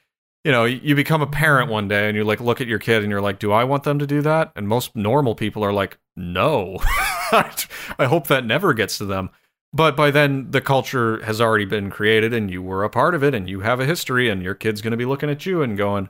you 0.46 0.52
know 0.52 0.64
you 0.64 0.96
become 0.96 1.22
a 1.22 1.28
parent 1.28 1.70
one 1.70 1.90
day 1.90 2.08
and 2.08 2.16
you 2.16 2.24
like 2.24 2.40
look 2.40 2.62
at 2.62 2.68
your 2.68 2.80
kid 2.80 3.02
and 3.02 3.12
you're 3.12 3.22
like 3.22 3.40
do 3.40 3.52
i 3.52 3.64
want 3.64 3.84
them 3.84 4.00
to 4.00 4.08
do 4.08 4.22
that 4.22 4.52
and 4.56 4.68
most 4.68 4.96
normal 4.96 5.36
people 5.36 5.66
are 5.66 5.74
like 5.74 5.98
no 6.16 6.78
i 7.32 8.06
hope 8.06 8.28
that 8.28 8.46
never 8.46 8.74
gets 8.74 8.98
to 8.98 9.06
them 9.06 9.30
but 9.74 9.98
by 9.98 10.10
then 10.10 10.50
the 10.52 10.62
culture 10.62 11.22
has 11.26 11.42
already 11.42 11.66
been 11.66 11.90
created 11.90 12.34
and 12.34 12.50
you 12.50 12.62
were 12.62 12.84
a 12.84 12.90
part 12.90 13.14
of 13.16 13.24
it 13.24 13.34
and 13.34 13.50
you 13.50 13.60
have 13.62 13.82
a 13.82 13.86
history 13.86 14.30
and 14.30 14.42
your 14.44 14.56
kid's 14.56 14.82
going 14.82 14.92
to 14.92 14.98
be 14.98 15.04
looking 15.04 15.30
at 15.30 15.46
you 15.46 15.62
and 15.62 15.78
going 15.78 16.08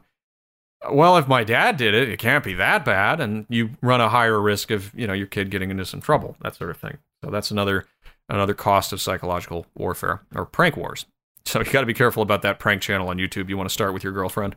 well, 0.91 1.17
if 1.17 1.27
my 1.27 1.43
dad 1.43 1.77
did 1.77 1.95
it, 1.95 2.09
it 2.09 2.19
can't 2.19 2.43
be 2.43 2.53
that 2.55 2.85
bad, 2.85 3.19
and 3.19 3.47
you 3.49 3.71
run 3.81 4.01
a 4.01 4.09
higher 4.09 4.39
risk 4.39 4.69
of 4.69 4.93
you 4.93 5.07
know 5.07 5.13
your 5.13 5.25
kid 5.25 5.49
getting 5.49 5.71
into 5.71 5.85
some 5.85 6.01
trouble, 6.01 6.35
that 6.41 6.55
sort 6.55 6.69
of 6.69 6.77
thing. 6.77 6.97
So 7.23 7.31
that's 7.31 7.49
another 7.49 7.85
another 8.29 8.53
cost 8.53 8.93
of 8.93 9.01
psychological 9.01 9.65
warfare 9.75 10.21
or 10.35 10.45
prank 10.45 10.77
wars. 10.77 11.07
So 11.45 11.59
you 11.59 11.71
got 11.71 11.81
to 11.81 11.85
be 11.85 11.93
careful 11.93 12.23
about 12.23 12.41
that 12.41 12.59
prank 12.59 12.81
channel 12.81 13.09
on 13.09 13.17
YouTube. 13.17 13.49
You 13.49 13.57
want 13.57 13.69
to 13.69 13.73
start 13.73 13.93
with 13.93 14.03
your 14.03 14.13
girlfriend. 14.13 14.55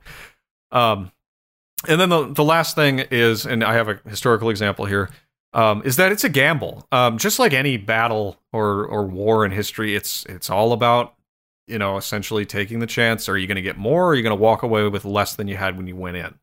Um, 0.73 1.13
and 1.87 2.01
then 2.01 2.09
the 2.09 2.33
the 2.33 2.45
last 2.45 2.75
thing 2.75 3.01
is, 3.11 3.47
and 3.47 3.63
I 3.63 3.75
have 3.75 3.89
a 3.89 4.01
historical 4.09 4.51
example 4.51 4.87
here, 4.87 5.11
um, 5.53 5.83
is 5.85 5.97
that 5.97 6.13
it's 6.13 6.25
a 6.25 6.29
gamble. 6.29 6.87
Um, 6.91 7.19
just 7.19 7.39
like 7.39 7.53
any 7.53 7.77
battle 7.77 8.41
or 8.53 8.85
or 8.87 9.07
war 9.07 9.45
in 9.45 9.53
history, 9.53 9.95
it's 9.95 10.25
it's 10.27 10.51
all 10.51 10.73
about 10.73 11.15
you 11.69 11.79
know, 11.79 11.99
essentially 11.99 12.47
taking 12.47 12.81
the 12.81 12.87
chance. 12.87 13.29
Are 13.29 13.37
you 13.37 13.47
going 13.47 13.57
to 13.57 13.63
get 13.63 13.77
more? 13.77 14.07
Or 14.07 14.09
are 14.09 14.15
you 14.15 14.23
going 14.23 14.37
to 14.37 14.43
walk 14.43 14.63
away 14.63 14.89
with 14.89 15.05
less 15.05 15.37
than 15.37 15.47
you 15.47 15.57
had 15.57 15.77
when 15.77 15.87
you 15.87 15.95
went 15.95 16.17
in? 16.17 16.35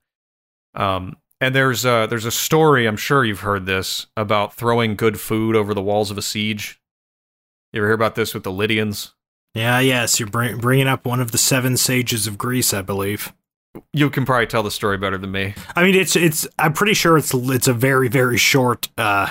Um, 0.76 1.18
and 1.42 1.54
there's 1.54 1.84
a, 1.84 2.08
there's 2.10 2.26
a 2.26 2.32
story. 2.32 2.86
I'm 2.86 2.96
sure 2.96 3.26
you've 3.26 3.42
heard 3.42 3.66
this 3.66 4.06
about 4.16 4.54
throwing 4.54 4.96
good 4.96 5.20
food 5.20 5.56
over 5.56 5.74
the 5.74 5.82
walls 5.82 6.12
of 6.12 6.18
a 6.18 6.22
siege. 6.22 6.80
You 7.74 7.82
ever 7.82 7.88
hear 7.88 7.96
about 7.96 8.16
this 8.16 8.34
with 8.34 8.44
the 8.44 8.52
Lydians? 8.52 9.15
Yeah, 9.56 9.80
yes, 9.80 10.20
you're 10.20 10.30
bring, 10.30 10.58
bringing 10.58 10.88
up 10.88 11.06
one 11.06 11.20
of 11.22 11.32
the 11.32 11.38
seven 11.38 11.78
sages 11.78 12.28
of 12.28 12.38
Greece, 12.38 12.74
I 12.74 12.82
believe. 12.82 13.34
You 13.94 14.10
can 14.10 14.26
probably 14.26 14.48
tell 14.48 14.64
the 14.64 14.72
story 14.72 14.98
better 14.98 15.18
than 15.18 15.32
me. 15.32 15.54
I 15.76 15.84
mean, 15.84 15.96
it's 15.96 16.16
it's. 16.16 16.48
I'm 16.60 16.74
pretty 16.74 16.94
sure 16.94 17.18
it's 17.18 17.34
it's 17.34 17.68
a 17.68 17.74
very 17.74 18.08
very 18.08 18.38
short 18.38 18.90
uh 18.98 19.30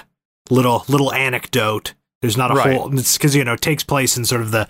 little 0.51 0.85
little 0.89 1.13
anecdote. 1.13 1.95
There's 2.21 2.37
not 2.37 2.51
a 2.51 2.55
Right. 2.55 2.77
whole. 2.77 2.99
It's 2.99 3.17
because 3.17 3.35
you 3.37 3.45
know 3.45 3.55
it 3.55 3.61
takes 3.61 3.85
place 3.85 4.17
in 4.17 4.25
sort 4.25 4.41
of 4.43 4.51
the. 4.51 4.69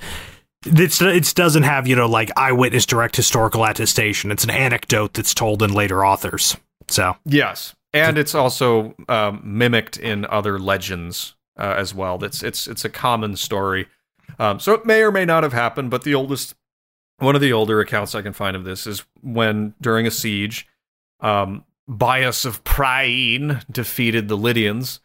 It's 0.67 1.01
it 1.03 1.35
doesn't 1.35 1.65
have 1.65 1.87
you 1.89 1.97
know 1.97 2.07
like 2.09 2.31
eyewitness 2.37 2.87
direct 2.87 3.17
historical 3.17 3.65
attestation. 3.65 4.31
It's 4.31 4.45
an 4.45 4.51
anecdote 4.51 5.15
that's 5.15 5.35
told 5.35 5.63
in 5.63 5.73
later 5.73 6.05
authors. 6.07 6.57
So 6.89 7.17
Yes, 7.25 7.75
and 7.93 8.17
it's 8.17 8.35
also 8.35 8.95
um, 9.09 9.41
mimicked 9.45 9.97
in 9.97 10.25
other 10.27 10.59
legends 10.59 11.35
uh, 11.59 11.75
as 11.77 11.93
well. 11.95 12.23
It's 12.23 12.43
it's 12.45 12.67
it's 12.69 12.85
a 12.85 12.91
common 12.91 13.37
story. 13.37 13.89
Um, 14.39 14.59
so 14.61 14.73
it 14.73 14.85
may 14.85 15.03
or 15.03 15.13
may 15.13 15.25
not 15.25 15.43
have 15.43 15.53
happened, 15.53 15.91
but 15.91 16.03
the 16.03 16.15
oldest 16.15 16.55
one 17.19 17.35
of 17.35 17.41
the 17.41 17.53
older 17.53 17.81
accounts 17.81 18.15
I 18.15 18.23
can 18.23 18.33
find 18.33 18.57
of 18.57 18.65
this 18.65 18.87
is 18.87 19.05
when 19.23 19.75
during 19.81 20.07
a 20.07 20.11
siege, 20.11 20.67
um, 21.21 21.65
Bias 21.87 22.45
of 22.45 22.65
Priene 22.65 23.65
defeated 23.71 24.29
the 24.29 24.37
Lydians 24.37 25.01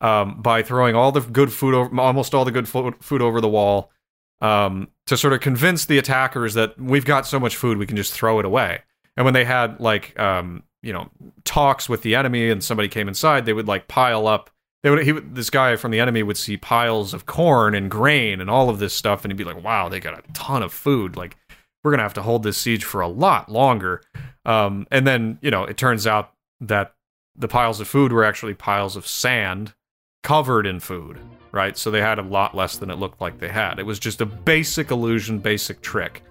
um, 0.00 0.42
by 0.42 0.62
throwing 0.62 0.96
all 0.96 1.12
the 1.12 1.20
good 1.20 1.52
food, 1.52 1.74
over, 1.74 2.00
almost 2.00 2.34
all 2.34 2.44
the 2.44 2.50
good 2.50 2.68
fo- 2.68 2.92
food 3.00 3.22
over 3.22 3.40
the 3.40 3.48
wall, 3.48 3.92
um, 4.40 4.88
to 5.06 5.16
sort 5.16 5.32
of 5.32 5.40
convince 5.40 5.86
the 5.86 5.98
attackers 5.98 6.54
that 6.54 6.78
we've 6.80 7.04
got 7.04 7.26
so 7.26 7.38
much 7.38 7.56
food 7.56 7.78
we 7.78 7.86
can 7.86 7.96
just 7.96 8.12
throw 8.12 8.38
it 8.40 8.44
away. 8.44 8.80
And 9.16 9.24
when 9.24 9.34
they 9.34 9.44
had 9.44 9.78
like 9.78 10.18
um, 10.18 10.64
you 10.82 10.92
know 10.92 11.10
talks 11.44 11.88
with 11.88 12.02
the 12.02 12.14
enemy 12.14 12.50
and 12.50 12.64
somebody 12.64 12.88
came 12.88 13.08
inside, 13.08 13.46
they 13.46 13.52
would 13.52 13.68
like 13.68 13.88
pile 13.88 14.26
up. 14.26 14.50
They 14.82 14.90
would, 14.90 15.04
he 15.04 15.12
this 15.12 15.50
guy 15.50 15.76
from 15.76 15.92
the 15.92 16.00
enemy 16.00 16.22
would 16.22 16.36
see 16.36 16.56
piles 16.56 17.14
of 17.14 17.26
corn 17.26 17.74
and 17.74 17.90
grain 17.90 18.40
and 18.40 18.50
all 18.50 18.68
of 18.68 18.78
this 18.78 18.92
stuff, 18.92 19.24
and 19.24 19.32
he'd 19.32 19.38
be 19.38 19.44
like, 19.44 19.62
"Wow, 19.62 19.88
they 19.88 20.00
got 20.00 20.18
a 20.18 20.32
ton 20.32 20.62
of 20.62 20.72
food. 20.72 21.16
Like, 21.16 21.36
we're 21.82 21.92
gonna 21.92 22.02
have 22.02 22.14
to 22.14 22.22
hold 22.22 22.42
this 22.42 22.58
siege 22.58 22.84
for 22.84 23.00
a 23.00 23.08
lot 23.08 23.48
longer." 23.48 24.02
Um, 24.44 24.86
and 24.90 25.06
then 25.06 25.38
you 25.40 25.50
know 25.50 25.64
it 25.64 25.76
turns 25.76 26.06
out 26.06 26.32
that 26.60 26.94
the 27.36 27.48
piles 27.48 27.80
of 27.80 27.88
food 27.88 28.12
were 28.12 28.24
actually 28.24 28.54
piles 28.54 28.96
of 28.96 29.06
sand 29.06 29.74
covered 30.22 30.66
in 30.66 30.80
food, 30.80 31.18
right? 31.52 31.76
So 31.76 31.90
they 31.90 32.00
had 32.00 32.18
a 32.18 32.22
lot 32.22 32.54
less 32.56 32.76
than 32.76 32.90
it 32.90 32.98
looked 32.98 33.20
like 33.20 33.38
they 33.38 33.48
had. 33.48 33.78
It 33.78 33.86
was 33.86 33.98
just 33.98 34.20
a 34.20 34.26
basic 34.26 34.90
illusion, 34.90 35.38
basic 35.38 35.80
trick. 35.80 36.22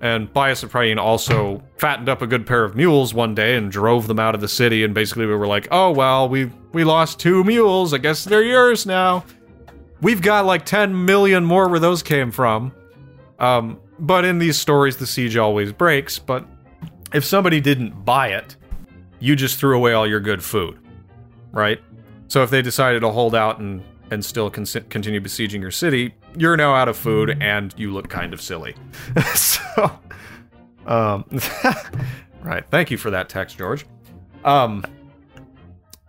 And 0.00 0.32
Bias 0.32 0.62
of 0.62 0.70
Priene 0.70 0.98
also 0.98 1.62
fattened 1.76 2.08
up 2.08 2.22
a 2.22 2.26
good 2.26 2.46
pair 2.46 2.62
of 2.64 2.76
mules 2.76 3.12
one 3.12 3.34
day 3.34 3.56
and 3.56 3.70
drove 3.70 4.06
them 4.06 4.20
out 4.20 4.34
of 4.34 4.40
the 4.40 4.48
city. 4.48 4.84
And 4.84 4.94
basically, 4.94 5.26
we 5.26 5.34
were 5.34 5.46
like, 5.46 5.66
"Oh 5.70 5.90
well, 5.90 6.28
we 6.28 6.50
we 6.72 6.84
lost 6.84 7.18
two 7.18 7.42
mules. 7.42 7.92
I 7.92 7.98
guess 7.98 8.24
they're 8.24 8.44
yours 8.44 8.86
now." 8.86 9.24
We've 10.00 10.22
got 10.22 10.46
like 10.46 10.64
10 10.64 11.04
million 11.04 11.44
more 11.44 11.68
where 11.68 11.80
those 11.80 12.04
came 12.04 12.30
from. 12.30 12.72
Um, 13.40 13.80
but 13.98 14.24
in 14.24 14.38
these 14.38 14.56
stories, 14.56 14.96
the 14.96 15.06
siege 15.08 15.36
always 15.36 15.72
breaks. 15.72 16.20
But 16.20 16.46
if 17.12 17.24
somebody 17.24 17.60
didn't 17.60 18.04
buy 18.04 18.28
it, 18.28 18.54
you 19.18 19.34
just 19.34 19.58
threw 19.58 19.76
away 19.76 19.92
all 19.94 20.06
your 20.06 20.20
good 20.20 20.42
food, 20.42 20.78
right? 21.50 21.80
So 22.28 22.42
if 22.44 22.50
they 22.50 22.62
decided 22.62 23.00
to 23.00 23.10
hold 23.10 23.34
out 23.34 23.58
and 23.58 23.82
and 24.10 24.24
still 24.24 24.48
con- 24.50 24.64
continue 24.88 25.20
besieging 25.20 25.60
your 25.60 25.70
city, 25.70 26.14
you're 26.36 26.56
now 26.56 26.74
out 26.74 26.88
of 26.88 26.96
food 26.96 27.36
and 27.40 27.74
you 27.76 27.92
look 27.92 28.08
kind 28.08 28.32
of 28.32 28.40
silly. 28.40 28.74
so, 29.34 29.98
um, 30.86 31.24
right. 32.42 32.64
Thank 32.70 32.90
you 32.90 32.98
for 32.98 33.10
that 33.10 33.28
text, 33.28 33.58
George. 33.58 33.86
Um, 34.44 34.84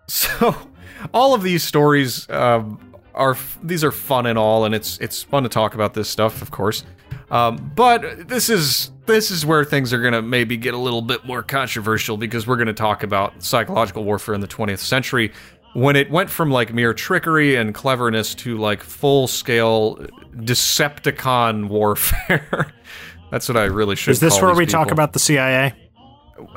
so 0.08 0.56
all 1.14 1.34
of 1.34 1.44
these 1.44 1.64
stories 1.64 2.30
um, 2.30 2.80
are 3.14 3.38
these 3.64 3.84
are 3.84 3.92
fun 3.92 4.26
and 4.26 4.38
all, 4.38 4.66
and 4.66 4.76
it's 4.76 4.98
it's 5.00 5.24
fun 5.24 5.44
to 5.44 5.50
talk 5.50 5.76
about 5.76 5.94
this 5.94 6.10
stuff, 6.10 6.42
of 6.42 6.52
course. 6.52 6.84
Um, 7.32 7.72
but 7.76 8.28
this 8.28 8.50
is 8.50 8.92
this 9.06 9.30
is 9.30 9.46
where 9.46 9.64
things 9.64 9.94
are 9.94 10.02
gonna 10.02 10.22
maybe 10.22 10.58
get 10.58 10.74
a 10.74 10.78
little 10.78 11.02
bit 11.02 11.26
more 11.26 11.44
controversial 11.44 12.18
because 12.18 12.48
we're 12.48 12.58
gonna 12.58 12.74
talk 12.74 13.04
about 13.04 13.42
psychological 13.44 14.04
warfare 14.04 14.34
in 14.36 14.42
the 14.42 14.48
20th 14.48 14.80
century 14.80 15.32
when 15.74 15.96
it 15.96 16.10
went 16.10 16.30
from 16.30 16.52
like 16.52 16.74
mere 16.74 16.94
trickery 16.94 17.56
and 17.56 17.74
cleverness 17.74 18.36
to 18.36 18.58
like 18.58 18.84
full 18.84 19.28
scale 19.28 19.96
Decepticon 20.36 21.68
warfare. 21.68 22.74
That's 23.32 23.48
what 23.48 23.58
I 23.58 23.66
really 23.66 23.96
should. 23.96 24.12
Is 24.12 24.20
this 24.20 24.42
where 24.42 24.56
we 24.56 24.66
talk 24.66 24.92
about 24.92 25.14
the 25.14 25.20
CIA? 25.20 25.74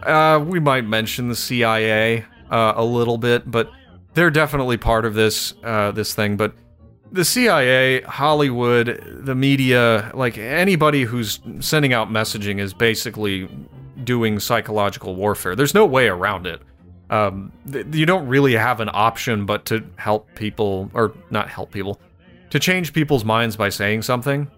Uh, 0.02 0.42
we 0.46 0.60
might 0.60 0.86
mention 0.86 1.28
the 1.28 1.36
CIA 1.36 2.24
uh, 2.50 2.72
a 2.76 2.84
little 2.84 3.18
bit, 3.18 3.50
but 3.50 3.70
they're 4.14 4.30
definitely 4.30 4.76
part 4.76 5.04
of 5.04 5.14
this 5.14 5.54
uh, 5.62 5.90
this 5.90 6.14
thing. 6.14 6.36
But 6.36 6.54
the 7.10 7.24
CIA, 7.24 8.00
Hollywood, 8.02 9.04
the 9.06 9.34
media, 9.34 10.10
like 10.14 10.38
anybody 10.38 11.02
who's 11.02 11.40
sending 11.60 11.92
out 11.92 12.10
messaging 12.10 12.58
is 12.58 12.72
basically 12.72 13.48
doing 14.02 14.40
psychological 14.40 15.14
warfare. 15.14 15.54
There's 15.54 15.74
no 15.74 15.84
way 15.84 16.08
around 16.08 16.46
it. 16.46 16.62
Um, 17.12 17.52
th- 17.70 17.86
you 17.92 18.06
don't 18.06 18.26
really 18.26 18.54
have 18.54 18.80
an 18.80 18.88
option 18.92 19.44
but 19.44 19.66
to 19.66 19.84
help 19.96 20.34
people, 20.34 20.90
or 20.94 21.12
not 21.30 21.48
help 21.48 21.70
people, 21.70 22.00
to 22.50 22.58
change 22.58 22.92
people's 22.92 23.24
minds 23.24 23.54
by 23.54 23.68
saying 23.68 24.02
something. 24.02 24.50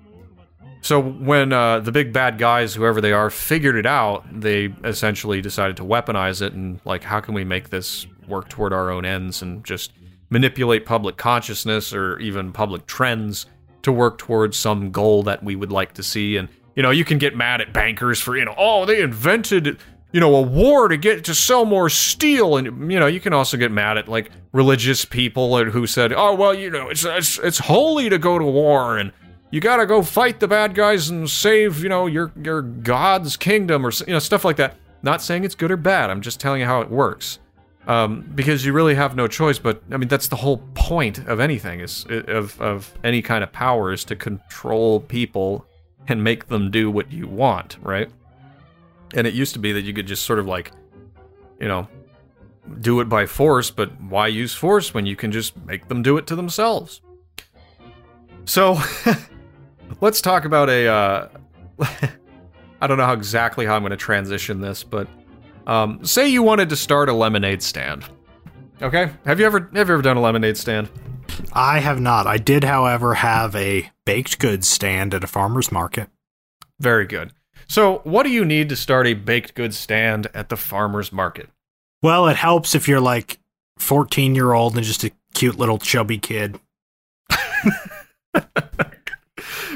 So 0.80 1.00
when 1.00 1.52
uh, 1.52 1.80
the 1.80 1.90
big 1.90 2.12
bad 2.12 2.38
guys, 2.38 2.74
whoever 2.74 3.00
they 3.00 3.12
are, 3.12 3.28
figured 3.28 3.74
it 3.74 3.86
out, 3.86 4.24
they 4.30 4.72
essentially 4.84 5.40
decided 5.40 5.76
to 5.78 5.82
weaponize 5.82 6.42
it 6.42 6.52
and 6.52 6.80
like, 6.84 7.02
how 7.02 7.20
can 7.20 7.34
we 7.34 7.42
make 7.42 7.70
this 7.70 8.06
work 8.28 8.48
toward 8.48 8.72
our 8.72 8.90
own 8.90 9.04
ends 9.04 9.42
and 9.42 9.64
just 9.64 9.92
manipulate 10.30 10.86
public 10.86 11.16
consciousness 11.16 11.92
or 11.92 12.18
even 12.20 12.52
public 12.52 12.86
trends 12.86 13.46
to 13.82 13.90
work 13.90 14.18
towards 14.18 14.56
some 14.56 14.90
goal 14.90 15.22
that 15.24 15.42
we 15.42 15.56
would 15.56 15.72
like 15.72 15.94
to 15.94 16.02
see. 16.02 16.36
And 16.36 16.48
you 16.76 16.82
know, 16.82 16.90
you 16.90 17.04
can 17.04 17.18
get 17.18 17.36
mad 17.36 17.60
at 17.60 17.72
bankers 17.72 18.20
for 18.20 18.36
you 18.36 18.44
know, 18.44 18.54
oh, 18.56 18.84
they 18.84 19.00
invented 19.00 19.78
you 20.14 20.20
know 20.20 20.36
a 20.36 20.42
war 20.42 20.86
to 20.86 20.96
get 20.96 21.24
to 21.24 21.34
sell 21.34 21.64
more 21.64 21.90
steel, 21.90 22.56
and 22.56 22.90
you 22.90 23.00
know, 23.00 23.08
you 23.08 23.18
can 23.18 23.32
also 23.32 23.56
get 23.56 23.72
mad 23.72 23.98
at 23.98 24.06
like 24.06 24.30
religious 24.52 25.04
people 25.04 25.64
who 25.64 25.88
said, 25.88 26.12
oh, 26.12 26.36
well, 26.36 26.54
you 26.54 26.70
know, 26.70 26.88
it's 26.88 27.04
it's 27.04 27.40
it's 27.40 27.58
holy 27.58 28.08
to 28.08 28.16
go 28.16 28.38
to 28.38 28.44
war 28.44 28.96
and 28.96 29.12
you 29.50 29.60
gotta 29.60 29.86
go 29.86 30.02
fight 30.02 30.38
the 30.38 30.46
bad 30.46 30.72
guys 30.72 31.10
and 31.10 31.28
save, 31.28 31.82
you 31.82 31.88
know, 31.88 32.06
your 32.06 32.30
your 32.40 32.62
god's 32.62 33.36
kingdom 33.36 33.84
or 33.84 33.90
you 34.06 34.12
know 34.12 34.20
stuff 34.20 34.44
like 34.44 34.54
that. 34.54 34.76
Not 35.02 35.20
saying 35.20 35.42
it's 35.42 35.56
good 35.56 35.72
or 35.72 35.76
bad. 35.76 36.10
I'm 36.10 36.20
just 36.20 36.38
telling 36.38 36.60
you 36.60 36.66
how 36.66 36.80
it 36.80 36.90
works, 36.90 37.40
um, 37.88 38.30
because 38.36 38.64
you 38.64 38.72
really 38.72 38.94
have 38.94 39.16
no 39.16 39.26
choice. 39.26 39.58
But 39.58 39.82
I 39.90 39.96
mean, 39.96 40.08
that's 40.08 40.28
the 40.28 40.36
whole 40.36 40.58
point 40.74 41.26
of 41.26 41.40
anything 41.40 41.80
is 41.80 42.06
of 42.08 42.60
of 42.60 42.94
any 43.02 43.20
kind 43.20 43.42
of 43.42 43.50
power 43.50 43.92
is 43.92 44.04
to 44.04 44.14
control 44.14 45.00
people 45.00 45.66
and 46.06 46.22
make 46.22 46.46
them 46.46 46.70
do 46.70 46.88
what 46.88 47.10
you 47.10 47.26
want, 47.26 47.78
right? 47.82 48.08
And 49.14 49.26
it 49.26 49.34
used 49.34 49.54
to 49.54 49.58
be 49.58 49.72
that 49.72 49.82
you 49.82 49.94
could 49.94 50.06
just 50.06 50.24
sort 50.24 50.38
of 50.38 50.46
like, 50.46 50.72
you 51.60 51.68
know, 51.68 51.88
do 52.80 53.00
it 53.00 53.08
by 53.08 53.26
force. 53.26 53.70
But 53.70 54.00
why 54.00 54.26
use 54.26 54.54
force 54.54 54.92
when 54.92 55.06
you 55.06 55.16
can 55.16 55.32
just 55.32 55.56
make 55.64 55.88
them 55.88 56.02
do 56.02 56.16
it 56.18 56.26
to 56.26 56.36
themselves? 56.36 57.00
So. 58.44 58.78
let's 60.00 60.20
talk 60.20 60.44
about 60.44 60.68
a 60.68 60.86
uh 60.86 61.28
I 62.80 62.86
don't 62.86 62.98
know 62.98 63.06
how 63.06 63.14
exactly 63.14 63.66
how 63.66 63.76
I'm 63.76 63.82
going 63.82 63.90
to 63.90 63.96
transition 63.96 64.60
this, 64.60 64.84
but 64.84 65.08
um 65.66 66.04
say 66.04 66.28
you 66.28 66.42
wanted 66.42 66.68
to 66.70 66.76
start 66.76 67.08
a 67.08 67.12
lemonade 67.12 67.62
stand. 67.62 68.04
Okay? 68.82 69.10
Have 69.24 69.40
you 69.40 69.46
ever 69.46 69.60
have 69.60 69.88
you 69.88 69.94
ever 69.94 70.02
done 70.02 70.16
a 70.16 70.20
lemonade 70.20 70.56
stand? 70.56 70.90
I 71.52 71.80
have 71.80 72.00
not. 72.00 72.26
I 72.26 72.38
did, 72.38 72.62
however, 72.62 73.14
have 73.14 73.56
a 73.56 73.90
baked 74.04 74.38
goods 74.38 74.68
stand 74.68 75.14
at 75.14 75.24
a 75.24 75.26
farmer's 75.26 75.72
market. 75.72 76.08
Very 76.78 77.06
good. 77.06 77.32
So, 77.66 78.00
what 78.04 78.24
do 78.24 78.30
you 78.30 78.44
need 78.44 78.68
to 78.68 78.76
start 78.76 79.06
a 79.06 79.14
baked 79.14 79.54
goods 79.54 79.78
stand 79.78 80.28
at 80.34 80.48
the 80.48 80.56
farmer's 80.56 81.12
market? 81.12 81.48
Well, 82.02 82.28
it 82.28 82.36
helps 82.36 82.74
if 82.74 82.86
you're 82.86 83.00
like 83.00 83.38
14 83.78 84.34
year 84.34 84.52
old 84.52 84.76
and 84.76 84.84
just 84.84 85.04
a 85.04 85.12
cute 85.34 85.58
little 85.58 85.78
chubby 85.78 86.18
kid. 86.18 86.60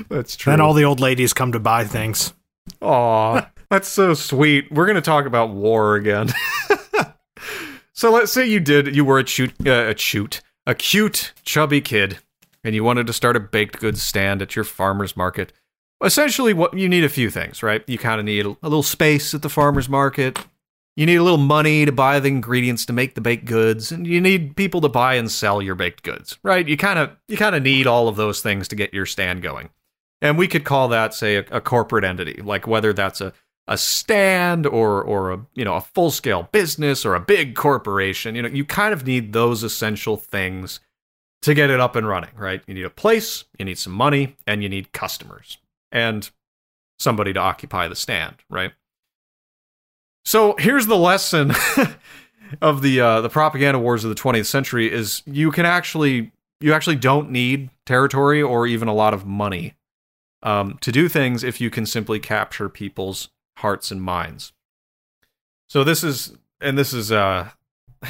That's 0.08 0.36
true. 0.36 0.52
Then 0.52 0.60
all 0.60 0.74
the 0.74 0.84
old 0.84 1.00
ladies 1.00 1.32
come 1.32 1.52
to 1.52 1.60
buy 1.60 1.84
things. 1.84 2.32
Aw, 2.80 3.50
that's 3.70 3.88
so 3.88 4.14
sweet. 4.14 4.70
We're 4.70 4.86
gonna 4.86 5.00
talk 5.00 5.26
about 5.26 5.50
war 5.50 5.96
again. 5.96 6.32
so 7.92 8.10
let's 8.10 8.32
say 8.32 8.46
you 8.46 8.60
did, 8.60 8.94
you 8.94 9.04
were 9.04 9.18
a 9.18 9.24
cute, 9.24 9.54
uh, 9.66 9.86
a 9.88 9.94
cute, 9.94 10.40
a 10.66 10.74
cute, 10.74 11.32
chubby 11.44 11.80
kid, 11.80 12.18
and 12.62 12.74
you 12.74 12.84
wanted 12.84 13.06
to 13.06 13.12
start 13.12 13.36
a 13.36 13.40
baked 13.40 13.80
goods 13.80 14.02
stand 14.02 14.42
at 14.42 14.56
your 14.56 14.64
farmer's 14.64 15.16
market. 15.16 15.52
Essentially, 16.02 16.54
what 16.54 16.78
you 16.78 16.88
need 16.88 17.04
a 17.04 17.08
few 17.08 17.28
things, 17.28 17.62
right? 17.62 17.82
You 17.88 17.98
kind 17.98 18.20
of 18.20 18.24
need 18.24 18.46
a 18.46 18.56
little 18.62 18.84
space 18.84 19.34
at 19.34 19.42
the 19.42 19.48
farmer's 19.48 19.88
market. 19.88 20.38
You 20.96 21.06
need 21.06 21.16
a 21.16 21.22
little 21.22 21.38
money 21.38 21.84
to 21.84 21.92
buy 21.92 22.20
the 22.20 22.28
ingredients 22.28 22.86
to 22.86 22.92
make 22.92 23.14
the 23.14 23.20
baked 23.20 23.44
goods, 23.44 23.90
and 23.90 24.06
you 24.06 24.20
need 24.20 24.56
people 24.56 24.80
to 24.80 24.88
buy 24.88 25.14
and 25.14 25.30
sell 25.30 25.60
your 25.60 25.74
baked 25.74 26.02
goods, 26.02 26.38
right? 26.42 26.66
You 26.66 26.76
kind 26.76 26.98
of 26.98 27.10
you 27.26 27.36
kind 27.36 27.56
of 27.56 27.62
need 27.62 27.86
all 27.86 28.06
of 28.08 28.16
those 28.16 28.40
things 28.40 28.68
to 28.68 28.76
get 28.76 28.94
your 28.94 29.06
stand 29.06 29.42
going. 29.42 29.70
And 30.20 30.38
we 30.38 30.48
could 30.48 30.64
call 30.64 30.88
that, 30.88 31.14
say, 31.14 31.36
a, 31.36 31.44
a 31.50 31.60
corporate 31.60 32.04
entity, 32.04 32.42
like 32.42 32.66
whether 32.66 32.92
that's 32.92 33.20
a, 33.20 33.32
a 33.66 33.78
stand 33.78 34.66
or 34.66 35.02
or 35.02 35.32
a 35.32 35.46
you 35.54 35.64
know 35.64 35.74
a 35.74 35.80
full 35.80 36.12
scale 36.12 36.48
business 36.52 37.04
or 37.04 37.16
a 37.16 37.20
big 37.20 37.56
corporation. 37.56 38.36
You 38.36 38.42
know, 38.42 38.48
you 38.48 38.64
kind 38.64 38.92
of 38.92 39.04
need 39.04 39.32
those 39.32 39.64
essential 39.64 40.16
things 40.16 40.78
to 41.42 41.54
get 41.54 41.70
it 41.70 41.80
up 41.80 41.96
and 41.96 42.06
running, 42.06 42.30
right? 42.36 42.62
You 42.68 42.74
need 42.74 42.84
a 42.84 42.90
place, 42.90 43.44
you 43.58 43.64
need 43.64 43.78
some 43.78 43.92
money, 43.92 44.36
and 44.46 44.62
you 44.62 44.68
need 44.68 44.92
customers 44.92 45.58
and 45.92 46.30
somebody 46.98 47.32
to 47.32 47.40
occupy 47.40 47.88
the 47.88 47.96
stand, 47.96 48.36
right? 48.50 48.72
So 50.24 50.56
here's 50.58 50.86
the 50.86 50.96
lesson 50.96 51.52
of 52.60 52.82
the 52.82 53.00
uh, 53.00 53.20
the 53.20 53.28
propaganda 53.30 53.78
wars 53.78 54.04
of 54.04 54.10
the 54.10 54.20
20th 54.20 54.46
century: 54.46 54.92
is 54.92 55.22
you 55.26 55.50
can 55.50 55.64
actually 55.64 56.32
you 56.60 56.72
actually 56.72 56.96
don't 56.96 57.30
need 57.30 57.70
territory 57.86 58.42
or 58.42 58.66
even 58.66 58.88
a 58.88 58.94
lot 58.94 59.14
of 59.14 59.26
money 59.26 59.74
um, 60.42 60.78
to 60.80 60.92
do 60.92 61.08
things 61.08 61.44
if 61.44 61.60
you 61.60 61.70
can 61.70 61.86
simply 61.86 62.18
capture 62.18 62.68
people's 62.68 63.28
hearts 63.58 63.90
and 63.90 64.02
minds. 64.02 64.52
So 65.68 65.84
this 65.84 66.02
is, 66.02 66.34
and 66.60 66.78
this 66.78 66.92
is, 66.92 67.12
uh, 67.12 67.50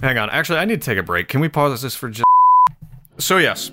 hang 0.00 0.18
on. 0.18 0.30
Actually, 0.30 0.58
I 0.58 0.64
need 0.64 0.80
to 0.80 0.86
take 0.86 0.98
a 0.98 1.02
break. 1.02 1.28
Can 1.28 1.40
we 1.40 1.48
pause 1.48 1.82
this 1.82 1.94
for 1.94 2.08
just? 2.08 2.24
So 3.18 3.38
yes, 3.38 3.70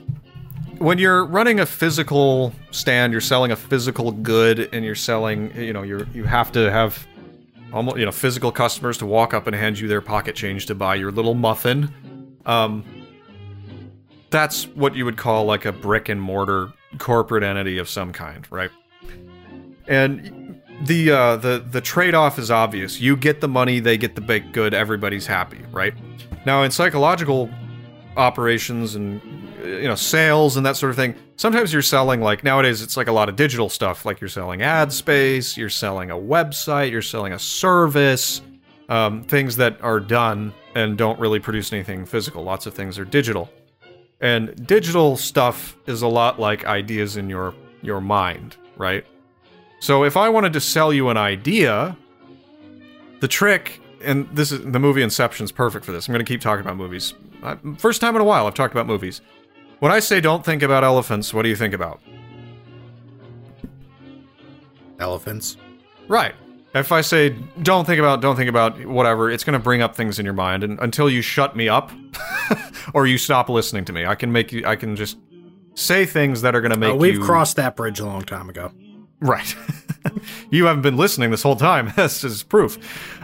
when 0.84 0.98
you're 0.98 1.26
running 1.26 1.62
a 1.62 1.66
physical 1.66 2.54
stand, 2.72 3.14
you're 3.14 3.22
selling 3.22 3.52
a 3.52 3.56
physical 3.56 4.12
good, 4.12 4.70
and 4.74 4.84
you're 4.84 4.96
selling, 4.96 5.56
you 5.56 5.72
know, 5.72 5.82
you're 5.82 6.06
you 6.14 6.26
have 6.26 6.52
to 6.52 6.70
have 6.70 7.08
almost 7.72 7.98
you 7.98 8.06
know 8.06 8.12
physical 8.12 8.52
customers 8.52 8.98
to 8.98 9.06
walk 9.06 9.34
up 9.34 9.48
and 9.48 9.56
hand 9.56 9.80
you 9.80 9.88
their 9.88 10.02
pocket 10.02 10.36
change 10.36 10.66
to 10.66 10.76
buy 10.76 10.96
your 10.96 11.12
little 11.12 11.36
muffin. 11.36 11.92
Um, 12.46 12.84
that's 14.30 14.68
what 14.68 14.94
you 14.96 15.06
would 15.06 15.16
call 15.16 15.46
like 15.46 15.64
a 15.64 15.72
brick 15.72 16.10
and 16.10 16.22
mortar 16.22 16.74
corporate 16.98 17.44
entity 17.44 17.78
of 17.78 17.88
some 17.88 18.12
kind, 18.12 18.46
right? 18.52 18.72
And 19.88 20.62
the 20.84 21.12
uh, 21.12 21.38
the 21.38 21.66
the 21.66 21.80
trade 21.80 22.14
off 22.14 22.38
is 22.38 22.52
obvious. 22.52 23.00
You 23.00 23.16
get 23.16 23.40
the 23.40 23.48
money, 23.48 23.80
they 23.80 23.98
get 23.98 24.16
the 24.16 24.22
baked 24.22 24.52
good. 24.52 24.74
Everybody's 24.74 25.28
happy, 25.28 25.62
right? 25.72 25.94
Now 26.46 26.64
in 26.64 26.72
psychological 26.72 27.50
operations 28.18 28.96
and 28.96 29.22
you 29.64 29.88
know 29.88 29.96
sales 29.96 30.58
and 30.58 30.66
that 30.66 30.78
sort 30.78 30.90
of 30.90 30.96
thing. 30.96 31.16
Sometimes 31.36 31.74
you're 31.74 31.82
selling 31.82 32.22
like 32.22 32.44
nowadays 32.44 32.82
it's 32.82 32.98
like 32.98 33.08
a 33.08 33.12
lot 33.12 33.30
of 33.30 33.36
digital 33.36 33.70
stuff 33.70 34.06
like 34.06 34.22
you're 34.22 34.30
selling 34.30 34.62
ad 34.62 34.94
space 34.94 35.58
you're 35.58 35.70
selling 35.70 36.12
a 36.12 36.16
website 36.16 36.92
you're 36.92 37.02
selling 37.02 37.34
a 37.34 37.40
service 37.40 38.42
um, 38.90 39.24
things 39.24 39.56
that 39.56 39.82
are 39.82 40.00
done 40.00 40.54
and 40.76 40.98
don't 40.98 41.20
really 41.20 41.40
produce 41.40 41.72
anything 41.72 42.06
physical. 42.06 42.44
Lots 42.44 42.66
of 42.66 42.74
things 42.74 43.00
are 43.00 43.06
digital. 43.06 43.50
And 44.22 44.68
digital 44.68 45.18
stuff 45.18 45.78
is 45.88 46.02
a 46.02 46.08
lot 46.08 46.40
like 46.40 46.66
ideas 46.66 47.18
in 47.18 47.30
your 47.30 47.54
your 47.82 48.02
mind 48.02 48.58
right? 48.78 49.06
So 49.80 50.04
if 50.04 50.16
i 50.18 50.30
wanted 50.30 50.54
to 50.54 50.62
sell 50.62 50.94
you 50.94 51.10
an 51.10 51.18
idea 51.18 51.98
the 53.20 53.28
trick 53.28 53.80
and 54.02 54.28
this 54.36 54.52
is 54.52 54.60
the 54.60 54.80
movie 54.80 55.02
inception's 55.02 55.52
perfect 55.52 55.86
for 55.86 55.92
this. 55.92 56.08
I'm 56.08 56.14
going 56.14 56.26
to 56.26 56.30
keep 56.30 56.42
talking 56.42 56.66
about 56.66 56.76
movies. 56.76 57.14
First 57.78 58.02
time 58.02 58.16
in 58.16 58.22
a 58.22 58.26
while 58.26 58.48
i've 58.48 58.54
talked 58.54 58.74
about 58.74 58.88
movies 58.88 59.22
when 59.84 59.92
I 59.92 60.00
say 60.00 60.22
don't 60.22 60.46
think 60.46 60.64
about 60.64 60.86
elephants, 60.86 61.34
what 61.34 61.44
do 61.44 61.50
you 61.50 61.58
think 61.58 61.74
about? 61.74 62.00
Elephants. 64.98 65.58
Right. 66.08 66.34
If 66.74 66.94
I 66.94 67.02
say 67.02 67.32
don't 67.64 67.84
think 67.84 68.00
about, 68.00 68.22
don't 68.22 68.38
think 68.38 68.48
about 68.48 68.86
whatever, 68.86 69.30
it's 69.30 69.44
going 69.44 69.60
to 69.60 69.64
bring 69.64 69.82
up 69.82 69.94
things 69.94 70.20
in 70.20 70.24
your 70.24 70.36
mind, 70.36 70.64
and 70.64 70.80
until 70.80 71.10
you 71.10 71.22
shut 71.22 71.58
me 71.58 71.68
up 71.68 71.92
or 72.94 73.08
you 73.08 73.18
stop 73.18 73.50
listening 73.50 73.84
to 73.84 73.92
me, 73.92 74.06
I 74.06 74.16
can 74.16 74.32
make 74.32 74.54
you. 74.54 74.66
I 74.66 74.78
can 74.78 74.96
just 74.96 75.18
say 75.76 76.06
things 76.06 76.44
that 76.44 76.56
are 76.56 76.62
going 76.62 76.72
to 76.72 76.80
make 76.80 76.94
uh, 76.94 76.96
we've 76.96 77.16
you. 77.16 77.22
crossed 77.26 77.58
that 77.58 77.76
bridge 77.76 78.00
a 78.00 78.06
long 78.06 78.22
time 78.22 78.48
ago. 78.48 78.72
Right. 79.20 79.54
you 80.50 80.68
haven't 80.68 80.84
been 80.84 80.96
listening 80.96 81.30
this 81.30 81.44
whole 81.44 81.58
time. 81.58 81.92
this 81.98 82.24
is 82.24 82.42
proof. 82.42 82.78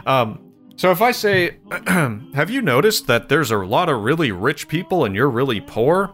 Um, 0.05 0.51
so 0.75 0.91
if 0.91 1.01
I 1.01 1.11
say, 1.11 1.59
have 1.87 2.49
you 2.49 2.61
noticed 2.61 3.07
that 3.07 3.29
there's 3.29 3.49
a 3.49 3.57
lot 3.59 3.87
of 3.87 4.01
really 4.01 4.33
rich 4.33 4.67
people 4.67 5.05
and 5.05 5.15
you're 5.15 5.29
really 5.29 5.61
poor? 5.61 6.13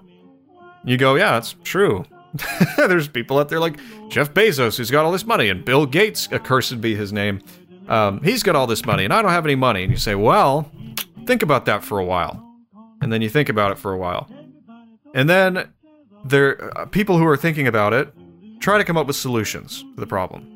You 0.86 0.98
go, 0.98 1.16
yeah, 1.16 1.32
that's 1.32 1.56
true. 1.64 2.06
There's 2.78 3.08
people 3.08 3.40
out 3.40 3.50
there 3.50 3.60
like 3.60 3.78
Jeff 4.10 4.34
Bezos 4.34 4.78
who's 4.78 4.92
got 4.92 5.06
all 5.06 5.12
this 5.12 5.26
money, 5.26 5.50
and 5.50 5.64
Bill 5.66 5.86
Gates, 5.86 6.30
accursed 6.32 6.80
be 6.82 6.96
his 6.96 7.12
name. 7.12 7.42
Um, 7.88 8.22
he's 8.24 8.44
got 8.44 8.56
all 8.56 8.68
this 8.68 8.86
money, 8.86 9.04
and 9.04 9.14
I 9.14 9.22
don't 9.22 9.32
have 9.32 9.46
any 9.46 9.56
money. 9.56 9.84
And 9.84 9.92
you 9.92 9.98
say, 9.98 10.16
well, 10.16 10.72
think 11.26 11.44
about 11.44 11.66
that 11.66 11.84
for 11.84 12.00
a 12.00 12.06
while. 12.06 12.42
And 13.02 13.12
then 13.12 13.22
you 13.22 13.30
think 13.30 13.50
about 13.50 13.72
it 13.72 13.78
for 13.78 13.94
a 13.94 13.98
while. 13.98 14.30
And 15.14 15.30
then 15.30 15.70
there, 16.24 16.78
uh, 16.78 16.86
people 16.86 17.18
who 17.18 17.26
are 17.26 17.38
thinking 17.38 17.68
about 17.68 17.94
it 17.94 18.14
try 18.60 18.78
to 18.78 18.84
come 18.84 18.98
up 18.98 19.08
with 19.08 19.16
solutions 19.16 19.84
to 19.96 20.00
the 20.00 20.08
problem. 20.08 20.52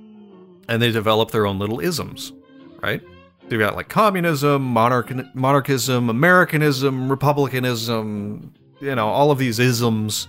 And 0.67 0.81
they 0.81 0.91
develop 0.91 1.31
their 1.31 1.45
own 1.45 1.59
little 1.59 1.79
isms, 1.79 2.33
right? 2.81 3.01
They've 3.47 3.59
got 3.59 3.75
like 3.75 3.89
communism, 3.89 4.63
monarch- 4.63 5.33
monarchism, 5.35 6.09
Americanism, 6.09 7.09
republicanism, 7.09 8.53
you 8.79 8.95
know, 8.95 9.07
all 9.07 9.31
of 9.31 9.37
these 9.37 9.59
isms 9.59 10.27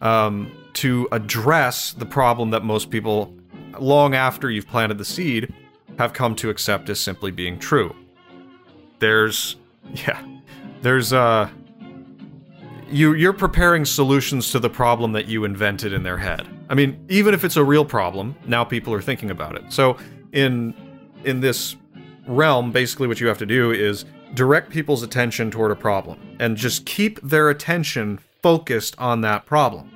um, 0.00 0.52
to 0.74 1.08
address 1.12 1.92
the 1.92 2.06
problem 2.06 2.50
that 2.50 2.64
most 2.64 2.90
people, 2.90 3.34
long 3.78 4.14
after 4.14 4.50
you've 4.50 4.68
planted 4.68 4.98
the 4.98 5.04
seed, 5.04 5.52
have 5.98 6.12
come 6.12 6.34
to 6.36 6.50
accept 6.50 6.88
as 6.88 7.00
simply 7.00 7.30
being 7.30 7.58
true. 7.58 7.94
There's, 8.98 9.56
yeah, 9.94 10.24
there's, 10.82 11.12
uh, 11.12 11.48
you, 12.90 13.14
you're 13.14 13.32
preparing 13.32 13.84
solutions 13.84 14.50
to 14.52 14.58
the 14.58 14.70
problem 14.70 15.12
that 15.12 15.26
you 15.26 15.44
invented 15.44 15.92
in 15.92 16.02
their 16.02 16.18
head. 16.18 16.46
I 16.68 16.74
mean, 16.74 17.04
even 17.08 17.34
if 17.34 17.44
it's 17.44 17.56
a 17.56 17.64
real 17.64 17.84
problem, 17.84 18.36
now 18.46 18.64
people 18.64 18.92
are 18.94 19.02
thinking 19.02 19.30
about 19.30 19.56
it. 19.56 19.72
So, 19.72 19.96
in 20.32 20.74
in 21.24 21.40
this 21.40 21.76
realm, 22.26 22.70
basically, 22.70 23.08
what 23.08 23.20
you 23.20 23.26
have 23.26 23.38
to 23.38 23.46
do 23.46 23.72
is 23.72 24.04
direct 24.34 24.70
people's 24.70 25.02
attention 25.02 25.50
toward 25.50 25.70
a 25.70 25.76
problem 25.76 26.36
and 26.40 26.56
just 26.56 26.86
keep 26.86 27.20
their 27.20 27.50
attention 27.50 28.20
focused 28.42 28.94
on 28.98 29.20
that 29.22 29.46
problem. 29.46 29.90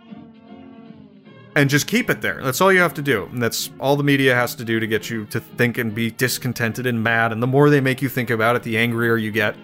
And 1.54 1.68
just 1.68 1.86
keep 1.86 2.08
it 2.08 2.22
there. 2.22 2.42
That's 2.42 2.62
all 2.62 2.72
you 2.72 2.80
have 2.80 2.94
to 2.94 3.02
do. 3.02 3.26
And 3.26 3.42
that's 3.42 3.68
all 3.78 3.94
the 3.96 4.02
media 4.02 4.34
has 4.34 4.54
to 4.54 4.64
do 4.64 4.80
to 4.80 4.86
get 4.86 5.10
you 5.10 5.26
to 5.26 5.38
think 5.38 5.76
and 5.76 5.94
be 5.94 6.10
discontented 6.10 6.86
and 6.86 7.02
mad. 7.02 7.30
And 7.30 7.42
the 7.42 7.46
more 7.46 7.68
they 7.68 7.82
make 7.82 8.00
you 8.00 8.08
think 8.08 8.30
about 8.30 8.56
it, 8.56 8.62
the 8.62 8.78
angrier 8.78 9.18
you 9.18 9.30
get. 9.30 9.54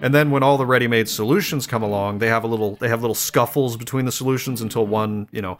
And 0.00 0.14
then 0.14 0.30
when 0.30 0.42
all 0.42 0.56
the 0.56 0.64
ready-made 0.64 1.10
solutions 1.10 1.66
come 1.66 1.82
along, 1.82 2.18
they 2.18 2.28
have 2.28 2.44
a 2.44 2.46
little 2.46 2.76
they 2.76 2.88
have 2.88 3.02
little 3.02 3.14
scuffles 3.14 3.76
between 3.76 4.06
the 4.06 4.12
solutions 4.12 4.62
until 4.62 4.86
one, 4.86 5.28
you 5.30 5.42
know, 5.42 5.58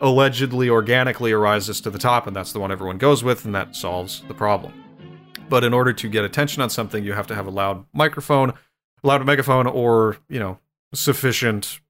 allegedly 0.00 0.70
organically 0.70 1.32
arises 1.32 1.80
to 1.80 1.90
the 1.90 1.98
top 1.98 2.26
and 2.26 2.36
that's 2.36 2.52
the 2.52 2.60
one 2.60 2.70
everyone 2.70 2.98
goes 2.98 3.24
with 3.24 3.44
and 3.44 3.54
that 3.54 3.74
solves 3.74 4.22
the 4.28 4.34
problem. 4.34 4.85
But 5.48 5.64
in 5.64 5.72
order 5.72 5.92
to 5.92 6.08
get 6.08 6.24
attention 6.24 6.62
on 6.62 6.70
something, 6.70 7.04
you 7.04 7.12
have 7.12 7.26
to 7.28 7.34
have 7.34 7.46
a 7.46 7.50
loud 7.50 7.84
microphone, 7.92 8.52
loud 9.02 9.24
megaphone, 9.24 9.66
or 9.66 10.16
you 10.28 10.38
know 10.38 10.58
sufficient 10.92 11.80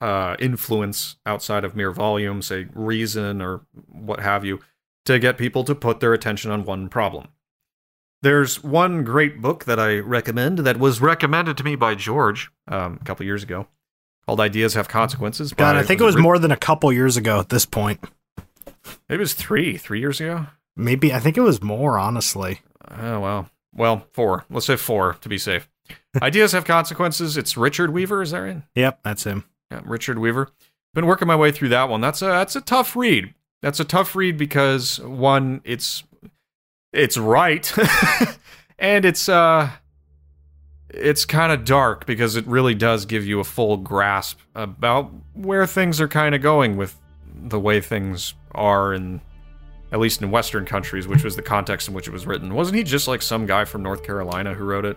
uh, 0.00 0.36
influence 0.38 1.16
outside 1.26 1.64
of 1.64 1.76
mere 1.76 1.92
volume, 1.92 2.42
say 2.42 2.66
reason 2.74 3.40
or 3.40 3.60
what 3.88 4.20
have 4.20 4.44
you, 4.44 4.58
to 5.04 5.18
get 5.18 5.38
people 5.38 5.64
to 5.64 5.74
put 5.74 6.00
their 6.00 6.12
attention 6.12 6.50
on 6.50 6.64
one 6.64 6.88
problem. 6.88 7.28
There's 8.22 8.62
one 8.62 9.02
great 9.04 9.40
book 9.40 9.64
that 9.64 9.80
I 9.80 9.98
recommend 9.98 10.58
that 10.60 10.76
was 10.76 11.00
recommended 11.00 11.56
to 11.56 11.64
me 11.64 11.74
by 11.74 11.94
George 11.96 12.50
um, 12.68 12.98
a 13.00 13.04
couple 13.04 13.26
years 13.26 13.42
ago 13.42 13.66
called 14.26 14.40
Ideas 14.40 14.74
Have 14.74 14.88
Consequences. 14.88 15.52
God, 15.52 15.74
by- 15.74 15.80
I 15.80 15.82
think 15.82 16.00
it 16.00 16.04
was 16.04 16.16
more 16.16 16.38
than 16.38 16.52
a 16.52 16.56
couple 16.56 16.92
years 16.92 17.16
ago 17.16 17.40
at 17.40 17.48
this 17.48 17.66
point. 17.66 18.00
Maybe 19.08 19.16
it 19.16 19.18
was 19.18 19.34
three, 19.34 19.76
three 19.76 20.00
years 20.00 20.20
ago. 20.20 20.46
Maybe 20.76 21.12
I 21.12 21.18
think 21.18 21.36
it 21.36 21.42
was 21.42 21.62
more, 21.62 21.98
honestly. 21.98 22.60
Oh 22.90 23.20
well, 23.20 23.50
well 23.74 24.06
four. 24.12 24.44
Let's 24.50 24.66
say 24.66 24.76
four 24.76 25.14
to 25.14 25.28
be 25.28 25.38
safe. 25.38 25.68
Ideas 26.22 26.52
have 26.52 26.64
consequences. 26.64 27.36
It's 27.36 27.56
Richard 27.56 27.90
Weaver. 27.90 28.22
Is 28.22 28.30
that 28.32 28.38
right? 28.38 28.62
Yep, 28.74 29.00
that's 29.04 29.24
him. 29.24 29.44
Yeah, 29.70 29.80
Richard 29.84 30.18
Weaver. 30.18 30.50
Been 30.94 31.06
working 31.06 31.28
my 31.28 31.36
way 31.36 31.52
through 31.52 31.70
that 31.70 31.88
one. 31.88 32.00
That's 32.00 32.22
a 32.22 32.26
that's 32.26 32.56
a 32.56 32.60
tough 32.60 32.94
read. 32.94 33.34
That's 33.62 33.80
a 33.80 33.84
tough 33.84 34.14
read 34.14 34.36
because 34.36 35.00
one, 35.00 35.60
it's 35.64 36.04
it's 36.92 37.16
right, 37.16 37.72
and 38.78 39.04
it's 39.04 39.28
uh 39.28 39.70
it's 40.90 41.24
kind 41.24 41.52
of 41.52 41.64
dark 41.64 42.04
because 42.04 42.36
it 42.36 42.46
really 42.46 42.74
does 42.74 43.06
give 43.06 43.26
you 43.26 43.40
a 43.40 43.44
full 43.44 43.78
grasp 43.78 44.38
about 44.54 45.10
where 45.32 45.66
things 45.66 46.00
are 46.00 46.08
kind 46.08 46.34
of 46.34 46.42
going 46.42 46.76
with 46.76 46.98
the 47.34 47.58
way 47.58 47.80
things 47.80 48.34
are 48.54 48.92
in 48.92 49.20
at 49.92 50.00
least 50.00 50.20
in 50.22 50.30
western 50.30 50.64
countries 50.64 51.06
which 51.06 51.22
was 51.22 51.36
the 51.36 51.42
context 51.42 51.86
in 51.88 51.94
which 51.94 52.08
it 52.08 52.12
was 52.12 52.26
written 52.26 52.54
wasn't 52.54 52.74
he 52.76 52.82
just 52.82 53.06
like 53.06 53.22
some 53.22 53.46
guy 53.46 53.64
from 53.64 53.82
north 53.82 54.02
carolina 54.02 54.52
who 54.54 54.64
wrote 54.64 54.84
it 54.84 54.96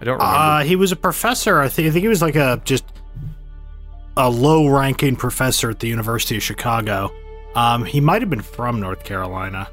i 0.00 0.04
don't 0.04 0.18
remember 0.18 0.36
Uh, 0.36 0.62
he 0.64 0.76
was 0.76 0.90
a 0.92 0.96
professor. 0.96 1.60
I 1.60 1.68
think. 1.68 1.88
I 1.88 1.90
think 1.92 2.02
he 2.02 2.08
was 2.08 2.20
like 2.22 2.34
a 2.36 2.60
just 2.64 2.84
a 4.16 4.28
low-ranking 4.28 5.16
professor 5.16 5.70
at 5.70 5.78
the 5.78 5.88
University 5.88 6.36
of 6.36 6.42
Chicago. 6.42 7.10
Um, 7.54 7.84
he 7.84 8.00
might 8.00 8.20
have 8.20 8.28
been 8.28 8.42
from 8.42 8.78
North 8.80 9.04
Carolina. 9.04 9.68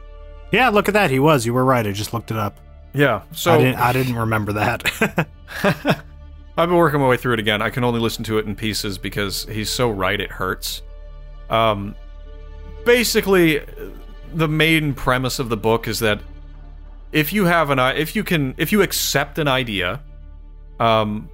Yeah, 0.51 0.69
look 0.69 0.87
at 0.87 0.93
that. 0.93 1.09
He 1.11 1.19
was. 1.19 1.45
You 1.45 1.53
were 1.53 1.65
right. 1.65 1.85
I 1.85 1.91
just 1.91 2.13
looked 2.13 2.31
it 2.31 2.37
up. 2.37 2.57
yeah 2.93 3.23
so 3.31 3.53
I 3.53 3.57
didn't. 3.57 3.75
I 3.75 3.91
didn't 3.93 4.15
remember 4.15 4.53
that. 4.53 4.83
I've 6.57 6.69
been 6.69 6.77
working 6.77 6.99
my 6.99 7.07
way 7.07 7.17
through 7.17 7.33
it 7.33 7.39
again. 7.39 7.61
I 7.61 7.69
can 7.69 7.83
only 7.83 7.99
listen 7.99 8.23
to 8.25 8.37
it 8.37 8.45
in 8.45 8.55
pieces 8.55 8.97
because 8.97 9.45
he's 9.45 9.69
so 9.69 9.89
right 9.89 10.19
it 10.19 10.29
hurts. 10.31 10.81
Um, 11.49 11.95
basically, 12.85 13.61
the 14.33 14.47
main 14.47 14.93
premise 14.93 15.39
of 15.39 15.49
the 15.49 15.57
book 15.57 15.87
is 15.87 15.99
that 15.99 16.21
if 17.11 17.33
you 17.33 17.45
have 17.45 17.69
an 17.69 17.79
if 17.79 18.15
you 18.15 18.23
can 18.23 18.53
if 18.57 18.71
you 18.71 18.81
accept 18.81 19.37
an 19.39 19.47
idea, 19.47 20.01
um, 20.79 21.29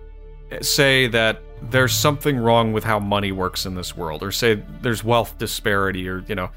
say 0.61 1.07
that 1.07 1.41
there's 1.61 1.93
something 1.93 2.37
wrong 2.37 2.73
with 2.73 2.83
how 2.83 2.99
money 2.99 3.31
works 3.31 3.65
in 3.65 3.75
this 3.75 3.95
world, 3.95 4.23
or 4.23 4.31
say 4.31 4.61
there's 4.81 5.03
wealth 5.03 5.37
disparity, 5.37 6.07
or 6.07 6.23
you 6.27 6.35
know, 6.35 6.49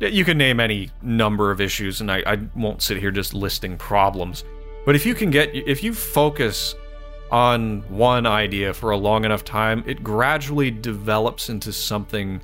you 0.00 0.24
can 0.24 0.38
name 0.38 0.60
any 0.60 0.90
number 1.02 1.50
of 1.50 1.60
issues, 1.60 2.00
and 2.00 2.10
I, 2.10 2.22
I 2.26 2.38
won't 2.54 2.82
sit 2.82 2.98
here 2.98 3.10
just 3.10 3.34
listing 3.34 3.76
problems. 3.76 4.44
But 4.84 4.96
if 4.96 5.06
you 5.06 5.14
can 5.14 5.30
get 5.30 5.54
if 5.54 5.82
you 5.82 5.94
focus 5.94 6.74
on 7.30 7.80
one 7.88 8.26
idea 8.26 8.74
for 8.74 8.90
a 8.90 8.96
long 8.96 9.24
enough 9.24 9.44
time, 9.44 9.82
it 9.86 10.04
gradually 10.04 10.70
develops 10.70 11.48
into 11.48 11.72
something 11.72 12.40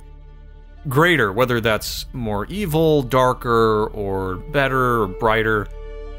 greater, 0.89 1.31
whether 1.31 1.61
that's 1.61 2.05
more 2.13 2.45
evil, 2.47 3.03
darker, 3.03 3.87
or 3.87 4.35
better, 4.35 5.03
or 5.03 5.07
brighter. 5.07 5.67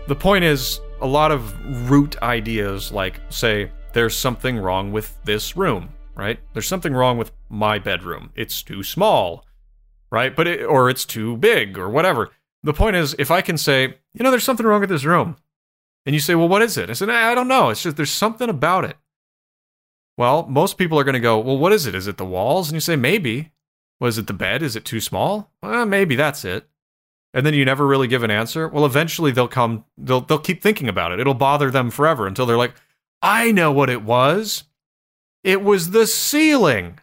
The 0.08 0.16
point 0.16 0.44
is, 0.44 0.80
a 1.00 1.06
lot 1.06 1.32
of 1.32 1.90
root 1.90 2.20
ideas, 2.22 2.92
like, 2.92 3.20
say, 3.28 3.70
there's 3.92 4.16
something 4.16 4.58
wrong 4.58 4.92
with 4.92 5.18
this 5.24 5.56
room. 5.56 5.90
right? 6.14 6.38
There's 6.52 6.66
something 6.66 6.92
wrong 6.92 7.18
with 7.18 7.32
my 7.48 7.78
bedroom. 7.78 8.30
It's 8.34 8.62
too 8.62 8.82
small, 8.82 9.46
right? 10.10 10.34
But 10.34 10.46
it, 10.46 10.64
or 10.64 10.90
it's 10.90 11.04
too 11.04 11.36
big 11.36 11.78
or 11.78 11.88
whatever. 11.88 12.30
The 12.62 12.72
point 12.72 12.96
is, 12.96 13.14
if 13.18 13.30
I 13.30 13.40
can 13.40 13.58
say, 13.58 13.96
you 14.12 14.22
know, 14.22 14.30
there's 14.30 14.44
something 14.44 14.66
wrong 14.66 14.80
with 14.80 14.90
this 14.90 15.04
room, 15.04 15.36
and 16.04 16.14
you 16.14 16.20
say, 16.20 16.34
well, 16.34 16.48
what 16.48 16.62
is 16.62 16.76
it? 16.76 16.90
I 16.90 16.94
said, 16.94 17.10
I 17.10 17.34
don't 17.34 17.48
know. 17.48 17.70
It's 17.70 17.82
just 17.82 17.96
there's 17.96 18.10
something 18.10 18.48
about 18.48 18.84
it. 18.84 18.96
Well, 20.16 20.46
most 20.46 20.76
people 20.76 20.98
are 20.98 21.04
going 21.04 21.14
to 21.14 21.20
go, 21.20 21.38
well, 21.38 21.56
what 21.56 21.72
is 21.72 21.86
it? 21.86 21.94
Is 21.94 22.06
it 22.06 22.18
the 22.18 22.24
walls? 22.24 22.68
And 22.68 22.74
you 22.74 22.80
say, 22.80 22.96
maybe. 22.96 23.51
Was 24.02 24.18
it 24.18 24.26
the 24.26 24.32
bed? 24.32 24.64
Is 24.64 24.74
it 24.74 24.84
too 24.84 24.98
small? 24.98 25.52
Well, 25.62 25.86
maybe 25.86 26.16
that's 26.16 26.44
it. 26.44 26.68
And 27.32 27.46
then 27.46 27.54
you 27.54 27.64
never 27.64 27.86
really 27.86 28.08
give 28.08 28.24
an 28.24 28.32
answer. 28.32 28.66
Well, 28.66 28.84
eventually 28.84 29.30
they'll 29.30 29.46
come. 29.46 29.84
They'll 29.96 30.22
they'll 30.22 30.40
keep 30.40 30.60
thinking 30.60 30.88
about 30.88 31.12
it. 31.12 31.20
It'll 31.20 31.34
bother 31.34 31.70
them 31.70 31.88
forever 31.88 32.26
until 32.26 32.44
they're 32.44 32.56
like, 32.56 32.74
I 33.22 33.52
know 33.52 33.70
what 33.70 33.88
it 33.88 34.02
was. 34.02 34.64
It 35.44 35.62
was 35.62 35.92
the 35.92 36.08
ceiling. 36.08 36.98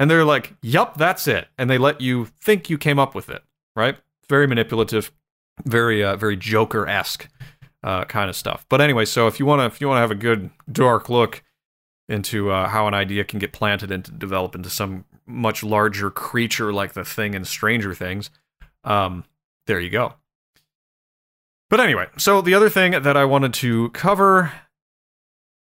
And 0.00 0.10
they're 0.10 0.24
like, 0.24 0.56
Yup, 0.60 0.96
that's 0.96 1.28
it. 1.28 1.46
And 1.56 1.70
they 1.70 1.78
let 1.78 2.00
you 2.00 2.26
think 2.40 2.68
you 2.68 2.78
came 2.78 2.98
up 2.98 3.14
with 3.14 3.30
it. 3.30 3.44
Right? 3.76 3.96
Very 4.28 4.48
manipulative, 4.48 5.12
very 5.64 6.02
uh, 6.02 6.16
very 6.16 6.36
Joker 6.36 6.84
esque 6.88 7.28
uh, 7.84 8.06
kind 8.06 8.28
of 8.28 8.34
stuff. 8.34 8.66
But 8.68 8.80
anyway, 8.80 9.04
so 9.04 9.28
if 9.28 9.38
you 9.38 9.46
want 9.46 9.60
to 9.60 9.66
if 9.66 9.80
you 9.80 9.86
want 9.86 9.98
to 9.98 10.02
have 10.02 10.10
a 10.10 10.16
good 10.16 10.50
dark 10.70 11.08
look 11.08 11.44
into 12.08 12.50
uh, 12.50 12.66
how 12.66 12.88
an 12.88 12.94
idea 12.94 13.22
can 13.22 13.38
get 13.38 13.52
planted 13.52 13.92
and 13.92 14.18
develop 14.18 14.56
into 14.56 14.68
some 14.68 15.04
much 15.26 15.62
larger 15.62 16.10
creature 16.10 16.72
like 16.72 16.92
the 16.92 17.04
thing 17.04 17.34
in 17.34 17.44
Stranger 17.44 17.94
Things, 17.94 18.30
um, 18.84 19.24
there 19.66 19.80
you 19.80 19.90
go. 19.90 20.14
But 21.70 21.80
anyway, 21.80 22.06
so 22.18 22.42
the 22.42 22.54
other 22.54 22.68
thing 22.68 23.02
that 23.02 23.16
I 23.16 23.24
wanted 23.24 23.54
to 23.54 23.88
cover 23.90 24.52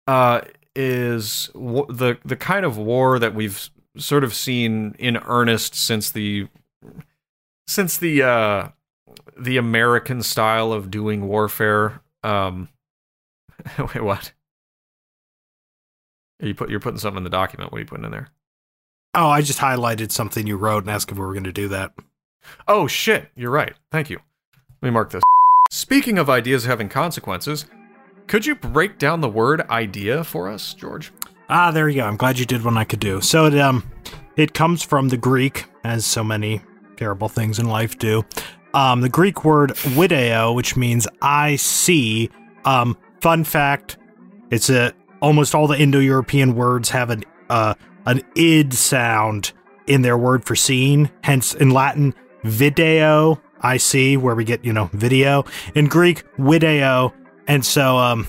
uh, 0.06 0.42
is 0.76 1.50
w- 1.54 1.88
the 1.90 2.18
the 2.24 2.36
kind 2.36 2.66
of 2.66 2.78
war 2.78 3.18
that 3.18 3.34
we've 3.34 3.70
sort 3.98 4.24
of 4.24 4.34
seen 4.34 4.96
in 5.00 5.18
earnest 5.18 5.74
since 5.74 6.12
the 6.12 6.48
since 7.66 7.98
the 7.98 8.22
uh, 8.22 8.68
the 9.40 9.58
American 9.58 10.22
style 10.22 10.72
of 10.72 10.92
doing 10.92 11.28
warfare. 11.28 12.02
Um, 12.24 12.70
wait, 13.80 14.04
what? 14.04 14.34
You 16.40 16.54
put 16.54 16.70
you're 16.70 16.80
putting 16.80 17.00
something 17.00 17.18
in 17.18 17.24
the 17.24 17.30
document. 17.30 17.72
What 17.72 17.78
are 17.78 17.82
you 17.82 17.88
putting 17.88 18.06
in 18.06 18.12
there? 18.12 18.30
Oh, 19.14 19.30
I 19.30 19.42
just 19.42 19.60
highlighted 19.60 20.12
something 20.12 20.46
you 20.46 20.58
wrote 20.58 20.84
and 20.84 20.92
asked 20.92 21.12
if 21.12 21.18
we 21.18 21.26
were 21.26 21.34
going 21.34 21.44
to 21.46 21.52
do 21.52 21.68
that. 21.70 21.94
Oh 22.68 22.88
shit, 22.88 23.30
you're 23.36 23.52
right. 23.52 23.74
Thank 23.92 24.10
you. 24.10 24.20
Let 24.82 24.88
me 24.88 24.92
mark 24.92 25.12
this. 25.12 25.24
Speaking 25.70 26.18
of 26.18 26.30
ideas 26.30 26.66
having 26.66 26.88
consequences, 26.88 27.66
could 28.28 28.46
you 28.46 28.56
break 28.56 29.00
down 29.00 29.22
the 29.22 29.30
word 29.30 29.62
idea 29.70 30.24
for 30.24 30.50
us, 30.50 30.74
George? 30.74 31.12
Ah, 31.50 31.72
there 31.72 31.90
you 31.90 32.02
go. 32.02 32.08
I'm 32.08 32.18
glad 32.18 32.38
you 32.40 32.46
did 32.46 32.64
one 32.64 32.78
I 32.78 32.84
could 32.84 33.00
do. 33.00 33.22
So 33.22 33.46
it 33.46 33.58
um 33.58 33.90
it 34.36 34.54
comes 34.54 34.84
from 34.84 35.10
the 35.10 35.18
Greek, 35.18 35.66
as 35.84 36.06
so 36.06 36.24
many 36.24 36.62
terrible 36.96 37.30
things 37.30 37.60
in 37.60 37.68
life 37.68 37.98
do. 37.98 38.24
Um, 38.74 39.02
the 39.02 39.10
Greek 39.10 39.44
word 39.44 39.76
video, 39.78 40.54
which 40.54 40.76
means 40.76 41.08
I 41.22 41.56
see. 41.56 42.30
Um, 42.66 42.98
fun 43.22 43.44
fact: 43.44 43.98
it's 44.52 44.70
a 44.70 44.94
almost 45.22 45.56
all 45.56 45.68
the 45.68 45.80
Indo-European 45.80 46.54
words 46.54 46.90
have 46.90 47.10
an 47.10 47.24
uh, 47.50 47.74
an 48.08 48.22
id 48.36 48.74
sound 48.74 49.52
in 49.86 50.02
their 50.02 50.18
word 50.18 50.44
for 50.46 50.56
seeing. 50.56 51.12
Hence, 51.24 51.54
in 51.54 51.70
Latin, 51.70 52.16
video 52.44 53.40
I 53.62 53.78
see, 53.78 54.18
where 54.18 54.36
we 54.36 54.44
get 54.44 54.64
you 54.66 54.74
know 54.74 54.90
video. 54.94 55.44
In 55.76 55.88
Greek, 55.88 56.24
video, 56.38 57.14
and 57.48 57.66
so 57.66 57.98
um, 57.98 58.28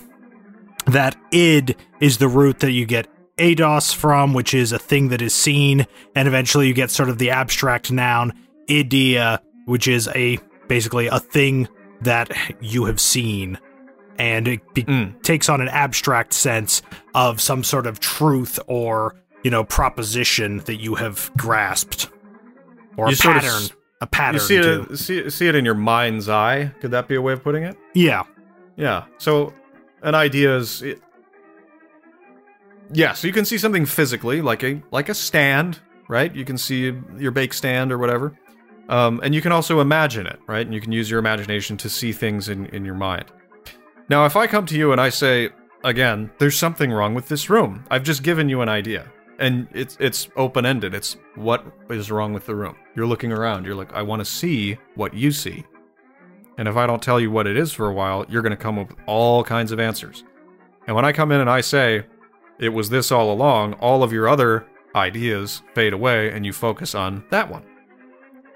that 0.86 1.16
id 1.32 1.76
is 2.00 2.18
the 2.18 2.28
root 2.28 2.60
that 2.60 2.72
you 2.72 2.86
get 2.86 3.08
eidos 3.36 3.94
from, 3.94 4.32
which 4.34 4.54
is 4.54 4.72
a 4.72 4.78
thing 4.78 5.08
that 5.08 5.22
is 5.22 5.34
seen, 5.34 5.86
and 6.14 6.26
eventually 6.28 6.66
you 6.66 6.74
get 6.74 6.90
sort 6.90 7.08
of 7.08 7.18
the 7.18 7.30
abstract 7.30 7.92
noun 7.92 8.32
idea, 8.70 9.40
which 9.66 9.86
is 9.86 10.08
a 10.14 10.38
basically 10.66 11.06
a 11.08 11.18
thing 11.20 11.68
that 12.02 12.30
you 12.60 12.84
have 12.86 13.00
seen 13.00 13.58
and 14.18 14.48
it 14.48 14.74
be- 14.74 14.84
Mm. 14.84 15.22
takes 15.22 15.48
on 15.48 15.60
an 15.60 15.68
abstract 15.68 16.32
sense 16.32 16.82
of 17.14 17.40
some 17.40 17.62
sort 17.62 17.86
of 17.86 18.00
truth 18.00 18.58
or 18.66 19.14
you 19.42 19.50
know 19.50 19.64
proposition 19.64 20.58
that 20.60 20.76
you 20.76 20.94
have 20.96 21.30
grasped 21.36 22.10
or 22.96 23.06
You 23.08 23.12
a 23.12 23.16
sort 23.16 23.36
of 23.36 23.42
pattern 23.42 23.62
s- 23.62 23.72
a 24.00 24.06
pattern 24.06 24.34
You 24.34 24.40
see 24.40 24.56
it, 24.56 24.96
see, 24.98 25.30
see 25.30 25.48
it 25.48 25.54
in 25.54 25.64
your 25.64 25.74
mind's 25.74 26.28
eye. 26.28 26.72
Could 26.80 26.90
that 26.92 27.08
be 27.08 27.14
a 27.16 27.22
way 27.22 27.32
of 27.32 27.42
putting 27.42 27.64
it? 27.64 27.76
yeah 27.94 28.22
Yeah. 28.76 29.04
So 29.18 29.52
an 30.02 30.14
idea 30.14 30.56
is 30.56 30.82
it, 30.82 31.00
Yeah, 32.92 33.12
so 33.12 33.26
you 33.26 33.32
can 33.32 33.44
see 33.44 33.58
something 33.58 33.84
physically 33.86 34.40
like 34.40 34.62
a 34.64 34.80
like 34.90 35.08
a 35.08 35.14
stand, 35.14 35.80
right? 36.08 36.34
You 36.34 36.44
can 36.44 36.56
see 36.56 36.92
your 37.18 37.30
bake 37.32 37.52
stand 37.52 37.92
or 37.92 37.98
whatever. 37.98 38.38
Um, 38.88 39.20
and 39.22 39.34
you 39.34 39.42
can 39.42 39.52
also 39.52 39.80
imagine 39.80 40.26
it, 40.26 40.38
right? 40.46 40.64
And 40.64 40.72
you 40.74 40.80
can 40.80 40.92
use 40.92 41.10
your 41.10 41.18
imagination 41.18 41.76
to 41.78 41.90
see 41.90 42.10
things 42.12 42.48
in, 42.48 42.66
in 42.66 42.84
your 42.86 42.94
mind. 42.94 43.26
Now, 44.08 44.24
if 44.24 44.34
I 44.34 44.46
come 44.46 44.64
to 44.64 44.74
you 44.78 44.92
and 44.92 45.00
I 45.00 45.10
say, 45.10 45.50
again, 45.84 46.30
there's 46.38 46.56
something 46.56 46.90
wrong 46.90 47.14
with 47.14 47.28
this 47.28 47.50
room. 47.50 47.84
I've 47.90 48.02
just 48.02 48.22
given 48.22 48.48
you 48.48 48.62
an 48.62 48.70
idea. 48.70 49.12
And 49.38 49.68
it's 49.72 49.96
it's 50.00 50.28
open 50.36 50.66
ended. 50.66 50.94
It's 50.94 51.16
what 51.36 51.64
is 51.90 52.10
wrong 52.10 52.32
with 52.32 52.46
the 52.46 52.54
room. 52.54 52.76
You're 52.96 53.06
looking 53.06 53.32
around. 53.32 53.64
You're 53.64 53.76
like, 53.76 53.92
I 53.92 54.02
want 54.02 54.20
to 54.20 54.24
see 54.24 54.78
what 54.96 55.14
you 55.14 55.30
see. 55.30 55.64
And 56.56 56.66
if 56.66 56.76
I 56.76 56.86
don't 56.86 57.00
tell 57.00 57.20
you 57.20 57.30
what 57.30 57.46
it 57.46 57.56
is 57.56 57.72
for 57.72 57.88
a 57.88 57.92
while, 57.94 58.26
you're 58.28 58.42
going 58.42 58.50
to 58.50 58.56
come 58.56 58.78
up 58.78 58.88
with 58.88 58.98
all 59.06 59.44
kinds 59.44 59.70
of 59.70 59.78
answers. 59.78 60.24
And 60.88 60.96
when 60.96 61.04
I 61.04 61.12
come 61.12 61.30
in 61.30 61.40
and 61.40 61.48
I 61.48 61.60
say, 61.60 62.04
it 62.58 62.70
was 62.70 62.90
this 62.90 63.12
all 63.12 63.32
along, 63.32 63.74
all 63.74 64.02
of 64.02 64.12
your 64.12 64.28
other 64.28 64.66
ideas 64.94 65.62
fade 65.74 65.92
away 65.92 66.32
and 66.32 66.44
you 66.44 66.52
focus 66.52 66.94
on 66.94 67.24
that 67.30 67.48
one. 67.48 67.62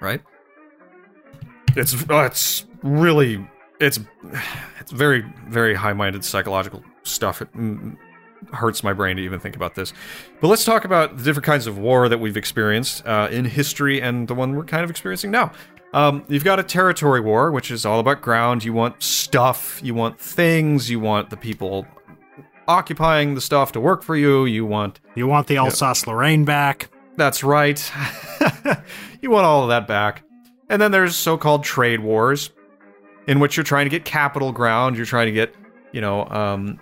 Right? 0.00 0.20
It's 1.76 1.94
it's 2.09 2.66
really 2.82 3.46
it's 3.80 4.00
it's 4.80 4.90
very 4.90 5.24
very 5.46 5.74
high-minded 5.74 6.24
psychological 6.24 6.82
stuff. 7.04 7.40
It 7.42 7.52
mm, 7.54 7.96
hurts 8.52 8.82
my 8.82 8.93
brain 8.93 9.16
to 9.16 9.23
even 9.23 9.40
think 9.40 9.56
about 9.56 9.74
this. 9.74 9.93
But 10.40 10.48
let's 10.48 10.64
talk 10.64 10.85
about 10.85 11.16
the 11.16 11.24
different 11.24 11.47
kinds 11.47 11.66
of 11.66 11.78
war 11.78 12.09
that 12.09 12.19
we've 12.19 12.36
experienced 12.36 13.06
uh, 13.06 13.28
in 13.31 13.44
history 13.44 14.01
and 14.01 14.28
the 14.28 14.35
one 14.35 14.55
we're 14.55 14.64
kind 14.64 14.85
of 14.85 14.90
experiencing 14.90 15.31
now. 15.31 15.52
Um, 15.94 16.24
you've 16.28 16.44
got 16.44 16.59
a 16.59 16.62
territory 16.62 17.20
war, 17.20 17.51
which 17.51 17.70
is 17.70 17.85
all 17.85 18.01
about 18.01 18.23
ground. 18.23 18.64
You 18.64 18.73
want 18.73 19.02
stuff, 19.02 19.81
you 19.82 19.94
want 19.94 20.19
things, 20.19 20.90
you 20.90 21.01
want 21.01 21.31
the 21.31 21.36
people 21.36 21.86
occupying 22.66 23.35
the 23.35 23.40
stuff 23.40 23.73
to 23.73 23.81
work 23.81 24.02
for 24.02 24.16
you. 24.16 24.47
You 24.47 24.64
want 24.64 25.01
you 25.14 25.27
want 25.27 25.48
the 25.48 25.59
Alsace 25.59 26.06
Lorraine 26.06 26.44
back 26.44 26.89
that's 27.16 27.44
right. 27.44 27.93
you 29.20 29.31
want 29.31 29.44
all 29.44 29.62
of 29.62 29.69
that 29.69 29.86
back. 29.86 30.23
And 30.69 30.81
then 30.81 30.93
there's 30.93 31.14
so-called 31.16 31.64
trade 31.64 32.01
wars, 32.01 32.51
in 33.27 33.40
which 33.40 33.56
you're 33.56 33.64
trying 33.64 33.86
to 33.86 33.90
get 33.90 34.05
capital 34.05 34.52
ground. 34.52 34.97
You're 34.97 35.06
trying 35.06 35.27
to 35.27 35.32
get, 35.32 35.55
you 35.93 36.01
know, 36.01 36.27
um, 36.28 36.81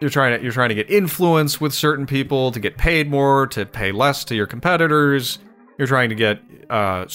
you're 0.00 0.10
trying 0.10 0.38
to 0.38 0.42
you're 0.42 0.52
trying 0.52 0.68
to 0.68 0.74
get 0.74 0.90
influence 0.90 1.60
with 1.60 1.74
certain 1.74 2.06
people 2.06 2.52
to 2.52 2.60
get 2.60 2.76
paid 2.76 3.10
more, 3.10 3.46
to 3.48 3.66
pay 3.66 3.92
less 3.92 4.24
to 4.24 4.34
your 4.34 4.46
competitors. 4.46 5.38
You're 5.78 5.88
trying 5.88 6.08
to 6.08 6.14
get 6.14 6.40
uh, 6.70 7.06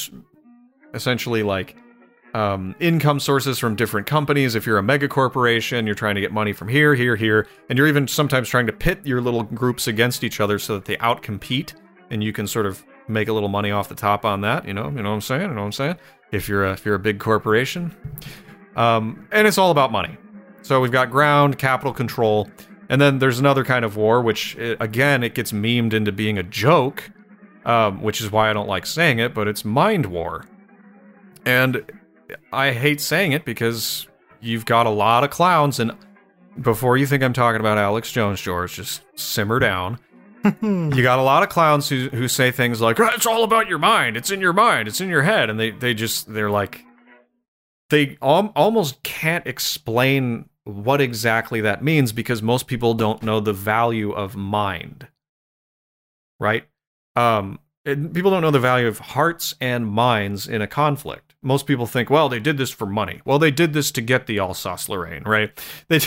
essentially 0.94 1.44
like 1.44 1.76
um, 2.34 2.76
income 2.80 3.20
sources 3.20 3.60
from 3.60 3.76
different 3.76 4.08
companies. 4.08 4.56
If 4.56 4.66
you're 4.66 4.78
a 4.78 4.84
mega 4.84 5.08
corporation, 5.08 5.86
you're 5.86 5.96
trying 5.96 6.16
to 6.16 6.22
get 6.22 6.32
money 6.32 6.54
from 6.54 6.68
here, 6.68 6.96
here, 6.96 7.16
here, 7.16 7.48
and 7.70 7.78
you're 7.78 7.88
even 7.88 8.08
sometimes 8.08 8.50
trying 8.50 8.68
to 8.68 8.74
pit 8.74 9.00
your 9.04 9.22
little 9.22 9.44
groups 9.44 9.88
against 9.88 10.24
each 10.24 10.40
other 10.40 10.58
so 10.60 10.76
that 10.76 10.86
they 10.86 10.98
outcompete, 10.98 11.74
and 12.10 12.24
you 12.24 12.34
can 12.34 12.48
sort 12.48 12.66
of 12.66 12.84
make 13.08 13.28
a 13.28 13.34
little 13.34 13.50
money 13.50 13.72
off 13.72 13.90
the 13.90 13.96
top 13.96 14.26
on 14.26 14.42
that. 14.42 14.66
You 14.66 14.74
know, 14.74 14.90
you 14.90 15.04
know 15.04 15.10
what 15.10 15.16
I'm 15.16 15.22
saying? 15.22 15.42
You 15.42 15.48
know 15.50 15.56
what 15.56 15.66
I'm 15.66 15.72
saying? 15.72 15.96
If 16.32 16.50
you're 16.50 16.66
a, 16.66 16.74
if 16.74 16.86
you're 16.86 16.96
a 16.96 17.00
big 17.00 17.20
corporation, 17.20 17.96
um, 18.76 19.28
and 19.32 19.48
it's 19.48 19.58
all 19.58 19.72
about 19.72 19.92
money. 19.92 20.18
So 20.64 20.80
we've 20.80 20.92
got 20.92 21.12
ground, 21.12 21.60
capital 21.60 21.94
control, 21.94 22.50
and 22.94 23.02
then 23.02 23.18
there's 23.18 23.40
another 23.40 23.66
kind 23.66 23.84
of 23.84 23.98
war, 23.98 24.22
which 24.22 24.56
uh, 24.60 24.76
again 24.80 25.24
it 25.24 25.34
gets 25.34 25.52
memed 25.52 25.94
into 25.94 26.12
being 26.12 26.38
a 26.38 26.44
joke, 26.44 27.10
um, 27.66 28.04
which 28.04 28.22
is 28.22 28.32
why 28.32 28.52
I 28.52 28.54
don't 28.54 28.68
like 28.68 28.86
saying 28.86 29.18
it, 29.18 29.34
but 29.34 29.48
it's 29.48 29.66
mind 29.66 30.06
war. 30.06 30.46
And 31.44 31.84
I 32.52 32.72
hate 32.72 33.02
saying 33.02 33.32
it 33.32 33.46
because 33.46 34.08
you've 34.42 34.66
got 34.66 34.86
a 34.86 34.92
lot 34.92 35.24
of 35.24 35.32
clowns, 35.32 35.80
and 35.80 35.94
before 36.62 36.96
you 36.96 37.08
think 37.08 37.24
I'm 37.24 37.34
talking 37.34 37.60
about 37.60 37.80
Alex 37.80 38.12
Jones, 38.12 38.40
George, 38.40 38.76
just 38.76 39.02
simmer 39.16 39.58
down. 39.58 39.98
you 40.62 41.02
got 41.02 41.18
a 41.18 41.24
lot 41.24 41.42
of 41.42 41.50
clowns 41.50 41.90
who 41.90 42.10
who 42.10 42.28
say 42.28 42.52
things 42.52 42.80
like, 42.80 43.00
"Oh, 43.00 43.10
"It's 43.16 43.26
all 43.26 43.44
about 43.44 43.68
your 43.68 43.80
mind. 43.80 44.18
It's 44.18 44.30
in 44.30 44.40
your 44.40 44.54
mind. 44.54 44.88
It's 44.88 45.02
in 45.02 45.10
your 45.10 45.24
head," 45.24 45.50
and 45.50 45.60
they 45.60 45.72
they 45.72 45.96
just 45.96 46.32
they're 46.32 46.52
like 46.52 46.86
they 47.90 48.20
al- 48.22 48.54
almost 48.56 49.02
can't 49.02 49.48
explain 49.48 50.48
what 50.66 51.02
exactly 51.02 51.62
that 51.62 51.84
means 51.84 52.12
because 52.12 52.42
most 52.42 52.68
people 52.68 52.94
don't 52.94 53.24
know 53.24 53.40
the 53.40 53.54
value 53.54 54.12
of 54.12 54.36
mind. 54.36 55.08
Right? 56.40 56.66
Um, 57.16 57.60
people 57.86 58.32
don't 58.32 58.42
know 58.42 58.52
the 58.52 58.60
value 58.60 58.88
of 58.88 59.00
hearts 59.00 59.56
and 59.62 59.88
minds 59.88 60.48
in 60.48 60.62
a 60.62 60.68
conflict. 60.68 61.36
Most 61.42 61.66
people 61.68 61.86
think, 61.86 62.10
well, 62.10 62.30
they 62.30 62.40
did 62.40 62.58
this 62.58 62.72
for 62.72 62.86
money. 62.86 63.22
Well, 63.26 63.40
they 63.40 63.52
did 63.52 63.74
this 63.74 63.92
to 63.92 64.02
get 64.02 64.28
the 64.28 64.40
Alsace 64.40 64.88
Lorraine, 64.88 65.24
right? 65.24 65.52
They 65.90 66.00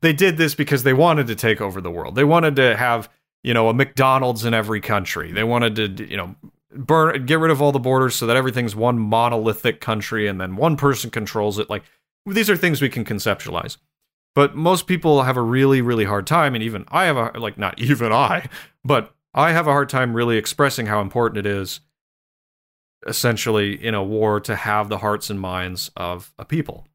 they 0.00 0.12
did 0.12 0.36
this 0.36 0.54
because 0.54 0.84
they 0.84 0.92
wanted 0.92 1.26
to 1.26 1.34
take 1.34 1.60
over 1.60 1.80
the 1.80 1.90
world. 1.90 2.14
They 2.14 2.24
wanted 2.24 2.56
to 2.56 2.76
have 2.76 3.08
you 3.44 3.54
know, 3.54 3.68
a 3.68 3.74
McDonald's 3.74 4.44
in 4.44 4.54
every 4.54 4.80
country. 4.80 5.30
They 5.30 5.44
wanted 5.44 5.76
to, 5.76 6.08
you 6.08 6.16
know, 6.16 6.34
burn 6.74 7.24
get 7.26 7.38
rid 7.38 7.52
of 7.52 7.62
all 7.62 7.70
the 7.70 7.78
borders 7.78 8.16
so 8.16 8.26
that 8.26 8.36
everything's 8.36 8.74
one 8.74 8.98
monolithic 8.98 9.80
country 9.80 10.26
and 10.26 10.40
then 10.40 10.56
one 10.56 10.76
person 10.76 11.10
controls 11.10 11.58
it. 11.58 11.70
Like 11.70 11.84
these 12.26 12.50
are 12.50 12.56
things 12.56 12.82
we 12.82 12.88
can 12.88 13.04
conceptualize. 13.04 13.76
But 14.34 14.56
most 14.56 14.86
people 14.86 15.22
have 15.22 15.36
a 15.36 15.42
really, 15.42 15.80
really 15.80 16.04
hard 16.04 16.26
time, 16.26 16.54
and 16.54 16.62
even 16.62 16.84
I 16.88 17.04
have 17.04 17.16
a 17.16 17.38
like 17.38 17.58
not 17.58 17.78
even 17.78 18.12
I, 18.12 18.48
but 18.84 19.14
I 19.32 19.52
have 19.52 19.66
a 19.66 19.72
hard 19.72 19.88
time 19.88 20.14
really 20.14 20.36
expressing 20.36 20.86
how 20.86 21.00
important 21.00 21.46
it 21.46 21.50
is 21.50 21.80
essentially 23.06 23.82
in 23.82 23.94
a 23.94 24.02
war 24.02 24.40
to 24.40 24.56
have 24.56 24.88
the 24.88 24.98
hearts 24.98 25.30
and 25.30 25.38
minds 25.38 25.90
of 25.96 26.32
a 26.38 26.44
people. 26.44 26.86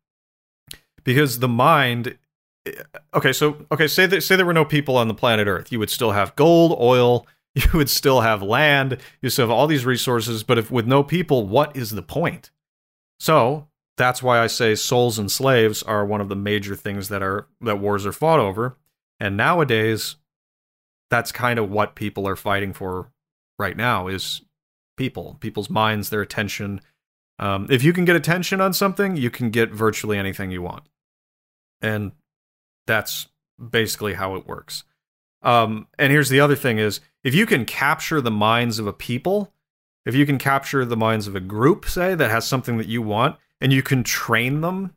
Because 1.04 1.40
the 1.40 1.48
mind 1.48 2.18
eh, 2.66 2.74
okay, 3.14 3.32
so 3.32 3.66
okay, 3.72 3.88
say 3.88 4.06
that 4.06 4.22
say 4.22 4.36
there 4.36 4.46
were 4.46 4.54
no 4.54 4.66
people 4.66 4.98
on 4.98 5.08
the 5.08 5.14
planet 5.14 5.48
Earth. 5.48 5.72
You 5.72 5.80
would 5.80 5.90
still 5.90 6.12
have 6.12 6.36
gold, 6.36 6.78
oil, 6.80 7.26
you 7.56 7.70
would 7.74 7.90
still 7.90 8.22
have 8.22 8.42
land, 8.42 8.98
you 9.22 9.30
still 9.30 9.48
have 9.48 9.56
all 9.56 9.68
these 9.68 9.86
resources, 9.86 10.44
but 10.44 10.58
if 10.58 10.70
with 10.70 10.88
no 10.88 11.04
people, 11.04 11.48
what 11.48 11.76
is 11.76 11.92
the 11.92 12.02
point? 12.02 12.52
So 13.20 13.69
that's 14.00 14.24
why 14.24 14.40
I 14.40 14.48
say 14.48 14.76
souls 14.76 15.20
and 15.20 15.30
slaves 15.30 15.84
are 15.84 16.06
one 16.06 16.22
of 16.22 16.30
the 16.30 16.36
major 16.36 16.74
things 16.74 17.10
that 17.10 17.22
are 17.22 17.48
that 17.60 17.80
wars 17.80 18.06
are 18.06 18.14
fought 18.14 18.40
over. 18.40 18.78
And 19.20 19.36
nowadays, 19.36 20.16
that's 21.10 21.34
kind 21.34 21.60
of 21.60 21.70
what 21.70 21.96
people 21.96 22.26
are 22.26 22.38
fighting 22.38 22.72
for 22.72 23.12
right 23.60 23.76
now 23.76 24.08
is 24.08 24.42
people, 24.96 25.36
people's 25.42 25.70
minds, 25.70 26.10
their 26.10 26.22
attention. 26.22 26.80
Um, 27.40 27.68
if 27.70 27.84
you 27.84 27.92
can 27.92 28.06
get 28.06 28.16
attention 28.16 28.62
on 28.62 28.72
something, 28.72 29.18
you 29.18 29.30
can 29.30 29.50
get 29.50 29.72
virtually 29.72 30.18
anything 30.18 30.50
you 30.50 30.62
want, 30.62 30.84
and 31.82 32.14
that's 32.88 33.28
basically 33.60 34.14
how 34.14 34.36
it 34.36 34.48
works. 34.48 34.86
Um, 35.42 35.88
and 35.98 36.14
here's 36.14 36.30
the 36.30 36.40
other 36.40 36.56
thing: 36.56 36.80
is 36.80 37.02
if 37.22 37.36
you 37.36 37.46
can 37.46 37.66
capture 37.66 38.22
the 38.22 38.32
minds 38.32 38.80
of 38.80 38.88
a 38.88 38.94
people, 38.94 39.52
if 40.06 40.16
you 40.16 40.26
can 40.26 40.38
capture 40.38 40.86
the 40.86 40.96
minds 40.96 41.28
of 41.28 41.36
a 41.36 41.42
group, 41.42 41.86
say 41.86 42.16
that 42.16 42.32
has 42.32 42.48
something 42.48 42.78
that 42.78 42.88
you 42.88 43.02
want, 43.02 43.36
and 43.62 43.74
you 43.74 43.84
can 43.84 44.04
train 44.04 44.62
them 44.62 44.94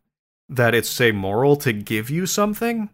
that 0.49 0.75
it's 0.75 0.89
say 0.89 1.13
moral 1.13 1.57
to 1.57 1.73
give 1.73 2.11
you 2.11 2.27
something 2.27 2.91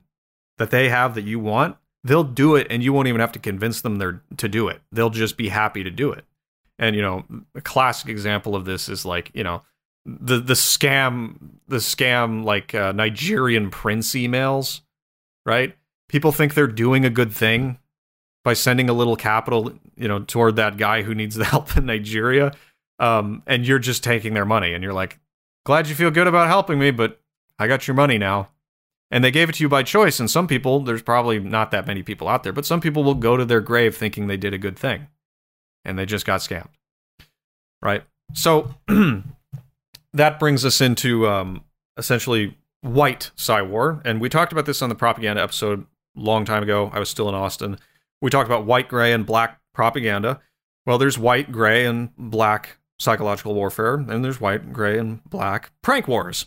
that 0.59 0.70
they 0.70 0.89
have 0.89 1.15
that 1.15 1.24
you 1.24 1.39
want, 1.39 1.77
they'll 2.05 2.24
do 2.24 2.55
it 2.55 2.66
and 2.70 2.82
you 2.82 2.93
won't 2.93 3.09
even 3.09 3.20
have 3.20 3.32
to 3.32 3.39
convince 3.39 3.81
them 3.81 3.97
they're 3.97 4.23
to 4.36 4.49
do 4.49 4.69
it. 4.69 4.81
They'll 4.93 5.11
just 5.11 5.36
be 5.36 5.49
happy 5.49 5.82
to 5.82 5.90
do 5.90 6.12
it. 6.12 6.24
And 6.78 6.95
you 6.95 7.03
know, 7.03 7.24
a 7.55 7.61
classic 7.61 8.09
example 8.09 8.55
of 8.55 8.65
this 8.65 8.89
is 8.89 9.05
like, 9.05 9.31
you 9.35 9.43
know, 9.43 9.62
the 10.07 10.39
the 10.39 10.55
scam 10.55 11.36
the 11.66 11.77
scam 11.77 12.45
like 12.45 12.74
uh, 12.74 12.93
Nigerian 12.93 13.70
prince 13.70 14.12
emails, 14.12 14.81
right? 15.45 15.77
People 16.09 16.32
think 16.32 16.55
they're 16.55 16.66
doing 16.66 17.05
a 17.05 17.11
good 17.11 17.32
thing 17.32 17.78
by 18.45 18.55
sending 18.55 18.89
a 18.89 18.95
little 18.95 19.16
capital, 19.16 19.73
you 19.97 20.09
know, 20.09 20.20
toward 20.20 20.57
that 20.57 20.77
guy 20.77 21.03
who 21.03 21.15
needs 21.15 21.35
the 21.35 21.45
help 21.55 21.77
in 21.77 21.86
Nigeria. 21.86 22.53
Um, 23.01 23.43
and 23.47 23.66
you're 23.66 23.78
just 23.78 24.03
taking 24.03 24.35
their 24.35 24.45
money 24.45 24.73
and 24.73 24.82
you're 24.82 24.93
like, 24.93 25.19
glad 25.69 25.86
you 25.86 25.95
feel 25.95 26.11
good 26.11 26.27
about 26.27 26.49
helping 26.49 26.78
me, 26.78 26.90
but 26.90 27.20
I 27.59 27.66
got 27.66 27.86
your 27.86 27.95
money 27.95 28.16
now. 28.16 28.49
And 29.11 29.23
they 29.23 29.31
gave 29.31 29.51
it 29.51 29.57
to 29.57 29.62
you 29.62 29.69
by 29.69 29.82
choice. 29.82 30.19
And 30.19 30.31
some 30.31 30.47
people, 30.47 30.81
there's 30.81 31.03
probably 31.03 31.39
not 31.39 31.73
that 31.73 31.86
many 31.86 32.03
people 32.03 32.27
out 32.27 32.43
there, 32.43 32.55
but 32.55 32.65
some 32.65 32.81
people 32.81 33.05
will 33.05 33.15
go 33.15 33.36
to 33.36 33.45
their 33.45 33.61
grave 33.61 33.95
thinking 33.95 34.28
they 34.28 34.39
did 34.39 34.55
a 34.55 34.59
good 34.59 34.78
thing 34.78 35.09
and 35.85 35.99
they 35.99 36.07
just 36.07 36.24
got 36.24 36.40
scammed. 36.40 36.70
Right? 37.82 38.03
So 38.32 38.77
that 40.15 40.40
brings 40.40 40.65
us 40.65 40.81
into 40.81 41.28
um, 41.28 41.65
essentially 41.99 42.57
white 42.81 43.31
Psy-War. 43.36 44.01
And 44.07 44.23
we 44.23 44.31
talked 44.31 44.53
about 44.53 44.65
this 44.65 44.81
on 44.81 44.89
the 44.89 44.95
propaganda 44.95 45.43
episode 45.43 45.85
a 46.16 46.20
long 46.20 46.47
time 46.47 46.62
ago. 46.62 46.90
I 46.95 46.99
was 46.99 47.11
still 47.11 47.28
in 47.28 47.35
Austin. 47.35 47.78
We 48.23 48.31
talked 48.31 48.49
about 48.49 48.65
white, 48.65 48.89
gray, 48.89 49.12
and 49.12 49.27
black 49.27 49.61
propaganda. 49.74 50.40
Well, 50.86 50.97
there's 50.97 51.19
white, 51.19 51.53
gray, 51.53 51.85
and 51.85 52.09
black 52.16 52.78
psychological 52.99 53.55
warfare, 53.55 53.95
and 53.95 54.25
there's 54.25 54.41
white, 54.41 54.73
gray, 54.73 54.99
and 54.99 55.23
black 55.25 55.70
prank 55.83 56.09
wars. 56.09 56.47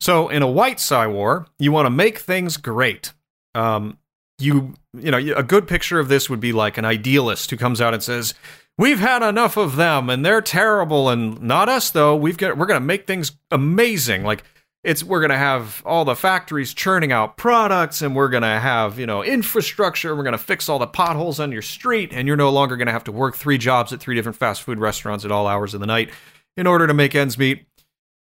So 0.00 0.28
in 0.28 0.42
a 0.42 0.50
white 0.50 0.80
Psy 0.80 1.06
war, 1.06 1.46
you 1.58 1.72
want 1.72 1.86
to 1.86 1.90
make 1.90 2.18
things 2.18 2.56
great. 2.56 3.12
Um, 3.54 3.98
you 4.38 4.74
you 4.94 5.10
know 5.10 5.18
a 5.18 5.42
good 5.42 5.68
picture 5.68 5.98
of 5.98 6.08
this 6.08 6.30
would 6.30 6.40
be 6.40 6.52
like 6.52 6.78
an 6.78 6.84
idealist 6.84 7.50
who 7.50 7.56
comes 7.56 7.80
out 7.80 7.92
and 7.92 8.02
says, 8.02 8.34
"We've 8.78 8.98
had 8.98 9.22
enough 9.22 9.56
of 9.56 9.76
them, 9.76 10.08
and 10.08 10.24
they're 10.24 10.40
terrible, 10.40 11.10
and 11.10 11.40
not 11.42 11.68
us 11.68 11.90
though. 11.90 12.16
We've 12.16 12.38
got 12.38 12.56
we're 12.56 12.66
gonna 12.66 12.80
make 12.80 13.06
things 13.06 13.32
amazing. 13.50 14.24
Like 14.24 14.44
it's 14.82 15.04
we're 15.04 15.20
going 15.20 15.30
to 15.30 15.36
have 15.36 15.82
all 15.84 16.04
the 16.04 16.16
factories 16.16 16.72
churning 16.72 17.12
out 17.12 17.36
products 17.36 18.00
and 18.00 18.16
we're 18.16 18.28
going 18.28 18.42
to 18.42 18.48
have 18.48 18.98
you 18.98 19.06
know 19.06 19.22
infrastructure 19.22 20.16
we're 20.16 20.22
going 20.22 20.32
to 20.32 20.38
fix 20.38 20.68
all 20.68 20.78
the 20.78 20.86
potholes 20.86 21.38
on 21.38 21.52
your 21.52 21.62
street 21.62 22.10
and 22.12 22.26
you're 22.26 22.36
no 22.36 22.50
longer 22.50 22.76
going 22.76 22.86
to 22.86 22.92
have 22.92 23.04
to 23.04 23.12
work 23.12 23.36
three 23.36 23.58
jobs 23.58 23.92
at 23.92 24.00
three 24.00 24.14
different 24.14 24.36
fast 24.36 24.62
food 24.62 24.78
restaurants 24.78 25.24
at 25.24 25.30
all 25.30 25.46
hours 25.46 25.74
of 25.74 25.80
the 25.80 25.86
night 25.86 26.10
in 26.56 26.66
order 26.66 26.86
to 26.86 26.94
make 26.94 27.14
ends 27.14 27.38
meet. 27.38 27.66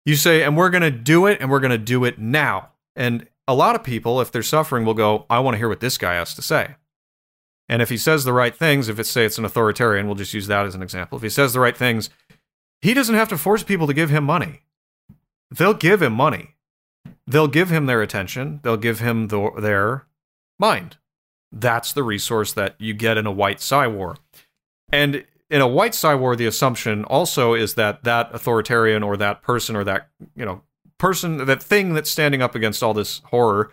You 0.05 0.15
say 0.15 0.43
and 0.43 0.55
we're 0.55 0.69
going 0.69 0.83
to 0.83 0.91
do 0.91 1.25
it 1.25 1.39
and 1.41 1.51
we're 1.51 1.59
going 1.59 1.71
to 1.71 1.77
do 1.77 2.05
it 2.05 2.17
now. 2.17 2.69
And 2.95 3.27
a 3.47 3.53
lot 3.53 3.75
of 3.75 3.83
people 3.83 4.21
if 4.21 4.31
they're 4.31 4.43
suffering 4.43 4.85
will 4.85 4.93
go 4.93 5.25
i 5.29 5.39
want 5.39 5.55
to 5.55 5.57
hear 5.57 5.69
what 5.69 5.81
this 5.81 5.97
guy 5.97 6.15
has 6.15 6.33
to 6.35 6.41
say. 6.41 6.75
And 7.69 7.81
if 7.81 7.89
he 7.89 7.97
says 7.97 8.23
the 8.23 8.33
right 8.33 8.55
things 8.55 8.87
if 8.87 8.99
it's 8.99 9.09
say 9.09 9.25
it's 9.25 9.37
an 9.37 9.45
authoritarian 9.45 10.05
we'll 10.05 10.15
just 10.15 10.33
use 10.33 10.47
that 10.47 10.65
as 10.65 10.75
an 10.75 10.81
example. 10.81 11.17
If 11.17 11.23
he 11.23 11.29
says 11.29 11.51
the 11.51 11.59
right 11.59 11.75
things 11.75 12.09
he 12.81 12.93
doesn't 12.93 13.15
have 13.15 13.29
to 13.29 13.37
force 13.37 13.63
people 13.63 13.87
to 13.87 13.93
give 13.93 14.09
him 14.09 14.23
money 14.23 14.61
they'll 15.51 15.73
give 15.73 16.01
him 16.01 16.13
money. 16.13 16.55
They'll 17.25 17.47
give 17.47 17.69
him 17.69 17.85
their 17.85 18.01
attention. 18.01 18.59
They'll 18.63 18.77
give 18.77 18.99
him 18.99 19.27
the, 19.27 19.51
their 19.59 20.05
mind. 20.59 20.97
That's 21.51 21.93
the 21.93 22.03
resource 22.03 22.53
that 22.53 22.75
you 22.79 22.93
get 22.93 23.17
in 23.17 23.25
a 23.25 23.31
white 23.31 23.61
Psy 23.61 23.87
war. 23.87 24.17
And 24.91 25.25
in 25.49 25.61
a 25.61 25.67
white 25.67 25.95
Psy 25.95 26.13
war, 26.13 26.35
the 26.35 26.45
assumption 26.45 27.03
also 27.05 27.53
is 27.53 27.75
that 27.75 28.03
that 28.03 28.33
authoritarian 28.33 29.03
or 29.03 29.17
that 29.17 29.41
person 29.41 29.75
or 29.75 29.83
that, 29.85 30.09
you 30.35 30.45
know, 30.45 30.61
person, 30.97 31.37
that 31.45 31.63
thing 31.63 31.93
that's 31.93 32.09
standing 32.09 32.41
up 32.41 32.55
against 32.55 32.83
all 32.83 32.93
this 32.93 33.21
horror 33.25 33.71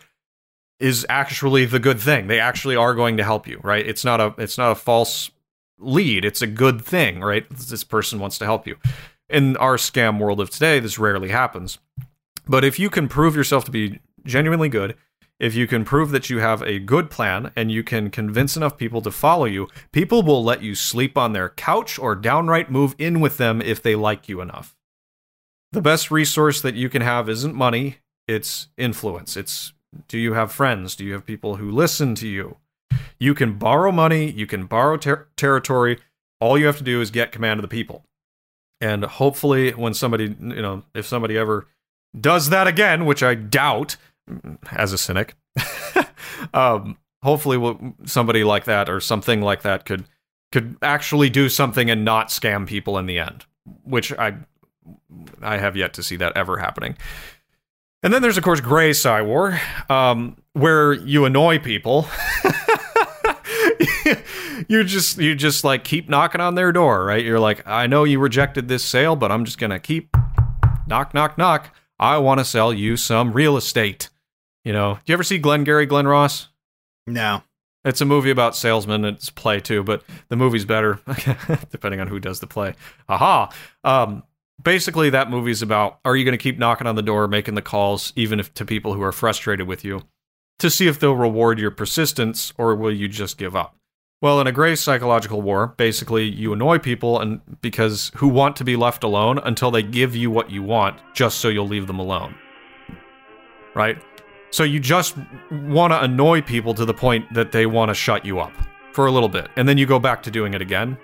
is 0.78 1.06
actually 1.08 1.64
the 1.64 1.78
good 1.78 2.00
thing. 2.00 2.26
They 2.26 2.40
actually 2.40 2.76
are 2.76 2.94
going 2.94 3.16
to 3.16 3.24
help 3.24 3.46
you, 3.46 3.60
right? 3.62 3.86
It's 3.86 4.04
not 4.04 4.20
a 4.20 4.34
it's 4.38 4.58
not 4.58 4.72
a 4.72 4.74
false 4.74 5.30
lead. 5.78 6.24
It's 6.24 6.42
a 6.42 6.46
good 6.46 6.84
thing, 6.84 7.20
right? 7.20 7.48
This 7.48 7.84
person 7.84 8.18
wants 8.18 8.38
to 8.38 8.44
help 8.44 8.66
you 8.66 8.76
in 9.28 9.56
our 9.56 9.76
scam 9.76 10.18
world 10.18 10.40
of 10.40 10.50
today, 10.50 10.80
this 10.80 10.98
rarely 10.98 11.30
happens. 11.30 11.78
But 12.46 12.64
if 12.64 12.78
you 12.78 12.90
can 12.90 13.08
prove 13.08 13.36
yourself 13.36 13.64
to 13.64 13.70
be 13.70 14.00
genuinely 14.24 14.68
good, 14.68 14.96
if 15.40 15.54
you 15.54 15.66
can 15.66 15.84
prove 15.84 16.10
that 16.10 16.30
you 16.30 16.38
have 16.38 16.62
a 16.62 16.78
good 16.78 17.10
plan 17.10 17.50
and 17.56 17.70
you 17.70 17.82
can 17.82 18.10
convince 18.10 18.56
enough 18.56 18.76
people 18.76 19.02
to 19.02 19.10
follow 19.10 19.46
you, 19.46 19.68
people 19.92 20.22
will 20.22 20.44
let 20.44 20.62
you 20.62 20.74
sleep 20.74 21.18
on 21.18 21.32
their 21.32 21.48
couch 21.48 21.98
or 21.98 22.14
downright 22.14 22.70
move 22.70 22.94
in 22.98 23.20
with 23.20 23.36
them 23.36 23.60
if 23.60 23.82
they 23.82 23.96
like 23.96 24.28
you 24.28 24.40
enough. 24.40 24.76
The 25.72 25.82
best 25.82 26.10
resource 26.10 26.60
that 26.60 26.76
you 26.76 26.88
can 26.88 27.02
have 27.02 27.28
isn't 27.28 27.54
money, 27.54 27.96
it's 28.28 28.68
influence. 28.76 29.36
It's 29.36 29.72
do 30.08 30.18
you 30.18 30.34
have 30.34 30.52
friends? 30.52 30.96
Do 30.96 31.04
you 31.04 31.12
have 31.12 31.26
people 31.26 31.56
who 31.56 31.70
listen 31.70 32.14
to 32.16 32.28
you? 32.28 32.58
You 33.18 33.34
can 33.34 33.58
borrow 33.58 33.90
money, 33.90 34.30
you 34.30 34.46
can 34.46 34.66
borrow 34.66 34.96
ter- 34.96 35.28
territory. 35.36 35.98
All 36.40 36.58
you 36.58 36.66
have 36.66 36.78
to 36.78 36.84
do 36.84 37.00
is 37.00 37.10
get 37.10 37.32
command 37.32 37.58
of 37.58 37.62
the 37.62 37.68
people. 37.68 38.04
And 38.80 39.04
hopefully, 39.04 39.70
when 39.70 39.94
somebody, 39.94 40.36
you 40.40 40.62
know, 40.62 40.82
if 40.94 41.06
somebody 41.06 41.38
ever 41.38 41.66
does 42.18 42.50
that 42.50 42.66
again, 42.66 43.06
which 43.06 43.22
I 43.22 43.34
doubt 43.34 43.96
as 44.72 44.92
a 44.92 44.98
cynic, 44.98 45.34
um, 46.54 46.98
hopefully 47.22 47.76
somebody 48.04 48.44
like 48.44 48.64
that 48.64 48.88
or 48.88 49.00
something 49.00 49.40
like 49.40 49.62
that 49.62 49.84
could 49.84 50.04
could 50.52 50.76
actually 50.82 51.30
do 51.30 51.48
something 51.48 51.90
and 51.90 52.04
not 52.04 52.28
scam 52.28 52.66
people 52.66 52.96
in 52.98 53.06
the 53.06 53.18
end, 53.18 53.44
which 53.82 54.12
I 54.12 54.36
I 55.42 55.56
have 55.56 55.76
yet 55.76 55.94
to 55.94 56.02
see 56.02 56.16
that 56.16 56.36
ever 56.36 56.58
happening. 56.58 56.96
And 58.02 58.12
then 58.12 58.22
there's 58.22 58.36
of 58.36 58.44
course 58.44 58.60
Gray 58.60 58.92
Psy-War, 58.92 59.58
um, 59.88 60.36
where 60.52 60.92
you 60.92 61.24
annoy 61.24 61.58
people. 61.58 62.06
you 64.68 64.84
just 64.84 65.18
you 65.18 65.34
just 65.34 65.64
like 65.64 65.84
keep 65.84 66.08
knocking 66.08 66.40
on 66.40 66.54
their 66.54 66.72
door, 66.72 67.04
right? 67.04 67.24
You're 67.24 67.40
like, 67.40 67.66
I 67.66 67.86
know 67.86 68.04
you 68.04 68.18
rejected 68.18 68.68
this 68.68 68.84
sale, 68.84 69.16
but 69.16 69.32
I'm 69.32 69.44
just 69.44 69.58
gonna 69.58 69.78
keep 69.78 70.16
knock, 70.86 71.14
knock, 71.14 71.38
knock. 71.38 71.74
I 71.98 72.18
want 72.18 72.40
to 72.40 72.44
sell 72.44 72.72
you 72.72 72.96
some 72.96 73.32
real 73.32 73.56
estate. 73.56 74.10
You 74.64 74.72
know, 74.72 74.94
do 74.94 75.12
you 75.12 75.14
ever 75.14 75.22
see 75.22 75.38
Glengarry 75.38 75.86
Glen 75.86 76.06
Ross? 76.06 76.48
No. 77.06 77.42
It's 77.84 78.00
a 78.00 78.06
movie 78.06 78.30
about 78.30 78.56
salesmen. 78.56 79.04
It's 79.04 79.28
play 79.28 79.60
too, 79.60 79.82
but 79.82 80.02
the 80.28 80.36
movie's 80.36 80.64
better 80.64 81.00
depending 81.70 82.00
on 82.00 82.08
who 82.08 82.18
does 82.18 82.40
the 82.40 82.46
play. 82.46 82.74
Aha. 83.08 83.52
Um, 83.84 84.22
basically, 84.62 85.10
that 85.10 85.30
movie's 85.30 85.60
about: 85.60 85.98
Are 86.04 86.16
you 86.16 86.24
going 86.24 86.36
to 86.36 86.42
keep 86.42 86.58
knocking 86.58 86.86
on 86.86 86.96
the 86.96 87.02
door, 87.02 87.28
making 87.28 87.54
the 87.54 87.62
calls, 87.62 88.12
even 88.16 88.40
if 88.40 88.54
to 88.54 88.64
people 88.64 88.94
who 88.94 89.02
are 89.02 89.12
frustrated 89.12 89.66
with 89.66 89.84
you, 89.84 90.02
to 90.58 90.70
see 90.70 90.86
if 90.86 90.98
they'll 90.98 91.16
reward 91.16 91.58
your 91.58 91.70
persistence, 91.70 92.52
or 92.56 92.74
will 92.74 92.92
you 92.92 93.08
just 93.08 93.38
give 93.38 93.56
up? 93.56 93.76
Well, 94.22 94.40
in 94.40 94.46
a 94.46 94.52
gray 94.52 94.74
psychological 94.76 95.42
war, 95.42 95.74
basically 95.76 96.24
you 96.24 96.52
annoy 96.52 96.78
people 96.78 97.20
and 97.20 97.40
because 97.60 98.10
who 98.16 98.28
want 98.28 98.56
to 98.56 98.64
be 98.64 98.76
left 98.76 99.04
alone 99.04 99.38
until 99.38 99.70
they 99.70 99.82
give 99.82 100.16
you 100.16 100.30
what 100.30 100.50
you 100.50 100.62
want 100.62 100.98
just 101.12 101.38
so 101.38 101.48
you'll 101.48 101.66
leave 101.66 101.86
them 101.86 101.98
alone. 101.98 102.34
Right? 103.74 103.98
So 104.50 104.62
you 104.62 104.80
just 104.80 105.16
want 105.50 105.92
to 105.92 106.00
annoy 106.00 106.40
people 106.40 106.72
to 106.74 106.84
the 106.84 106.94
point 106.94 107.32
that 107.34 107.52
they 107.52 107.66
want 107.66 107.90
to 107.90 107.94
shut 107.94 108.24
you 108.24 108.38
up. 108.38 108.52
for 108.92 109.06
a 109.06 109.10
little 109.10 109.28
bit, 109.28 109.48
and 109.56 109.68
then 109.68 109.76
you 109.76 109.86
go 109.86 109.98
back 109.98 110.22
to 110.22 110.30
doing 110.30 110.54
it 110.54 110.62
again. 110.62 110.96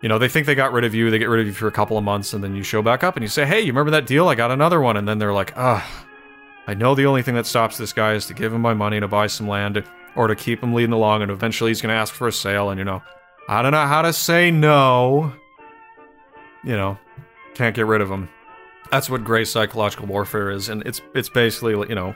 You 0.00 0.08
know, 0.08 0.16
they 0.18 0.28
think 0.28 0.46
they 0.46 0.54
got 0.54 0.72
rid 0.72 0.84
of 0.84 0.94
you, 0.94 1.10
they 1.10 1.18
get 1.18 1.28
rid 1.28 1.40
of 1.40 1.46
you 1.48 1.52
for 1.52 1.66
a 1.66 1.72
couple 1.72 1.98
of 1.98 2.04
months, 2.04 2.32
and 2.32 2.42
then 2.42 2.54
you 2.54 2.62
show 2.62 2.82
back 2.82 3.02
up 3.02 3.16
and 3.16 3.24
you 3.24 3.28
say, 3.28 3.44
Hey, 3.44 3.60
you 3.60 3.66
remember 3.66 3.90
that 3.90 4.06
deal? 4.06 4.28
I 4.28 4.36
got 4.36 4.52
another 4.52 4.80
one. 4.80 4.96
And 4.96 5.06
then 5.06 5.18
they're 5.18 5.32
like, 5.32 5.52
Ugh, 5.56 5.82
I 6.70 6.74
know 6.74 6.94
the 6.94 7.06
only 7.06 7.22
thing 7.22 7.34
that 7.34 7.46
stops 7.46 7.78
this 7.78 7.92
guy 7.92 8.14
is 8.14 8.26
to 8.26 8.34
give 8.34 8.52
him 8.52 8.60
my 8.60 8.74
money 8.74 9.00
to 9.00 9.08
buy 9.08 9.26
some 9.26 9.48
land 9.48 9.82
or 10.14 10.28
to 10.28 10.36
keep 10.36 10.62
him 10.62 10.72
leading 10.72 10.92
along, 10.92 11.20
and 11.20 11.28
eventually 11.28 11.72
he's 11.72 11.82
going 11.82 11.92
to 11.92 11.98
ask 11.98 12.14
for 12.14 12.28
a 12.28 12.32
sale, 12.32 12.70
and 12.70 12.78
you 12.78 12.84
know, 12.84 13.02
I 13.48 13.60
don't 13.60 13.72
know 13.72 13.88
how 13.88 14.02
to 14.02 14.12
say 14.12 14.52
no. 14.52 15.32
You 16.62 16.76
know, 16.76 16.96
can't 17.54 17.74
get 17.74 17.86
rid 17.86 18.00
of 18.00 18.08
him. 18.08 18.28
That's 18.92 19.10
what 19.10 19.24
gray 19.24 19.44
psychological 19.44 20.06
warfare 20.06 20.48
is, 20.48 20.68
and 20.68 20.86
it's 20.86 21.00
it's 21.12 21.28
basically 21.28 21.72
you 21.88 21.96
know, 21.96 22.14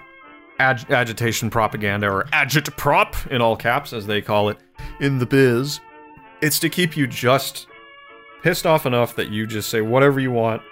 ag- 0.61 0.89
agitation 0.89 1.51
propaganda 1.51 2.09
or 2.09 2.29
agit 2.33 2.77
prop 2.77 3.17
in 3.33 3.43
all 3.43 3.57
caps 3.57 3.93
as 3.93 4.07
they 4.07 4.23
call 4.23 4.51
it 4.51 4.59
in 5.01 5.19
the 5.19 5.27
biz. 5.27 5.81
It's 6.43 6.61
to 6.61 6.69
keep 6.69 6.97
you 6.97 7.09
just 7.09 7.67
pissed 8.45 8.67
off 8.67 8.87
enough 8.87 9.17
that 9.17 9.31
you 9.31 9.49
just 9.49 9.69
say 9.69 9.81
whatever 9.81 10.21
you 10.21 10.31
want. 10.31 10.63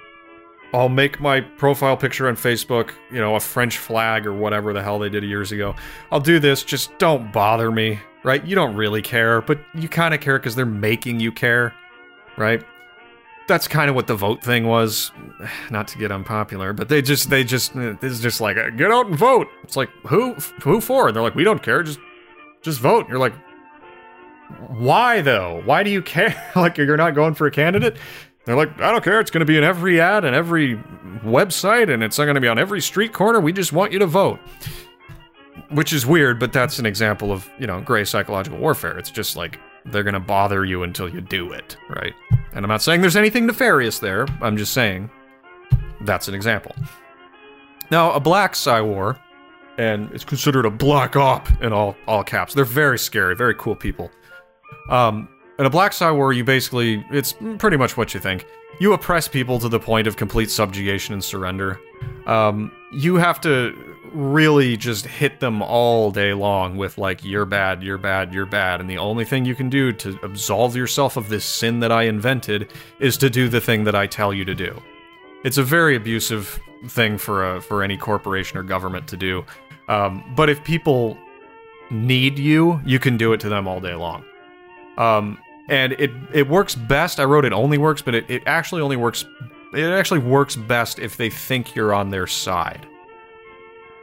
I'll 0.74 0.88
make 0.88 1.20
my 1.20 1.40
profile 1.40 1.96
picture 1.96 2.28
on 2.28 2.36
Facebook, 2.36 2.92
you 3.10 3.20
know, 3.20 3.36
a 3.36 3.40
French 3.40 3.78
flag 3.78 4.26
or 4.26 4.32
whatever 4.32 4.72
the 4.72 4.82
hell 4.82 4.98
they 4.98 5.10
did 5.10 5.22
years 5.22 5.52
ago. 5.52 5.74
I'll 6.10 6.20
do 6.20 6.38
this, 6.38 6.62
just 6.62 6.96
don't 6.98 7.30
bother 7.30 7.70
me, 7.70 8.00
right? 8.24 8.44
You 8.44 8.54
don't 8.54 8.74
really 8.74 9.02
care, 9.02 9.42
but 9.42 9.58
you 9.74 9.88
kind 9.88 10.14
of 10.14 10.20
care 10.20 10.38
because 10.38 10.56
they're 10.56 10.64
making 10.64 11.20
you 11.20 11.30
care, 11.30 11.74
right? 12.38 12.64
That's 13.48 13.68
kind 13.68 13.90
of 13.90 13.96
what 13.96 14.06
the 14.06 14.14
vote 14.14 14.42
thing 14.42 14.66
was. 14.66 15.12
Not 15.70 15.88
to 15.88 15.98
get 15.98 16.10
unpopular, 16.10 16.72
but 16.72 16.88
they 16.88 17.02
just, 17.02 17.28
they 17.28 17.44
just, 17.44 17.76
uh, 17.76 17.94
this 18.00 18.12
is 18.12 18.20
just 18.20 18.40
like, 18.40 18.56
uh, 18.56 18.70
get 18.70 18.90
out 18.90 19.06
and 19.06 19.16
vote. 19.16 19.48
It's 19.64 19.76
like, 19.76 19.90
who, 20.06 20.32
who 20.62 20.80
for? 20.80 21.08
And 21.08 21.14
they're 21.14 21.22
like, 21.22 21.34
we 21.34 21.44
don't 21.44 21.62
care, 21.62 21.82
just, 21.82 22.00
just 22.62 22.80
vote. 22.80 23.08
You're 23.10 23.18
like, 23.18 23.34
why 24.68 25.20
though? 25.20 25.62
Why 25.64 25.82
do 25.82 25.90
you 25.90 26.02
care? 26.02 26.50
like 26.56 26.76
you're 26.78 26.96
not 26.96 27.14
going 27.14 27.34
for 27.34 27.46
a 27.46 27.50
candidate? 27.50 27.96
They're 28.44 28.56
like, 28.56 28.80
I 28.80 28.90
don't 28.90 29.04
care. 29.04 29.20
It's 29.20 29.30
going 29.30 29.40
to 29.40 29.46
be 29.46 29.56
in 29.56 29.64
every 29.64 30.00
ad 30.00 30.24
and 30.24 30.34
every 30.34 30.76
website, 31.24 31.92
and 31.92 32.02
it's 32.02 32.18
not 32.18 32.24
going 32.24 32.34
to 32.34 32.40
be 32.40 32.48
on 32.48 32.58
every 32.58 32.80
street 32.80 33.12
corner. 33.12 33.40
We 33.40 33.52
just 33.52 33.72
want 33.72 33.92
you 33.92 33.98
to 34.00 34.06
vote. 34.06 34.40
Which 35.70 35.92
is 35.92 36.04
weird, 36.04 36.40
but 36.40 36.52
that's 36.52 36.78
an 36.78 36.86
example 36.86 37.30
of, 37.30 37.48
you 37.58 37.66
know, 37.66 37.80
gray 37.80 38.04
psychological 38.04 38.58
warfare. 38.58 38.98
It's 38.98 39.10
just 39.10 39.36
like 39.36 39.58
they're 39.86 40.02
going 40.02 40.14
to 40.14 40.20
bother 40.20 40.64
you 40.64 40.82
until 40.82 41.08
you 41.08 41.20
do 41.20 41.52
it, 41.52 41.76
right? 41.88 42.14
And 42.54 42.64
I'm 42.64 42.68
not 42.68 42.82
saying 42.82 43.00
there's 43.00 43.16
anything 43.16 43.46
nefarious 43.46 43.98
there. 43.98 44.26
I'm 44.40 44.56
just 44.56 44.72
saying 44.72 45.10
that's 46.02 46.28
an 46.28 46.34
example. 46.34 46.74
Now, 47.90 48.12
a 48.12 48.20
black 48.20 48.54
Psywar, 48.54 49.18
and 49.78 50.10
it's 50.12 50.24
considered 50.24 50.66
a 50.66 50.70
black 50.70 51.16
op 51.16 51.48
in 51.62 51.72
all, 51.72 51.96
all 52.06 52.24
caps. 52.24 52.54
They're 52.54 52.64
very 52.64 52.98
scary, 52.98 53.34
very 53.34 53.54
cool 53.54 53.76
people. 53.76 54.10
Um, 54.88 55.28
in 55.58 55.66
a 55.66 55.70
Black 55.70 55.92
Psywar, 55.92 56.34
you 56.34 56.44
basically, 56.44 57.04
it's 57.10 57.34
pretty 57.58 57.76
much 57.76 57.96
what 57.96 58.14
you 58.14 58.20
think. 58.20 58.46
You 58.80 58.92
oppress 58.94 59.28
people 59.28 59.58
to 59.58 59.68
the 59.68 59.78
point 59.78 60.06
of 60.06 60.16
complete 60.16 60.50
subjugation 60.50 61.12
and 61.12 61.22
surrender. 61.22 61.78
Um, 62.26 62.72
you 62.90 63.16
have 63.16 63.40
to 63.42 63.74
really 64.12 64.76
just 64.76 65.06
hit 65.06 65.40
them 65.40 65.62
all 65.62 66.10
day 66.10 66.32
long 66.32 66.76
with, 66.76 66.98
like, 66.98 67.24
you're 67.24 67.44
bad, 67.44 67.82
you're 67.82 67.98
bad, 67.98 68.34
you're 68.34 68.46
bad. 68.46 68.80
And 68.80 68.88
the 68.88 68.98
only 68.98 69.24
thing 69.24 69.44
you 69.44 69.54
can 69.54 69.68
do 69.68 69.92
to 69.92 70.18
absolve 70.22 70.74
yourself 70.74 71.16
of 71.16 71.28
this 71.28 71.44
sin 71.44 71.80
that 71.80 71.92
I 71.92 72.04
invented 72.04 72.72
is 72.98 73.16
to 73.18 73.30
do 73.30 73.48
the 73.48 73.60
thing 73.60 73.84
that 73.84 73.94
I 73.94 74.06
tell 74.06 74.32
you 74.34 74.44
to 74.44 74.54
do. 74.54 74.82
It's 75.44 75.58
a 75.58 75.62
very 75.62 75.96
abusive 75.96 76.60
thing 76.88 77.18
for 77.18 77.56
a, 77.56 77.60
for 77.60 77.82
any 77.82 77.96
corporation 77.96 78.58
or 78.58 78.62
government 78.62 79.06
to 79.08 79.16
do. 79.16 79.44
Um, 79.88 80.24
but 80.34 80.48
if 80.48 80.62
people 80.64 81.18
need 81.90 82.38
you, 82.38 82.80
you 82.84 82.98
can 82.98 83.16
do 83.16 83.32
it 83.32 83.40
to 83.40 83.48
them 83.48 83.68
all 83.68 83.80
day 83.80 83.94
long. 83.94 84.24
Um, 84.98 85.38
and 85.68 85.92
it 85.92 86.10
it 86.32 86.48
works 86.48 86.74
best. 86.74 87.20
I 87.20 87.24
wrote 87.24 87.44
it 87.44 87.52
only 87.52 87.78
works, 87.78 88.02
but 88.02 88.14
it, 88.14 88.28
it 88.28 88.42
actually 88.46 88.82
only 88.82 88.96
works. 88.96 89.24
It 89.74 89.84
actually 89.84 90.20
works 90.20 90.56
best 90.56 90.98
if 90.98 91.16
they 91.16 91.30
think 91.30 91.74
you're 91.74 91.94
on 91.94 92.10
their 92.10 92.26
side. 92.26 92.86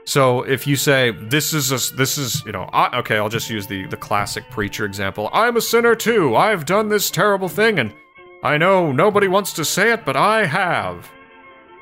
So 0.06 0.42
if 0.42 0.66
you 0.66 0.76
say 0.76 1.12
this 1.12 1.54
is 1.54 1.72
a, 1.72 1.96
this 1.96 2.18
is 2.18 2.44
you 2.46 2.52
know 2.52 2.70
I, 2.74 2.98
okay, 3.00 3.18
I'll 3.18 3.30
just 3.30 3.50
use 3.50 3.68
the 3.68 3.86
the 3.86 3.98
classic 3.98 4.50
preacher 4.50 4.86
example. 4.86 5.30
I'm 5.34 5.58
a 5.58 5.62
sinner 5.62 5.96
too. 5.96 6.36
I've 6.36 6.66
done 6.66 6.90
this 6.90 7.12
terrible 7.12 7.50
thing, 7.50 7.78
and 7.78 7.94
I 8.42 8.58
know 8.58 8.92
nobody 8.92 9.28
wants 9.28 9.54
to 9.54 9.66
say 9.66 9.92
it, 9.92 10.06
but 10.06 10.16
I 10.16 10.46
have. 10.46 11.12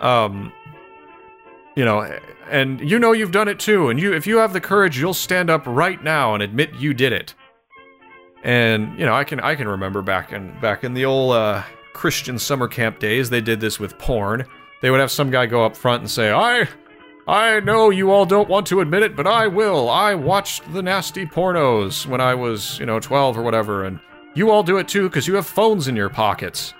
Um, 0.01 0.51
you 1.75 1.85
know, 1.85 2.19
and 2.49 2.81
you 2.81 2.99
know 2.99 3.11
you've 3.11 3.31
done 3.31 3.47
it 3.47 3.59
too. 3.59 3.89
And 3.89 3.99
you 3.99 4.13
if 4.13 4.27
you 4.27 4.37
have 4.37 4.51
the 4.51 4.59
courage, 4.59 4.99
you'll 4.99 5.13
stand 5.13 5.49
up 5.49 5.63
right 5.65 6.03
now 6.03 6.33
and 6.33 6.43
admit 6.43 6.73
you 6.75 6.93
did 6.93 7.13
it. 7.13 7.35
And 8.43 8.97
you 8.97 9.05
know, 9.05 9.13
I 9.13 9.23
can 9.23 9.39
I 9.39 9.55
can 9.55 9.67
remember 9.67 10.01
back 10.01 10.31
in 10.31 10.57
back 10.59 10.83
in 10.83 10.93
the 10.93 11.05
old 11.05 11.33
uh, 11.33 11.63
Christian 11.93 12.37
summer 12.37 12.67
camp 12.67 12.99
days, 12.99 13.29
they 13.29 13.41
did 13.41 13.59
this 13.59 13.79
with 13.79 13.97
porn. 13.97 14.45
They 14.81 14.91
would 14.91 14.99
have 14.99 15.11
some 15.11 15.31
guy 15.31 15.47
go 15.47 15.65
up 15.65 15.75
front 15.75 16.01
and 16.01 16.09
say, 16.09 16.31
"I, 16.31 16.67
I 17.27 17.59
know 17.61 17.89
you 17.89 18.11
all 18.11 18.25
don't 18.25 18.47
want 18.47 18.67
to 18.67 18.81
admit 18.81 19.03
it, 19.03 19.15
but 19.15 19.25
I 19.27 19.47
will. 19.47 19.89
I 19.89 20.13
watched 20.15 20.71
the 20.71 20.83
nasty 20.83 21.25
pornos 21.25 22.05
when 22.05 22.21
I 22.21 22.35
was, 22.35 22.77
you 22.79 22.85
know, 22.85 22.99
12 22.99 23.37
or 23.37 23.41
whatever, 23.41 23.85
and 23.85 23.99
you 24.35 24.51
all 24.51 24.61
do 24.63 24.77
it 24.77 24.87
too 24.87 25.09
because 25.09 25.27
you 25.27 25.35
have 25.35 25.47
phones 25.47 25.87
in 25.87 25.95
your 25.95 26.09
pockets." 26.09 26.73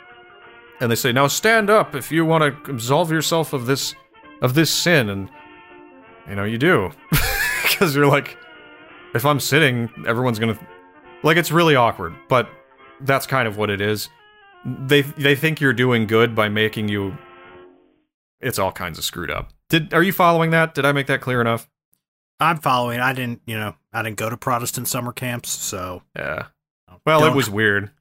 And 0.80 0.92
they 0.92 0.96
say, 0.96 1.12
"Now 1.12 1.26
stand 1.28 1.72
up 1.72 1.96
if 1.96 2.12
you 2.12 2.24
want 2.24 2.44
to 2.44 2.72
absolve 2.72 3.12
yourself 3.12 3.54
of 3.54 3.66
this, 3.66 3.96
of 4.44 4.54
this 4.54 4.70
sin." 4.70 5.10
And 5.10 5.30
you 6.30 6.36
know, 6.36 6.44
you 6.44 6.60
do 6.60 6.92
because 7.64 7.96
you're 7.96 8.08
like, 8.08 8.38
if 9.16 9.26
I'm 9.26 9.40
sitting, 9.40 9.90
everyone's 10.06 10.38
gonna 10.40 10.60
like 11.24 11.38
it's 11.38 11.52
really 11.52 11.76
awkward, 11.76 12.16
but 12.30 12.50
that's 13.02 13.28
kind 13.28 13.48
of 13.48 13.58
what 13.58 13.70
it 13.70 13.82
is. 13.82 14.10
They 14.66 15.02
they 15.02 15.36
think 15.36 15.62
you're 15.62 15.74
doing 15.74 16.08
good 16.08 16.36
by 16.36 16.50
making 16.50 16.90
you 16.90 17.18
it's 18.40 18.60
all 18.60 18.72
kinds 18.72 18.98
of 18.98 19.04
screwed 19.04 19.32
up. 19.32 19.52
Did 19.70 19.94
are 19.94 20.04
you 20.04 20.14
following 20.14 20.52
that? 20.52 20.74
Did 20.74 20.86
I 20.86 20.92
make 20.92 21.08
that 21.08 21.22
clear 21.22 21.42
enough? 21.42 21.70
I'm 22.40 22.58
following. 22.58 23.00
I 23.00 23.14
didn't, 23.14 23.42
you 23.48 23.58
know, 23.58 23.76
I 23.92 24.04
didn't 24.04 24.18
go 24.18 24.30
to 24.30 24.38
Protestant 24.38 24.88
summer 24.88 25.12
camps, 25.12 25.50
so 25.50 26.04
Yeah. 26.16 26.48
Well, 27.06 27.20
it 27.24 27.28
Don't- 27.28 27.38
was 27.38 27.50
weird. 27.50 27.92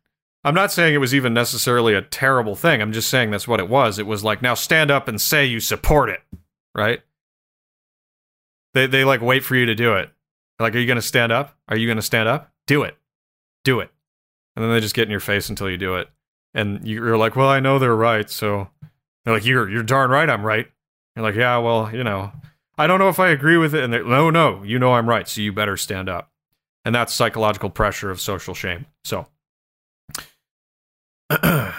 I'm 0.45 0.55
not 0.55 0.71
saying 0.71 0.95
it 0.95 0.99
was 0.99 1.13
even 1.15 1.35
necessarily 1.35 1.95
a 1.95 2.03
terrible 2.03 2.55
thing. 2.55 2.81
I'm 2.81 2.93
just 2.93 3.11
saying 3.11 3.33
that's 3.33 3.49
what 3.49 3.59
it 3.59 3.69
was. 3.69 3.99
It 3.99 4.07
was 4.07 4.23
like, 4.23 4.43
now 4.43 4.55
stand 4.55 4.93
up 4.93 5.09
and 5.09 5.21
say 5.21 5.45
you 5.45 5.59
support 5.59 6.09
it, 6.09 6.21
right? 6.73 7.01
They 8.75 8.87
they 8.87 9.05
like 9.05 9.21
wait 9.21 9.43
for 9.45 9.57
you 9.57 9.67
to 9.67 9.75
do 9.75 9.95
it. 9.95 10.11
Like, 10.61 10.75
are 10.75 10.79
you 10.79 10.87
going 10.87 10.97
to 10.97 11.03
stand 11.03 11.33
up? 11.33 11.57
Are 11.69 11.77
you 11.77 11.87
going 11.87 11.97
to 11.97 12.03
stand 12.03 12.29
up? 12.29 12.53
Do 12.67 12.83
it. 12.83 12.97
Do 13.67 13.81
it. 13.81 13.91
And 14.55 14.65
then 14.65 14.71
they 14.71 14.79
just 14.79 14.95
get 14.95 15.07
in 15.07 15.11
your 15.11 15.19
face 15.19 15.49
until 15.49 15.69
you 15.69 15.77
do 15.77 15.97
it. 15.97 16.09
And 16.55 16.87
you're 16.87 17.19
like, 17.19 17.35
well, 17.35 17.49
I 17.49 17.59
know 17.59 17.81
they're 17.81 17.97
right. 17.97 18.31
So 18.31 18.69
they're 19.25 19.35
like, 19.35 19.45
you're 19.45 19.69
you're 19.69 19.83
darn 19.83 20.09
right, 20.09 20.31
I'm 20.31 20.47
right. 20.47 20.69
You're 21.17 21.25
like, 21.25 21.35
yeah, 21.35 21.59
well, 21.59 21.93
you 21.93 22.05
know, 22.05 22.31
I 22.79 22.87
don't 22.87 23.01
know 23.01 23.09
if 23.09 23.19
I 23.19 23.31
agree 23.31 23.57
with 23.57 23.75
it. 23.75 23.83
And 23.83 23.93
they're, 23.93 24.05
no, 24.05 24.31
no, 24.31 24.63
you 24.63 24.79
know 24.79 24.93
I'm 24.93 25.09
right. 25.09 25.27
So 25.27 25.41
you 25.41 25.53
better 25.53 25.77
stand 25.77 26.09
up. 26.09 26.31
And 26.85 26.95
that's 26.95 27.13
psychological 27.13 27.69
pressure 27.69 28.09
of 28.09 28.21
social 28.21 28.55
shame. 28.55 28.87
So 29.03 29.27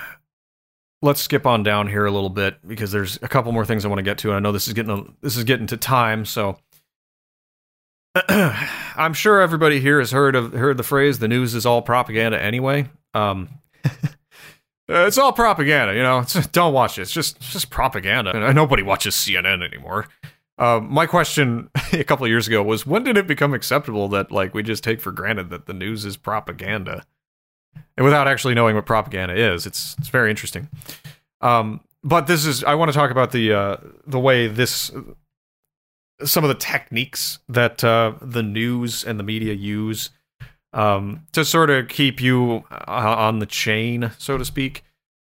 let's 1.02 1.22
skip 1.22 1.46
on 1.46 1.64
down 1.64 1.88
here 1.88 2.06
a 2.06 2.12
little 2.12 2.30
bit 2.30 2.58
because 2.68 2.92
there's 2.92 3.18
a 3.22 3.30
couple 3.30 3.54
more 3.54 3.66
things 3.66 3.86
I 3.86 3.88
want 3.88 4.00
to 4.00 4.04
get 4.04 4.18
to. 4.20 4.32
And 4.32 4.36
I 4.36 4.40
know 4.42 4.52
this 4.52 4.68
is 4.68 4.74
getting 4.74 4.92
a, 4.92 5.06
this 5.22 5.38
is 5.38 5.46
getting 5.46 5.68
to 5.68 5.78
time, 5.78 6.26
so 6.26 6.58
I'm 8.98 9.14
sure 9.14 9.42
everybody 9.42 9.80
here 9.80 10.00
has 10.00 10.12
heard 10.12 10.36
of 10.36 10.54
heard 10.54 10.78
the 10.78 10.84
phrase 10.84 11.20
"the 11.20 11.28
news 11.28 11.54
is 11.54 11.66
all 11.66 11.82
propaganda" 11.82 12.42
anyway. 12.42 12.90
Um, 13.14 13.50
it's 14.88 15.18
all 15.18 15.34
propaganda, 15.34 15.96
you 15.96 16.04
know. 16.04 16.20
It's, 16.20 16.48
don't 16.48 16.74
watch 16.74 16.98
it. 16.98 17.04
It's 17.04 17.12
just 17.12 17.38
it's 17.38 17.52
just 17.52 17.70
propaganda. 17.70 18.32
And 18.36 18.56
nobody 18.56 18.84
watches 18.84 19.16
CNN 19.16 19.64
anymore. 19.64 20.08
Um, 20.60 20.92
my 20.92 21.06
question 21.06 21.70
a 21.94 22.04
couple 22.04 22.26
of 22.26 22.30
years 22.32 22.48
ago 22.48 22.64
was, 22.64 22.86
when 22.86 23.04
did 23.04 23.16
it 23.16 23.28
become 23.28 23.54
acceptable 23.54 24.08
that 24.10 24.32
like 24.32 24.54
we 24.54 24.64
just 24.64 24.84
take 24.84 25.00
for 25.02 25.12
granted 25.12 25.50
that 25.52 25.66
the 25.66 25.74
news 25.74 26.04
is 26.06 26.18
propaganda? 26.18 27.06
and 27.98 28.04
without 28.04 28.28
actually 28.28 28.54
knowing 28.54 28.76
what 28.76 28.86
propaganda 28.86 29.36
is. 29.36 29.66
It's 29.66 29.96
it's 29.98 30.10
very 30.10 30.30
interesting. 30.30 30.70
Um, 31.42 31.82
but 32.04 32.28
this 32.28 32.46
is 32.46 32.64
I 32.64 32.76
want 32.76 32.92
to 32.92 32.98
talk 32.98 33.12
about 33.12 33.32
the 33.32 33.54
uh, 33.54 33.78
the 34.06 34.20
way 34.20 34.48
this 34.48 34.92
some 36.24 36.44
of 36.44 36.48
the 36.50 36.56
techniques 36.56 37.40
that 37.48 37.84
uh, 37.84 38.14
the 38.22 38.44
news 38.44 39.04
and 39.04 39.20
the 39.20 39.24
media 39.24 39.54
use 39.54 40.10
um, 40.74 41.26
to 41.34 41.46
sort 41.46 41.70
of 41.70 41.88
keep 41.88 42.22
you 42.22 42.64
uh, 42.72 43.16
on 43.18 43.40
the 43.40 43.46
chain, 43.46 44.12
so 44.18 44.38
to 44.38 44.46
speak. 44.46 44.84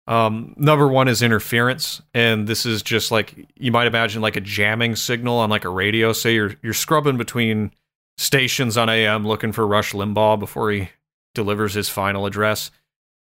Um, 0.07 0.55
number 0.57 0.89
one 0.89 1.07
is 1.07 1.21
interference, 1.21 2.01
and 2.15 2.47
this 2.47 2.65
is 2.65 2.83
just 2.83 3.11
like 3.11 3.47
you 3.57 3.71
might 3.71 3.87
imagine 3.87 4.23
like 4.23 4.37
a 4.37 4.41
jamming 4.41 4.97
signal 4.97 5.39
on 5.39 5.51
like 5.51 5.67
a 5.67 5.71
radio. 5.71 6.13
Say 6.13 6.35
you're 6.35 6.55
you're 6.63 6.73
scrubbing 6.73 7.19
between 7.19 7.73
stations 8.17 8.77
on 8.77 8.89
AM 8.89 9.27
looking 9.27 9.53
for 9.53 9.67
Rush 9.67 9.93
Limbaugh 9.93 10.39
before 10.39 10.71
he 10.71 10.89
delivers 11.35 11.75
his 11.75 11.89
final 11.89 12.25
address. 12.27 12.71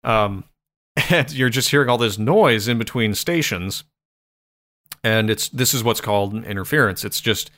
Um, 0.04 0.44
and 1.10 1.32
you're 1.32 1.48
just 1.48 1.70
hearing 1.70 1.88
all 1.88 1.98
this 1.98 2.18
noise 2.18 2.68
in 2.68 2.78
between 2.78 3.14
stations. 3.14 3.84
And 5.04 5.30
it's 5.30 5.48
this 5.48 5.74
is 5.74 5.82
what's 5.82 6.00
called 6.00 6.34
interference. 6.44 7.04
It's 7.04 7.20
just 7.20 7.50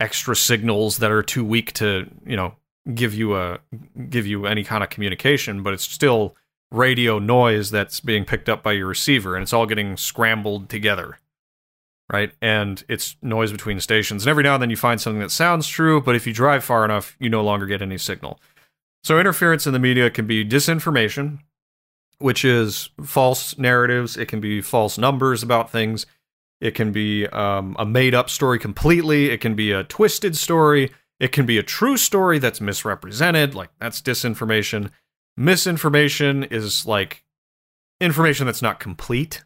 extra 0.00 0.36
signals 0.36 0.98
that 0.98 1.10
are 1.10 1.22
too 1.22 1.44
weak 1.44 1.72
to, 1.74 2.10
you 2.26 2.36
know, 2.36 2.54
give 2.94 3.14
you 3.14 3.36
a 3.36 3.60
give 4.08 4.26
you 4.26 4.46
any 4.46 4.64
kind 4.64 4.82
of 4.82 4.90
communication, 4.90 5.62
but 5.62 5.72
it's 5.72 5.88
still 5.88 6.36
radio 6.70 7.18
noise 7.18 7.70
that's 7.70 8.00
being 8.00 8.24
picked 8.24 8.48
up 8.48 8.62
by 8.62 8.72
your 8.72 8.86
receiver, 8.86 9.36
and 9.36 9.42
it's 9.42 9.52
all 9.52 9.66
getting 9.66 9.96
scrambled 9.96 10.68
together, 10.68 11.18
right? 12.10 12.32
And 12.40 12.82
it's 12.88 13.16
noise 13.22 13.52
between 13.52 13.78
stations, 13.78 14.24
and 14.24 14.30
every 14.30 14.42
now 14.42 14.54
and 14.54 14.62
then 14.62 14.70
you 14.70 14.76
find 14.76 15.00
something 15.00 15.20
that 15.20 15.30
sounds 15.30 15.68
true, 15.68 16.00
but 16.00 16.16
if 16.16 16.26
you 16.26 16.32
drive 16.32 16.64
far 16.64 16.84
enough, 16.84 17.14
you 17.20 17.28
no 17.28 17.44
longer 17.44 17.66
get 17.66 17.82
any 17.82 17.98
signal. 17.98 18.40
So 19.04 19.18
interference 19.18 19.66
in 19.66 19.72
the 19.72 19.78
media 19.78 20.10
can 20.10 20.26
be 20.26 20.44
disinformation, 20.44 21.40
which 22.18 22.44
is 22.44 22.88
false 23.04 23.58
narratives. 23.58 24.16
It 24.16 24.26
can 24.26 24.40
be 24.40 24.60
false 24.60 24.96
numbers 24.96 25.42
about 25.42 25.70
things. 25.70 26.06
It 26.62 26.76
can 26.76 26.92
be 26.92 27.26
um, 27.26 27.74
a 27.76 27.84
made 27.84 28.14
up 28.14 28.30
story 28.30 28.60
completely. 28.60 29.30
It 29.30 29.40
can 29.40 29.56
be 29.56 29.72
a 29.72 29.82
twisted 29.82 30.36
story. 30.36 30.92
It 31.18 31.32
can 31.32 31.44
be 31.44 31.58
a 31.58 31.62
true 31.64 31.96
story 31.96 32.38
that's 32.38 32.60
misrepresented. 32.60 33.56
Like, 33.56 33.70
that's 33.80 34.00
disinformation. 34.00 34.90
Misinformation 35.36 36.44
is 36.44 36.86
like 36.86 37.24
information 38.00 38.46
that's 38.46 38.62
not 38.62 38.78
complete, 38.78 39.42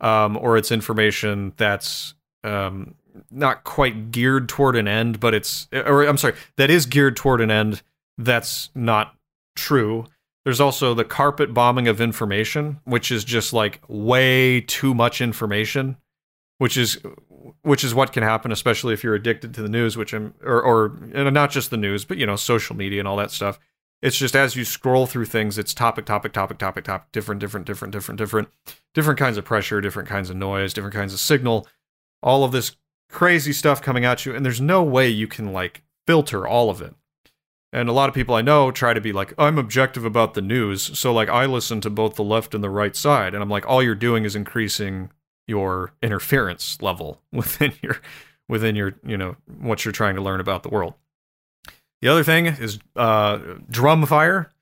um, 0.00 0.36
or 0.36 0.56
it's 0.56 0.72
information 0.72 1.52
that's 1.56 2.14
um, 2.42 2.96
not 3.30 3.62
quite 3.62 4.10
geared 4.10 4.48
toward 4.48 4.74
an 4.74 4.88
end, 4.88 5.20
but 5.20 5.34
it's, 5.34 5.68
or 5.72 6.02
I'm 6.02 6.18
sorry, 6.18 6.34
that 6.56 6.70
is 6.70 6.86
geared 6.86 7.14
toward 7.14 7.40
an 7.40 7.52
end 7.52 7.82
that's 8.16 8.70
not 8.74 9.14
true. 9.54 10.06
There's 10.44 10.60
also 10.60 10.92
the 10.92 11.04
carpet 11.04 11.54
bombing 11.54 11.86
of 11.86 12.00
information, 12.00 12.80
which 12.82 13.12
is 13.12 13.22
just 13.22 13.52
like 13.52 13.80
way 13.86 14.60
too 14.60 14.92
much 14.92 15.20
information 15.20 15.96
which 16.58 16.76
is 16.76 16.98
which 17.62 17.84
is 17.84 17.94
what 17.94 18.12
can 18.12 18.22
happen, 18.22 18.52
especially 18.52 18.94
if 18.94 19.02
you're 19.02 19.14
addicted 19.14 19.54
to 19.54 19.62
the 19.62 19.68
news, 19.68 19.96
which 19.96 20.12
I'm, 20.12 20.34
or, 20.42 20.62
or 20.62 20.88
not 21.12 21.50
just 21.50 21.70
the 21.70 21.76
news, 21.76 22.04
but 22.04 22.18
you 22.18 22.26
know, 22.26 22.36
social 22.36 22.76
media 22.76 22.98
and 22.98 23.08
all 23.08 23.16
that 23.16 23.30
stuff. 23.30 23.58
It's 24.00 24.16
just 24.16 24.36
as 24.36 24.54
you 24.54 24.64
scroll 24.64 25.06
through 25.06 25.24
things, 25.24 25.58
it's 25.58 25.74
topic, 25.74 26.06
topic, 26.06 26.32
topic, 26.32 26.58
topic, 26.58 26.84
topic, 26.84 27.10
different, 27.10 27.40
different, 27.40 27.66
different, 27.66 27.92
different, 27.92 28.18
different, 28.18 28.48
different 28.94 29.18
kinds 29.18 29.36
of 29.36 29.44
pressure, 29.44 29.80
different 29.80 30.08
kinds 30.08 30.30
of 30.30 30.36
noise, 30.36 30.72
different 30.72 30.94
kinds 30.94 31.12
of 31.12 31.20
signal, 31.20 31.66
all 32.22 32.44
of 32.44 32.52
this 32.52 32.76
crazy 33.10 33.52
stuff 33.52 33.82
coming 33.82 34.04
at 34.04 34.24
you, 34.24 34.34
and 34.34 34.44
there's 34.44 34.60
no 34.60 34.82
way 34.82 35.08
you 35.08 35.26
can 35.26 35.52
like 35.52 35.82
filter 36.06 36.46
all 36.46 36.70
of 36.70 36.80
it. 36.80 36.94
And 37.72 37.88
a 37.88 37.92
lot 37.92 38.08
of 38.08 38.14
people 38.14 38.34
I 38.34 38.42
know 38.42 38.70
try 38.70 38.94
to 38.94 39.00
be 39.00 39.12
like, 39.12 39.34
I'm 39.36 39.58
objective 39.58 40.04
about 40.04 40.34
the 40.34 40.40
news. 40.40 40.98
So, 40.98 41.12
like, 41.12 41.28
I 41.28 41.44
listen 41.44 41.82
to 41.82 41.90
both 41.90 42.14
the 42.14 42.24
left 42.24 42.54
and 42.54 42.64
the 42.64 42.70
right 42.70 42.96
side. 42.96 43.34
And 43.34 43.42
I'm 43.42 43.50
like, 43.50 43.66
all 43.66 43.82
you're 43.82 43.94
doing 43.94 44.24
is 44.24 44.34
increasing 44.34 45.10
your 45.48 45.92
interference 46.02 46.80
level 46.80 47.20
within 47.32 47.72
your 47.82 48.00
within 48.48 48.76
your 48.76 48.94
you 49.04 49.16
know 49.16 49.36
what 49.60 49.84
you're 49.84 49.92
trying 49.92 50.14
to 50.14 50.22
learn 50.22 50.40
about 50.40 50.62
the 50.62 50.68
world. 50.68 50.94
The 52.00 52.08
other 52.08 52.22
thing 52.22 52.46
is 52.46 52.78
uh, 52.94 53.38
drum 53.68 54.06
fire. 54.06 54.52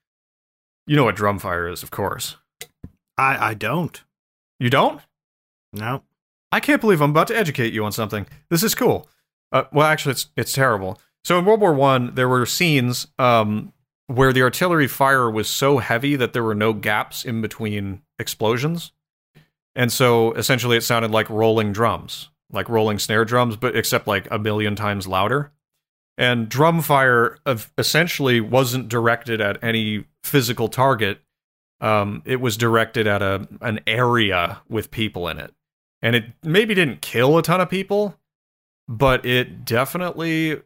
You 0.86 0.96
know 0.96 1.04
what 1.04 1.16
drum 1.16 1.38
fire 1.38 1.68
is, 1.68 1.82
of 1.82 1.90
course. 1.90 2.36
I 3.18 3.50
I 3.50 3.54
don't. 3.54 4.02
You 4.58 4.70
don't? 4.70 5.02
No. 5.72 6.02
I 6.52 6.60
can't 6.60 6.80
believe 6.80 7.02
I'm 7.02 7.10
about 7.10 7.28
to 7.28 7.36
educate 7.36 7.74
you 7.74 7.84
on 7.84 7.92
something. 7.92 8.26
This 8.48 8.62
is 8.62 8.74
cool. 8.74 9.08
Uh, 9.52 9.64
well, 9.72 9.86
actually, 9.86 10.12
it's 10.12 10.28
it's 10.36 10.52
terrible. 10.52 10.98
So 11.24 11.38
in 11.38 11.44
World 11.44 11.60
War 11.60 11.74
One, 11.74 12.14
there 12.14 12.28
were 12.28 12.46
scenes 12.46 13.08
um, 13.18 13.72
where 14.06 14.32
the 14.32 14.42
artillery 14.42 14.86
fire 14.86 15.30
was 15.30 15.48
so 15.48 15.78
heavy 15.78 16.16
that 16.16 16.32
there 16.32 16.44
were 16.44 16.54
no 16.54 16.72
gaps 16.72 17.24
in 17.24 17.42
between 17.42 18.02
explosions. 18.18 18.92
And 19.76 19.92
so 19.92 20.32
essentially 20.32 20.78
it 20.78 20.82
sounded 20.82 21.10
like 21.10 21.28
rolling 21.28 21.70
drums, 21.72 22.30
like 22.50 22.68
rolling 22.68 22.98
snare 22.98 23.26
drums, 23.26 23.56
but 23.56 23.76
except 23.76 24.06
like 24.06 24.26
a 24.30 24.38
million 24.38 24.74
times 24.74 25.06
louder. 25.06 25.52
And 26.18 26.48
drum 26.48 26.80
fire 26.80 27.36
essentially 27.76 28.40
wasn't 28.40 28.88
directed 28.88 29.42
at 29.42 29.62
any 29.62 30.06
physical 30.24 30.68
target. 30.68 31.20
Um, 31.82 32.22
it 32.24 32.40
was 32.40 32.56
directed 32.56 33.06
at 33.06 33.20
a 33.20 33.46
an 33.60 33.80
area 33.86 34.62
with 34.66 34.90
people 34.90 35.28
in 35.28 35.38
it, 35.38 35.52
and 36.00 36.16
it 36.16 36.24
maybe 36.42 36.72
didn't 36.72 37.02
kill 37.02 37.36
a 37.36 37.42
ton 37.42 37.60
of 37.60 37.68
people, 37.68 38.18
but 38.88 39.26
it 39.26 39.66
definitely 39.66 40.62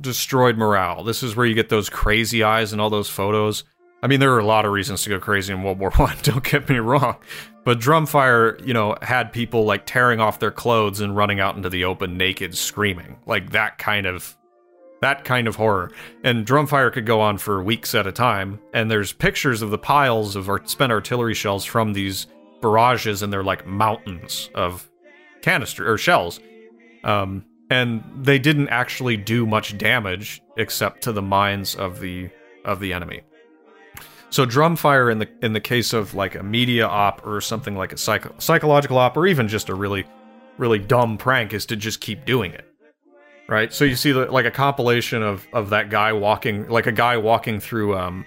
destroyed 0.00 0.56
morale. 0.56 1.02
This 1.02 1.24
is 1.24 1.34
where 1.34 1.44
you 1.44 1.54
get 1.56 1.70
those 1.70 1.90
crazy 1.90 2.44
eyes 2.44 2.70
and 2.70 2.80
all 2.80 2.88
those 2.88 3.10
photos 3.10 3.64
I 4.04 4.06
mean, 4.06 4.20
there 4.20 4.34
are 4.34 4.38
a 4.38 4.44
lot 4.44 4.66
of 4.66 4.72
reasons 4.72 5.02
to 5.04 5.08
go 5.08 5.18
crazy 5.18 5.50
in 5.50 5.62
World 5.62 5.78
War 5.78 5.90
One. 5.96 6.14
Don't 6.22 6.44
get 6.44 6.68
me 6.68 6.76
wrong, 6.76 7.16
but 7.64 7.78
Drumfire, 7.78 8.64
you 8.64 8.74
know, 8.74 8.96
had 9.00 9.32
people 9.32 9.64
like 9.64 9.86
tearing 9.86 10.20
off 10.20 10.38
their 10.38 10.50
clothes 10.50 11.00
and 11.00 11.16
running 11.16 11.40
out 11.40 11.56
into 11.56 11.70
the 11.70 11.86
open 11.86 12.18
naked, 12.18 12.54
screaming 12.54 13.16
like 13.24 13.52
that 13.52 13.78
kind 13.78 14.04
of 14.04 14.36
that 15.00 15.24
kind 15.24 15.48
of 15.48 15.56
horror. 15.56 15.90
And 16.22 16.46
Drumfire 16.46 16.92
could 16.92 17.06
go 17.06 17.22
on 17.22 17.38
for 17.38 17.62
weeks 17.62 17.94
at 17.94 18.06
a 18.06 18.12
time. 18.12 18.60
And 18.74 18.90
there's 18.90 19.14
pictures 19.14 19.62
of 19.62 19.70
the 19.70 19.78
piles 19.78 20.36
of 20.36 20.50
spent 20.66 20.92
artillery 20.92 21.34
shells 21.34 21.64
from 21.64 21.94
these 21.94 22.26
barrages, 22.60 23.22
and 23.22 23.32
they're 23.32 23.42
like 23.42 23.66
mountains 23.66 24.50
of 24.54 24.90
canister 25.40 25.90
or 25.90 25.96
shells. 25.96 26.40
Um, 27.04 27.46
and 27.70 28.04
they 28.20 28.38
didn't 28.38 28.68
actually 28.68 29.16
do 29.16 29.46
much 29.46 29.78
damage 29.78 30.42
except 30.58 31.02
to 31.04 31.12
the 31.12 31.22
minds 31.22 31.74
of 31.74 32.00
the 32.00 32.28
of 32.66 32.80
the 32.80 32.92
enemy. 32.92 33.22
So 34.34 34.44
drum 34.44 34.74
fire 34.74 35.10
in 35.10 35.18
the 35.20 35.28
in 35.42 35.52
the 35.52 35.60
case 35.60 35.92
of 35.92 36.12
like 36.12 36.34
a 36.34 36.42
media 36.42 36.88
op 36.88 37.24
or 37.24 37.40
something 37.40 37.76
like 37.76 37.92
a 37.92 37.96
psych- 37.96 38.40
psychological 38.42 38.98
op 38.98 39.16
or 39.16 39.28
even 39.28 39.46
just 39.46 39.68
a 39.68 39.76
really 39.76 40.04
really 40.58 40.80
dumb 40.80 41.16
prank 41.16 41.52
is 41.52 41.64
to 41.66 41.76
just 41.76 42.00
keep 42.00 42.24
doing 42.24 42.50
it. 42.50 42.66
Right? 43.48 43.72
So 43.72 43.84
you 43.84 43.94
see 43.94 44.10
the, 44.10 44.24
like 44.24 44.44
a 44.44 44.50
compilation 44.50 45.22
of 45.22 45.46
of 45.52 45.70
that 45.70 45.88
guy 45.88 46.12
walking 46.12 46.68
like 46.68 46.88
a 46.88 46.92
guy 46.92 47.16
walking 47.16 47.60
through 47.60 47.96
um 47.96 48.26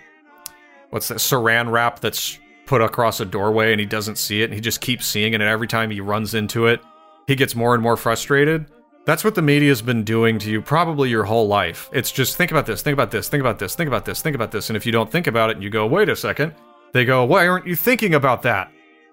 what's 0.91 1.09
that 1.09 1.17
saran 1.17 1.69
wrap 1.69 1.99
that's 1.99 2.39
put 2.67 2.81
across 2.81 3.19
a 3.19 3.25
doorway 3.25 3.73
and 3.73 3.81
he 3.81 3.85
doesn't 3.85 4.17
see 4.17 4.41
it 4.41 4.45
and 4.45 4.53
he 4.53 4.61
just 4.61 4.79
keeps 4.79 5.05
seeing 5.05 5.33
it 5.33 5.41
and 5.41 5.49
every 5.49 5.67
time 5.67 5.91
he 5.91 5.99
runs 5.99 6.33
into 6.33 6.67
it 6.67 6.79
he 7.27 7.35
gets 7.35 7.53
more 7.53 7.73
and 7.73 7.83
more 7.83 7.97
frustrated 7.97 8.65
that's 9.07 9.23
what 9.23 9.35
the 9.35 9.41
media's 9.41 9.81
been 9.81 10.03
doing 10.03 10.37
to 10.37 10.51
you 10.51 10.61
probably 10.61 11.09
your 11.09 11.23
whole 11.23 11.47
life. 11.47 11.89
It's 11.93 12.11
just 12.11 12.35
think 12.35 12.51
about 12.51 12.65
this, 12.65 12.81
think 12.81 12.91
about 12.91 13.09
this, 13.09 13.29
think 13.29 13.39
about 13.39 13.57
this, 13.57 13.73
think 13.73 13.87
about 13.87 14.03
this, 14.03 14.21
think 14.21 14.35
about 14.35 14.51
this. 14.51 14.69
And 14.69 14.75
if 14.75 14.85
you 14.85 14.91
don't 14.91 15.09
think 15.09 15.27
about 15.27 15.49
it 15.49 15.55
and 15.55 15.63
you 15.63 15.69
go, 15.69 15.87
wait 15.87 16.09
a 16.09 16.15
second, 16.15 16.53
they 16.91 17.05
go, 17.05 17.23
why 17.23 17.47
aren't 17.47 17.65
you 17.65 17.73
thinking 17.73 18.15
about 18.15 18.41
that? 18.41 18.69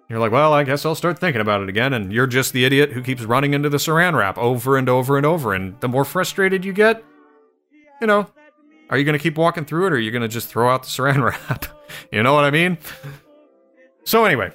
You're 0.09 0.19
like, 0.19 0.33
well, 0.33 0.53
I 0.53 0.65
guess 0.65 0.85
I'll 0.85 0.97
start 0.97 1.21
thinking 1.21 1.41
about 1.41 1.63
it 1.63 1.69
again. 1.69 1.93
And 1.93 2.13
you're 2.13 2.27
just 2.27 2.53
the 2.53 2.65
idiot 2.65 2.91
who 2.91 3.03
keeps 3.03 3.23
running 3.23 3.55
into 3.55 3.69
the 3.69 3.77
saran 3.77 4.15
wrap 4.17 4.37
over 4.37 4.77
and 4.77 4.89
over 4.89 5.17
and 5.17 5.25
over. 5.25 5.55
And 5.55 5.81
the 5.81 5.87
more 5.87 6.05
frustrated 6.05 6.65
you 6.65 6.73
get, 6.73 7.05
you 8.01 8.09
know, 8.09 8.27
are 8.91 8.99
you 8.99 9.05
going 9.05 9.17
to 9.17 9.23
keep 9.23 9.39
walking 9.39 9.65
through 9.65 9.87
it 9.87 9.93
or 9.93 9.97
are 9.97 10.01
you 10.01 10.11
going 10.11 10.23
to 10.23 10.29
just 10.29 10.49
throw 10.49 10.71
out 10.71 10.83
the 10.83 10.89
saran 10.89 11.23
wrap? 11.49 11.67
you 12.11 12.21
know 12.21 12.35
what 12.35 12.43
I 12.43 12.51
mean? 12.51 12.79
So, 14.03 14.25
anyway, 14.25 14.51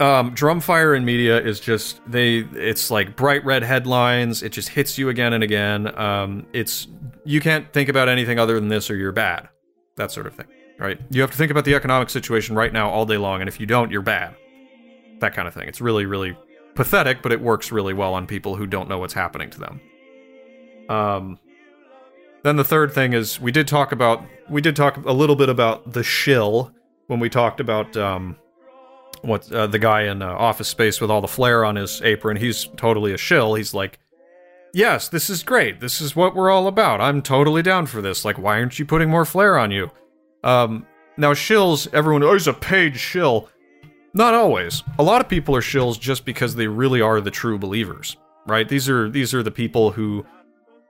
um, 0.00 0.34
Drumfire 0.34 0.96
in 0.96 1.04
media 1.04 1.38
is 1.40 1.60
just 1.60 2.00
they. 2.06 2.38
It's 2.38 2.90
like 2.90 3.16
bright 3.16 3.44
red 3.44 3.62
headlines. 3.62 4.42
It 4.42 4.50
just 4.50 4.70
hits 4.70 4.96
you 4.96 5.10
again 5.10 5.34
and 5.34 5.44
again. 5.44 5.96
Um, 5.98 6.46
it's 6.54 6.88
you 7.24 7.40
can't 7.40 7.70
think 7.72 7.90
about 7.90 8.08
anything 8.08 8.38
other 8.38 8.54
than 8.54 8.68
this, 8.68 8.90
or 8.90 8.96
you're 8.96 9.12
bad. 9.12 9.48
That 9.96 10.10
sort 10.10 10.26
of 10.26 10.34
thing, 10.34 10.46
right? 10.78 10.98
You 11.10 11.20
have 11.20 11.30
to 11.32 11.36
think 11.36 11.50
about 11.50 11.66
the 11.66 11.74
economic 11.74 12.08
situation 12.08 12.56
right 12.56 12.72
now 12.72 12.88
all 12.88 13.04
day 13.04 13.18
long, 13.18 13.40
and 13.40 13.48
if 13.48 13.60
you 13.60 13.66
don't, 13.66 13.90
you're 13.90 14.00
bad. 14.00 14.34
That 15.20 15.34
kind 15.34 15.46
of 15.46 15.52
thing. 15.52 15.68
It's 15.68 15.82
really, 15.82 16.06
really 16.06 16.34
pathetic, 16.74 17.20
but 17.20 17.30
it 17.30 17.40
works 17.42 17.70
really 17.70 17.92
well 17.92 18.14
on 18.14 18.26
people 18.26 18.56
who 18.56 18.66
don't 18.66 18.88
know 18.88 18.98
what's 18.98 19.12
happening 19.12 19.50
to 19.50 19.60
them. 19.60 19.80
Um, 20.88 21.38
then 22.42 22.56
the 22.56 22.64
third 22.64 22.94
thing 22.94 23.12
is 23.12 23.38
we 23.38 23.52
did 23.52 23.68
talk 23.68 23.92
about 23.92 24.24
we 24.48 24.62
did 24.62 24.74
talk 24.76 24.96
a 25.04 25.12
little 25.12 25.36
bit 25.36 25.50
about 25.50 25.92
the 25.92 26.02
shill 26.02 26.72
when 27.08 27.20
we 27.20 27.28
talked 27.28 27.60
about 27.60 27.94
um, 27.98 28.36
what 29.22 29.50
uh, 29.52 29.66
the 29.66 29.78
guy 29.78 30.02
in 30.02 30.22
uh, 30.22 30.28
Office 30.28 30.68
Space 30.68 31.00
with 31.00 31.10
all 31.10 31.20
the 31.20 31.28
flair 31.28 31.64
on 31.64 31.76
his 31.76 32.00
apron. 32.02 32.36
He's 32.36 32.68
totally 32.76 33.12
a 33.12 33.18
shill. 33.18 33.54
He's 33.54 33.74
like, 33.74 33.98
"Yes, 34.72 35.08
this 35.08 35.30
is 35.30 35.42
great. 35.42 35.80
This 35.80 36.00
is 36.00 36.16
what 36.16 36.34
we're 36.34 36.50
all 36.50 36.66
about. 36.66 37.00
I'm 37.00 37.22
totally 37.22 37.62
down 37.62 37.86
for 37.86 38.00
this. 38.00 38.24
Like, 38.24 38.38
why 38.38 38.58
aren't 38.58 38.78
you 38.78 38.86
putting 38.86 39.10
more 39.10 39.24
flair 39.24 39.58
on 39.58 39.70
you?" 39.70 39.90
Um, 40.42 40.86
now 41.16 41.34
shills, 41.34 41.92
everyone, 41.92 42.22
oh, 42.22 42.32
he's 42.32 42.46
a 42.46 42.54
paid 42.54 42.96
shill. 42.96 43.48
Not 44.14 44.34
always. 44.34 44.82
A 44.98 45.02
lot 45.02 45.20
of 45.20 45.28
people 45.28 45.54
are 45.54 45.60
shills 45.60 46.00
just 46.00 46.24
because 46.24 46.54
they 46.54 46.66
really 46.66 47.00
are 47.00 47.20
the 47.20 47.30
true 47.30 47.58
believers, 47.58 48.16
right? 48.46 48.68
These 48.68 48.88
are 48.88 49.08
these 49.08 49.34
are 49.34 49.42
the 49.42 49.50
people 49.50 49.92
who 49.92 50.24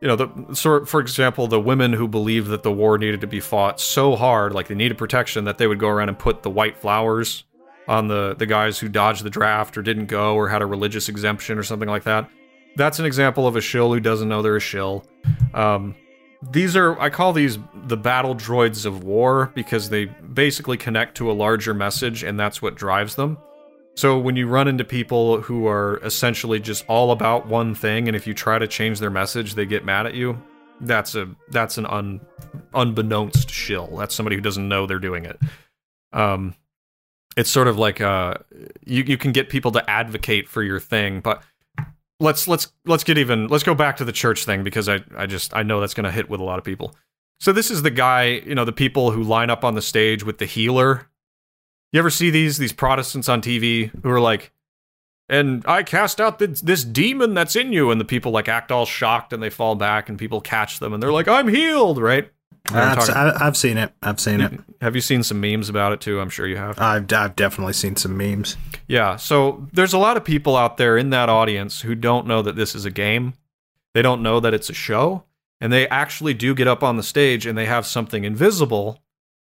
you 0.01 0.09
know, 0.09 0.17
the 0.17 0.55
sort 0.55 0.89
for 0.89 1.01
example, 1.01 1.47
the 1.47 1.61
women 1.61 1.93
who 1.93 2.09
believed 2.09 2.49
that 2.49 2.63
the 2.63 2.73
war 2.73 2.97
needed 2.97 3.21
to 3.21 3.27
be 3.27 3.41
fought 3.41 3.81
so 3.81 4.17
hard, 4.17 4.55
like 4.55 4.69
they 4.69 4.75
needed 4.75 4.97
protection, 4.97 5.45
that 5.45 5.59
they 5.59 5.67
would 5.67 5.79
go 5.79 5.89
around 5.89 6.09
and 6.09 6.19
put 6.19 6.43
the 6.43 6.51
white 6.51 6.79
flowers 6.79 7.45
on 7.91 8.07
the 8.07 8.37
the 8.39 8.47
guys 8.47 8.79
who 8.79 8.89
dodged 8.89 9.25
the 9.25 9.31
draft 9.31 9.77
or 9.77 9.83
didn't 9.83 10.07
go 10.07 10.37
or 10.37 10.49
had 10.49 10.63
a 10.63 10.67
religious 10.67 11.09
exemption 11.09 11.59
or 11.59 11.65
something 11.65 11.89
like 11.89 12.05
that. 12.05 12.31
That's 12.77 13.01
an 13.01 13.05
example 13.05 13.49
of 13.49 13.57
a 13.57 13.61
shill 13.61 13.93
who 13.93 13.99
doesn't 13.99 14.29
know 14.29 14.43
they're 14.43 14.57
a 14.57 14.61
shill. 14.61 15.05
Um, 15.53 15.97
these 16.53 16.77
are 16.77 16.99
I 17.01 17.11
call 17.11 17.33
these 17.33 17.59
the 17.75 17.97
battle 17.97 18.37
droids 18.37 18.87
of 18.87 19.03
war 19.03 19.51
because 19.57 19.91
they 19.91 20.05
basically 20.05 20.77
connect 20.77 21.17
to 21.17 21.31
a 21.31 21.35
larger 21.35 21.75
message 21.75 22.23
and 22.23 22.39
that's 22.39 22.63
what 22.63 22.77
drives 22.77 23.17
them. 23.17 23.37
So 23.97 24.21
when 24.21 24.37
you 24.37 24.47
run 24.47 24.69
into 24.69 24.85
people 24.85 25.41
who 25.41 25.67
are 25.67 25.99
essentially 26.05 26.61
just 26.61 26.85
all 26.87 27.11
about 27.11 27.49
one 27.49 27.75
thing 27.75 28.07
and 28.07 28.17
if 28.17 28.25
you 28.25 28.35
try 28.35 28.61
to 28.61 28.69
change 28.69 29.01
their 29.01 29.11
message 29.11 29.57
they 29.57 29.67
get 29.67 29.85
mad 29.85 30.07
at 30.07 30.15
you, 30.15 30.41
that's 30.81 31.17
a 31.17 31.29
that's 31.49 31.77
an 31.77 31.87
un 31.87 32.21
unbeknownst 32.73 33.51
shill. 33.51 33.97
That's 33.97 34.15
somebody 34.15 34.37
who 34.37 34.43
doesn't 34.43 34.69
know 34.69 34.87
they're 34.87 35.01
doing 35.01 35.25
it. 35.25 35.41
Um, 36.13 36.55
it's 37.37 37.51
sort 37.51 37.69
of 37.69 37.79
like 37.79 38.01
uh, 38.01 38.35
you 38.85 39.05
you 39.05 39.17
can 39.17 39.33
get 39.33 39.49
people 39.49 39.73
to 39.73 39.91
advocate 39.91 40.49
for 40.49 40.63
your 40.63 40.81
thing, 40.81 41.21
but 41.21 41.43
let's 42.19 42.49
let's 42.49 42.73
let's 42.85 43.05
get 43.05 43.19
even 43.19 43.49
let's 43.49 43.65
go 43.65 43.75
back 43.75 43.97
to 43.97 44.05
the 44.05 44.13
church 44.13 44.45
thing 44.45 44.63
because 44.63 44.89
I 44.89 45.01
I 45.17 45.27
just 45.27 45.55
I 45.55 45.63
know 45.63 45.81
that's 45.81 45.95
going 45.95 46.05
to 46.05 46.11
hit 46.11 46.29
with 46.29 46.41
a 46.41 46.45
lot 46.45 46.59
of 46.59 46.65
people. 46.65 46.95
So 47.41 47.53
this 47.53 47.71
is 47.71 47.83
the 47.83 47.91
guy, 47.91 48.25
you 48.25 48.55
know, 48.55 48.67
the 48.67 48.73
people 48.73 49.13
who 49.13 49.23
line 49.23 49.49
up 49.49 49.65
on 49.65 49.75
the 49.75 49.83
stage 49.83 50.23
with 50.23 50.39
the 50.39 50.45
healer. 50.45 51.09
You 51.93 51.99
ever 51.99 52.11
see 52.11 52.31
these 52.31 52.59
these 52.59 52.73
Protestants 52.73 53.29
on 53.29 53.41
TV 53.41 53.91
who 54.03 54.11
are 54.11 54.21
like, 54.21 54.53
and 55.29 55.65
I 55.67 55.83
cast 55.83 56.21
out 56.21 56.39
this, 56.39 56.61
this 56.61 56.85
demon 56.85 57.35
that's 57.35 57.57
in 57.57 57.73
you, 57.73 57.91
and 57.91 58.01
the 58.01 58.05
people 58.05 58.33
like 58.33 58.49
act 58.49 58.71
all 58.71 58.87
shocked 58.87 59.33
and 59.33 59.43
they 59.43 59.51
fall 59.51 59.75
back, 59.75 60.09
and 60.09 60.19
people 60.19 60.41
catch 60.41 60.79
them 60.79 60.93
and 60.93 61.03
they're 61.03 61.13
like, 61.13 61.29
I'm 61.29 61.49
healed, 61.49 61.99
right? 61.99 62.31
You 62.71 62.77
know 62.77 62.89
what 62.97 63.11
I'm 63.11 63.29
I've, 63.29 63.43
I- 63.43 63.47
I've 63.47 63.57
seen 63.57 63.79
it. 63.79 63.93
I've 64.03 64.21
seen 64.21 64.41
it. 64.41 64.53
have 64.81 64.95
you 64.95 65.01
seen 65.01 65.23
some 65.23 65.41
memes 65.41 65.69
about 65.69 65.93
it 65.93 66.01
too? 66.01 66.21
I'm 66.21 66.31
sure 66.31 66.47
you 66.47 66.57
have. 66.57 66.79
I've, 66.79 67.13
I've 67.13 67.37
definitely 67.37 67.73
seen 67.73 67.97
some 67.97 68.17
memes. 68.17 68.57
Yeah, 68.89 69.17
so 69.17 69.67
there's 69.73 69.93
a 69.93 69.99
lot 69.99 70.17
of 70.17 70.25
people 70.25 70.57
out 70.57 70.77
there 70.77 70.97
in 70.97 71.11
that 71.11 71.29
audience 71.29 71.81
who 71.83 71.95
don't 71.95 72.27
know 72.27 72.43
that 72.43 72.57
this 72.57 72.75
is 72.75 72.85
a 72.85 72.91
game. 72.91 73.35
They 73.95 74.03
don't 74.03 74.23
know 74.23 74.41
that 74.41 74.55
it's 74.55 74.71
a 74.71 74.75
show, 74.75 75.25
and 75.61 75.73
they 75.73 75.89
actually 75.89 76.35
do 76.35 76.55
get 76.55 76.69
up 76.69 76.83
on 76.83 76.97
the 76.97 77.03
stage 77.03 77.45
and 77.47 77.59
they 77.59 77.67
have 77.67 77.87
something 77.87 78.25
invisible 78.25 79.01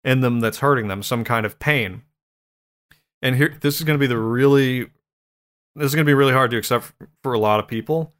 in 0.05 0.21
them 0.21 0.41
that's 0.41 0.59
hurting 0.59 0.89
them, 0.89 1.03
some 1.03 1.23
kind 1.25 1.45
of 1.47 1.59
pain. 1.59 2.03
And 3.21 3.37
here 3.37 3.57
this 3.61 3.77
is 3.77 3.85
going 3.85 3.99
to 3.99 4.01
be 4.01 4.07
the 4.09 4.19
really 4.19 4.91
this 5.77 5.87
is 5.87 5.95
going 5.95 6.05
to 6.05 6.09
be 6.11 6.15
really 6.15 6.33
hard 6.33 6.51
to 6.51 6.57
accept 6.57 6.93
for 7.23 7.33
a 7.35 7.39
lot 7.39 7.61
of 7.61 7.69
people. 7.69 8.13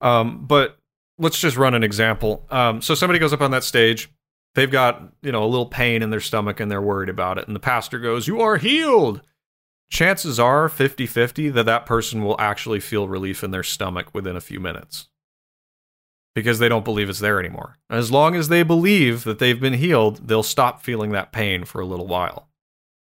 Um, 0.00 0.44
but 0.46 0.78
let's 1.18 1.38
just 1.40 1.56
run 1.56 1.74
an 1.74 1.82
example. 1.82 2.46
Um, 2.50 2.80
so 2.80 2.94
somebody 2.94 3.18
goes 3.18 3.32
up 3.32 3.40
on 3.40 3.50
that 3.50 3.64
stage, 3.64 4.08
they've 4.54 4.70
got, 4.70 5.12
you 5.22 5.32
know, 5.32 5.44
a 5.44 5.46
little 5.46 5.66
pain 5.66 6.02
in 6.02 6.10
their 6.10 6.20
stomach 6.20 6.60
and 6.60 6.70
they're 6.70 6.82
worried 6.82 7.08
about 7.08 7.38
it 7.38 7.46
and 7.46 7.56
the 7.56 7.60
pastor 7.60 7.98
goes, 7.98 8.26
"You 8.26 8.40
are 8.40 8.56
healed." 8.56 9.22
chances 9.90 10.38
are 10.38 10.68
50 10.68 11.06
50 11.06 11.48
that 11.50 11.66
that 11.66 11.86
person 11.86 12.24
will 12.24 12.36
actually 12.38 12.80
feel 12.80 13.08
relief 13.08 13.42
in 13.42 13.50
their 13.50 13.62
stomach 13.62 14.14
within 14.14 14.36
a 14.36 14.40
few 14.40 14.60
minutes 14.60 15.08
because 16.34 16.58
they 16.58 16.68
don't 16.68 16.84
believe 16.84 17.08
it's 17.08 17.18
there 17.18 17.40
anymore. 17.40 17.78
As 17.90 18.12
long 18.12 18.36
as 18.36 18.48
they 18.48 18.62
believe 18.62 19.24
that 19.24 19.38
they've 19.38 19.58
been 19.58 19.72
healed, 19.74 20.28
they'll 20.28 20.42
stop 20.42 20.82
feeling 20.82 21.10
that 21.10 21.32
pain 21.32 21.64
for 21.64 21.80
a 21.80 21.86
little 21.86 22.06
while. 22.06 22.48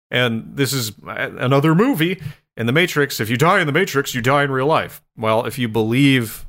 And 0.09 0.55
this 0.55 0.73
is 0.73 0.93
another 1.05 1.75
movie 1.75 2.21
in 2.57 2.65
the 2.65 2.71
Matrix. 2.71 3.19
If 3.19 3.29
you 3.29 3.37
die 3.37 3.59
in 3.59 3.67
the 3.67 3.73
Matrix, 3.73 4.15
you 4.15 4.21
die 4.21 4.43
in 4.43 4.51
real 4.51 4.65
life. 4.65 5.03
Well, 5.15 5.45
if 5.45 5.59
you 5.59 5.67
believe 5.67 6.47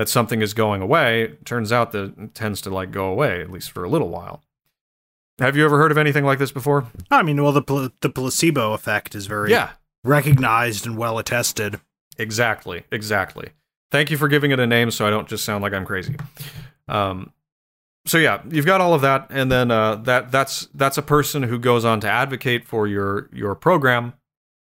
that 0.00 0.08
something 0.08 0.40
is 0.40 0.54
going 0.54 0.80
away, 0.80 1.36
turns 1.44 1.70
out 1.70 1.92
that 1.92 2.18
it 2.18 2.34
tends 2.34 2.62
to 2.62 2.70
like 2.70 2.90
go 2.90 3.04
away, 3.10 3.42
at 3.42 3.50
least 3.50 3.70
for 3.70 3.84
a 3.84 3.88
little 3.90 4.08
while. 4.08 4.42
Have 5.38 5.58
you 5.58 5.64
ever 5.66 5.76
heard 5.76 5.90
of 5.90 5.98
anything 5.98 6.24
like 6.24 6.38
this 6.38 6.50
before? 6.50 6.86
I 7.10 7.22
mean, 7.22 7.42
well, 7.42 7.52
the 7.52 7.60
pl- 7.60 7.90
the 8.00 8.08
placebo 8.08 8.72
effect 8.72 9.14
is 9.14 9.26
very 9.26 9.50
Yeah, 9.50 9.72
recognized 10.02 10.86
and 10.86 10.96
well 10.96 11.18
attested. 11.18 11.80
Exactly, 12.16 12.84
exactly. 12.90 13.50
Thank 13.90 14.10
you 14.10 14.16
for 14.16 14.26
giving 14.26 14.52
it 14.52 14.58
a 14.58 14.66
name 14.66 14.90
so 14.90 15.06
I 15.06 15.10
don't 15.10 15.28
just 15.28 15.44
sound 15.44 15.60
like 15.62 15.74
I'm 15.74 15.84
crazy. 15.84 16.16
Um, 16.88 17.34
so 18.06 18.16
yeah, 18.16 18.40
you've 18.48 18.64
got 18.64 18.80
all 18.80 18.94
of 18.94 19.02
that, 19.02 19.26
and 19.28 19.52
then 19.52 19.70
uh, 19.70 19.96
that 19.96 20.32
that's 20.32 20.66
that's 20.72 20.96
a 20.96 21.02
person 21.02 21.42
who 21.42 21.58
goes 21.58 21.84
on 21.84 22.00
to 22.00 22.08
advocate 22.10 22.64
for 22.66 22.86
your 22.86 23.28
your 23.34 23.54
program 23.54 24.14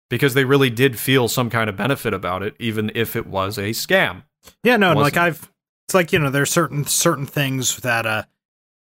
because 0.09 0.33
they 0.33 0.43
really 0.43 0.71
did 0.71 0.97
feel 0.97 1.27
some 1.27 1.51
kind 1.51 1.69
of 1.69 1.77
benefit 1.77 2.15
about 2.15 2.41
it, 2.41 2.55
even 2.57 2.91
if 2.95 3.15
it 3.15 3.27
was 3.27 3.59
a 3.59 3.69
scam. 3.69 4.23
Yeah, 4.63 4.77
no, 4.77 4.93
like 4.93 5.17
I've, 5.17 5.51
it's 5.87 5.93
like 5.93 6.13
you 6.13 6.19
know, 6.19 6.29
there's 6.29 6.51
certain 6.51 6.85
certain 6.85 7.25
things 7.25 7.77
that 7.77 8.05
uh 8.05 8.23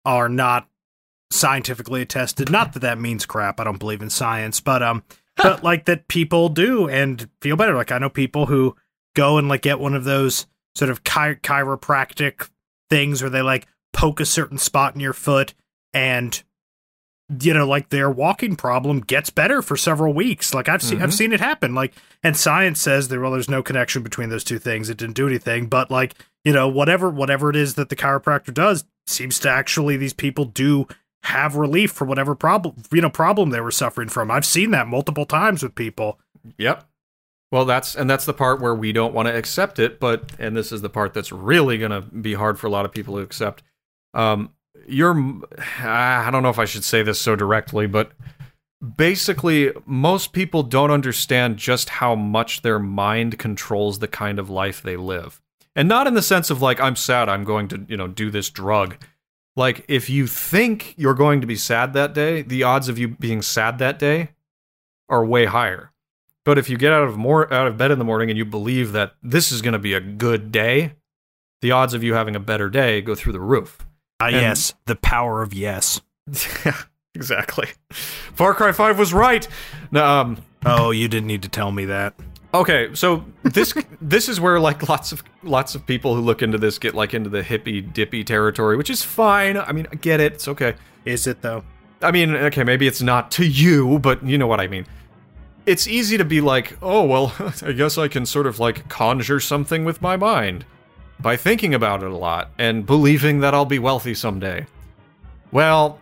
are 0.05 0.29
not 0.29 0.69
scientifically 1.31 2.03
attested. 2.03 2.51
Not 2.51 2.73
that 2.73 2.81
that 2.81 2.99
means 2.99 3.27
crap. 3.27 3.61
I 3.61 3.65
don't 3.65 3.79
believe 3.79 4.03
in 4.03 4.11
science, 4.11 4.61
but 4.61 4.83
um, 4.83 5.03
but 5.37 5.63
like 5.63 5.85
that 5.87 6.09
people 6.09 6.49
do 6.49 6.89
and 6.89 7.29
feel 7.41 7.57
better. 7.57 7.75
Like 7.75 7.93
I 7.93 7.99
know 7.99 8.11
people 8.11 8.47
who 8.47 8.77
go 9.15 9.39
and 9.39 9.49
like 9.49 9.63
get 9.63 9.81
one 9.81 9.95
of 9.95 10.05
those 10.05 10.47
sort 10.75 10.91
of 10.91 11.05
chi- 11.05 11.35
chiropractic 11.35 12.49
things 12.89 13.21
where 13.23 13.31
they 13.31 13.43
like 13.43 13.67
poke 13.93 14.21
a 14.21 14.27
certain 14.27 14.59
spot 14.59 14.95
in 14.95 15.01
your 15.01 15.13
foot 15.13 15.55
and 15.93 16.43
you 17.41 17.53
know 17.53 17.67
like 17.67 17.91
their 17.91 18.11
walking 18.11 18.57
problem 18.57 19.01
gets 19.01 19.29
better 19.31 19.61
for 19.61 19.77
several 19.77 20.15
weeks 20.15 20.55
like 20.55 20.69
i've 20.69 20.83
seen 20.83 21.03
i've 21.03 21.11
Mhm. 21.11 21.15
seen 21.15 21.33
it 21.33 21.41
happen 21.41 21.75
like 21.75 21.93
and 22.23 22.37
science 22.37 22.81
says 22.81 23.09
that 23.09 23.21
well 23.21 23.33
there's 23.33 23.51
no 23.51 23.63
connection 23.63 24.03
between 24.03 24.31
those 24.31 24.45
two 24.45 24.59
things 24.59 24.89
it 24.89 24.97
didn't 24.97 25.15
do 25.17 25.27
anything 25.29 25.67
but 25.67 25.91
like 25.91 26.15
you 26.45 26.53
know 26.53 26.67
whatever 26.69 27.11
whatever 27.11 27.51
it 27.51 27.57
is 27.57 27.75
that 27.75 27.91
the 27.91 27.97
chiropractor 27.97 28.55
does 28.55 28.85
seems 29.07 29.39
to 29.41 29.51
actually 29.51 29.97
these 29.99 30.15
people 30.15 30.47
do 30.47 30.87
have 31.25 31.55
relief 31.57 31.91
for 31.93 32.07
whatever 32.07 32.35
problem 32.35 32.75
you 32.93 33.03
know 33.03 33.11
problem 33.11 33.51
they 33.51 33.61
were 33.61 33.71
suffering 33.71 34.09
from 34.09 34.31
i've 34.31 34.47
seen 34.47 34.71
that 34.71 34.87
multiple 34.89 35.27
times 35.27 35.63
with 35.63 35.75
people 35.75 36.19
Yep. 36.57 36.85
Well, 37.51 37.65
that's 37.65 37.95
and 37.95 38.09
that's 38.09 38.25
the 38.27 38.33
part 38.35 38.61
where 38.61 38.75
we 38.75 38.93
don't 38.93 39.13
want 39.15 39.27
to 39.29 39.35
accept 39.37 39.79
it, 39.79 39.99
but 39.99 40.33
and 40.39 40.57
this 40.57 40.71
is 40.71 40.83
the 40.83 40.89
part 40.91 41.15
that's 41.15 41.33
really 41.33 41.77
going 41.79 41.91
to 41.91 42.03
be 42.03 42.35
hard 42.35 42.59
for 42.59 42.67
a 42.67 42.71
lot 42.71 42.85
of 42.85 42.93
people 42.93 43.17
to 43.17 43.21
accept. 43.23 43.63
Um, 44.15 44.51
you're, 44.87 45.15
I 45.81 46.29
don't 46.31 46.43
know 46.43 46.51
if 46.51 46.59
I 46.59 46.65
should 46.65 46.85
say 46.85 47.03
this 47.03 47.21
so 47.21 47.37
directly, 47.37 47.87
but 47.87 48.13
basically, 48.97 49.73
most 49.87 50.33
people 50.33 50.63
don't 50.63 50.91
understand 50.91 51.57
just 51.57 51.89
how 51.89 52.15
much 52.15 52.63
their 52.63 52.79
mind 52.79 53.39
controls 53.39 53.99
the 53.99 54.09
kind 54.09 54.39
of 54.39 54.51
life 54.51 54.83
they 54.83 54.97
live, 54.97 55.41
and 55.75 55.89
not 55.89 56.07
in 56.07 56.15
the 56.15 56.23
sense 56.23 56.51
of 56.51 56.63
like 56.63 56.81
I'm 56.81 56.97
sad, 56.97 57.29
I'm 57.29 57.45
going 57.45 57.69
to 57.69 57.85
you 57.89 57.97
know 57.97 58.09
do 58.09 58.31
this 58.31 58.51
drug. 58.51 58.97
Like 59.57 59.85
if 59.89 60.09
you 60.09 60.29
think 60.29 60.95
you're 60.97 61.15
going 61.15 61.41
to 61.41 61.47
be 61.47 61.57
sad 61.57 61.93
that 61.95 62.15
day, 62.15 62.43
the 62.43 62.63
odds 62.63 62.89
of 62.89 62.99
you 62.99 63.09
being 63.09 63.43
sad 63.43 63.79
that 63.79 63.99
day 63.99 64.31
are 65.09 65.25
way 65.25 65.47
higher. 65.47 65.91
But 66.45 66.59
if 66.59 66.71
you 66.71 66.79
get 66.79 66.93
out 66.93 67.03
of 67.03 67.17
more 67.17 67.53
out 67.53 67.67
of 67.67 67.77
bed 67.77 67.91
in 67.91 67.99
the 67.99 68.05
morning 68.05 68.31
and 68.31 68.39
you 68.39 68.45
believe 68.45 68.93
that 68.93 69.15
this 69.23 69.51
is 69.51 69.61
going 69.61 69.73
to 69.73 69.79
be 69.79 69.95
a 69.95 70.01
good 70.01 70.53
day, 70.53 70.93
the 71.61 71.73
odds 71.73 71.93
of 71.93 72.05
you 72.05 72.15
having 72.15 72.37
a 72.37 72.41
better 72.41 72.71
day 72.71 73.01
go 73.01 73.15
through 73.15 73.33
the 73.33 73.41
roof. 73.41 73.88
And- 74.21 74.35
yes 74.35 74.75
the 74.87 74.97
power 74.97 75.43
of 75.43 75.55
yes 75.55 76.01
Yeah, 76.65 76.77
exactly. 77.15 77.69
Far 77.91 78.55
Cry 78.55 78.73
5 78.73 78.99
was 78.99 79.13
right. 79.15 79.47
Now, 79.91 80.21
um 80.21 80.43
oh 80.67 80.91
you 80.91 81.09
didn't 81.09 81.27
need 81.27 81.43
to 81.43 81.49
tell 81.49 81.73
me 81.73 81.85
that 81.87 82.15
okay, 82.53 82.91
so 82.95 83.25
this 83.43 83.75
this 84.01 84.29
is 84.29 84.41
where 84.41 84.59
like 84.61 84.89
lots 84.89 85.13
of 85.13 85.23
lots 85.43 85.75
of 85.75 85.87
people 85.87 86.15
who 86.15 86.21
look 86.21 86.43
into 86.43 86.59
this 86.59 86.79
get 86.79 86.95
like 86.95 87.15
into 87.15 87.31
the 87.31 87.43
hippy 87.43 87.81
dippy 87.81 88.25
territory, 88.25 88.77
which 88.77 88.91
is 88.91 89.03
fine. 89.03 89.57
I 89.57 89.73
mean, 89.73 89.87
I 89.93 89.97
get 89.97 90.21
it. 90.21 90.35
It's 90.35 90.49
okay. 90.49 90.75
is 91.05 91.27
it 91.27 91.43
though 91.43 91.65
I 92.01 92.13
mean, 92.13 92.35
okay, 92.35 92.63
maybe 92.63 92.87
it's 92.87 93.03
not 93.03 93.31
to 93.33 93.45
you, 93.47 93.99
but 93.99 94.25
you 94.25 94.39
know 94.39 94.47
what 94.47 94.61
I 94.61 94.69
mean. 94.69 94.87
It's 95.67 95.87
easy 95.87 96.17
to 96.17 96.25
be 96.25 96.41
like, 96.41 96.77
oh, 96.81 97.05
well, 97.05 97.35
I 97.63 97.73
guess 97.73 97.99
I 97.99 98.09
can 98.09 98.25
sort 98.25 98.47
of 98.47 98.59
like 98.59 98.89
conjure 98.89 99.41
something 99.41 99.85
with 99.85 100.01
my 100.01 100.17
mind 100.17 100.65
by 101.21 101.37
thinking 101.37 101.75
about 101.75 102.03
it 102.03 102.11
a 102.11 102.17
lot 102.17 102.51
and 102.59 102.87
believing 102.87 103.41
that 103.41 103.55
I'll 103.55 103.65
be 103.65 103.79
wealthy 103.79 104.15
someday. 104.15 104.67
Well, 105.51 105.99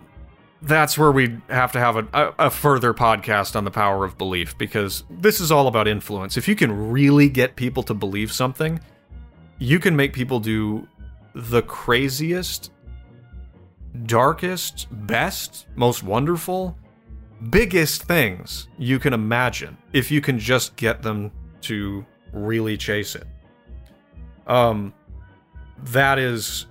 that's 0.62 0.98
where 0.98 1.12
we 1.12 1.38
have 1.48 1.72
to 1.72 1.78
have 1.78 1.96
a, 1.96 2.34
a, 2.38 2.50
further 2.50 2.92
podcast 2.92 3.54
on 3.54 3.64
the 3.64 3.70
power 3.70 4.04
of 4.04 4.18
belief 4.18 4.56
because 4.58 5.04
this 5.08 5.40
is 5.40 5.52
all 5.52 5.68
about 5.68 5.86
influence. 5.86 6.36
If 6.36 6.48
you 6.48 6.56
can 6.56 6.90
really 6.90 7.28
get 7.28 7.56
people 7.56 7.82
to 7.84 7.94
believe 7.94 8.32
something, 8.32 8.80
you 9.58 9.78
can 9.78 9.94
make 9.94 10.12
people 10.12 10.40
do 10.40 10.88
the 11.34 11.62
craziest 11.62 12.70
darkest, 14.04 14.88
best, 15.06 15.66
most 15.74 16.02
wonderful, 16.02 16.76
biggest 17.50 18.02
things 18.04 18.68
you 18.78 18.98
can 18.98 19.12
imagine 19.12 19.76
if 19.92 20.10
you 20.10 20.20
can 20.20 20.38
just 20.38 20.76
get 20.76 21.02
them 21.02 21.30
to 21.62 22.04
really 22.32 22.76
chase 22.76 23.14
it. 23.14 23.26
Um 24.46 24.92
that 25.84 26.18
is 26.18 26.66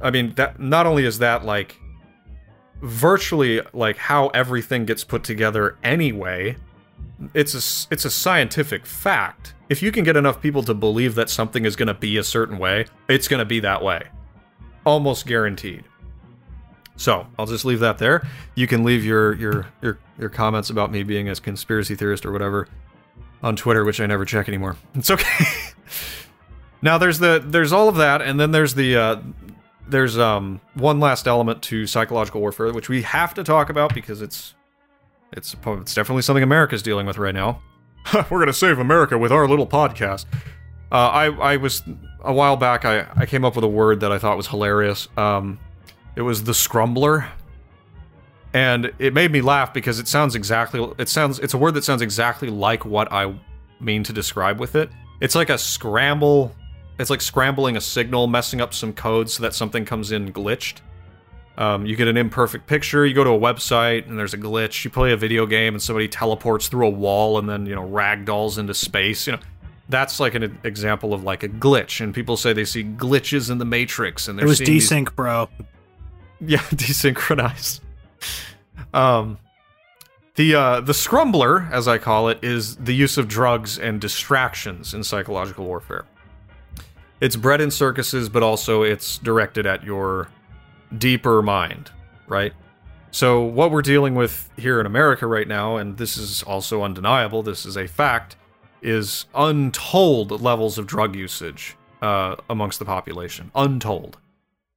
I 0.00 0.10
mean 0.10 0.34
that 0.36 0.60
not 0.60 0.86
only 0.86 1.04
is 1.04 1.18
that 1.18 1.44
like 1.44 1.76
virtually 2.82 3.60
like 3.72 3.96
how 3.96 4.28
everything 4.28 4.84
gets 4.84 5.04
put 5.04 5.24
together 5.24 5.76
anyway, 5.82 6.56
it's 7.34 7.54
a 7.54 7.92
it's 7.92 8.04
a 8.04 8.10
scientific 8.10 8.86
fact. 8.86 9.54
If 9.68 9.82
you 9.82 9.92
can 9.92 10.04
get 10.04 10.16
enough 10.16 10.40
people 10.40 10.62
to 10.64 10.74
believe 10.74 11.14
that 11.16 11.28
something 11.28 11.64
is 11.64 11.76
going 11.76 11.88
to 11.88 11.94
be 11.94 12.16
a 12.16 12.24
certain 12.24 12.58
way, 12.58 12.86
it's 13.08 13.28
going 13.28 13.40
to 13.40 13.44
be 13.44 13.60
that 13.60 13.82
way. 13.82 14.04
Almost 14.86 15.26
guaranteed. 15.26 15.84
So 16.96 17.26
I'll 17.38 17.46
just 17.46 17.64
leave 17.64 17.80
that 17.80 17.98
there. 17.98 18.26
You 18.54 18.66
can 18.66 18.84
leave 18.84 19.04
your 19.04 19.34
your 19.34 19.66
your 19.82 19.98
your 20.18 20.28
comments 20.28 20.70
about 20.70 20.90
me 20.90 21.02
being 21.02 21.28
a 21.28 21.34
conspiracy 21.36 21.94
theorist 21.94 22.24
or 22.24 22.32
whatever 22.32 22.68
on 23.42 23.56
Twitter, 23.56 23.84
which 23.84 24.00
I 24.00 24.06
never 24.06 24.24
check 24.24 24.48
anymore. 24.48 24.76
It's 24.94 25.10
okay. 25.10 25.44
now 26.82 26.98
there's 26.98 27.18
the 27.18 27.42
there's 27.44 27.72
all 27.72 27.88
of 27.88 27.96
that, 27.96 28.22
and 28.22 28.38
then 28.38 28.50
there's 28.52 28.74
the 28.74 28.96
uh, 28.96 29.16
there's 29.88 30.18
um 30.18 30.60
one 30.74 31.00
last 31.00 31.26
element 31.26 31.62
to 31.64 31.86
psychological 31.86 32.40
warfare, 32.40 32.72
which 32.72 32.88
we 32.88 33.02
have 33.02 33.34
to 33.34 33.44
talk 33.44 33.70
about 33.70 33.94
because 33.94 34.22
it's 34.22 34.54
it's 35.32 35.54
it's 35.66 35.94
definitely 35.94 36.22
something 36.22 36.42
America's 36.42 36.82
dealing 36.82 37.06
with 37.06 37.18
right 37.18 37.34
now. 37.34 37.60
We're 38.30 38.38
gonna 38.40 38.52
save 38.52 38.78
America 38.78 39.18
with 39.18 39.32
our 39.32 39.46
little 39.48 39.66
podcast. 39.66 40.24
Uh, 40.90 40.94
I 41.08 41.24
I 41.26 41.56
was 41.56 41.82
a 42.22 42.32
while 42.32 42.56
back. 42.56 42.84
I 42.84 43.06
I 43.16 43.26
came 43.26 43.44
up 43.44 43.54
with 43.56 43.64
a 43.64 43.68
word 43.68 44.00
that 44.00 44.12
I 44.12 44.18
thought 44.18 44.36
was 44.36 44.46
hilarious. 44.48 45.08
Um, 45.16 45.58
It 46.16 46.22
was 46.22 46.44
the 46.44 46.52
Scrumbler. 46.52 47.28
And 48.54 48.92
it 48.98 49.12
made 49.12 49.30
me 49.30 49.42
laugh 49.42 49.74
because 49.74 49.98
it 49.98 50.08
sounds 50.08 50.34
exactly 50.34 50.80
it 50.96 51.08
sounds 51.10 51.38
it's 51.38 51.52
a 51.52 51.58
word 51.58 51.74
that 51.74 51.84
sounds 51.84 52.00
exactly 52.00 52.48
like 52.48 52.86
what 52.86 53.12
I 53.12 53.34
mean 53.78 54.02
to 54.04 54.12
describe 54.12 54.58
with 54.58 54.74
it. 54.74 54.90
It's 55.20 55.34
like 55.34 55.50
a 55.50 55.58
scramble 55.58 56.54
it's 56.98 57.10
like 57.10 57.20
scrambling 57.20 57.76
a 57.76 57.80
signal, 57.80 58.26
messing 58.26 58.60
up 58.60 58.74
some 58.74 58.92
code 58.92 59.30
so 59.30 59.42
that 59.42 59.54
something 59.54 59.84
comes 59.84 60.12
in 60.12 60.32
glitched. 60.32 60.76
Um, 61.56 61.86
you 61.86 61.96
get 61.96 62.06
an 62.08 62.16
imperfect 62.16 62.66
picture. 62.66 63.04
You 63.04 63.14
go 63.14 63.24
to 63.24 63.30
a 63.30 63.38
website 63.38 64.08
and 64.08 64.16
there's 64.18 64.32
a 64.34 64.38
glitch. 64.38 64.84
You 64.84 64.90
play 64.90 65.12
a 65.12 65.16
video 65.16 65.44
game 65.44 65.74
and 65.74 65.82
somebody 65.82 66.06
teleports 66.06 66.68
through 66.68 66.86
a 66.86 66.90
wall 66.90 67.38
and 67.38 67.48
then 67.48 67.66
you 67.66 67.74
know 67.74 67.82
ragdolls 67.86 68.58
into 68.58 68.74
space. 68.74 69.26
You 69.26 69.32
know, 69.34 69.38
that's 69.88 70.20
like 70.20 70.34
an 70.36 70.58
example 70.62 71.12
of 71.14 71.24
like 71.24 71.42
a 71.42 71.48
glitch. 71.48 72.00
And 72.00 72.14
people 72.14 72.36
say 72.36 72.52
they 72.52 72.64
see 72.64 72.84
glitches 72.84 73.50
in 73.50 73.58
the 73.58 73.64
Matrix 73.64 74.28
and 74.28 74.38
they're 74.38 74.46
It 74.46 74.48
was 74.48 74.58
seeing 74.58 74.70
these- 74.70 74.88
desync, 74.90 75.14
bro. 75.16 75.48
yeah, 76.40 76.58
desynchronized. 76.58 77.80
Um, 78.94 79.38
the 80.36 80.54
uh, 80.54 80.80
the 80.80 80.92
scrumbler, 80.92 81.68
as 81.72 81.88
I 81.88 81.98
call 81.98 82.28
it, 82.28 82.38
is 82.42 82.76
the 82.76 82.94
use 82.94 83.18
of 83.18 83.26
drugs 83.26 83.78
and 83.78 84.00
distractions 84.00 84.94
in 84.94 85.02
psychological 85.02 85.64
warfare. 85.64 86.04
It's 87.20 87.36
bread 87.36 87.60
in 87.60 87.70
circuses, 87.70 88.28
but 88.28 88.42
also 88.42 88.82
it's 88.82 89.18
directed 89.18 89.66
at 89.66 89.82
your 89.82 90.28
deeper 90.96 91.42
mind, 91.42 91.90
right? 92.28 92.52
So 93.10 93.42
what 93.42 93.70
we're 93.70 93.82
dealing 93.82 94.14
with 94.14 94.50
here 94.56 94.80
in 94.80 94.86
America 94.86 95.26
right 95.26 95.48
now, 95.48 95.76
and 95.76 95.96
this 95.96 96.16
is 96.16 96.42
also 96.42 96.82
undeniable, 96.82 97.42
this 97.42 97.66
is 97.66 97.76
a 97.76 97.86
fact, 97.86 98.36
is 98.82 99.26
untold 99.34 100.40
levels 100.40 100.78
of 100.78 100.86
drug 100.86 101.16
usage 101.16 101.76
uh, 102.02 102.36
amongst 102.48 102.78
the 102.78 102.84
population. 102.84 103.50
Untold. 103.54 104.18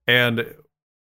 And 0.08 0.56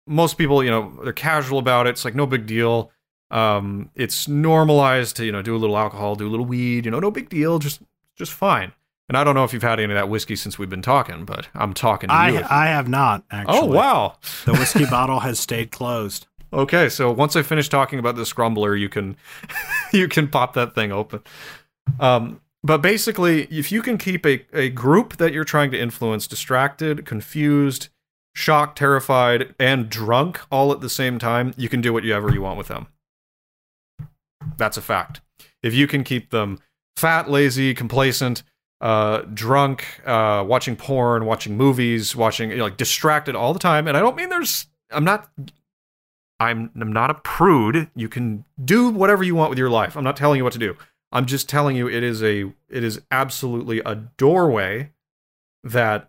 most 0.07 0.37
people, 0.37 0.63
you 0.63 0.71
know, 0.71 0.99
they're 1.03 1.13
casual 1.13 1.59
about 1.59 1.87
it. 1.87 1.91
It's 1.91 2.05
like 2.05 2.15
no 2.15 2.27
big 2.27 2.47
deal. 2.47 2.91
Um, 3.31 3.91
it's 3.95 4.29
normalized 4.29 5.17
to, 5.17 5.25
you 5.25 5.33
know, 5.33 5.41
do 5.41 5.57
a 5.57 5.59
little 5.59 5.79
alcohol, 5.79 6.17
do 6.17 6.29
a 6.29 6.29
little 6.29 6.45
weed, 6.45 6.85
you 6.85 6.91
know, 6.91 7.01
no 7.01 7.11
big 7.11 7.31
deal, 7.31 7.59
just 7.59 7.81
just 8.15 8.33
fine. 8.33 8.73
And 9.13 9.19
I 9.19 9.25
don't 9.25 9.35
know 9.35 9.45
if 9.45 9.53
you've 9.53 9.63
had 9.63 9.79
any 9.79 9.93
of 9.93 9.99
that 9.99 10.09
whiskey 10.09 10.37
since 10.37 10.59
we've 10.59 10.71
been 10.71 10.81
talking, 10.81 11.27
but 11.27 11.47
I'm 11.55 11.75
talking 11.75 12.09
to 12.09 12.15
you. 12.15 12.39
I 12.39 12.65
I 12.65 12.67
have 12.69 12.89
not 12.89 13.25
actually. 13.31 13.59
oh 13.59 13.67
wow. 13.67 14.17
The 14.47 14.53
whiskey 14.53 14.87
bottle 14.87 15.21
has 15.21 15.39
stayed 15.39 15.71
closed. 15.71 16.27
Okay, 16.55 16.91
so 16.91 17.11
once 17.11 17.35
I 17.35 17.41
finish 17.41 17.71
talking 17.71 17.99
about 17.99 18.17
the 18.17 18.25
scrumbler, 18.25 18.79
you 18.79 18.91
can 18.91 19.17
you 19.93 20.07
can 20.07 20.29
pop 20.29 20.53
that 20.53 20.75
thing 20.75 20.93
open. 20.93 21.21
Um, 21.99 22.43
but 22.63 22.83
basically, 22.83 23.45
if 23.45 23.73
you 23.73 23.81
can 23.81 23.97
keep 23.97 24.27
a, 24.27 24.45
a 24.53 24.69
group 24.69 25.17
that 25.17 25.33
you're 25.33 25.45
trying 25.45 25.71
to 25.71 25.81
influence 25.81 26.27
distracted, 26.27 27.07
confused, 27.07 27.89
shocked, 28.35 28.77
terrified, 28.77 29.55
and 29.59 29.89
drunk 29.89 30.41
all 30.51 30.73
at 30.73 30.83
the 30.83 30.91
same 30.91 31.19
time, 31.19 31.55
you 31.57 31.71
can 31.71 31.81
do 31.81 31.95
whatever 31.95 32.31
you 32.31 32.43
want 32.43 32.59
with 32.59 32.69
them. 32.69 32.87
That's 34.59 34.77
a 34.77 34.83
fact. 34.83 35.23
If 35.63 35.73
you 35.73 35.87
can 35.87 36.05
keep 36.05 36.31
them 36.31 36.59
fat, 36.97 37.31
lazy, 37.31 37.73
complacent, 37.73 38.43
uh, 38.83 39.23
drunk, 39.33 39.87
uh, 40.05 40.45
watching 40.47 40.75
porn, 40.75 41.25
watching 41.25 41.57
movies, 41.57 42.17
watching 42.17 42.51
you 42.51 42.57
know, 42.57 42.65
like 42.65 42.77
distracted 42.77 43.37
all 43.37 43.53
the 43.53 43.61
time, 43.61 43.87
and 43.87 43.97
I 43.97 44.01
don't 44.01 44.17
mean 44.17 44.29
there's 44.29 44.67
I'm 44.91 45.05
not 45.05 45.31
I'm 46.41 46.71
I'm 46.75 46.93
not 46.93 47.11
a 47.11 47.15
prude. 47.15 47.89
You 47.95 48.09
can 48.09 48.45
do 48.63 48.91
whatever 48.91 49.23
you 49.23 49.37
want 49.37 49.51
with 49.51 49.59
your 49.59 49.71
life. 49.71 49.97
I'm 49.97 50.03
not 50.03 50.17
telling 50.17 50.39
you 50.39 50.45
what 50.45 50.53
to 50.55 50.59
do. 50.59 50.77
I'm 51.13 51.27
just 51.27 51.49
telling 51.49 51.77
you 51.77 51.89
it 51.89 52.03
is 52.03 52.23
a 52.25 52.53
it 52.69 52.83
is 52.83 53.01
absolutely 53.13 53.81
a 53.87 53.95
doorway 53.95 54.91
that 55.63 56.09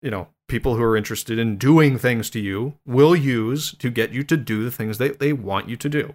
you 0.00 0.12
know 0.12 0.28
people 0.46 0.76
who 0.76 0.82
are 0.82 0.96
interested 0.96 1.36
in 1.36 1.56
doing 1.56 1.98
things 1.98 2.30
to 2.30 2.38
you 2.38 2.74
will 2.86 3.16
use 3.16 3.72
to 3.72 3.90
get 3.90 4.12
you 4.12 4.22
to 4.22 4.36
do 4.36 4.64
the 4.64 4.70
things 4.70 4.98
they, 4.98 5.10
they 5.10 5.32
want 5.32 5.68
you 5.68 5.76
to 5.76 5.88
do. 5.88 6.14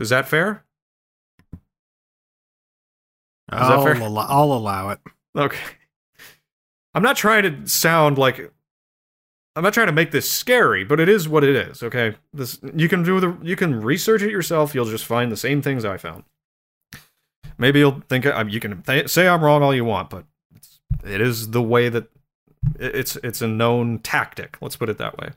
Is 0.00 0.10
that 0.10 0.28
fair? 0.28 0.63
I'll, 3.50 3.86
allow, 4.02 4.26
I'll 4.28 4.52
allow 4.52 4.90
it. 4.90 5.00
Okay. 5.36 5.58
I'm 6.94 7.02
not 7.02 7.16
trying 7.16 7.42
to 7.42 7.68
sound 7.68 8.18
like 8.18 8.52
I'm 9.56 9.62
not 9.62 9.74
trying 9.74 9.86
to 9.86 9.92
make 9.92 10.10
this 10.10 10.30
scary, 10.30 10.84
but 10.84 10.98
it 10.98 11.08
is 11.08 11.28
what 11.28 11.44
it 11.44 11.54
is, 11.54 11.82
okay? 11.82 12.16
This 12.32 12.58
you 12.74 12.88
can 12.88 13.02
do 13.02 13.20
the 13.20 13.36
you 13.42 13.56
can 13.56 13.80
research 13.80 14.22
it 14.22 14.30
yourself, 14.30 14.74
you'll 14.74 14.84
just 14.84 15.04
find 15.04 15.30
the 15.30 15.36
same 15.36 15.62
things 15.62 15.84
I 15.84 15.96
found. 15.96 16.24
Maybe 17.56 17.78
you'll 17.80 18.02
think 18.08 18.26
I, 18.26 18.42
you 18.42 18.60
can 18.60 18.82
th- 18.82 19.08
say 19.08 19.28
I'm 19.28 19.42
wrong 19.42 19.62
all 19.62 19.74
you 19.74 19.84
want, 19.84 20.10
but 20.10 20.24
it's, 20.56 20.80
it 21.04 21.20
is 21.20 21.50
the 21.50 21.62
way 21.62 21.88
that 21.88 22.08
it's 22.78 23.16
it's 23.22 23.42
a 23.42 23.48
known 23.48 23.98
tactic. 24.00 24.56
Let's 24.60 24.76
put 24.76 24.88
it 24.88 24.98
that 24.98 25.18
way. 25.18 25.30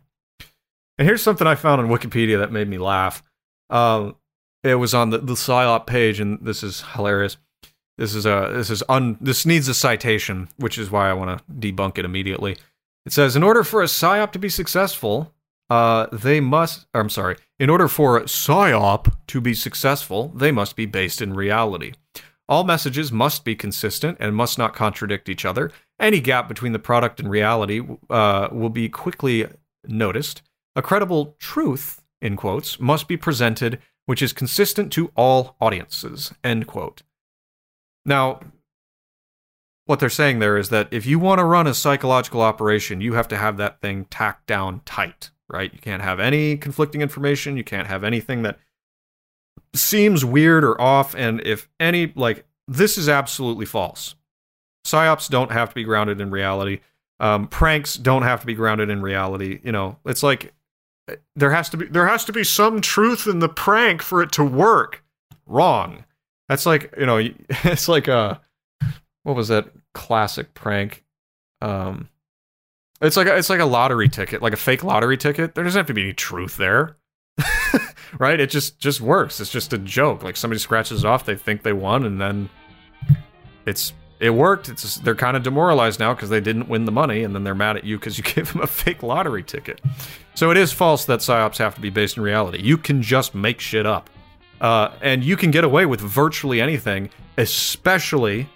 And 0.97 1.07
here's 1.07 1.21
something 1.21 1.45
I 1.45 1.55
found 1.55 1.79
on 1.79 1.89
Wikipedia 1.89 2.39
that 2.39 2.51
made 2.51 2.67
me 2.67 2.79
laugh. 2.79 3.21
Um, 3.69 4.15
it 4.63 4.75
was 4.75 4.95
on 4.95 5.11
the 5.11 5.19
the 5.19 5.33
PSYOP 5.33 5.85
page, 5.85 6.19
and 6.19 6.39
this 6.41 6.63
is 6.63 6.83
hilarious. 6.93 7.37
This 7.97 8.13
is 8.13 8.25
a 8.25 8.51
this 8.53 8.69
is 8.69 8.83
un 8.89 9.17
this 9.19 9.45
needs 9.45 9.67
a 9.67 9.73
citation, 9.73 10.49
which 10.57 10.77
is 10.77 10.91
why 10.91 11.09
I 11.09 11.13
want 11.13 11.39
to 11.39 11.53
debunk 11.53 11.97
it 11.97 12.05
immediately. 12.05 12.57
It 13.05 13.13
says 13.13 13.35
in 13.35 13.43
order 13.43 13.63
for 13.63 13.81
a 13.81 13.85
psyop 13.85 14.31
to 14.33 14.39
be 14.39 14.49
successful, 14.49 15.33
uh, 15.69 16.07
they 16.11 16.39
must. 16.39 16.85
I'm 16.93 17.09
sorry. 17.09 17.37
In 17.59 17.69
order 17.69 17.87
for 17.87 18.17
a 18.17 18.23
psyop 18.23 19.13
to 19.27 19.41
be 19.41 19.53
successful, 19.53 20.29
they 20.35 20.51
must 20.51 20.75
be 20.75 20.85
based 20.85 21.21
in 21.21 21.33
reality. 21.33 21.93
All 22.49 22.63
messages 22.63 23.11
must 23.11 23.43
be 23.43 23.55
consistent 23.55 24.17
and 24.19 24.35
must 24.35 24.57
not 24.57 24.73
contradict 24.73 25.27
each 25.27 25.43
other. 25.43 25.71
Any 25.99 26.21
gap 26.21 26.47
between 26.47 26.71
the 26.71 26.79
product 26.79 27.19
and 27.19 27.29
reality 27.29 27.81
uh, 28.09 28.47
will 28.51 28.69
be 28.69 28.87
quickly 28.87 29.47
noticed. 29.85 30.41
A 30.75 30.81
credible 30.81 31.35
truth, 31.39 32.03
in 32.21 32.35
quotes, 32.35 32.79
must 32.79 33.07
be 33.07 33.17
presented 33.17 33.79
which 34.05 34.21
is 34.21 34.31
consistent 34.31 34.93
to 34.93 35.11
all 35.15 35.57
audiences. 35.59 36.33
End 36.43 36.65
quote. 36.65 37.01
Now, 38.07 38.39
what 39.85 39.99
they're 39.99 40.09
saying 40.09 40.39
there 40.39 40.57
is 40.57 40.69
that 40.69 40.87
if 40.91 41.05
you 41.05 41.19
want 41.19 41.39
to 41.39 41.45
run 41.45 41.67
a 41.67 41.73
psychological 41.73 42.41
operation, 42.41 43.01
you 43.01 43.13
have 43.13 43.27
to 43.27 43.37
have 43.37 43.57
that 43.57 43.81
thing 43.81 44.05
tacked 44.05 44.47
down 44.47 44.81
tight, 44.85 45.29
right? 45.49 45.71
You 45.71 45.79
can't 45.79 46.01
have 46.01 46.19
any 46.19 46.57
conflicting 46.57 47.01
information. 47.01 47.57
You 47.57 47.63
can't 47.63 47.87
have 47.87 48.03
anything 48.03 48.41
that 48.41 48.57
seems 49.75 50.25
weird 50.25 50.63
or 50.63 50.79
off. 50.79 51.15
And 51.15 51.45
if 51.45 51.69
any, 51.79 52.11
like, 52.15 52.45
this 52.67 52.97
is 52.97 53.07
absolutely 53.07 53.65
false. 53.65 54.15
Psyops 54.85 55.29
don't 55.29 55.51
have 55.51 55.69
to 55.69 55.75
be 55.75 55.83
grounded 55.83 56.21
in 56.21 56.31
reality. 56.31 56.79
Um, 57.19 57.47
pranks 57.47 57.95
don't 57.95 58.23
have 58.23 58.41
to 58.41 58.45
be 58.45 58.53
grounded 58.53 58.89
in 58.89 59.01
reality. 59.01 59.59
You 59.63 59.71
know, 59.71 59.97
it's 60.05 60.23
like 60.23 60.53
there 61.35 61.51
has 61.51 61.69
to 61.69 61.77
be 61.77 61.85
there 61.87 62.07
has 62.07 62.25
to 62.25 62.33
be 62.33 62.43
some 62.43 62.81
truth 62.81 63.27
in 63.27 63.39
the 63.39 63.49
prank 63.49 64.01
for 64.01 64.21
it 64.21 64.31
to 64.33 64.43
work. 64.43 65.03
Wrong. 65.45 66.03
That's 66.49 66.65
like 66.65 66.93
you 66.97 67.05
know, 67.05 67.17
it's 67.49 67.87
like 67.87 68.07
a 68.07 68.41
what 69.23 69.35
was 69.35 69.49
that 69.49 69.69
classic 69.93 70.53
prank? 70.53 71.03
Um, 71.61 72.09
it's 73.01 73.17
like 73.17 73.27
a, 73.27 73.35
it's 73.35 73.49
like 73.49 73.59
a 73.59 73.65
lottery 73.65 74.09
ticket, 74.09 74.41
like 74.41 74.53
a 74.53 74.57
fake 74.57 74.83
lottery 74.83 75.17
ticket. 75.17 75.53
There 75.53 75.63
doesn't 75.63 75.77
have 75.77 75.87
to 75.87 75.93
be 75.93 76.03
any 76.03 76.13
truth 76.13 76.57
there, 76.57 76.97
right? 78.19 78.39
It 78.39 78.49
just 78.49 78.79
just 78.79 79.01
works. 79.01 79.39
It's 79.39 79.51
just 79.51 79.73
a 79.73 79.77
joke. 79.77 80.23
Like 80.23 80.37
somebody 80.37 80.59
scratches 80.59 81.05
off, 81.05 81.25
they 81.25 81.35
think 81.35 81.63
they 81.63 81.73
won, 81.73 82.05
and 82.05 82.19
then 82.19 82.49
it's 83.65 83.93
it 84.19 84.31
worked. 84.31 84.69
It's 84.69 84.81
just, 84.81 85.03
they're 85.03 85.15
kind 85.15 85.37
of 85.37 85.43
demoralized 85.43 85.99
now 85.99 86.13
because 86.13 86.29
they 86.29 86.41
didn't 86.41 86.69
win 86.69 86.85
the 86.85 86.91
money, 86.91 87.23
and 87.23 87.35
then 87.35 87.43
they're 87.43 87.53
mad 87.55 87.77
at 87.77 87.83
you 87.83 87.97
because 87.99 88.17
you 88.17 88.23
gave 88.35 88.51
them 88.51 88.61
a 88.61 88.67
fake 88.67 89.03
lottery 89.03 89.43
ticket. 89.43 89.81
So 90.33 90.51
it 90.51 90.57
is 90.57 90.71
false 90.71 91.05
that 91.05 91.19
psyops 91.19 91.57
have 91.57 91.75
to 91.75 91.81
be 91.81 91.89
based 91.89 92.17
in 92.17 92.23
reality. 92.23 92.61
You 92.61 92.77
can 92.77 93.01
just 93.01 93.35
make 93.35 93.59
shit 93.59 93.85
up. 93.85 94.09
Uh, 94.59 94.89
and 95.01 95.23
you 95.23 95.37
can 95.37 95.51
get 95.51 95.63
away 95.63 95.85
with 95.85 96.01
virtually 96.01 96.59
anything, 96.59 97.09
especially 97.37 98.49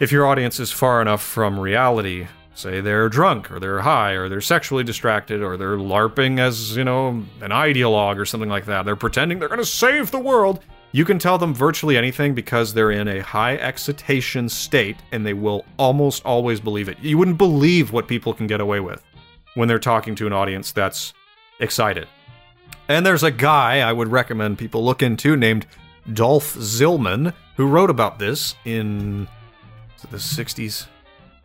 if 0.00 0.10
your 0.12 0.26
audience 0.26 0.58
is 0.60 0.72
far 0.72 1.00
enough 1.00 1.22
from 1.22 1.58
reality. 1.58 2.26
Say 2.54 2.80
they're 2.80 3.10
drunk, 3.10 3.50
or 3.50 3.60
they're 3.60 3.80
high, 3.80 4.12
or 4.12 4.30
they're 4.30 4.40
sexually 4.40 4.82
distracted, 4.82 5.42
or 5.42 5.58
they're 5.58 5.76
LARPing 5.76 6.40
as, 6.40 6.74
you 6.74 6.84
know, 6.84 7.08
an 7.42 7.50
ideologue 7.50 8.16
or 8.16 8.24
something 8.24 8.48
like 8.48 8.64
that. 8.64 8.86
They're 8.86 8.96
pretending 8.96 9.38
they're 9.38 9.48
going 9.48 9.60
to 9.60 9.66
save 9.66 10.10
the 10.10 10.18
world. 10.18 10.60
You 10.92 11.04
can 11.04 11.18
tell 11.18 11.36
them 11.36 11.52
virtually 11.52 11.98
anything 11.98 12.34
because 12.34 12.72
they're 12.72 12.92
in 12.92 13.08
a 13.08 13.20
high 13.20 13.56
excitation 13.56 14.48
state 14.48 14.96
and 15.12 15.26
they 15.26 15.34
will 15.34 15.66
almost 15.78 16.24
always 16.24 16.58
believe 16.58 16.88
it. 16.88 16.98
You 17.00 17.18
wouldn't 17.18 17.36
believe 17.36 17.92
what 17.92 18.08
people 18.08 18.32
can 18.32 18.46
get 18.46 18.62
away 18.62 18.80
with 18.80 19.02
when 19.54 19.68
they're 19.68 19.78
talking 19.78 20.14
to 20.14 20.26
an 20.26 20.32
audience 20.32 20.72
that's 20.72 21.12
excited. 21.60 22.08
And 22.88 23.04
there's 23.04 23.22
a 23.22 23.30
guy 23.30 23.80
I 23.80 23.92
would 23.92 24.08
recommend 24.08 24.58
people 24.58 24.84
look 24.84 25.02
into 25.02 25.36
named 25.36 25.66
Dolf 26.12 26.54
Zillmann 26.54 27.34
who 27.56 27.66
wrote 27.66 27.90
about 27.90 28.18
this 28.18 28.54
in 28.64 29.26
the 30.10 30.18
60s, 30.18 30.86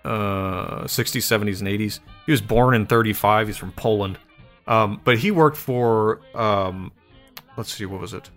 uh, 0.06 0.84
60s, 0.84 1.22
70s, 1.22 1.60
and 1.60 1.68
80s. 1.68 2.00
He 2.26 2.32
was 2.32 2.42
born 2.42 2.76
in 2.76 2.86
35. 2.86 3.48
He's 3.48 3.58
from 3.58 3.72
Poland. 3.72 4.20
Um, 4.68 5.02
but 5.04 5.18
he 5.18 5.32
worked 5.32 5.58
for, 5.58 6.22
um, 6.36 6.92
let's 7.58 7.74
see, 7.74 7.86
what 7.86 8.00
was 8.00 8.14
it? 8.14 8.30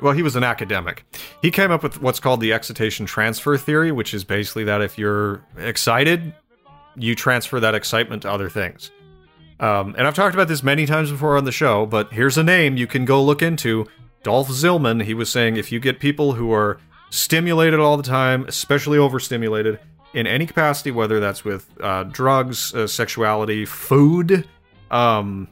Well, 0.00 0.12
he 0.12 0.22
was 0.22 0.36
an 0.36 0.44
academic. 0.44 1.04
He 1.40 1.50
came 1.50 1.70
up 1.70 1.82
with 1.82 2.02
what's 2.02 2.20
called 2.20 2.40
the 2.40 2.52
excitation 2.52 3.06
transfer 3.06 3.56
theory, 3.56 3.92
which 3.92 4.12
is 4.12 4.24
basically 4.24 4.64
that 4.64 4.82
if 4.82 4.98
you're 4.98 5.42
excited, 5.56 6.34
you 6.96 7.14
transfer 7.14 7.60
that 7.60 7.74
excitement 7.74 8.22
to 8.22 8.30
other 8.30 8.48
things. 8.48 8.90
Um, 9.58 9.94
and 9.96 10.06
I've 10.06 10.14
talked 10.14 10.34
about 10.34 10.48
this 10.48 10.62
many 10.62 10.86
times 10.86 11.10
before 11.10 11.36
on 11.36 11.44
the 11.44 11.52
show, 11.52 11.86
but 11.86 12.12
here's 12.12 12.36
a 12.36 12.42
name 12.42 12.76
you 12.76 12.86
can 12.86 13.04
go 13.04 13.22
look 13.22 13.42
into. 13.42 13.86
Dolf 14.22 14.48
Zillmann, 14.48 15.04
he 15.04 15.14
was 15.14 15.30
saying 15.30 15.56
if 15.56 15.70
you 15.70 15.80
get 15.80 16.00
people 16.00 16.32
who 16.32 16.52
are 16.52 16.78
stimulated 17.10 17.80
all 17.80 17.96
the 17.96 18.02
time, 18.02 18.44
especially 18.48 18.98
overstimulated 18.98 19.78
in 20.12 20.26
any 20.26 20.46
capacity, 20.46 20.90
whether 20.90 21.20
that's 21.20 21.44
with 21.44 21.68
uh, 21.80 22.04
drugs, 22.04 22.74
uh, 22.74 22.86
sexuality, 22.86 23.64
food, 23.64 24.46
um, 24.90 25.48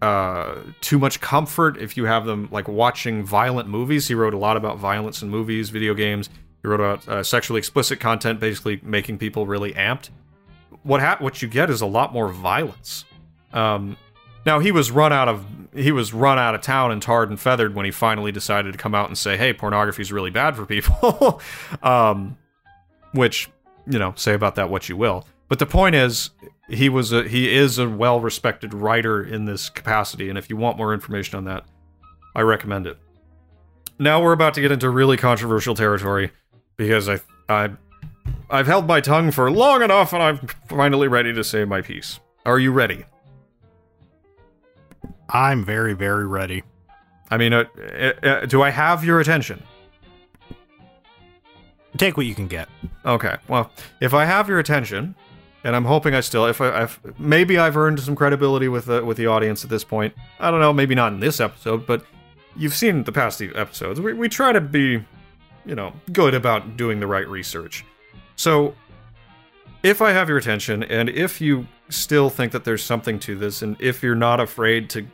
uh, 0.00 0.56
too 0.80 0.98
much 0.98 1.20
comfort, 1.20 1.76
if 1.78 1.96
you 1.96 2.04
have 2.04 2.24
them 2.24 2.48
like 2.50 2.68
watching 2.68 3.24
violent 3.24 3.68
movies, 3.68 4.08
he 4.08 4.14
wrote 4.14 4.34
a 4.34 4.38
lot 4.38 4.56
about 4.56 4.78
violence 4.78 5.22
in 5.22 5.28
movies, 5.28 5.70
video 5.70 5.94
games. 5.94 6.28
He 6.62 6.68
wrote 6.68 6.80
about 6.80 7.08
uh, 7.08 7.22
sexually 7.22 7.58
explicit 7.58 8.00
content, 8.00 8.40
basically 8.40 8.80
making 8.82 9.18
people 9.18 9.46
really 9.46 9.72
amped. 9.72 10.10
What 10.82 11.00
hap- 11.00 11.20
what 11.20 11.42
you 11.42 11.48
get 11.48 11.70
is 11.70 11.80
a 11.80 11.86
lot 11.86 12.12
more 12.12 12.28
violence. 12.28 13.04
Um, 13.52 13.96
now 14.44 14.58
he 14.58 14.72
was 14.72 14.90
run 14.90 15.12
out 15.12 15.28
of 15.28 15.44
he 15.74 15.92
was 15.92 16.12
run 16.12 16.38
out 16.38 16.54
of 16.54 16.60
town 16.60 16.90
and 16.90 17.00
tarred 17.00 17.30
and 17.30 17.38
feathered 17.38 17.74
when 17.74 17.84
he 17.84 17.90
finally 17.90 18.32
decided 18.32 18.72
to 18.72 18.78
come 18.78 18.94
out 18.94 19.08
and 19.08 19.16
say, 19.16 19.36
"Hey, 19.36 19.52
pornography 19.52 20.02
is 20.02 20.12
really 20.12 20.30
bad 20.30 20.56
for 20.56 20.66
people." 20.66 21.40
um, 21.82 22.36
which 23.12 23.48
you 23.86 23.98
know, 23.98 24.12
say 24.16 24.34
about 24.34 24.54
that 24.56 24.70
what 24.70 24.88
you 24.88 24.96
will. 24.96 25.26
But 25.48 25.58
the 25.58 25.66
point 25.66 25.94
is, 25.94 26.30
he 26.68 26.88
was 26.88 27.12
a 27.12 27.28
he 27.28 27.54
is 27.54 27.78
a 27.78 27.88
well 27.88 28.20
respected 28.20 28.72
writer 28.72 29.22
in 29.22 29.44
this 29.44 29.68
capacity, 29.68 30.28
and 30.28 30.38
if 30.38 30.48
you 30.48 30.56
want 30.56 30.76
more 30.76 30.94
information 30.94 31.36
on 31.36 31.44
that, 31.44 31.64
I 32.34 32.42
recommend 32.42 32.86
it. 32.86 32.98
Now 33.98 34.22
we're 34.22 34.32
about 34.32 34.54
to 34.54 34.60
get 34.60 34.72
into 34.72 34.88
really 34.88 35.16
controversial 35.16 35.74
territory 35.74 36.32
because 36.76 37.08
I 37.08 37.20
I 37.48 37.70
I've 38.50 38.66
held 38.66 38.86
my 38.86 39.00
tongue 39.00 39.30
for 39.30 39.50
long 39.50 39.82
enough, 39.82 40.12
and 40.12 40.22
I'm 40.22 40.38
finally 40.68 41.08
ready 41.08 41.32
to 41.32 41.42
say 41.42 41.64
my 41.64 41.80
piece. 41.80 42.20
Are 42.44 42.58
you 42.58 42.72
ready? 42.72 43.04
I'm 45.28 45.64
very, 45.64 45.94
very 45.94 46.26
ready. 46.26 46.62
I 47.30 47.38
mean, 47.38 47.54
uh, 47.54 47.64
uh, 47.78 48.12
uh, 48.22 48.46
do 48.46 48.62
I 48.62 48.70
have 48.70 49.04
your 49.04 49.20
attention? 49.20 49.62
Take 51.96 52.16
what 52.16 52.26
you 52.26 52.34
can 52.34 52.46
get. 52.46 52.68
Okay. 53.06 53.36
Well, 53.48 53.70
if 54.00 54.12
I 54.12 54.26
have 54.26 54.48
your 54.48 54.58
attention, 54.58 55.14
and 55.64 55.76
I'm 55.76 55.84
hoping 55.84 56.14
I 56.14 56.20
still, 56.20 56.46
if 56.46 56.60
I, 56.60 56.88
maybe 57.18 57.58
I've 57.58 57.76
earned 57.76 58.00
some 58.00 58.16
credibility 58.16 58.68
with 58.68 58.86
the 58.86 59.04
with 59.04 59.16
the 59.16 59.26
audience 59.26 59.64
at 59.64 59.70
this 59.70 59.84
point. 59.84 60.14
I 60.40 60.50
don't 60.50 60.60
know, 60.60 60.72
maybe 60.72 60.94
not 60.94 61.12
in 61.12 61.20
this 61.20 61.40
episode, 61.40 61.86
but 61.86 62.04
you've 62.56 62.74
seen 62.74 63.04
the 63.04 63.12
past 63.12 63.40
episodes. 63.40 64.00
We 64.00 64.12
we 64.12 64.28
try 64.28 64.52
to 64.52 64.60
be, 64.60 65.04
you 65.64 65.74
know, 65.74 65.92
good 66.12 66.34
about 66.34 66.76
doing 66.76 67.00
the 67.00 67.06
right 67.06 67.28
research. 67.28 67.84
So, 68.36 68.74
if 69.82 70.00
I 70.00 70.12
have 70.12 70.28
your 70.28 70.38
attention, 70.38 70.82
and 70.84 71.08
if 71.08 71.40
you 71.40 71.66
still 71.88 72.30
think 72.30 72.52
that 72.52 72.64
there's 72.64 72.82
something 72.82 73.18
to 73.20 73.36
this, 73.36 73.62
and 73.62 73.76
if 73.80 74.02
you're 74.02 74.14
not 74.14 74.40
afraid 74.40 74.88
to 74.90 75.06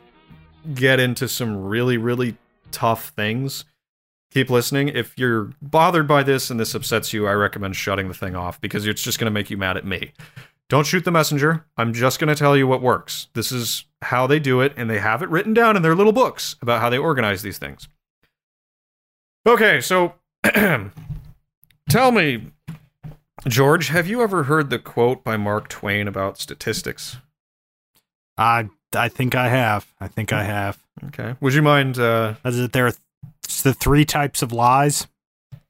get 0.73 0.99
into 0.99 1.27
some 1.27 1.57
really 1.63 1.97
really 1.97 2.37
tough 2.71 3.09
things 3.09 3.65
keep 4.31 4.49
listening. 4.49 4.89
If 4.89 5.17
you're 5.17 5.51
bothered 5.61 6.07
by 6.07 6.23
this 6.23 6.49
and 6.49 6.59
this 6.59 6.75
upsets 6.75 7.13
you, 7.13 7.27
I 7.27 7.33
recommend 7.33 7.75
shutting 7.75 8.07
the 8.07 8.13
thing 8.13 8.35
off 8.35 8.59
because 8.61 8.85
it's 8.85 9.01
just 9.01 9.19
going 9.19 9.25
to 9.25 9.31
make 9.31 9.49
you 9.49 9.57
mad 9.57 9.77
at 9.77 9.85
me. 9.85 10.13
Don't 10.69 10.85
shoot 10.85 11.03
the 11.03 11.11
messenger. 11.11 11.65
I'm 11.77 11.93
just 11.93 12.19
going 12.19 12.27
to 12.27 12.35
tell 12.35 12.55
you 12.55 12.67
what 12.67 12.81
works. 12.81 13.27
This 13.33 13.51
is 13.51 13.85
how 14.03 14.27
they 14.27 14.39
do 14.39 14.61
it, 14.61 14.73
and 14.77 14.89
they 14.89 14.99
have 14.99 15.23
it 15.23 15.29
written 15.29 15.53
down 15.53 15.75
in 15.75 15.81
their 15.81 15.95
little 15.95 16.13
books 16.13 16.55
about 16.61 16.79
how 16.79 16.89
they 16.89 16.97
organize 16.97 17.41
these 17.41 17.57
things. 17.57 17.87
Okay, 19.47 19.81
so 19.81 20.13
tell 21.89 22.11
me, 22.11 22.51
George, 23.47 23.87
have 23.89 24.07
you 24.07 24.21
ever 24.21 24.43
heard 24.43 24.69
the 24.69 24.79
quote 24.79 25.23
by 25.23 25.37
Mark 25.37 25.69
Twain 25.69 26.07
about 26.07 26.37
statistics? 26.39 27.17
I 28.37 28.69
I 28.95 29.07
think 29.09 29.35
I 29.35 29.47
have. 29.49 29.87
I 29.99 30.07
think 30.07 30.33
I 30.33 30.43
have. 30.43 30.79
Okay. 31.07 31.35
Would 31.39 31.53
you 31.53 31.61
mind? 31.61 31.97
Uh, 31.97 32.35
Is 32.43 32.59
it 32.59 32.73
there 32.73 32.87
are 32.87 32.93
it's 33.43 33.61
the 33.63 33.73
three 33.73 34.05
types 34.05 34.41
of 34.41 34.51
lies? 34.51 35.07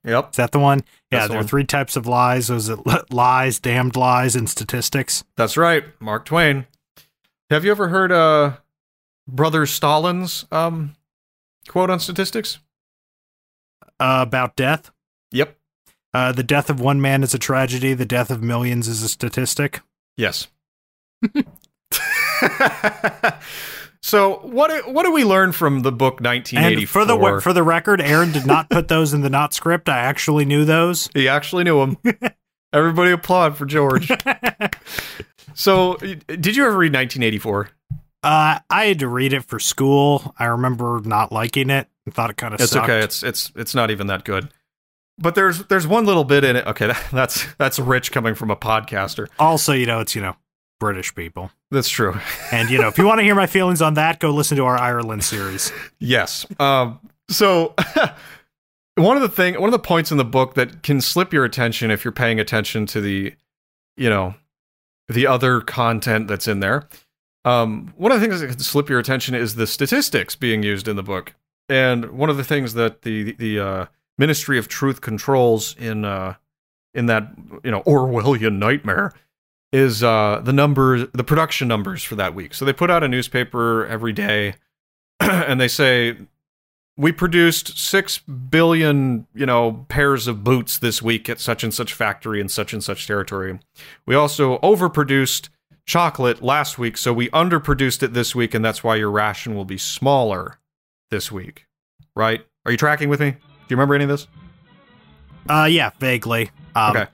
yep. 0.04 0.32
Is 0.32 0.38
that 0.38 0.52
the 0.52 0.60
one? 0.60 0.80
Yeah, 1.12 1.20
That's 1.20 1.28
the 1.28 1.34
there 1.34 1.42
are 1.42 1.48
three 1.48 1.64
types 1.66 1.96
of 1.96 2.08
lies. 2.08 2.50
Was 2.50 2.70
it 2.70 2.86
li- 2.86 3.02
lies, 3.12 3.60
damned 3.60 3.96
lies, 3.96 4.36
and 4.36 4.50
statistics? 4.50 5.24
That's 5.38 5.58
right, 5.58 5.84
Mark 6.00 6.26
Twain. 6.26 6.66
Have 7.50 7.64
you 7.66 7.72
ever 7.72 7.90
heard 7.90 8.12
uh 8.12 8.58
Brother 9.28 9.66
Stalin's 9.66 10.46
um 10.52 10.96
quote 11.68 11.90
on 11.90 12.00
statistics? 12.00 12.60
Uh, 14.00 14.24
about 14.26 14.56
death. 14.56 14.92
Yep. 15.32 15.58
Uh, 16.14 16.32
the 16.32 16.44
death 16.44 16.70
of 16.70 16.80
one 16.80 17.00
man 17.02 17.22
is 17.24 17.34
a 17.34 17.40
tragedy. 17.40 17.94
The 17.94 18.06
death 18.06 18.32
of 18.32 18.42
millions 18.42 18.88
is 18.88 19.04
a 19.04 19.10
statistic. 19.10 19.82
Yes. 20.18 20.48
so 24.02 24.36
what 24.44 24.70
do- 24.70 24.92
what 24.92 25.04
do 25.04 25.12
we 25.12 25.24
learn 25.24 25.52
from 25.52 25.82
the 25.82 25.92
book 25.92 26.22
1984? 26.22 26.72
And 26.82 26.90
for 26.90 27.06
the 27.06 27.42
for 27.42 27.54
the 27.54 27.64
record, 27.64 28.02
Aaron 28.02 28.32
did 28.32 28.46
not 28.46 28.70
put 28.70 28.88
those 28.88 29.14
in 29.14 29.22
the 29.22 29.30
not 29.30 29.54
script. 29.54 29.90
I 29.90 29.98
actually 30.00 30.46
knew 30.46 30.66
those. 30.66 31.10
he 31.14 31.28
actually 31.28 31.64
knew 31.64 31.80
them. 31.80 31.98
Everybody 32.74 33.12
applaud 33.12 33.58
for 33.58 33.66
George. 33.66 34.12
so, 35.56 35.96
did 35.98 36.56
you 36.56 36.66
ever 36.66 36.78
read 36.78 36.94
1984? 36.94 37.70
Uh, 38.22 38.60
I 38.70 38.86
had 38.86 39.00
to 39.00 39.08
read 39.08 39.34
it 39.34 39.44
for 39.46 39.60
school. 39.60 40.36
I 40.38 40.46
remember 40.46 41.02
not 41.04 41.32
liking 41.32 41.70
it 41.70 41.88
and 42.06 42.14
thought 42.14 42.30
it 42.30 42.38
kind 42.38 42.54
of 42.54 42.60
It's 42.62 42.72
sucked. 42.72 42.90
okay. 42.90 43.00
It's 43.04 43.24
it's 43.24 43.52
it's 43.56 43.74
not 43.74 43.92
even 43.92 44.08
that 44.08 44.24
good. 44.24 44.50
But 45.22 45.36
there's 45.36 45.66
there's 45.66 45.86
one 45.86 46.06
little 46.06 46.24
bit 46.24 46.44
in 46.44 46.56
it. 46.56 46.66
Okay, 46.66 46.88
that, 46.88 47.04
that's 47.12 47.46
that's 47.58 47.78
rich 47.80 48.12
coming 48.12 48.36
from 48.36 48.50
a 48.52 48.56
podcaster. 48.56 49.28
also, 49.38 49.74
you 49.74 49.86
know, 49.86 50.00
it's 50.00 50.16
you 50.16 50.22
know 50.22 50.36
British 50.80 51.14
people, 51.14 51.52
That's 51.72 51.90
true. 51.90 52.18
and 52.52 52.70
you 52.70 52.80
know, 52.80 52.88
if 52.88 52.98
you 52.98 53.06
want 53.06 53.20
to 53.20 53.24
hear 53.24 53.36
my 53.36 53.48
feelings 53.48 53.82
on 53.82 53.96
that, 53.96 54.20
go 54.20 54.32
listen 54.32 54.56
to 54.58 54.64
our 54.66 54.78
Ireland 54.78 55.24
series. 55.26 55.74
Yes. 56.00 56.46
Um, 56.60 57.00
so 57.30 57.76
one 58.96 59.18
of 59.18 59.22
the 59.22 59.30
thing, 59.30 59.56
one 59.56 59.66
of 59.68 59.74
the 59.74 59.80
points 59.80 60.10
in 60.12 60.18
the 60.18 60.26
book 60.26 60.54
that 60.54 60.84
can 60.84 61.02
slip 61.02 61.34
your 61.34 61.44
attention 61.44 61.92
if 61.92 62.06
you're 62.06 62.12
paying 62.14 62.40
attention 62.40 62.86
to 62.88 63.02
the, 63.02 63.34
you 63.98 64.10
know, 64.10 64.36
the 65.10 65.28
other 65.28 65.60
content 65.62 66.28
that's 66.30 66.48
in 66.48 66.62
there. 66.62 66.88
Um, 67.46 67.94
one 67.98 68.12
of 68.12 68.20
the 68.22 68.26
things 68.26 68.40
that 68.40 68.48
can 68.48 68.60
slip 68.60 68.90
your 68.90 69.00
attention 69.00 69.36
is 69.36 69.56
the 69.56 69.68
statistics 69.68 70.36
being 70.36 70.64
used 70.64 70.88
in 70.88 70.96
the 70.96 71.04
book, 71.04 71.34
and 71.68 72.12
one 72.12 72.30
of 72.30 72.38
the 72.38 72.44
things 72.44 72.74
that 72.76 73.02
the 73.02 73.34
the 73.34 73.60
uh, 73.60 73.86
Ministry 74.20 74.60
of 74.60 74.68
Truth 74.68 75.00
controls 75.02 75.76
in 75.78 76.04
uh, 76.04 76.36
in 76.94 77.06
that 77.08 77.32
you 77.64 77.72
know 77.72 77.82
Orwellian 77.84 78.58
nightmare 78.60 79.14
is 79.72 80.04
uh, 80.04 80.42
the 80.44 80.54
number, 80.54 81.06
the 81.08 81.24
production 81.24 81.68
numbers 81.68 82.04
for 82.04 82.16
that 82.16 82.34
week. 82.36 82.54
So 82.54 82.66
they 82.66 82.74
put 82.74 82.90
out 82.90 83.04
a 83.04 83.08
newspaper 83.08 83.86
every 83.86 84.14
day, 84.14 84.56
and 85.20 85.62
they 85.62 85.68
say 85.68 86.18
we 86.98 87.14
produced 87.14 87.78
six 87.78 88.18
billion, 88.18 89.26
you 89.34 89.46
know, 89.46 89.86
pairs 89.88 90.28
of 90.28 90.44
boots 90.44 90.78
this 90.78 91.02
week 91.02 91.30
at 91.30 91.40
such 91.40 91.64
and 91.64 91.74
such 91.74 91.94
factory 91.94 92.42
in 92.42 92.50
such 92.50 92.74
and 92.74 92.84
such 92.84 93.08
territory. 93.08 93.58
We 94.06 94.16
also 94.16 94.58
overproduced 94.58 95.48
chocolate 95.86 96.42
last 96.42 96.78
week, 96.78 96.98
so 96.98 97.14
we 97.14 97.30
underproduced 97.30 98.04
it 98.04 98.14
this 98.14 98.36
week, 98.36 98.54
and 98.54 98.66
that's 98.66 98.84
why 98.84 98.98
your 98.98 99.12
ration 99.12 99.56
will 99.56 99.66
be 99.66 99.78
smaller 99.78 100.60
this 101.10 101.32
week. 101.32 101.68
Right? 102.16 102.46
Are 102.66 102.72
you 102.72 102.78
tracking 102.78 103.08
with 103.08 103.22
me? 103.22 103.36
Do 103.70 103.74
you 103.74 103.78
remember 103.78 103.94
any 103.96 104.04
of 104.06 104.10
this? 104.10 104.28
Uh, 105.48 105.68
yeah, 105.70 105.92
vaguely. 106.00 106.50
Um, 106.76 106.98
Okay. 106.98 107.08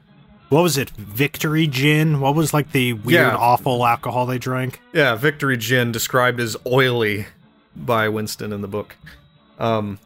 What 0.50 0.62
was 0.62 0.78
it? 0.78 0.92
Victory 0.92 1.68
gin? 1.68 2.22
What 2.22 2.34
was 2.36 2.54
like 2.54 2.72
the 2.72 2.94
weird, 2.94 3.28
Yeah. 3.28 3.36
awful 3.36 3.86
alcohol 3.86 4.26
they 4.26 4.38
drank? 4.38 4.80
Yeah, 4.94 5.16
Victory 5.16 5.58
Gin 5.58 5.92
described 5.92 6.40
as 6.40 6.56
oily 6.68 7.26
by 7.76 8.08
Winston 8.10 8.54
in 8.54 8.62
the 8.62 8.68
book. 8.68 8.96
Um, 9.60 10.00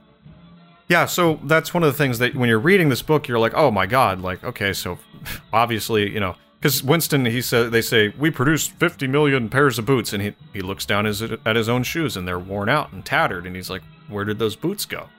yeah, 0.87 1.05
so 1.05 1.39
that's 1.43 1.73
one 1.73 1.83
of 1.83 1.91
the 1.91 1.97
things 1.97 2.17
that 2.19 2.35
when 2.35 2.49
you're 2.49 2.57
reading 2.57 2.89
this 2.89 3.01
book, 3.03 3.27
you're 3.27 3.37
like, 3.37 3.53
oh 3.53 3.69
my 3.69 3.85
god, 3.85 4.21
like 4.21 4.43
okay, 4.43 4.73
so 4.73 4.97
obviously, 5.53 6.09
you 6.11 6.19
know, 6.21 6.35
because 6.59 6.81
Winston, 6.83 7.25
he 7.25 7.41
said, 7.41 7.71
they 7.71 7.81
say 7.81 8.09
we 8.17 8.31
produced 8.31 8.71
50 8.79 9.07
million 9.07 9.49
pairs 9.49 9.77
of 9.77 9.85
boots, 9.85 10.13
and 10.13 10.23
he 10.23 10.33
he 10.53 10.61
looks 10.61 10.85
down 10.85 11.05
his, 11.05 11.21
at 11.21 11.55
his 11.55 11.67
own 11.69 11.83
shoes, 11.83 12.15
and 12.17 12.27
they're 12.27 12.39
worn 12.39 12.69
out 12.69 12.91
and 12.93 13.05
tattered, 13.05 13.45
and 13.45 13.55
he's 13.55 13.69
like, 13.69 13.81
where 14.07 14.23
did 14.25 14.39
those 14.39 14.55
boots 14.55 14.85
go? 14.85 15.09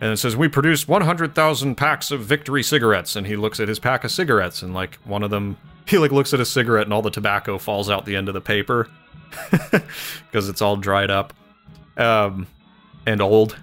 And 0.00 0.12
it 0.12 0.16
says 0.16 0.34
we 0.34 0.48
produced 0.48 0.88
100,000 0.88 1.74
packs 1.74 2.10
of 2.10 2.20
Victory 2.20 2.62
cigarettes, 2.62 3.16
and 3.16 3.26
he 3.26 3.36
looks 3.36 3.60
at 3.60 3.68
his 3.68 3.78
pack 3.78 4.02
of 4.04 4.10
cigarettes, 4.10 4.62
and 4.62 4.72
like 4.72 4.96
one 5.04 5.22
of 5.22 5.30
them, 5.30 5.58
he 5.86 5.98
like 5.98 6.12
looks 6.12 6.32
at 6.32 6.40
a 6.40 6.46
cigarette, 6.46 6.84
and 6.86 6.92
all 6.92 7.02
the 7.02 7.10
tobacco 7.10 7.58
falls 7.58 7.90
out 7.90 8.06
the 8.06 8.16
end 8.16 8.28
of 8.28 8.34
the 8.34 8.40
paper 8.40 8.88
because 9.50 10.48
it's 10.48 10.62
all 10.62 10.76
dried 10.76 11.10
up 11.10 11.34
um, 11.96 12.46
and 13.06 13.20
old. 13.20 13.56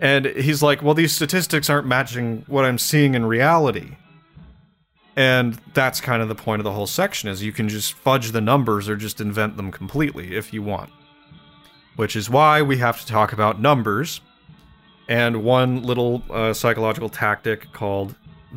And 0.00 0.26
he's 0.26 0.62
like, 0.62 0.82
well, 0.82 0.94
these 0.94 1.12
statistics 1.12 1.70
aren't 1.70 1.86
matching 1.86 2.44
what 2.48 2.64
I'm 2.64 2.78
seeing 2.78 3.14
in 3.14 3.24
reality. 3.24 3.96
And 5.14 5.54
that's 5.74 6.00
kind 6.00 6.22
of 6.22 6.28
the 6.28 6.34
point 6.34 6.60
of 6.60 6.64
the 6.64 6.72
whole 6.72 6.86
section 6.86 7.28
is 7.28 7.42
you 7.42 7.52
can 7.52 7.68
just 7.68 7.92
fudge 7.92 8.32
the 8.32 8.40
numbers 8.40 8.88
or 8.88 8.96
just 8.96 9.20
invent 9.20 9.56
them 9.56 9.70
completely 9.70 10.34
if 10.34 10.52
you 10.52 10.62
want. 10.62 10.90
Which 11.96 12.16
is 12.16 12.28
why 12.28 12.62
we 12.62 12.78
have 12.78 12.98
to 13.00 13.06
talk 13.06 13.32
about 13.32 13.60
numbers 13.60 14.22
and 15.08 15.44
one 15.44 15.82
little 15.82 16.22
uh, 16.30 16.52
psychological 16.52 17.08
tactic 17.08 17.72
called 17.72 18.14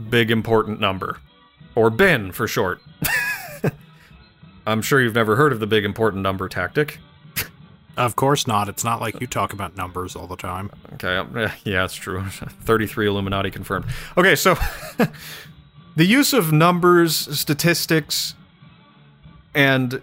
big 0.10 0.32
important 0.32 0.80
number 0.80 1.20
or 1.76 1.90
bin 1.90 2.32
for 2.32 2.48
short. 2.48 2.82
I'm 4.68 4.82
sure 4.82 5.02
you've 5.02 5.16
never 5.16 5.36
heard 5.36 5.52
of 5.52 5.60
the 5.60 5.68
big 5.68 5.86
important 5.86 6.24
number 6.24 6.50
tactic. 6.50 7.00
Of 7.98 8.16
course 8.18 8.46
not. 8.46 8.68
It's 8.68 8.84
not 8.84 9.00
like 9.00 9.22
you 9.22 9.28
talk 9.28 9.54
about 9.54 9.78
numbers 9.78 10.16
all 10.16 10.28
the 10.28 10.36
time. 10.36 10.70
Okay, 10.96 11.16
um, 11.16 11.38
eh, 11.38 11.52
yeah, 11.64 11.86
it's 11.86 11.96
true. 11.96 12.24
33 12.30 13.08
Illuminati 13.08 13.50
confirmed. 13.50 13.86
Okay, 14.18 14.36
so 14.36 14.58
the 15.96 16.06
use 16.06 16.34
of 16.34 16.52
numbers, 16.52 17.16
statistics, 17.40 18.36
and 19.54 20.02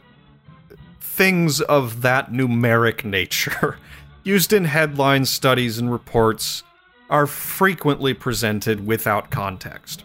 things 1.00 1.60
of 1.60 2.00
that 2.00 2.32
numeric 2.32 3.04
nature 3.04 3.76
used 4.24 4.52
in 4.52 4.64
headlines, 4.64 5.30
studies, 5.30 5.78
and 5.78 5.90
reports 5.90 6.62
are 7.10 7.26
frequently 7.26 8.14
presented 8.14 8.86
without 8.86 9.30
context. 9.30 10.04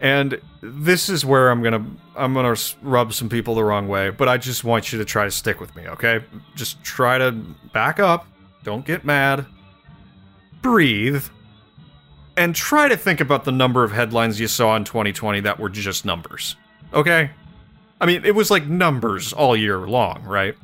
And 0.00 0.40
this 0.60 1.08
is 1.08 1.24
where 1.24 1.50
I'm 1.50 1.62
gonna 1.62 1.84
I'm 2.14 2.34
gonna 2.34 2.54
rub 2.82 3.14
some 3.14 3.28
people 3.28 3.54
the 3.54 3.64
wrong 3.64 3.88
way, 3.88 4.10
but 4.10 4.28
I 4.28 4.36
just 4.36 4.62
want 4.62 4.92
you 4.92 4.98
to 4.98 5.04
try 5.04 5.24
to 5.24 5.30
stick 5.30 5.60
with 5.60 5.74
me, 5.74 5.86
okay? 5.88 6.22
Just 6.54 6.82
try 6.82 7.16
to 7.18 7.32
back 7.32 7.98
up, 7.98 8.26
don't 8.62 8.84
get 8.84 9.04
mad, 9.04 9.46
breathe, 10.60 11.24
and 12.36 12.54
try 12.54 12.88
to 12.88 12.96
think 12.96 13.20
about 13.20 13.44
the 13.44 13.52
number 13.52 13.84
of 13.84 13.92
headlines 13.92 14.38
you 14.38 14.48
saw 14.48 14.76
in 14.76 14.84
2020 14.84 15.40
that 15.40 15.58
were 15.58 15.70
just 15.70 16.04
numbers, 16.04 16.56
okay? 16.92 17.30
I 17.98 18.06
mean, 18.06 18.24
it 18.26 18.34
was 18.34 18.50
like 18.50 18.66
numbers 18.66 19.32
all 19.32 19.56
year 19.56 19.78
long, 19.78 20.22
right? 20.24 20.54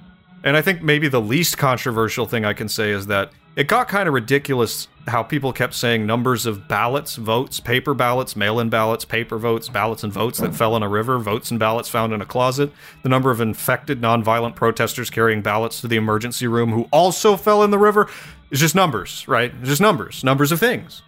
And 0.44 0.56
I 0.56 0.62
think 0.62 0.82
maybe 0.82 1.08
the 1.08 1.20
least 1.20 1.58
controversial 1.58 2.26
thing 2.26 2.44
I 2.44 2.52
can 2.52 2.68
say 2.68 2.90
is 2.90 3.06
that 3.06 3.30
it 3.54 3.68
got 3.68 3.86
kind 3.86 4.08
of 4.08 4.14
ridiculous 4.14 4.88
how 5.06 5.22
people 5.22 5.52
kept 5.52 5.74
saying 5.74 6.06
numbers 6.06 6.46
of 6.46 6.68
ballots, 6.68 7.16
votes, 7.16 7.60
paper 7.60 7.92
ballots, 7.92 8.34
mail 8.34 8.58
in 8.60 8.70
ballots, 8.70 9.04
paper 9.04 9.38
votes, 9.38 9.68
ballots 9.68 10.04
and 10.04 10.12
votes 10.12 10.38
that 10.38 10.54
fell 10.54 10.74
in 10.76 10.82
a 10.82 10.88
river, 10.88 11.18
votes 11.18 11.50
and 11.50 11.60
ballots 11.60 11.88
found 11.88 12.12
in 12.12 12.20
a 12.20 12.26
closet, 12.26 12.72
the 13.02 13.08
number 13.08 13.30
of 13.30 13.40
infected 13.40 14.00
nonviolent 14.00 14.54
protesters 14.54 15.10
carrying 15.10 15.42
ballots 15.42 15.80
to 15.80 15.88
the 15.88 15.96
emergency 15.96 16.46
room 16.46 16.72
who 16.72 16.88
also 16.92 17.36
fell 17.36 17.62
in 17.62 17.70
the 17.70 17.78
river. 17.78 18.08
It's 18.50 18.60
just 18.60 18.74
numbers, 18.74 19.26
right? 19.28 19.52
It's 19.60 19.68
just 19.68 19.82
numbers, 19.82 20.24
numbers 20.24 20.50
of 20.50 20.58
things. 20.58 21.02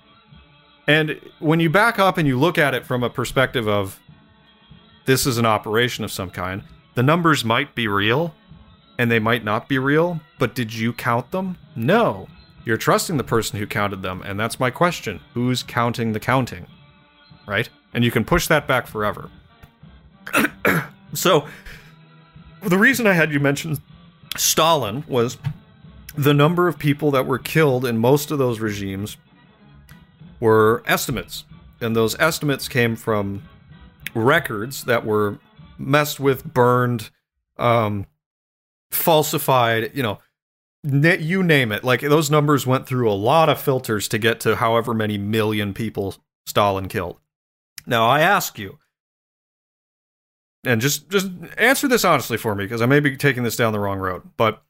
And 0.86 1.18
when 1.38 1.60
you 1.60 1.70
back 1.70 1.98
up 1.98 2.18
and 2.18 2.28
you 2.28 2.38
look 2.38 2.58
at 2.58 2.74
it 2.74 2.84
from 2.84 3.02
a 3.02 3.10
perspective 3.10 3.66
of 3.66 3.98
this 5.06 5.26
is 5.26 5.38
an 5.38 5.46
operation 5.46 6.04
of 6.04 6.12
some 6.12 6.30
kind, 6.30 6.62
the 6.94 7.02
numbers 7.02 7.44
might 7.44 7.74
be 7.74 7.88
real 7.88 8.34
and 8.98 9.10
they 9.10 9.18
might 9.18 9.44
not 9.44 9.68
be 9.68 9.78
real, 9.78 10.20
but 10.38 10.54
did 10.54 10.74
you 10.74 10.92
count 10.92 11.30
them? 11.30 11.56
No. 11.76 12.28
You're 12.64 12.76
trusting 12.76 13.16
the 13.16 13.24
person 13.24 13.58
who 13.58 13.66
counted 13.66 14.02
them, 14.02 14.22
and 14.22 14.40
that's 14.40 14.58
my 14.58 14.70
question. 14.70 15.20
Who's 15.34 15.62
counting 15.62 16.12
the 16.12 16.20
counting? 16.20 16.66
Right? 17.46 17.68
And 17.92 18.04
you 18.04 18.10
can 18.10 18.24
push 18.24 18.46
that 18.48 18.66
back 18.66 18.86
forever. 18.86 19.30
so, 21.12 21.46
the 22.62 22.78
reason 22.78 23.06
I 23.06 23.12
had 23.12 23.32
you 23.32 23.40
mention 23.40 23.78
Stalin 24.36 25.04
was 25.06 25.36
the 26.16 26.32
number 26.32 26.68
of 26.68 26.78
people 26.78 27.10
that 27.10 27.26
were 27.26 27.38
killed 27.38 27.84
in 27.84 27.98
most 27.98 28.30
of 28.30 28.38
those 28.38 28.60
regimes 28.60 29.16
were 30.40 30.82
estimates. 30.86 31.44
And 31.80 31.94
those 31.94 32.18
estimates 32.18 32.68
came 32.68 32.96
from 32.96 33.42
records 34.14 34.84
that 34.84 35.04
were 35.04 35.38
messed 35.76 36.20
with, 36.20 36.44
burned, 36.44 37.10
um, 37.58 38.06
falsified, 38.94 39.92
you 39.94 40.02
know, 40.02 40.18
you 40.82 41.42
name 41.42 41.72
it. 41.72 41.84
Like 41.84 42.00
those 42.00 42.30
numbers 42.30 42.66
went 42.66 42.86
through 42.86 43.10
a 43.10 43.14
lot 43.14 43.48
of 43.48 43.60
filters 43.60 44.08
to 44.08 44.18
get 44.18 44.40
to 44.40 44.56
however 44.56 44.92
many 44.94 45.18
million 45.18 45.72
people 45.72 46.16
Stalin 46.46 46.88
killed. 46.88 47.18
Now 47.86 48.06
I 48.06 48.20
ask 48.20 48.58
you, 48.58 48.78
and 50.64 50.80
just 50.80 51.10
just 51.10 51.28
answer 51.58 51.88
this 51.88 52.04
honestly 52.04 52.36
for 52.36 52.54
me 52.54 52.64
because 52.64 52.82
I 52.82 52.86
may 52.86 53.00
be 53.00 53.16
taking 53.16 53.42
this 53.42 53.56
down 53.56 53.72
the 53.72 53.80
wrong 53.80 53.98
road, 53.98 54.22
but 54.36 54.62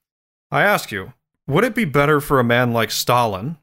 I 0.51 0.63
ask 0.63 0.93
you, 0.93 1.13
would 1.47 1.65
it 1.65 1.75
be 1.75 1.85
better 1.85 2.21
for 2.21 2.39
a 2.39 2.45
man 2.45 2.73
like 2.73 2.91
Stalin 2.91 3.59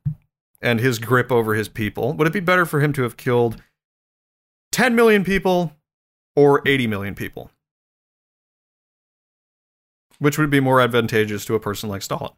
and 0.61 0.79
his 0.79 0.99
grip 0.99 1.31
over 1.31 1.55
his 1.55 1.69
people? 1.69 2.13
Would 2.13 2.27
it 2.27 2.33
be 2.33 2.39
better 2.39 2.65
for 2.65 2.81
him 2.81 2.93
to 2.93 3.03
have 3.03 3.17
killed 3.17 3.61
10 4.71 4.95
million 4.95 5.23
people 5.23 5.73
or 6.35 6.61
80 6.65 6.87
million 6.87 7.15
people? 7.15 7.51
Which 10.21 10.37
would 10.37 10.51
be 10.51 10.59
more 10.59 10.79
advantageous 10.79 11.45
to 11.45 11.55
a 11.55 11.59
person 11.59 11.89
like 11.89 12.03
Stalin? 12.03 12.29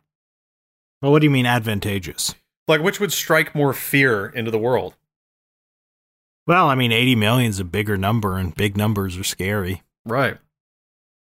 Well, 1.02 1.12
what 1.12 1.20
do 1.20 1.26
you 1.26 1.32
mean 1.32 1.46
advantageous? 1.46 2.34
Like, 2.66 2.80
which 2.80 3.02
would 3.02 3.12
strike 3.12 3.54
more 3.54 3.74
fear 3.74 4.28
into 4.28 4.52
the 4.52 4.58
world? 4.58 4.96
Well, 6.48 6.70
I 6.70 6.76
mean, 6.76 6.94
80 6.94 7.16
million 7.18 7.50
is 7.50 7.60
a 7.60 7.66
bigger 7.66 7.98
number, 7.98 8.38
and 8.38 8.56
big 8.56 8.78
numbers 8.78 9.18
are 9.18 9.24
scary. 9.26 9.84
Right. 10.06 10.38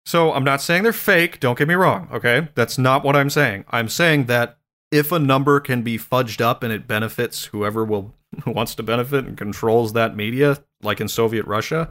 So 0.05 0.33
I'm 0.33 0.43
not 0.43 0.61
saying 0.61 0.83
they're 0.83 0.91
fake, 0.91 1.39
don't 1.39 1.57
get 1.57 1.69
me 1.69 1.73
wrong, 1.73 2.09
okay? 2.11 2.49
That's 2.53 2.77
not 2.77 3.05
what 3.05 3.15
I'm 3.15 3.29
saying. 3.29 3.63
I'm 3.69 3.87
saying 3.87 4.25
that 4.25 4.57
if 4.91 5.13
a 5.13 5.19
number 5.19 5.61
can 5.61 5.83
be 5.83 5.97
fudged 5.97 6.41
up 6.41 6.63
and 6.63 6.73
it 6.73 6.85
benefits 6.85 7.45
whoever 7.45 7.85
will 7.85 8.13
who 8.43 8.51
wants 8.51 8.75
to 8.75 8.83
benefit 8.83 9.23
and 9.25 9.37
controls 9.37 9.93
that 9.93 10.17
media, 10.17 10.61
like 10.83 10.99
in 10.99 11.07
Soviet 11.07 11.45
Russia, 11.45 11.89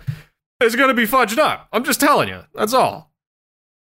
it's 0.61 0.77
going 0.77 0.89
to 0.89 0.95
be 0.95 1.07
fudged 1.07 1.39
up. 1.39 1.67
I'm 1.73 1.85
just 1.85 1.99
telling 1.99 2.29
you. 2.29 2.43
That's 2.55 2.75
all. 2.75 3.10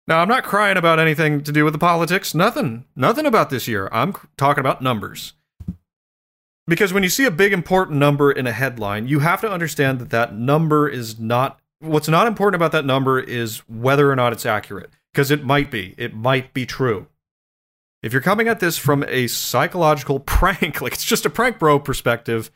Now, 0.07 0.19
I'm 0.19 0.27
not 0.27 0.43
crying 0.43 0.77
about 0.77 0.99
anything 0.99 1.41
to 1.43 1.51
do 1.51 1.63
with 1.63 1.73
the 1.73 1.79
politics. 1.79 2.35
Nothing. 2.35 2.85
Nothing 2.95 3.25
about 3.25 3.49
this 3.49 3.67
year. 3.67 3.89
I'm 3.91 4.13
talking 4.37 4.59
about 4.59 4.81
numbers. 4.81 5.33
Because 6.67 6.93
when 6.93 7.03
you 7.03 7.09
see 7.09 7.25
a 7.25 7.31
big 7.31 7.53
important 7.53 7.97
number 7.97 8.31
in 8.31 8.47
a 8.47 8.51
headline, 8.51 9.07
you 9.07 9.19
have 9.19 9.41
to 9.41 9.51
understand 9.51 9.99
that 9.99 10.09
that 10.11 10.35
number 10.35 10.87
is 10.87 11.19
not 11.19 11.59
what's 11.79 12.07
not 12.07 12.27
important 12.27 12.55
about 12.55 12.71
that 12.71 12.85
number 12.85 13.19
is 13.19 13.59
whether 13.69 14.09
or 14.11 14.15
not 14.15 14.33
it's 14.33 14.45
accurate 14.45 14.89
because 15.13 15.29
it 15.31 15.43
might 15.43 15.69
be. 15.69 15.93
It 15.97 16.15
might 16.15 16.53
be 16.53 16.65
true. 16.65 17.07
If 18.01 18.13
you're 18.13 18.21
coming 18.21 18.47
at 18.47 18.59
this 18.59 18.77
from 18.77 19.03
a 19.07 19.27
psychological 19.27 20.19
prank, 20.25 20.81
like 20.81 20.93
it's 20.93 21.05
just 21.05 21.25
a 21.25 21.29
prank 21.29 21.59
bro 21.59 21.79
perspective, 21.79 22.51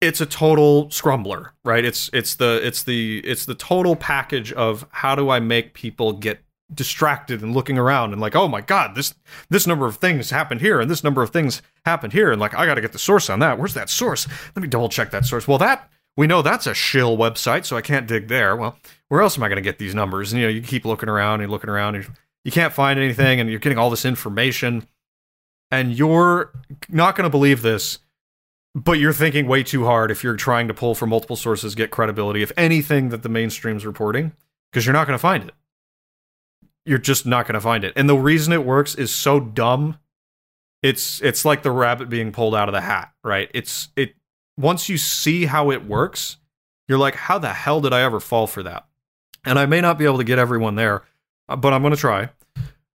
it's 0.00 0.20
a 0.20 0.26
total 0.26 0.86
scrumbler, 0.86 1.50
right? 1.64 1.84
It's 1.84 2.08
it's 2.12 2.36
the 2.36 2.60
it's 2.64 2.82
the 2.82 3.18
it's 3.20 3.46
the 3.46 3.54
total 3.54 3.96
package 3.96 4.52
of 4.52 4.86
how 4.90 5.14
do 5.14 5.30
I 5.30 5.40
make 5.40 5.74
people 5.74 6.12
get 6.12 6.40
distracted 6.72 7.42
and 7.42 7.54
looking 7.54 7.78
around 7.78 8.12
and 8.12 8.20
like, 8.20 8.36
oh 8.36 8.46
my 8.46 8.60
god, 8.60 8.94
this 8.94 9.14
this 9.48 9.66
number 9.66 9.86
of 9.86 9.96
things 9.96 10.30
happened 10.30 10.60
here 10.60 10.80
and 10.80 10.90
this 10.90 11.02
number 11.02 11.22
of 11.22 11.30
things 11.30 11.62
happened 11.84 12.12
here 12.12 12.30
and 12.30 12.40
like 12.40 12.54
I 12.54 12.66
got 12.66 12.74
to 12.74 12.80
get 12.80 12.92
the 12.92 12.98
source 12.98 13.28
on 13.28 13.40
that. 13.40 13.58
Where's 13.58 13.74
that 13.74 13.90
source? 13.90 14.28
Let 14.54 14.62
me 14.62 14.68
double 14.68 14.88
check 14.88 15.10
that 15.10 15.24
source. 15.24 15.48
Well, 15.48 15.58
that 15.58 15.90
we 16.16 16.26
know 16.26 16.42
that's 16.42 16.66
a 16.66 16.74
shill 16.74 17.16
website, 17.16 17.64
so 17.64 17.76
I 17.76 17.80
can't 17.80 18.08
dig 18.08 18.28
there. 18.28 18.56
Well, 18.56 18.76
where 19.08 19.22
else 19.22 19.36
am 19.36 19.44
I 19.44 19.48
going 19.48 19.56
to 19.56 19.62
get 19.62 19.78
these 19.78 19.94
numbers? 19.94 20.32
And 20.32 20.40
you 20.40 20.46
know, 20.46 20.52
you 20.52 20.62
keep 20.62 20.84
looking 20.84 21.08
around 21.08 21.40
and 21.40 21.50
looking 21.50 21.70
around 21.70 21.94
and 21.94 22.06
you 22.44 22.52
can't 22.52 22.72
find 22.72 22.98
anything 22.98 23.40
and 23.40 23.50
you're 23.50 23.58
getting 23.58 23.78
all 23.78 23.90
this 23.90 24.04
information 24.04 24.86
and 25.70 25.96
you're 25.96 26.52
not 26.88 27.16
going 27.16 27.24
to 27.24 27.30
believe 27.30 27.62
this 27.62 27.98
but 28.78 28.98
you're 28.98 29.12
thinking 29.12 29.46
way 29.46 29.62
too 29.62 29.84
hard 29.84 30.10
if 30.10 30.22
you're 30.22 30.36
trying 30.36 30.68
to 30.68 30.74
pull 30.74 30.94
from 30.94 31.10
multiple 31.10 31.36
sources 31.36 31.74
get 31.74 31.90
credibility 31.90 32.42
if 32.42 32.52
anything 32.56 33.08
that 33.08 33.22
the 33.22 33.28
mainstream's 33.28 33.84
reporting 33.84 34.32
because 34.70 34.86
you're 34.86 34.92
not 34.92 35.06
going 35.06 35.18
to 35.18 35.22
find 35.22 35.44
it. 35.44 35.54
You're 36.84 36.98
just 36.98 37.26
not 37.26 37.46
going 37.46 37.54
to 37.54 37.60
find 37.60 37.84
it. 37.84 37.92
And 37.96 38.08
the 38.08 38.16
reason 38.16 38.52
it 38.52 38.64
works 38.64 38.94
is 38.94 39.14
so 39.14 39.40
dumb 39.40 39.98
it's 40.80 41.20
it's 41.22 41.44
like 41.44 41.64
the 41.64 41.72
rabbit 41.72 42.08
being 42.08 42.30
pulled 42.30 42.54
out 42.54 42.68
of 42.68 42.72
the 42.72 42.80
hat 42.80 43.12
right? 43.24 43.50
It's 43.52 43.88
it 43.96 44.14
once 44.56 44.88
you 44.88 44.96
see 44.96 45.46
how 45.46 45.70
it 45.70 45.84
works 45.84 46.36
you're 46.86 46.98
like 46.98 47.14
how 47.14 47.38
the 47.38 47.52
hell 47.52 47.80
did 47.80 47.92
i 47.92 48.02
ever 48.02 48.20
fall 48.20 48.46
for 48.46 48.62
that? 48.62 48.86
And 49.44 49.58
i 49.58 49.66
may 49.66 49.80
not 49.80 49.98
be 49.98 50.04
able 50.04 50.18
to 50.18 50.24
get 50.24 50.38
everyone 50.38 50.76
there 50.76 51.02
uh, 51.48 51.56
but 51.56 51.72
i'm 51.72 51.82
going 51.82 51.94
to 51.94 52.00
try. 52.00 52.30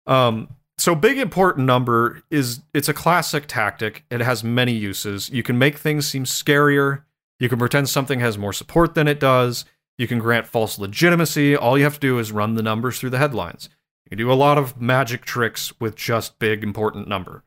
Um 0.07 0.49
so 0.83 0.95
big 0.95 1.17
important 1.17 1.65
number 1.65 2.23
is 2.29 2.59
it's 2.73 2.89
a 2.89 2.93
classic 2.93 3.45
tactic. 3.47 4.03
It 4.11 4.19
has 4.19 4.43
many 4.43 4.73
uses. 4.73 5.29
You 5.29 5.41
can 5.41 5.57
make 5.57 5.77
things 5.77 6.05
seem 6.05 6.25
scarier. 6.25 7.03
You 7.39 7.47
can 7.47 7.57
pretend 7.57 7.87
something 7.87 8.19
has 8.19 8.37
more 8.37 8.51
support 8.51 8.93
than 8.93 9.07
it 9.07 9.17
does. 9.17 9.63
You 9.97 10.09
can 10.09 10.19
grant 10.19 10.45
false 10.45 10.77
legitimacy. 10.77 11.55
All 11.55 11.77
you 11.77 11.85
have 11.85 11.93
to 11.93 11.99
do 12.01 12.19
is 12.19 12.33
run 12.33 12.55
the 12.55 12.61
numbers 12.61 12.99
through 12.99 13.11
the 13.11 13.17
headlines. 13.17 13.69
You 14.03 14.09
can 14.09 14.17
do 14.17 14.29
a 14.29 14.33
lot 14.33 14.57
of 14.57 14.81
magic 14.81 15.23
tricks 15.23 15.71
with 15.79 15.95
just 15.95 16.37
big 16.37 16.63
important 16.63 17.07
number. 17.07 17.45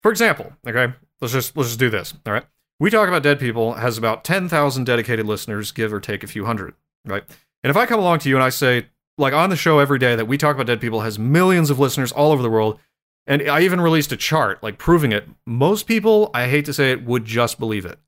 For 0.00 0.12
example, 0.12 0.52
okay, 0.64 0.94
let's 1.20 1.34
just 1.34 1.56
let's 1.56 1.70
just 1.70 1.80
do 1.80 1.90
this. 1.90 2.14
All 2.24 2.32
right. 2.32 2.46
We 2.78 2.90
talk 2.90 3.08
about 3.08 3.24
dead 3.24 3.40
people 3.40 3.74
has 3.74 3.98
about 3.98 4.22
10,000 4.22 4.84
dedicated 4.84 5.26
listeners, 5.26 5.72
give 5.72 5.92
or 5.92 5.98
take 5.98 6.22
a 6.22 6.28
few 6.28 6.44
hundred, 6.44 6.74
right? 7.04 7.24
And 7.64 7.70
if 7.72 7.76
I 7.76 7.84
come 7.84 7.98
along 7.98 8.20
to 8.20 8.28
you 8.28 8.36
and 8.36 8.44
I 8.44 8.50
say, 8.50 8.86
like 9.18 9.32
on 9.32 9.50
the 9.50 9.56
show 9.56 9.78
every 9.78 9.98
day 9.98 10.14
that 10.16 10.26
we 10.26 10.38
talk 10.38 10.54
about 10.54 10.66
dead 10.66 10.80
people 10.80 11.00
has 11.00 11.18
millions 11.18 11.70
of 11.70 11.78
listeners 11.78 12.12
all 12.12 12.32
over 12.32 12.42
the 12.42 12.50
world. 12.50 12.78
And 13.26 13.48
i 13.50 13.60
even 13.62 13.80
released 13.80 14.12
a 14.12 14.16
chart 14.16 14.62
like 14.62 14.78
proving 14.78 15.12
it. 15.12 15.28
Most 15.46 15.86
people 15.86 16.30
i 16.34 16.48
hate 16.48 16.64
to 16.66 16.72
say 16.72 16.92
it 16.92 17.04
would 17.04 17.24
just 17.24 17.58
believe 17.58 17.84
it. 17.84 17.98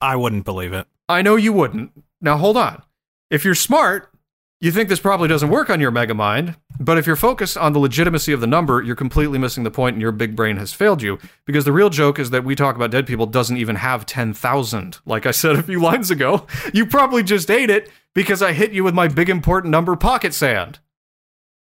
I 0.00 0.16
wouldn't 0.16 0.44
believe 0.44 0.72
it. 0.72 0.86
i 1.08 1.22
know 1.22 1.36
you 1.36 1.52
wouldn't. 1.52 1.92
Now 2.20 2.36
hold 2.36 2.56
on. 2.56 2.82
If 3.30 3.44
you're 3.44 3.54
smart 3.54 4.12
You 4.60 4.72
think 4.72 4.88
this 4.88 5.00
probably 5.00 5.28
doesn't 5.28 5.50
work 5.50 5.68
on 5.68 5.80
your 5.80 5.92
Megamind, 5.92 6.56
but 6.80 6.96
if 6.96 7.06
you're 7.06 7.14
focused 7.14 7.58
on 7.58 7.74
the 7.74 7.78
legitimacy 7.78 8.32
of 8.32 8.40
the 8.40 8.46
number, 8.46 8.80
you're 8.82 8.96
completely 8.96 9.38
missing 9.38 9.64
the 9.64 9.70
point 9.70 9.94
and 9.94 10.00
your 10.00 10.12
big 10.12 10.34
brain 10.34 10.56
has 10.56 10.72
failed 10.72 11.02
you. 11.02 11.18
Because 11.44 11.66
the 11.66 11.72
real 11.72 11.90
joke 11.90 12.18
is 12.18 12.30
that 12.30 12.42
we 12.42 12.54
talk 12.54 12.74
about 12.74 12.90
dead 12.90 13.06
people 13.06 13.26
doesn't 13.26 13.58
even 13.58 13.76
have 13.76 14.06
10,000. 14.06 14.98
Like 15.04 15.26
I 15.26 15.30
said 15.30 15.56
a 15.56 15.62
few 15.62 15.78
lines 15.82 16.10
ago, 16.10 16.46
you 16.72 16.86
probably 16.86 17.22
just 17.22 17.50
ate 17.50 17.68
it 17.68 17.90
because 18.14 18.40
I 18.40 18.54
hit 18.54 18.72
you 18.72 18.82
with 18.82 18.94
my 18.94 19.08
big 19.08 19.28
important 19.28 19.72
number 19.72 19.94
pocket 19.94 20.32
sand. 20.32 20.78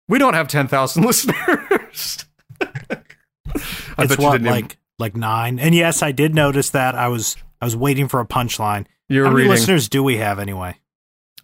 We 0.08 0.18
don't 0.18 0.34
have 0.34 0.48
10,000 0.48 1.04
listeners. 1.06 2.26
I 2.62 4.04
it's 4.04 4.08
bet 4.16 4.20
you 4.20 4.24
what, 4.24 4.32
didn't 4.34 4.48
even- 4.48 4.52
like 4.62 4.78
like 4.98 5.18
nine. 5.18 5.60
And 5.60 5.76
yes, 5.76 6.02
I 6.02 6.14
did 6.14 6.34
notice 6.34 6.70
that. 6.70 6.96
I 6.96 7.10
was 7.10 7.36
I 7.62 7.66
was 7.66 7.76
waiting 7.76 8.08
for 8.08 8.22
a 8.22 8.26
punchline. 8.26 8.86
you're 9.10 9.26
How 9.26 9.32
many 9.32 9.42
reading 9.44 9.52
listeners 9.52 9.90
do 9.90 10.02
we 10.02 10.16
have 10.18 10.40
anyway? 10.40 10.78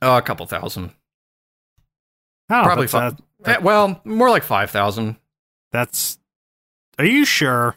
uh, 0.02 0.18
a 0.18 0.26
couple 0.26 0.46
thousand. 0.46 0.92
Oh, 2.52 2.64
Probably 2.64 2.88
uh, 2.92 3.12
Eh, 3.46 3.58
well, 3.62 4.02
more 4.04 4.30
like 4.30 4.44
5,000. 4.44 5.16
that's. 5.72 6.18
Are 7.00 7.06
you 7.06 7.26
sure? 7.26 7.76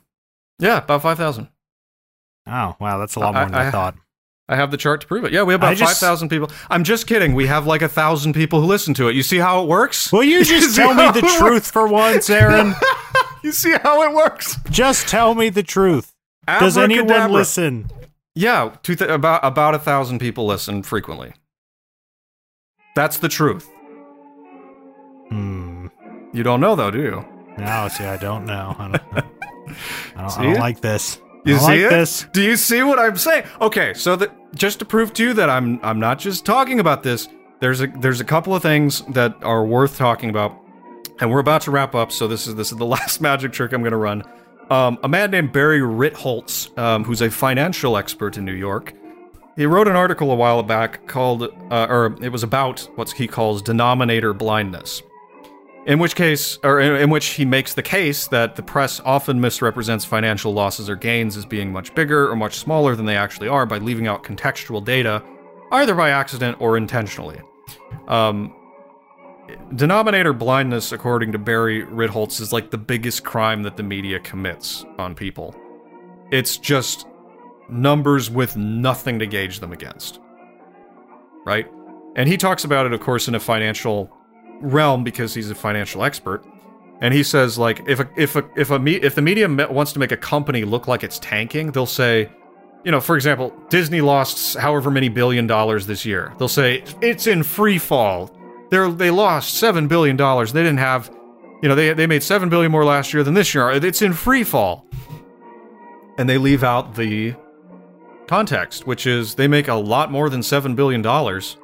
Yeah, 0.58 0.78
about 0.78 1.02
5,000. 1.02 1.48
Oh 2.46 2.76
wow, 2.78 2.98
that's 2.98 3.14
a 3.14 3.20
lot 3.20 3.32
more 3.34 3.44
than 3.46 3.54
I, 3.54 3.68
I- 3.68 3.70
thought. 3.70 3.96
I 4.46 4.56
have 4.56 4.70
the 4.70 4.76
chart 4.76 5.00
to 5.00 5.06
prove 5.06 5.24
it. 5.24 5.32
Yeah, 5.32 5.42
we 5.44 5.54
have 5.54 5.60
about 5.60 5.76
just- 5.78 5.98
5,000 6.00 6.28
people. 6.28 6.50
I'm 6.68 6.84
just 6.84 7.06
kidding. 7.06 7.32
We 7.34 7.46
have 7.46 7.66
like 7.66 7.80
a 7.80 7.88
thousand 7.88 8.34
people 8.34 8.60
who 8.60 8.66
listen 8.66 8.92
to 8.94 9.08
it. 9.08 9.14
You 9.14 9.22
see 9.22 9.38
how 9.38 9.62
it 9.62 9.68
works? 9.68 10.12
Will 10.12 10.22
you 10.24 10.44
just 10.44 10.74
See 10.74 10.82
tell 10.82 10.92
me 10.92 11.18
the 11.18 11.26
truth 11.38 11.70
for 11.70 11.86
once, 11.88 12.28
Aaron? 12.28 12.74
You 13.42 13.52
see 13.52 13.72
how 13.82 14.02
it 14.02 14.14
works? 14.14 14.56
just 14.70 15.06
tell 15.06 15.34
me 15.34 15.50
the 15.50 15.62
truth. 15.62 16.14
Does 16.46 16.78
anyone 16.78 17.30
listen? 17.30 17.90
Yeah, 18.34 18.74
two 18.82 18.94
th- 18.96 19.10
about 19.10 19.44
about 19.44 19.74
a 19.74 19.78
thousand 19.78 20.18
people 20.18 20.46
listen 20.46 20.82
frequently. 20.82 21.34
That's 22.96 23.18
the 23.18 23.28
truth. 23.28 23.68
Hmm. 25.28 25.86
You 26.32 26.42
don't 26.42 26.60
know 26.60 26.74
though, 26.74 26.90
do 26.90 27.00
you? 27.00 27.24
No, 27.58 27.88
see, 27.88 28.04
I 28.04 28.16
don't 28.16 28.46
know. 28.46 28.74
I 28.78 28.88
don't, 28.88 28.94
I 28.94 29.20
don't, 30.16 30.38
I 30.38 30.42
don't 30.42 30.58
like 30.58 30.80
this. 30.80 31.20
You 31.44 31.58
see 31.58 31.64
like 31.64 31.78
it? 31.80 31.90
this. 31.90 32.26
Do 32.32 32.42
you 32.42 32.56
see 32.56 32.82
what 32.82 32.98
I'm 32.98 33.16
saying? 33.16 33.44
Okay, 33.60 33.92
so 33.94 34.16
that 34.16 34.32
just 34.54 34.78
to 34.78 34.84
prove 34.84 35.12
to 35.14 35.22
you 35.22 35.34
that 35.34 35.50
I'm 35.50 35.78
I'm 35.82 36.00
not 36.00 36.18
just 36.18 36.44
talking 36.46 36.80
about 36.80 37.02
this. 37.02 37.28
There's 37.60 37.80
a 37.82 37.86
there's 37.86 38.20
a 38.20 38.24
couple 38.24 38.54
of 38.54 38.62
things 38.62 39.02
that 39.10 39.36
are 39.42 39.64
worth 39.64 39.96
talking 39.98 40.30
about, 40.30 40.58
and 41.20 41.30
we're 41.30 41.40
about 41.40 41.62
to 41.62 41.70
wrap 41.70 41.94
up. 41.94 42.12
So 42.12 42.26
this 42.26 42.46
is 42.46 42.54
this 42.54 42.72
is 42.72 42.78
the 42.78 42.86
last 42.96 43.20
magic 43.20 43.52
trick 43.52 43.72
I'm 43.72 43.82
going 43.82 43.92
to 43.92 43.96
run. 43.98 44.24
Um, 44.70 44.98
a 45.02 45.08
man 45.08 45.30
named 45.30 45.52
Barry 45.52 45.80
Ritholtz, 45.80 46.76
um, 46.78 47.04
who's 47.04 47.20
a 47.20 47.30
financial 47.30 47.98
expert 47.98 48.38
in 48.38 48.46
New 48.46 48.54
York, 48.54 48.94
he 49.56 49.66
wrote 49.66 49.88
an 49.88 49.94
article 49.94 50.30
a 50.30 50.34
while 50.34 50.62
back 50.62 51.06
called, 51.06 51.42
uh, 51.42 51.86
or 51.90 52.16
it 52.22 52.30
was 52.30 52.42
about 52.42 52.88
what 52.94 53.10
he 53.10 53.28
calls 53.28 53.60
denominator 53.60 54.32
blindness. 54.32 55.02
In 55.86 55.98
which 55.98 56.16
case, 56.16 56.58
or 56.62 56.80
in, 56.80 57.10
which 57.10 57.26
he 57.26 57.44
makes 57.44 57.74
the 57.74 57.82
case 57.82 58.26
that 58.28 58.56
the 58.56 58.62
press 58.62 59.00
often 59.04 59.38
misrepresents 59.38 60.04
financial 60.04 60.54
losses 60.54 60.88
or 60.88 60.96
gains 60.96 61.36
as 61.36 61.44
being 61.44 61.70
much 61.72 61.94
bigger 61.94 62.30
or 62.30 62.36
much 62.36 62.54
smaller 62.54 62.96
than 62.96 63.04
they 63.04 63.16
actually 63.16 63.48
are 63.48 63.66
by 63.66 63.76
leaving 63.76 64.06
out 64.06 64.24
contextual 64.24 64.82
data, 64.82 65.22
either 65.72 65.94
by 65.94 66.08
accident 66.08 66.56
or 66.58 66.78
intentionally. 66.78 67.38
Um, 68.08 68.54
denominator 69.74 70.32
blindness, 70.32 70.90
according 70.90 71.32
to 71.32 71.38
Barry 71.38 71.84
Ritholtz, 71.84 72.40
is 72.40 72.50
like 72.50 72.70
the 72.70 72.78
biggest 72.78 73.24
crime 73.24 73.62
that 73.64 73.76
the 73.76 73.82
media 73.82 74.20
commits 74.20 74.86
on 74.98 75.14
people. 75.14 75.54
It's 76.30 76.56
just 76.56 77.06
numbers 77.68 78.30
with 78.30 78.56
nothing 78.56 79.18
to 79.18 79.26
gauge 79.26 79.60
them 79.60 79.72
against. 79.72 80.18
Right? 81.44 81.70
And 82.16 82.26
he 82.26 82.38
talks 82.38 82.64
about 82.64 82.86
it, 82.86 82.94
of 82.94 83.00
course, 83.00 83.28
in 83.28 83.34
a 83.34 83.40
financial 83.40 84.10
realm 84.60 85.04
because 85.04 85.34
he's 85.34 85.50
a 85.50 85.54
financial 85.54 86.04
expert. 86.04 86.44
And 87.00 87.12
he 87.12 87.22
says, 87.22 87.58
like, 87.58 87.82
if 87.86 88.00
a, 88.00 88.08
if 88.16 88.36
a, 88.36 88.44
if 88.56 88.70
a 88.70 88.78
me, 88.78 88.94
if 88.94 89.14
the 89.14 89.22
media 89.22 89.48
me- 89.48 89.66
wants 89.66 89.92
to 89.92 89.98
make 89.98 90.12
a 90.12 90.16
company 90.16 90.64
look 90.64 90.88
like 90.88 91.02
it's 91.02 91.18
tanking, 91.18 91.72
they'll 91.72 91.86
say, 91.86 92.30
you 92.84 92.90
know, 92.90 93.00
for 93.00 93.16
example, 93.16 93.52
Disney 93.68 94.00
lost 94.00 94.56
however 94.56 94.90
many 94.90 95.08
billion 95.08 95.46
dollars 95.46 95.86
this 95.86 96.04
year. 96.04 96.32
They'll 96.38 96.48
say 96.48 96.84
it's 97.00 97.26
in 97.26 97.42
free 97.42 97.78
fall. 97.78 98.30
They're 98.70 98.90
they 98.90 99.10
lost 99.10 99.54
seven 99.54 99.88
billion 99.88 100.16
dollars. 100.16 100.52
They 100.52 100.62
didn't 100.62 100.78
have, 100.78 101.10
you 101.62 101.68
know, 101.68 101.74
they 101.74 101.92
they 101.94 102.06
made 102.06 102.22
seven 102.22 102.48
billion 102.48 102.70
more 102.70 102.84
last 102.84 103.12
year 103.12 103.22
than 103.22 103.34
this 103.34 103.54
year. 103.54 103.70
It's 103.70 104.02
in 104.02 104.12
free 104.12 104.44
fall. 104.44 104.86
And 106.16 106.28
they 106.28 106.38
leave 106.38 106.62
out 106.62 106.94
the 106.94 107.34
context, 108.28 108.86
which 108.86 109.06
is 109.06 109.34
they 109.34 109.48
make 109.48 109.68
a 109.68 109.74
lot 109.74 110.12
more 110.12 110.30
than 110.30 110.42
seven 110.42 110.74
billion 110.74 111.02
dollars, 111.02 111.56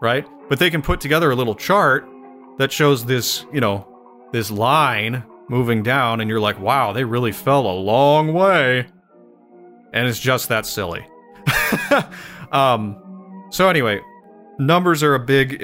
right? 0.00 0.26
But 0.48 0.58
they 0.58 0.70
can 0.70 0.82
put 0.82 1.00
together 1.00 1.30
a 1.30 1.34
little 1.34 1.54
chart 1.54 2.08
that 2.58 2.72
shows 2.72 3.04
this, 3.04 3.44
you 3.52 3.60
know, 3.60 3.86
this 4.32 4.50
line 4.50 5.24
moving 5.48 5.82
down, 5.82 6.20
and 6.20 6.28
you're 6.28 6.40
like, 6.40 6.58
wow, 6.60 6.92
they 6.92 7.04
really 7.04 7.32
fell 7.32 7.66
a 7.66 7.72
long 7.72 8.32
way. 8.32 8.86
And 9.92 10.08
it's 10.08 10.18
just 10.18 10.48
that 10.48 10.66
silly. 10.66 11.06
um, 12.52 13.46
so 13.50 13.68
anyway, 13.68 14.00
numbers 14.58 15.02
are 15.02 15.14
a 15.14 15.18
big, 15.18 15.58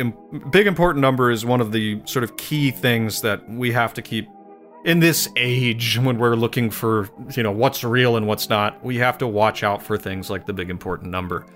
big 0.50 0.66
important 0.66 1.02
number 1.02 1.30
is 1.30 1.44
one 1.44 1.60
of 1.60 1.72
the 1.72 2.00
sort 2.04 2.24
of 2.24 2.36
key 2.36 2.70
things 2.70 3.20
that 3.22 3.48
we 3.50 3.72
have 3.72 3.94
to 3.94 4.02
keep 4.02 4.28
in 4.84 5.00
this 5.00 5.28
age 5.36 5.98
when 5.98 6.18
we're 6.18 6.34
looking 6.34 6.70
for, 6.70 7.08
you 7.36 7.42
know, 7.42 7.52
what's 7.52 7.84
real 7.84 8.16
and 8.16 8.26
what's 8.26 8.48
not. 8.48 8.82
We 8.84 8.96
have 8.98 9.18
to 9.18 9.26
watch 9.26 9.62
out 9.62 9.82
for 9.82 9.96
things 9.96 10.30
like 10.30 10.46
the 10.46 10.52
big 10.52 10.70
important 10.70 11.10
number. 11.10 11.46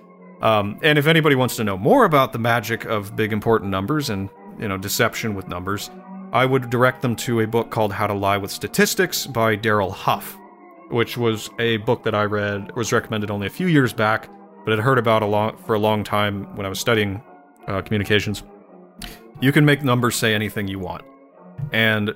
Um, 0.42 0.78
and 0.82 0.98
if 0.98 1.06
anybody 1.06 1.34
wants 1.34 1.56
to 1.56 1.64
know 1.64 1.78
more 1.78 2.04
about 2.04 2.32
the 2.32 2.38
magic 2.38 2.84
of 2.84 3.16
big 3.16 3.32
important 3.32 3.70
numbers 3.70 4.10
and 4.10 4.28
you 4.58 4.68
know 4.68 4.76
deception 4.76 5.34
with 5.34 5.48
numbers, 5.48 5.90
I 6.32 6.44
would 6.44 6.70
direct 6.70 7.02
them 7.02 7.16
to 7.16 7.40
a 7.40 7.46
book 7.46 7.70
called 7.70 7.92
How 7.92 8.06
to 8.06 8.14
Lie 8.14 8.36
with 8.36 8.50
Statistics 8.50 9.26
by 9.26 9.56
Darrell 9.56 9.90
Huff, 9.90 10.36
which 10.90 11.16
was 11.16 11.48
a 11.58 11.78
book 11.78 12.02
that 12.04 12.14
I 12.14 12.24
read 12.24 12.74
was 12.76 12.92
recommended 12.92 13.30
only 13.30 13.46
a 13.46 13.50
few 13.50 13.68
years 13.68 13.92
back, 13.92 14.28
but 14.64 14.72
had 14.72 14.80
heard 14.80 14.98
about 14.98 15.22
a 15.22 15.26
long 15.26 15.56
for 15.56 15.74
a 15.74 15.78
long 15.78 16.04
time 16.04 16.54
when 16.56 16.66
I 16.66 16.68
was 16.68 16.80
studying 16.80 17.22
uh, 17.66 17.80
communications. 17.82 18.42
You 19.40 19.52
can 19.52 19.64
make 19.64 19.82
numbers 19.82 20.16
say 20.16 20.34
anything 20.34 20.68
you 20.68 20.78
want, 20.78 21.04
and 21.72 22.14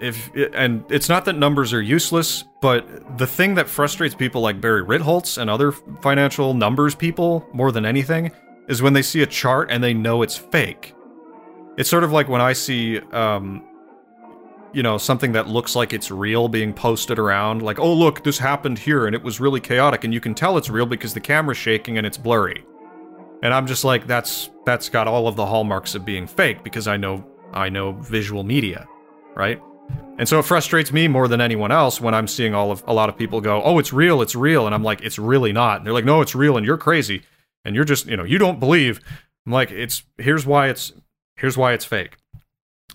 if 0.00 0.30
and 0.54 0.84
it's 0.90 1.08
not 1.08 1.24
that 1.24 1.34
numbers 1.34 1.72
are 1.72 1.82
useless, 1.82 2.44
but 2.60 3.18
the 3.18 3.26
thing 3.26 3.54
that 3.56 3.68
frustrates 3.68 4.14
people 4.14 4.40
like 4.40 4.60
Barry 4.60 4.84
Ritholtz 4.84 5.38
and 5.38 5.50
other 5.50 5.72
financial 5.72 6.54
numbers 6.54 6.94
people 6.94 7.46
more 7.52 7.72
than 7.72 7.84
anything 7.84 8.30
is 8.68 8.82
when 8.82 8.92
they 8.92 9.02
see 9.02 9.22
a 9.22 9.26
chart 9.26 9.70
and 9.70 9.82
they 9.82 9.94
know 9.94 10.22
it's 10.22 10.36
fake. 10.36 10.94
It's 11.76 11.88
sort 11.88 12.04
of 12.04 12.12
like 12.12 12.28
when 12.28 12.40
I 12.40 12.52
see, 12.52 12.98
um, 13.12 13.64
you 14.72 14.82
know, 14.82 14.98
something 14.98 15.32
that 15.32 15.48
looks 15.48 15.74
like 15.74 15.92
it's 15.92 16.10
real 16.10 16.48
being 16.48 16.72
posted 16.72 17.18
around, 17.18 17.62
like, 17.62 17.78
oh 17.78 17.92
look, 17.92 18.24
this 18.24 18.38
happened 18.38 18.78
here 18.78 19.06
and 19.06 19.14
it 19.14 19.22
was 19.22 19.40
really 19.40 19.60
chaotic, 19.60 20.04
and 20.04 20.12
you 20.12 20.20
can 20.20 20.34
tell 20.34 20.58
it's 20.58 20.70
real 20.70 20.86
because 20.86 21.14
the 21.14 21.20
camera's 21.20 21.56
shaking 21.56 21.98
and 21.98 22.06
it's 22.06 22.18
blurry. 22.18 22.64
And 23.42 23.54
I'm 23.54 23.66
just 23.66 23.84
like, 23.84 24.06
that's 24.06 24.50
that's 24.66 24.88
got 24.88 25.06
all 25.06 25.28
of 25.28 25.36
the 25.36 25.46
hallmarks 25.46 25.94
of 25.94 26.04
being 26.04 26.26
fake 26.26 26.62
because 26.64 26.88
I 26.88 26.96
know 26.96 27.24
I 27.52 27.68
know 27.68 27.92
visual 27.92 28.44
media, 28.44 28.86
right? 29.34 29.62
And 30.18 30.28
so 30.28 30.40
it 30.40 30.44
frustrates 30.44 30.92
me 30.92 31.06
more 31.06 31.28
than 31.28 31.40
anyone 31.40 31.70
else 31.70 32.00
when 32.00 32.12
I'm 32.12 32.26
seeing 32.26 32.52
all 32.52 32.72
of 32.72 32.82
a 32.86 32.92
lot 32.92 33.08
of 33.08 33.16
people 33.16 33.40
go, 33.40 33.62
"Oh, 33.62 33.78
it's 33.78 33.92
real, 33.92 34.20
it's 34.20 34.34
real," 34.34 34.66
and 34.66 34.74
I'm 34.74 34.82
like, 34.82 35.00
"It's 35.02 35.18
really 35.18 35.52
not." 35.52 35.78
And 35.78 35.86
they're 35.86 35.94
like, 35.94 36.04
"No, 36.04 36.20
it's 36.20 36.34
real, 36.34 36.56
and 36.56 36.66
you're 36.66 36.76
crazy, 36.76 37.22
and 37.64 37.76
you're 37.76 37.84
just, 37.84 38.06
you 38.06 38.16
know, 38.16 38.24
you 38.24 38.38
don't 38.38 38.58
believe." 38.58 39.00
I'm 39.46 39.52
like, 39.52 39.70
"It's 39.70 40.02
here's 40.18 40.44
why 40.44 40.68
it's 40.68 40.92
here's 41.36 41.56
why 41.56 41.72
it's 41.72 41.84
fake." 41.84 42.16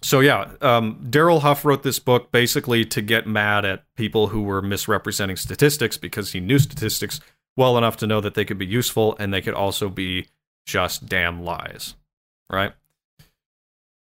So 0.02 0.20
yeah, 0.20 0.50
um, 0.62 1.06
Darrell 1.10 1.40
Huff 1.40 1.64
wrote 1.64 1.84
this 1.84 1.98
book 1.98 2.30
basically 2.34 2.84
to 2.86 3.02
get 3.02 3.26
mad 3.26 3.64
at 3.64 3.86
people 3.96 4.28
who 4.28 4.42
were 4.42 4.62
misrepresenting 4.62 5.38
statistics 5.38 5.98
because 5.98 6.34
he 6.34 6.42
knew 6.42 6.60
statistics 6.60 7.22
well 7.56 7.78
enough 7.78 7.96
to 7.98 8.08
know 8.08 8.20
that 8.20 8.34
they 8.34 8.44
could 8.44 8.58
be 8.58 8.66
useful 8.66 9.16
and 9.18 9.34
they 9.34 9.42
could 9.42 9.54
also 9.54 9.88
be 9.88 10.28
just 10.66 11.06
damn 11.06 11.44
lies, 11.44 11.96
right? 12.52 12.74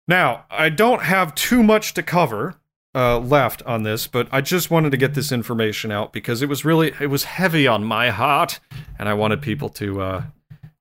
Now, 0.07 0.45
I 0.49 0.69
don't 0.69 1.03
have 1.03 1.35
too 1.35 1.63
much 1.63 1.95
to 1.95 2.05
cover 2.05 2.57
uh, 2.95 3.19
left 3.19 3.63
on 3.63 3.83
this, 3.83 4.07
but 4.07 4.29
I 4.33 4.41
just 4.41 4.71
wanted 4.71 4.91
to 4.91 4.97
get 4.97 5.15
this 5.15 5.31
information 5.31 5.93
out 5.93 6.13
because 6.13 6.43
it 6.43 6.49
was 6.49 6.65
really 6.65 6.93
it 7.01 7.09
was 7.09 7.25
heavy 7.25 7.67
on 7.67 7.85
my 7.85 8.11
heart, 8.11 8.61
and 8.99 9.09
I 9.09 9.15
wanted 9.15 9.43
people 9.43 9.69
to 9.71 10.01
uh, 10.01 10.23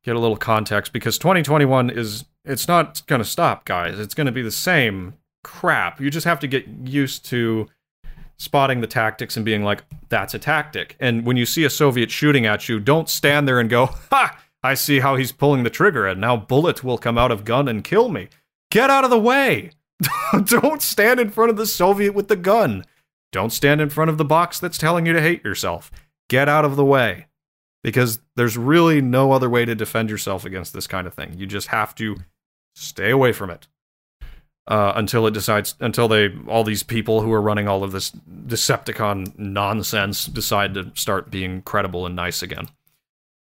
get 0.03 0.15
a 0.15 0.19
little 0.19 0.37
context 0.37 0.91
because 0.91 1.17
2021 1.17 1.89
is 1.89 2.25
it's 2.45 2.67
not 2.67 3.05
going 3.05 3.21
to 3.21 3.27
stop, 3.27 3.65
guys. 3.65 3.99
It's 3.99 4.15
going 4.15 4.25
to 4.25 4.31
be 4.31 4.41
the 4.41 4.51
same 4.51 5.13
crap. 5.43 6.01
You 6.01 6.09
just 6.09 6.25
have 6.25 6.39
to 6.39 6.47
get 6.47 6.67
used 6.83 7.25
to 7.25 7.67
spotting 8.37 8.81
the 8.81 8.87
tactics 8.87 9.35
and 9.35 9.45
being 9.45 9.63
like, 9.63 9.83
"That's 10.09 10.33
a 10.33 10.39
tactic." 10.39 10.95
And 10.99 11.25
when 11.25 11.37
you 11.37 11.45
see 11.45 11.63
a 11.63 11.69
Soviet 11.69 12.09
shooting 12.09 12.45
at 12.45 12.67
you, 12.67 12.79
don't 12.79 13.09
stand 13.09 13.47
there 13.47 13.59
and 13.59 13.69
go, 13.69 13.87
"Ha! 14.11 14.39
I 14.63 14.73
see 14.73 14.99
how 14.99 15.15
he's 15.15 15.31
pulling 15.31 15.63
the 15.63 15.69
trigger, 15.69 16.07
and 16.07 16.19
now 16.19 16.35
bullet 16.35 16.83
will 16.83 16.97
come 16.97 17.17
out 17.17 17.31
of 17.31 17.45
gun 17.45 17.67
and 17.67 17.83
kill 17.83 18.09
me." 18.09 18.29
Get 18.71 18.91
out 18.91 19.03
of 19.03 19.09
the 19.09 19.19
way. 19.19 19.71
Don't 20.45 20.81
stand 20.81 21.19
in 21.19 21.29
front 21.29 21.49
of 21.49 21.57
the 21.57 21.65
Soviet 21.65 22.13
with 22.13 22.27
the 22.27 22.35
gun. 22.35 22.85
Don't 23.31 23.51
stand 23.51 23.81
in 23.81 23.89
front 23.89 24.09
of 24.09 24.17
the 24.17 24.25
box 24.25 24.59
that's 24.59 24.77
telling 24.77 25.05
you 25.05 25.13
to 25.13 25.21
hate 25.21 25.43
yourself. 25.43 25.91
Get 26.29 26.49
out 26.49 26.65
of 26.65 26.75
the 26.75 26.85
way. 26.85 27.27
Because 27.83 28.19
there's 28.35 28.57
really 28.57 29.01
no 29.01 29.31
other 29.31 29.49
way 29.49 29.63
to 29.63 29.73
defend 29.73 30.09
yourself 30.09 30.43
against 30.43 30.73
this 30.73 30.87
kind 30.87 31.07
of 31.07 31.13
thing. 31.13 31.35
You 31.37 31.45
just 31.45 31.67
have 31.67 31.95
to 31.95 32.17
stay 32.75 33.09
away 33.09 33.31
from 33.31 33.49
it 33.49 33.67
uh, 34.69 34.93
until 34.95 35.25
it 35.25 35.33
decides 35.33 35.75
until 35.79 36.07
they 36.07 36.29
all 36.47 36.63
these 36.63 36.83
people 36.83 37.21
who 37.21 37.33
are 37.33 37.41
running 37.41 37.67
all 37.67 37.83
of 37.83 37.91
this 37.91 38.11
Decepticon 38.11 39.37
nonsense 39.37 40.25
decide 40.25 40.75
to 40.75 40.91
start 40.93 41.31
being 41.31 41.61
credible 41.63 42.05
and 42.05 42.15
nice 42.15 42.41
again. 42.41 42.69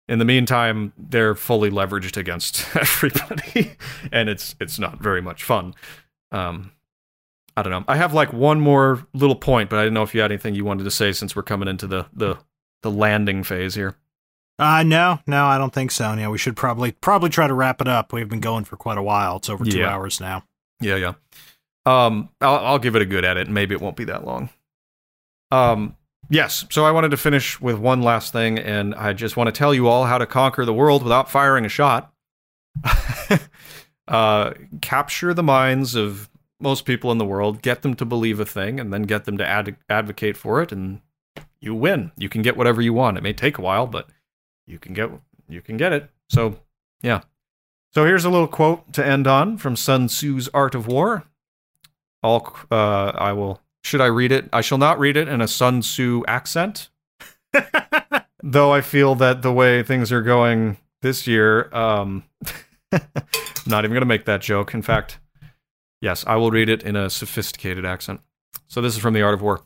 In 0.08 0.18
the 0.18 0.24
meantime, 0.24 0.92
they're 0.98 1.34
fully 1.34 1.70
leveraged 1.70 2.16
against 2.16 2.64
everybody, 2.76 3.72
and 4.10 4.28
it's 4.28 4.56
it's 4.60 4.78
not 4.78 4.98
very 5.00 5.20
much 5.20 5.44
fun. 5.44 5.74
Um, 6.32 6.72
I 7.56 7.62
don't 7.62 7.72
know. 7.72 7.84
I 7.88 7.96
have 7.96 8.14
like 8.14 8.32
one 8.32 8.60
more 8.60 9.06
little 9.12 9.34
point, 9.36 9.68
but 9.70 9.78
I 9.78 9.82
didn't 9.82 9.94
know 9.94 10.02
if 10.02 10.14
you 10.14 10.20
had 10.20 10.30
anything 10.30 10.54
you 10.54 10.64
wanted 10.64 10.84
to 10.84 10.90
say 10.90 11.12
since 11.12 11.34
we're 11.36 11.42
coming 11.42 11.68
into 11.68 11.86
the 11.86 12.06
the 12.12 12.38
the 12.82 12.90
landing 12.90 13.42
phase 13.42 13.74
here. 13.74 13.96
Uh 14.58 14.82
no, 14.82 15.18
no, 15.26 15.46
I 15.46 15.58
don't 15.58 15.72
think 15.72 15.90
so. 15.90 16.12
Yeah, 16.14 16.28
we 16.28 16.38
should 16.38 16.56
probably 16.56 16.92
probably 16.92 17.28
try 17.30 17.46
to 17.46 17.54
wrap 17.54 17.80
it 17.80 17.88
up. 17.88 18.12
We've 18.12 18.28
been 18.28 18.40
going 18.40 18.64
for 18.64 18.76
quite 18.76 18.98
a 18.98 19.02
while. 19.02 19.36
It's 19.36 19.48
over 19.50 19.64
two 19.64 19.78
Yeah. 19.78 19.88
hours 19.94 20.20
now. 20.20 20.44
Yeah, 20.80 20.96
yeah. 20.96 21.12
Um, 21.86 22.28
I'll, 22.40 22.56
I'll 22.66 22.78
give 22.78 22.94
it 22.94 23.02
a 23.02 23.06
good 23.06 23.24
edit. 23.24 23.48
Maybe 23.48 23.74
it 23.74 23.80
won't 23.80 23.96
be 23.96 24.04
that 24.04 24.24
long. 24.24 24.50
Um, 25.50 25.96
yes. 26.28 26.64
So 26.70 26.84
I 26.84 26.90
wanted 26.90 27.10
to 27.10 27.16
finish 27.16 27.60
with 27.60 27.78
one 27.78 28.02
last 28.02 28.32
thing, 28.32 28.58
and 28.58 28.94
I 28.94 29.12
just 29.14 29.36
want 29.36 29.48
to 29.48 29.52
tell 29.52 29.74
you 29.74 29.88
all 29.88 30.04
how 30.04 30.18
to 30.18 30.26
conquer 30.26 30.64
the 30.64 30.74
world 30.74 31.02
without 31.02 31.30
firing 31.30 31.64
a 31.64 31.68
shot. 31.70 32.12
uh, 34.10 34.54
capture 34.80 35.32
the 35.32 35.42
minds 35.42 35.94
of 35.94 36.28
most 36.60 36.84
people 36.84 37.10
in 37.10 37.18
the 37.18 37.24
world, 37.24 37.62
get 37.62 37.82
them 37.82 37.94
to 37.94 38.04
believe 38.04 38.38
a 38.38 38.44
thing, 38.44 38.78
and 38.78 38.92
then 38.92 39.02
get 39.02 39.24
them 39.24 39.38
to 39.38 39.46
ad- 39.46 39.76
advocate 39.88 40.36
for 40.36 40.60
it, 40.60 40.72
and 40.72 41.00
you 41.60 41.74
win. 41.74 42.12
You 42.16 42.28
can 42.28 42.42
get 42.42 42.56
whatever 42.56 42.82
you 42.82 42.92
want. 42.92 43.16
It 43.16 43.22
may 43.22 43.32
take 43.32 43.58
a 43.58 43.62
while, 43.62 43.86
but 43.86 44.08
you 44.66 44.78
can 44.78 44.92
get 44.92 45.10
you 45.48 45.62
can 45.62 45.76
get 45.76 45.92
it. 45.92 46.10
So 46.28 46.60
yeah. 47.02 47.20
So 47.92 48.04
here's 48.04 48.24
a 48.24 48.30
little 48.30 48.48
quote 48.48 48.92
to 48.92 49.04
end 49.04 49.26
on 49.26 49.58
from 49.58 49.74
Sun 49.74 50.08
Tzu's 50.08 50.48
Art 50.54 50.74
of 50.74 50.86
War. 50.86 51.24
All 52.22 52.56
uh, 52.70 53.12
I 53.14 53.32
will. 53.32 53.60
Should 53.82 54.00
I 54.00 54.06
read 54.06 54.30
it? 54.30 54.48
I 54.52 54.60
shall 54.60 54.78
not 54.78 54.98
read 54.98 55.16
it 55.16 55.28
in 55.28 55.40
a 55.40 55.48
Sun 55.48 55.80
Tzu 55.80 56.22
accent. 56.28 56.90
Though 58.42 58.72
I 58.72 58.80
feel 58.80 59.14
that 59.16 59.42
the 59.42 59.52
way 59.52 59.82
things 59.82 60.12
are 60.12 60.22
going 60.22 60.76
this 61.02 61.26
year, 61.26 61.74
um, 61.74 62.24
not 63.66 63.84
even 63.84 63.90
going 63.90 64.00
to 64.00 64.06
make 64.06 64.24
that 64.24 64.40
joke. 64.40 64.74
In 64.74 64.82
fact, 64.82 65.18
yes, 66.00 66.24
I 66.26 66.36
will 66.36 66.50
read 66.50 66.68
it 66.68 66.82
in 66.82 66.96
a 66.96 67.10
sophisticated 67.10 67.84
accent. 67.84 68.20
So 68.68 68.80
this 68.80 68.94
is 68.94 69.00
from 69.00 69.14
the 69.14 69.22
Art 69.22 69.34
of 69.34 69.42
War. 69.42 69.60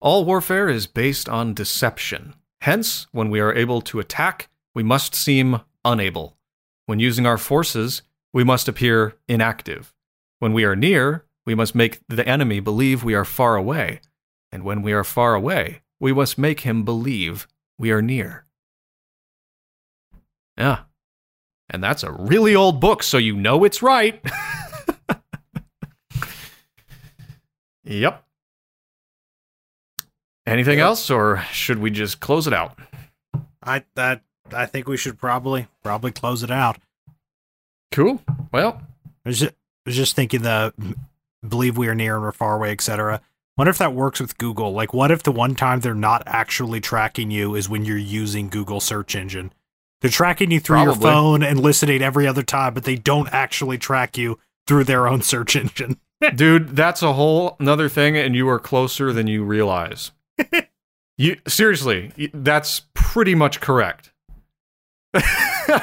All 0.00 0.24
warfare 0.24 0.68
is 0.68 0.86
based 0.86 1.28
on 1.28 1.54
deception. 1.54 2.34
Hence, 2.60 3.06
when 3.12 3.30
we 3.30 3.40
are 3.40 3.54
able 3.54 3.80
to 3.82 4.00
attack, 4.00 4.48
we 4.74 4.82
must 4.82 5.14
seem 5.14 5.60
unable. 5.84 6.36
When 6.86 6.98
using 6.98 7.26
our 7.26 7.38
forces, 7.38 8.02
we 8.32 8.44
must 8.44 8.68
appear 8.68 9.16
inactive. 9.28 9.94
When 10.38 10.52
we 10.52 10.64
are 10.64 10.76
near, 10.76 11.24
we 11.46 11.54
must 11.54 11.74
make 11.74 12.00
the 12.08 12.26
enemy 12.28 12.60
believe 12.60 13.04
we 13.04 13.14
are 13.14 13.24
far 13.24 13.56
away. 13.56 14.00
And 14.50 14.62
when 14.62 14.82
we 14.82 14.92
are 14.92 15.04
far 15.04 15.34
away, 15.34 15.82
we 15.98 16.12
must 16.12 16.38
make 16.38 16.60
him 16.60 16.84
believe 16.84 17.46
we 17.78 17.90
are 17.90 18.02
near. 18.02 18.44
Yeah. 20.56 20.80
And 21.70 21.82
that's 21.82 22.02
a 22.02 22.12
really 22.12 22.54
old 22.54 22.80
book, 22.80 23.02
so 23.02 23.18
you 23.18 23.34
know 23.34 23.64
it's 23.64 23.82
right. 23.82 24.22
yep. 27.84 28.24
Anything 30.46 30.78
else, 30.78 31.10
or 31.10 31.42
should 31.52 31.78
we 31.78 31.90
just 31.90 32.20
close 32.20 32.46
it 32.46 32.52
out? 32.52 32.78
I 33.62 33.84
that 33.94 34.22
I 34.52 34.66
think 34.66 34.86
we 34.86 34.98
should 34.98 35.18
probably 35.18 35.68
probably 35.82 36.12
close 36.12 36.42
it 36.42 36.50
out. 36.50 36.76
Cool. 37.90 38.20
Well, 38.52 38.82
I 39.24 39.28
was 39.28 39.38
just, 39.38 39.52
I 39.52 39.90
was 39.90 39.96
just 39.96 40.16
thinking 40.16 40.42
the 40.42 40.74
believe 41.46 41.78
we 41.78 41.88
are 41.88 41.94
near 41.94 42.14
and 42.14 42.24
we're 42.24 42.32
far 42.32 42.56
away, 42.56 42.72
etc. 42.72 43.22
Wonder 43.56 43.70
if 43.70 43.78
that 43.78 43.94
works 43.94 44.20
with 44.20 44.36
Google. 44.36 44.72
Like, 44.72 44.92
what 44.92 45.10
if 45.10 45.22
the 45.22 45.32
one 45.32 45.54
time 45.54 45.80
they're 45.80 45.94
not 45.94 46.22
actually 46.26 46.80
tracking 46.80 47.30
you 47.30 47.54
is 47.54 47.68
when 47.68 47.84
you're 47.84 47.96
using 47.96 48.48
Google 48.48 48.80
search 48.80 49.14
engine? 49.14 49.52
They're 50.04 50.10
tracking 50.10 50.50
you 50.50 50.60
through 50.60 50.82
your 50.82 50.94
phone 50.94 51.42
and 51.42 51.58
listening 51.58 52.02
every 52.02 52.26
other 52.26 52.42
time, 52.42 52.74
but 52.74 52.84
they 52.84 52.94
don't 52.94 53.26
actually 53.32 53.78
track 53.78 54.18
you 54.18 54.38
through 54.66 54.84
their 54.84 55.08
own 55.08 55.22
search 55.22 55.56
engine. 55.56 55.98
dude, 56.34 56.76
that's 56.76 57.02
a 57.02 57.14
whole 57.14 57.56
another 57.58 57.88
thing, 57.88 58.14
and 58.14 58.36
you 58.36 58.46
are 58.50 58.58
closer 58.58 59.14
than 59.14 59.28
you 59.28 59.42
realize. 59.42 60.12
you 61.16 61.38
seriously, 61.48 62.12
that's 62.34 62.82
pretty 62.92 63.34
much 63.34 63.62
correct. 63.62 64.12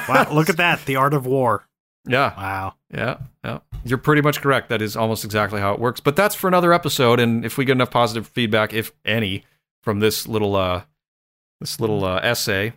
Wow, 0.08 0.28
look 0.32 0.48
at 0.48 0.58
that. 0.58 0.84
The 0.84 0.94
art 0.94 1.14
of 1.14 1.26
war. 1.26 1.66
Yeah, 2.06 2.32
Wow. 2.36 2.74
yeah, 2.94 3.16
yeah. 3.44 3.58
You're 3.84 3.98
pretty 3.98 4.22
much 4.22 4.40
correct. 4.40 4.68
That 4.68 4.80
is 4.80 4.96
almost 4.96 5.24
exactly 5.24 5.60
how 5.60 5.72
it 5.74 5.80
works. 5.80 5.98
But 5.98 6.14
that's 6.14 6.36
for 6.36 6.46
another 6.46 6.72
episode. 6.72 7.18
And 7.18 7.44
if 7.44 7.58
we 7.58 7.64
get 7.64 7.72
enough 7.72 7.90
positive 7.90 8.28
feedback, 8.28 8.72
if 8.72 8.92
any, 9.04 9.44
from 9.82 9.98
this 9.98 10.28
little 10.28 10.54
uh, 10.54 10.82
this 11.60 11.80
little 11.80 12.04
uh, 12.04 12.20
essay, 12.22 12.74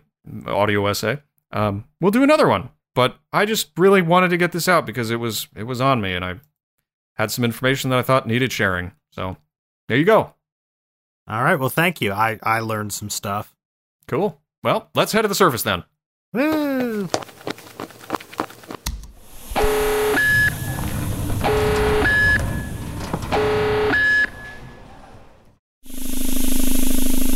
audio 0.48 0.86
essay, 0.88 1.20
um, 1.56 1.84
we'll 2.00 2.10
do 2.10 2.22
another 2.22 2.46
one. 2.46 2.68
But 2.94 3.16
I 3.32 3.44
just 3.44 3.70
really 3.76 4.02
wanted 4.02 4.28
to 4.28 4.36
get 4.36 4.52
this 4.52 4.68
out 4.68 4.86
because 4.86 5.10
it 5.10 5.16
was 5.16 5.48
it 5.56 5.64
was 5.64 5.80
on 5.80 6.00
me, 6.00 6.14
and 6.14 6.24
I 6.24 6.36
had 7.14 7.30
some 7.30 7.44
information 7.44 7.90
that 7.90 7.98
I 7.98 8.02
thought 8.02 8.26
needed 8.26 8.52
sharing. 8.52 8.92
So 9.10 9.36
there 9.88 9.98
you 9.98 10.04
go. 10.04 10.34
All 11.28 11.42
right. 11.42 11.58
Well, 11.58 11.68
thank 11.68 12.00
you. 12.00 12.12
I, 12.12 12.38
I 12.42 12.60
learned 12.60 12.92
some 12.92 13.10
stuff. 13.10 13.54
Cool. 14.06 14.40
Well, 14.62 14.90
let's 14.94 15.12
head 15.12 15.22
to 15.22 15.28
the 15.28 15.34
surface 15.34 15.62
then. 15.62 15.84
Woo. 16.32 17.08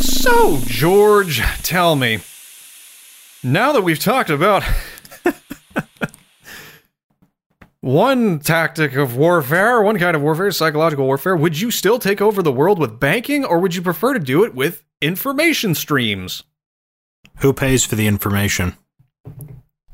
So, 0.01 0.59
George, 0.67 1.41
tell 1.63 1.97
me. 1.97 2.21
Now 3.43 3.73
that 3.73 3.83
we've 3.83 3.99
talked 3.99 4.29
about 4.29 4.63
one 7.81 8.39
tactic 8.39 8.95
of 8.95 9.17
warfare, 9.17 9.81
one 9.81 9.99
kind 9.99 10.15
of 10.15 10.23
warfare, 10.23 10.51
psychological 10.51 11.07
warfare, 11.07 11.35
would 11.35 11.59
you 11.59 11.71
still 11.71 11.99
take 11.99 12.21
over 12.21 12.43
the 12.43 12.53
world 12.53 12.79
with 12.79 13.01
banking 13.01 13.45
or 13.45 13.59
would 13.59 13.75
you 13.75 13.81
prefer 13.81 14.13
to 14.13 14.21
do 14.21 14.45
it 14.45 14.55
with 14.55 14.85
information 15.01 15.75
streams? 15.75 16.45
Who 17.39 17.55
pays 17.55 17.85
for 17.85 17.97
the 17.97 18.07
information? 18.07 18.77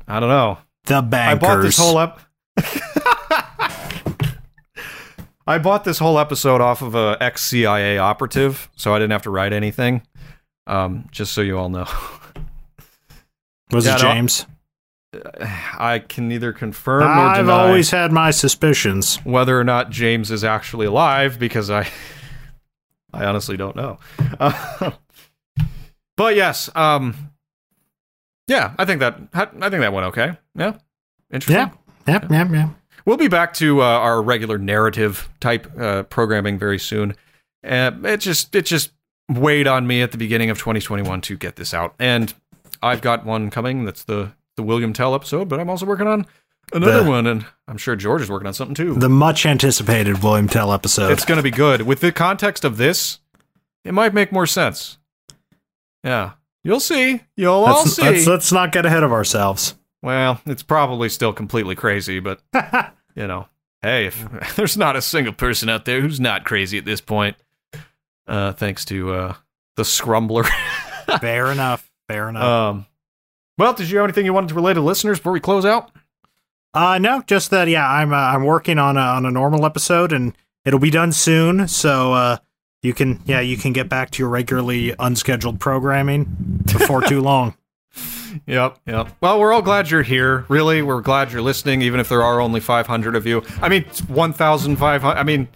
I 0.07 0.19
don't 0.19 0.29
know. 0.29 0.57
The 0.85 1.01
bankers. 1.01 1.43
I 1.43 1.55
bought 1.55 1.61
this 1.61 1.77
whole 1.77 1.99
ep. 1.99 2.19
I 5.47 5.57
bought 5.59 5.85
this 5.85 5.99
whole 5.99 6.19
episode 6.19 6.59
off 6.59 6.81
of 6.81 6.95
a 6.95 7.15
ex 7.21 7.45
CIA 7.45 7.97
operative, 7.97 8.69
so 8.75 8.93
I 8.93 8.99
didn't 8.99 9.11
have 9.11 9.21
to 9.23 9.29
write 9.29 9.53
anything. 9.53 10.01
Um, 10.65 11.07
just 11.11 11.31
so 11.31 11.39
you 11.39 11.57
all 11.57 11.69
know, 11.69 11.87
Was 13.71 13.85
Yeah, 13.85 13.95
it 13.95 13.99
James? 13.99 14.45
I 15.79 15.99
can 16.07 16.27
neither 16.27 16.51
confirm 16.53 17.01
nor 17.03 17.15
deny. 17.15 17.39
I've 17.39 17.49
always 17.49 17.91
had 17.91 18.11
my 18.11 18.31
suspicions. 18.31 19.17
whether 19.23 19.59
or 19.59 19.63
not 19.63 19.89
James 19.89 20.31
is 20.31 20.43
actually 20.43 20.85
alive 20.85 21.39
because 21.39 21.69
I, 21.69 21.87
I 23.13 23.25
honestly 23.25 23.57
don't 23.57 23.75
know. 23.75 23.99
Uh, 24.39 24.91
but 26.17 26.35
yes, 26.35 26.69
um, 26.75 27.31
yeah, 28.47 28.73
I 28.77 28.85
think 28.85 28.99
that 28.99 29.17
I 29.33 29.45
think 29.45 29.81
that 29.81 29.93
went 29.93 30.07
okay. 30.07 30.37
Yeah, 30.55 30.73
interesting. 31.31 31.55
Yeah. 31.55 31.69
Yep, 32.13 32.31
yep, 32.31 32.49
yep. 32.51 32.69
We'll 33.05 33.17
be 33.17 33.27
back 33.29 33.53
to 33.55 33.81
uh, 33.81 33.85
our 33.85 34.21
regular 34.21 34.57
narrative 34.57 35.29
type 35.39 35.71
uh, 35.79 36.03
programming 36.03 36.59
very 36.59 36.79
soon. 36.79 37.15
Uh, 37.65 37.91
it 38.03 38.17
just 38.17 38.53
it 38.55 38.65
just 38.65 38.91
weighed 39.29 39.67
on 39.67 39.87
me 39.87 40.01
at 40.01 40.11
the 40.11 40.17
beginning 40.17 40.49
of 40.49 40.57
2021 40.57 41.21
to 41.21 41.37
get 41.37 41.55
this 41.55 41.73
out, 41.73 41.95
and 41.99 42.33
I've 42.81 43.01
got 43.01 43.25
one 43.25 43.49
coming. 43.49 43.85
That's 43.85 44.03
the 44.03 44.31
the 44.55 44.63
William 44.63 44.91
Tell 44.93 45.13
episode, 45.13 45.47
but 45.49 45.59
I'm 45.59 45.69
also 45.69 45.85
working 45.85 46.07
on 46.07 46.25
another 46.73 47.03
The- 47.03 47.09
one, 47.09 47.27
and 47.27 47.45
I'm 47.67 47.77
sure 47.77 47.95
George 47.95 48.21
is 48.23 48.29
working 48.29 48.47
on 48.47 48.53
something 48.53 48.75
too. 48.75 48.95
The 48.95 49.09
much 49.09 49.45
anticipated 49.45 50.23
William 50.23 50.47
Tell 50.47 50.73
episode. 50.73 51.11
it's 51.11 51.25
going 51.25 51.37
to 51.37 51.43
be 51.43 51.51
good 51.51 51.83
with 51.83 51.99
the 51.99 52.11
context 52.11 52.65
of 52.65 52.77
this. 52.77 53.19
It 53.85 53.93
might 53.93 54.13
make 54.13 54.31
more 54.31 54.47
sense. 54.47 54.97
Yeah, 56.03 56.31
you'll 56.63 56.79
see. 56.79 57.21
You'll 57.35 57.53
all 57.65 57.85
see. 57.85 58.01
let's, 58.01 58.27
let's 58.27 58.51
not 58.51 58.71
get 58.71 58.85
ahead 58.85 59.03
of 59.03 59.11
ourselves. 59.11 59.75
Well, 60.01 60.41
it's 60.45 60.63
probably 60.63 61.09
still 61.09 61.33
completely 61.33 61.75
crazy, 61.75 62.19
but 62.19 62.41
you 63.15 63.27
know, 63.27 63.47
hey, 63.81 64.07
if 64.07 64.25
there's 64.55 64.77
not 64.77 64.95
a 64.95 65.01
single 65.01 65.33
person 65.33 65.69
out 65.69 65.85
there 65.85 66.01
who's 66.01 66.19
not 66.19 66.45
crazy 66.45 66.77
at 66.77 66.85
this 66.85 67.01
point, 67.01 67.35
uh, 68.27 68.53
thanks 68.53 68.85
to 68.85 69.13
uh, 69.13 69.33
the 69.75 69.83
Scrumbler. 69.83 70.47
Fair 71.21 71.51
enough. 71.51 71.86
Fair 72.07 72.29
enough. 72.29 72.43
um, 72.43 72.85
well, 73.57 73.73
did 73.73 73.89
you 73.89 73.97
have 73.97 74.05
anything 74.05 74.25
you 74.25 74.33
wanted 74.33 74.49
to 74.49 74.55
relay 74.55 74.73
to 74.73 74.81
listeners 74.81 75.17
before 75.19 75.33
we 75.33 75.39
close 75.39 75.65
out? 75.65 75.91
Uh, 76.73 76.97
no, 76.99 77.23
just 77.25 77.49
that. 77.51 77.67
Yeah, 77.67 77.89
I'm 77.89 78.13
uh, 78.13 78.17
I'm 78.17 78.43
working 78.43 78.77
on 78.77 78.97
a, 78.97 79.01
on 79.01 79.25
a 79.25 79.31
normal 79.31 79.65
episode, 79.65 80.11
and 80.13 80.33
it'll 80.63 80.79
be 80.79 80.91
done 80.91 81.11
soon. 81.11 81.67
So 81.67 82.13
uh, 82.13 82.37
you 82.83 82.93
can 82.93 83.21
yeah 83.25 83.39
you 83.39 83.57
can 83.57 83.73
get 83.73 83.89
back 83.89 84.11
to 84.11 84.23
your 84.23 84.29
regularly 84.29 84.93
unscheduled 84.99 85.59
programming 85.59 86.61
before 86.65 87.01
too 87.01 87.19
long. 87.21 87.55
Yep, 88.45 88.77
yep. 88.85 89.07
Well, 89.21 89.39
we're 89.39 89.51
all 89.51 89.63
glad 89.63 89.89
you're 89.89 90.03
here. 90.03 90.45
Really, 90.49 90.83
we're 90.83 91.01
glad 91.01 91.31
you're 91.31 91.41
listening, 91.41 91.81
even 91.81 91.99
if 91.99 92.09
there 92.09 92.21
are 92.21 92.39
only 92.39 92.59
500 92.59 93.15
of 93.15 93.25
you. 93.25 93.41
I 93.61 93.69
mean, 93.69 93.85
it's 93.87 94.01
1,500. 94.01 95.17
I 95.17 95.23
mean, 95.23 95.47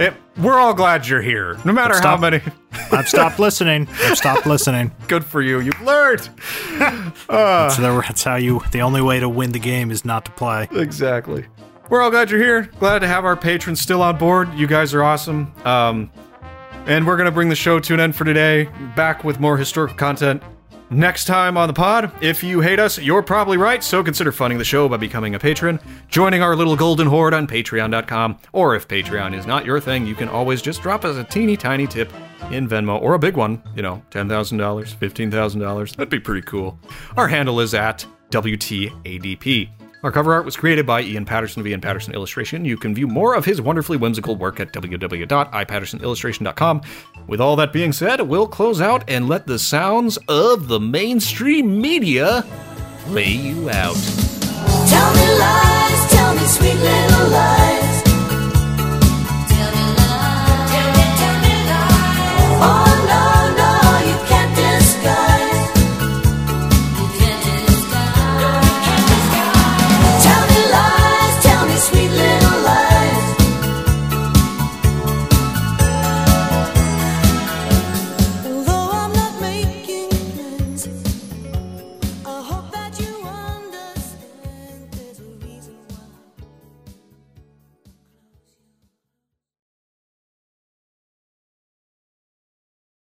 it, 0.00 0.14
we're 0.38 0.58
all 0.58 0.74
glad 0.74 1.06
you're 1.06 1.20
here, 1.22 1.58
no 1.64 1.72
matter 1.72 1.94
how 2.00 2.16
many. 2.16 2.40
I've 2.90 3.08
stopped 3.08 3.38
listening. 3.38 3.86
I've 4.04 4.16
stopped 4.16 4.46
listening. 4.46 4.92
Good 5.08 5.24
for 5.24 5.42
you. 5.42 5.60
You've 5.60 5.80
learned. 5.82 6.28
That's, 6.78 7.76
the, 7.76 8.02
that's 8.06 8.24
how 8.24 8.36
you. 8.36 8.62
The 8.72 8.80
only 8.80 9.02
way 9.02 9.20
to 9.20 9.28
win 9.28 9.52
the 9.52 9.58
game 9.58 9.90
is 9.90 10.04
not 10.04 10.24
to 10.24 10.30
play. 10.32 10.68
Exactly. 10.72 11.46
We're 11.90 12.00
all 12.02 12.10
glad 12.10 12.30
you're 12.30 12.40
here. 12.40 12.62
Glad 12.78 13.00
to 13.00 13.08
have 13.08 13.24
our 13.24 13.36
patrons 13.36 13.80
still 13.80 14.00
on 14.02 14.16
board. 14.16 14.52
You 14.54 14.66
guys 14.66 14.94
are 14.94 15.02
awesome. 15.02 15.52
Um, 15.64 16.10
and 16.86 17.06
we're 17.06 17.16
gonna 17.16 17.30
bring 17.30 17.48
the 17.48 17.56
show 17.56 17.78
to 17.78 17.94
an 17.94 18.00
end 18.00 18.16
for 18.16 18.24
today. 18.24 18.68
Back 18.96 19.22
with 19.24 19.38
more 19.38 19.58
historical 19.58 19.96
content 19.96 20.42
next 20.90 21.24
time 21.24 21.56
on 21.56 21.68
the 21.68 21.72
pod. 21.72 22.12
If 22.22 22.42
you 22.42 22.60
hate 22.60 22.78
us, 22.78 22.98
you're 22.98 23.22
probably 23.22 23.56
right. 23.56 23.82
So 23.82 24.02
consider 24.02 24.32
funding 24.32 24.58
the 24.58 24.64
show 24.64 24.88
by 24.88 24.96
becoming 24.96 25.34
a 25.34 25.38
patron, 25.38 25.80
joining 26.08 26.42
our 26.42 26.54
little 26.56 26.76
golden 26.76 27.06
horde 27.06 27.34
on 27.34 27.46
Patreon.com, 27.46 28.38
or 28.52 28.74
if 28.74 28.88
Patreon 28.88 29.34
is 29.34 29.46
not 29.46 29.64
your 29.64 29.80
thing, 29.80 30.06
you 30.06 30.14
can 30.14 30.28
always 30.28 30.60
just 30.60 30.82
drop 30.82 31.04
us 31.04 31.16
a 31.16 31.24
teeny 31.24 31.56
tiny 31.56 31.86
tip 31.86 32.12
in 32.50 32.68
Venmo 32.68 33.00
or 33.00 33.14
a 33.14 33.18
big 33.18 33.36
one. 33.36 33.62
You 33.74 33.82
know, 33.82 34.02
ten 34.10 34.28
thousand 34.28 34.58
dollars, 34.58 34.92
fifteen 34.92 35.30
thousand 35.30 35.60
dollars. 35.60 35.92
That'd 35.92 36.10
be 36.10 36.20
pretty 36.20 36.42
cool. 36.42 36.78
Our 37.16 37.28
handle 37.28 37.60
is 37.60 37.74
at 37.74 38.04
WTADP. 38.30 39.79
Our 40.02 40.10
cover 40.10 40.32
art 40.32 40.46
was 40.46 40.56
created 40.56 40.86
by 40.86 41.02
Ian 41.02 41.26
Patterson 41.26 41.60
of 41.60 41.66
Ian 41.66 41.82
Patterson 41.82 42.14
Illustration. 42.14 42.64
You 42.64 42.78
can 42.78 42.94
view 42.94 43.06
more 43.06 43.34
of 43.34 43.44
his 43.44 43.60
wonderfully 43.60 43.98
whimsical 43.98 44.34
work 44.34 44.58
at 44.58 44.72
www.ipattersonillustration.com. 44.72 46.80
With 47.26 47.40
all 47.40 47.56
that 47.56 47.72
being 47.72 47.92
said, 47.92 48.20
we'll 48.22 48.46
close 48.46 48.80
out 48.80 49.04
and 49.08 49.28
let 49.28 49.46
the 49.46 49.58
sounds 49.58 50.16
of 50.28 50.68
the 50.68 50.80
mainstream 50.80 51.78
media 51.80 52.44
play 53.00 53.28
you 53.28 53.68
out. 53.68 53.96
Tell 54.88 55.14
me 55.14 55.38
lies, 55.38 56.10
tell 56.10 56.34
me 56.34 56.46
sweet 56.46 56.76
little 56.76 57.28
lies. 57.28 57.99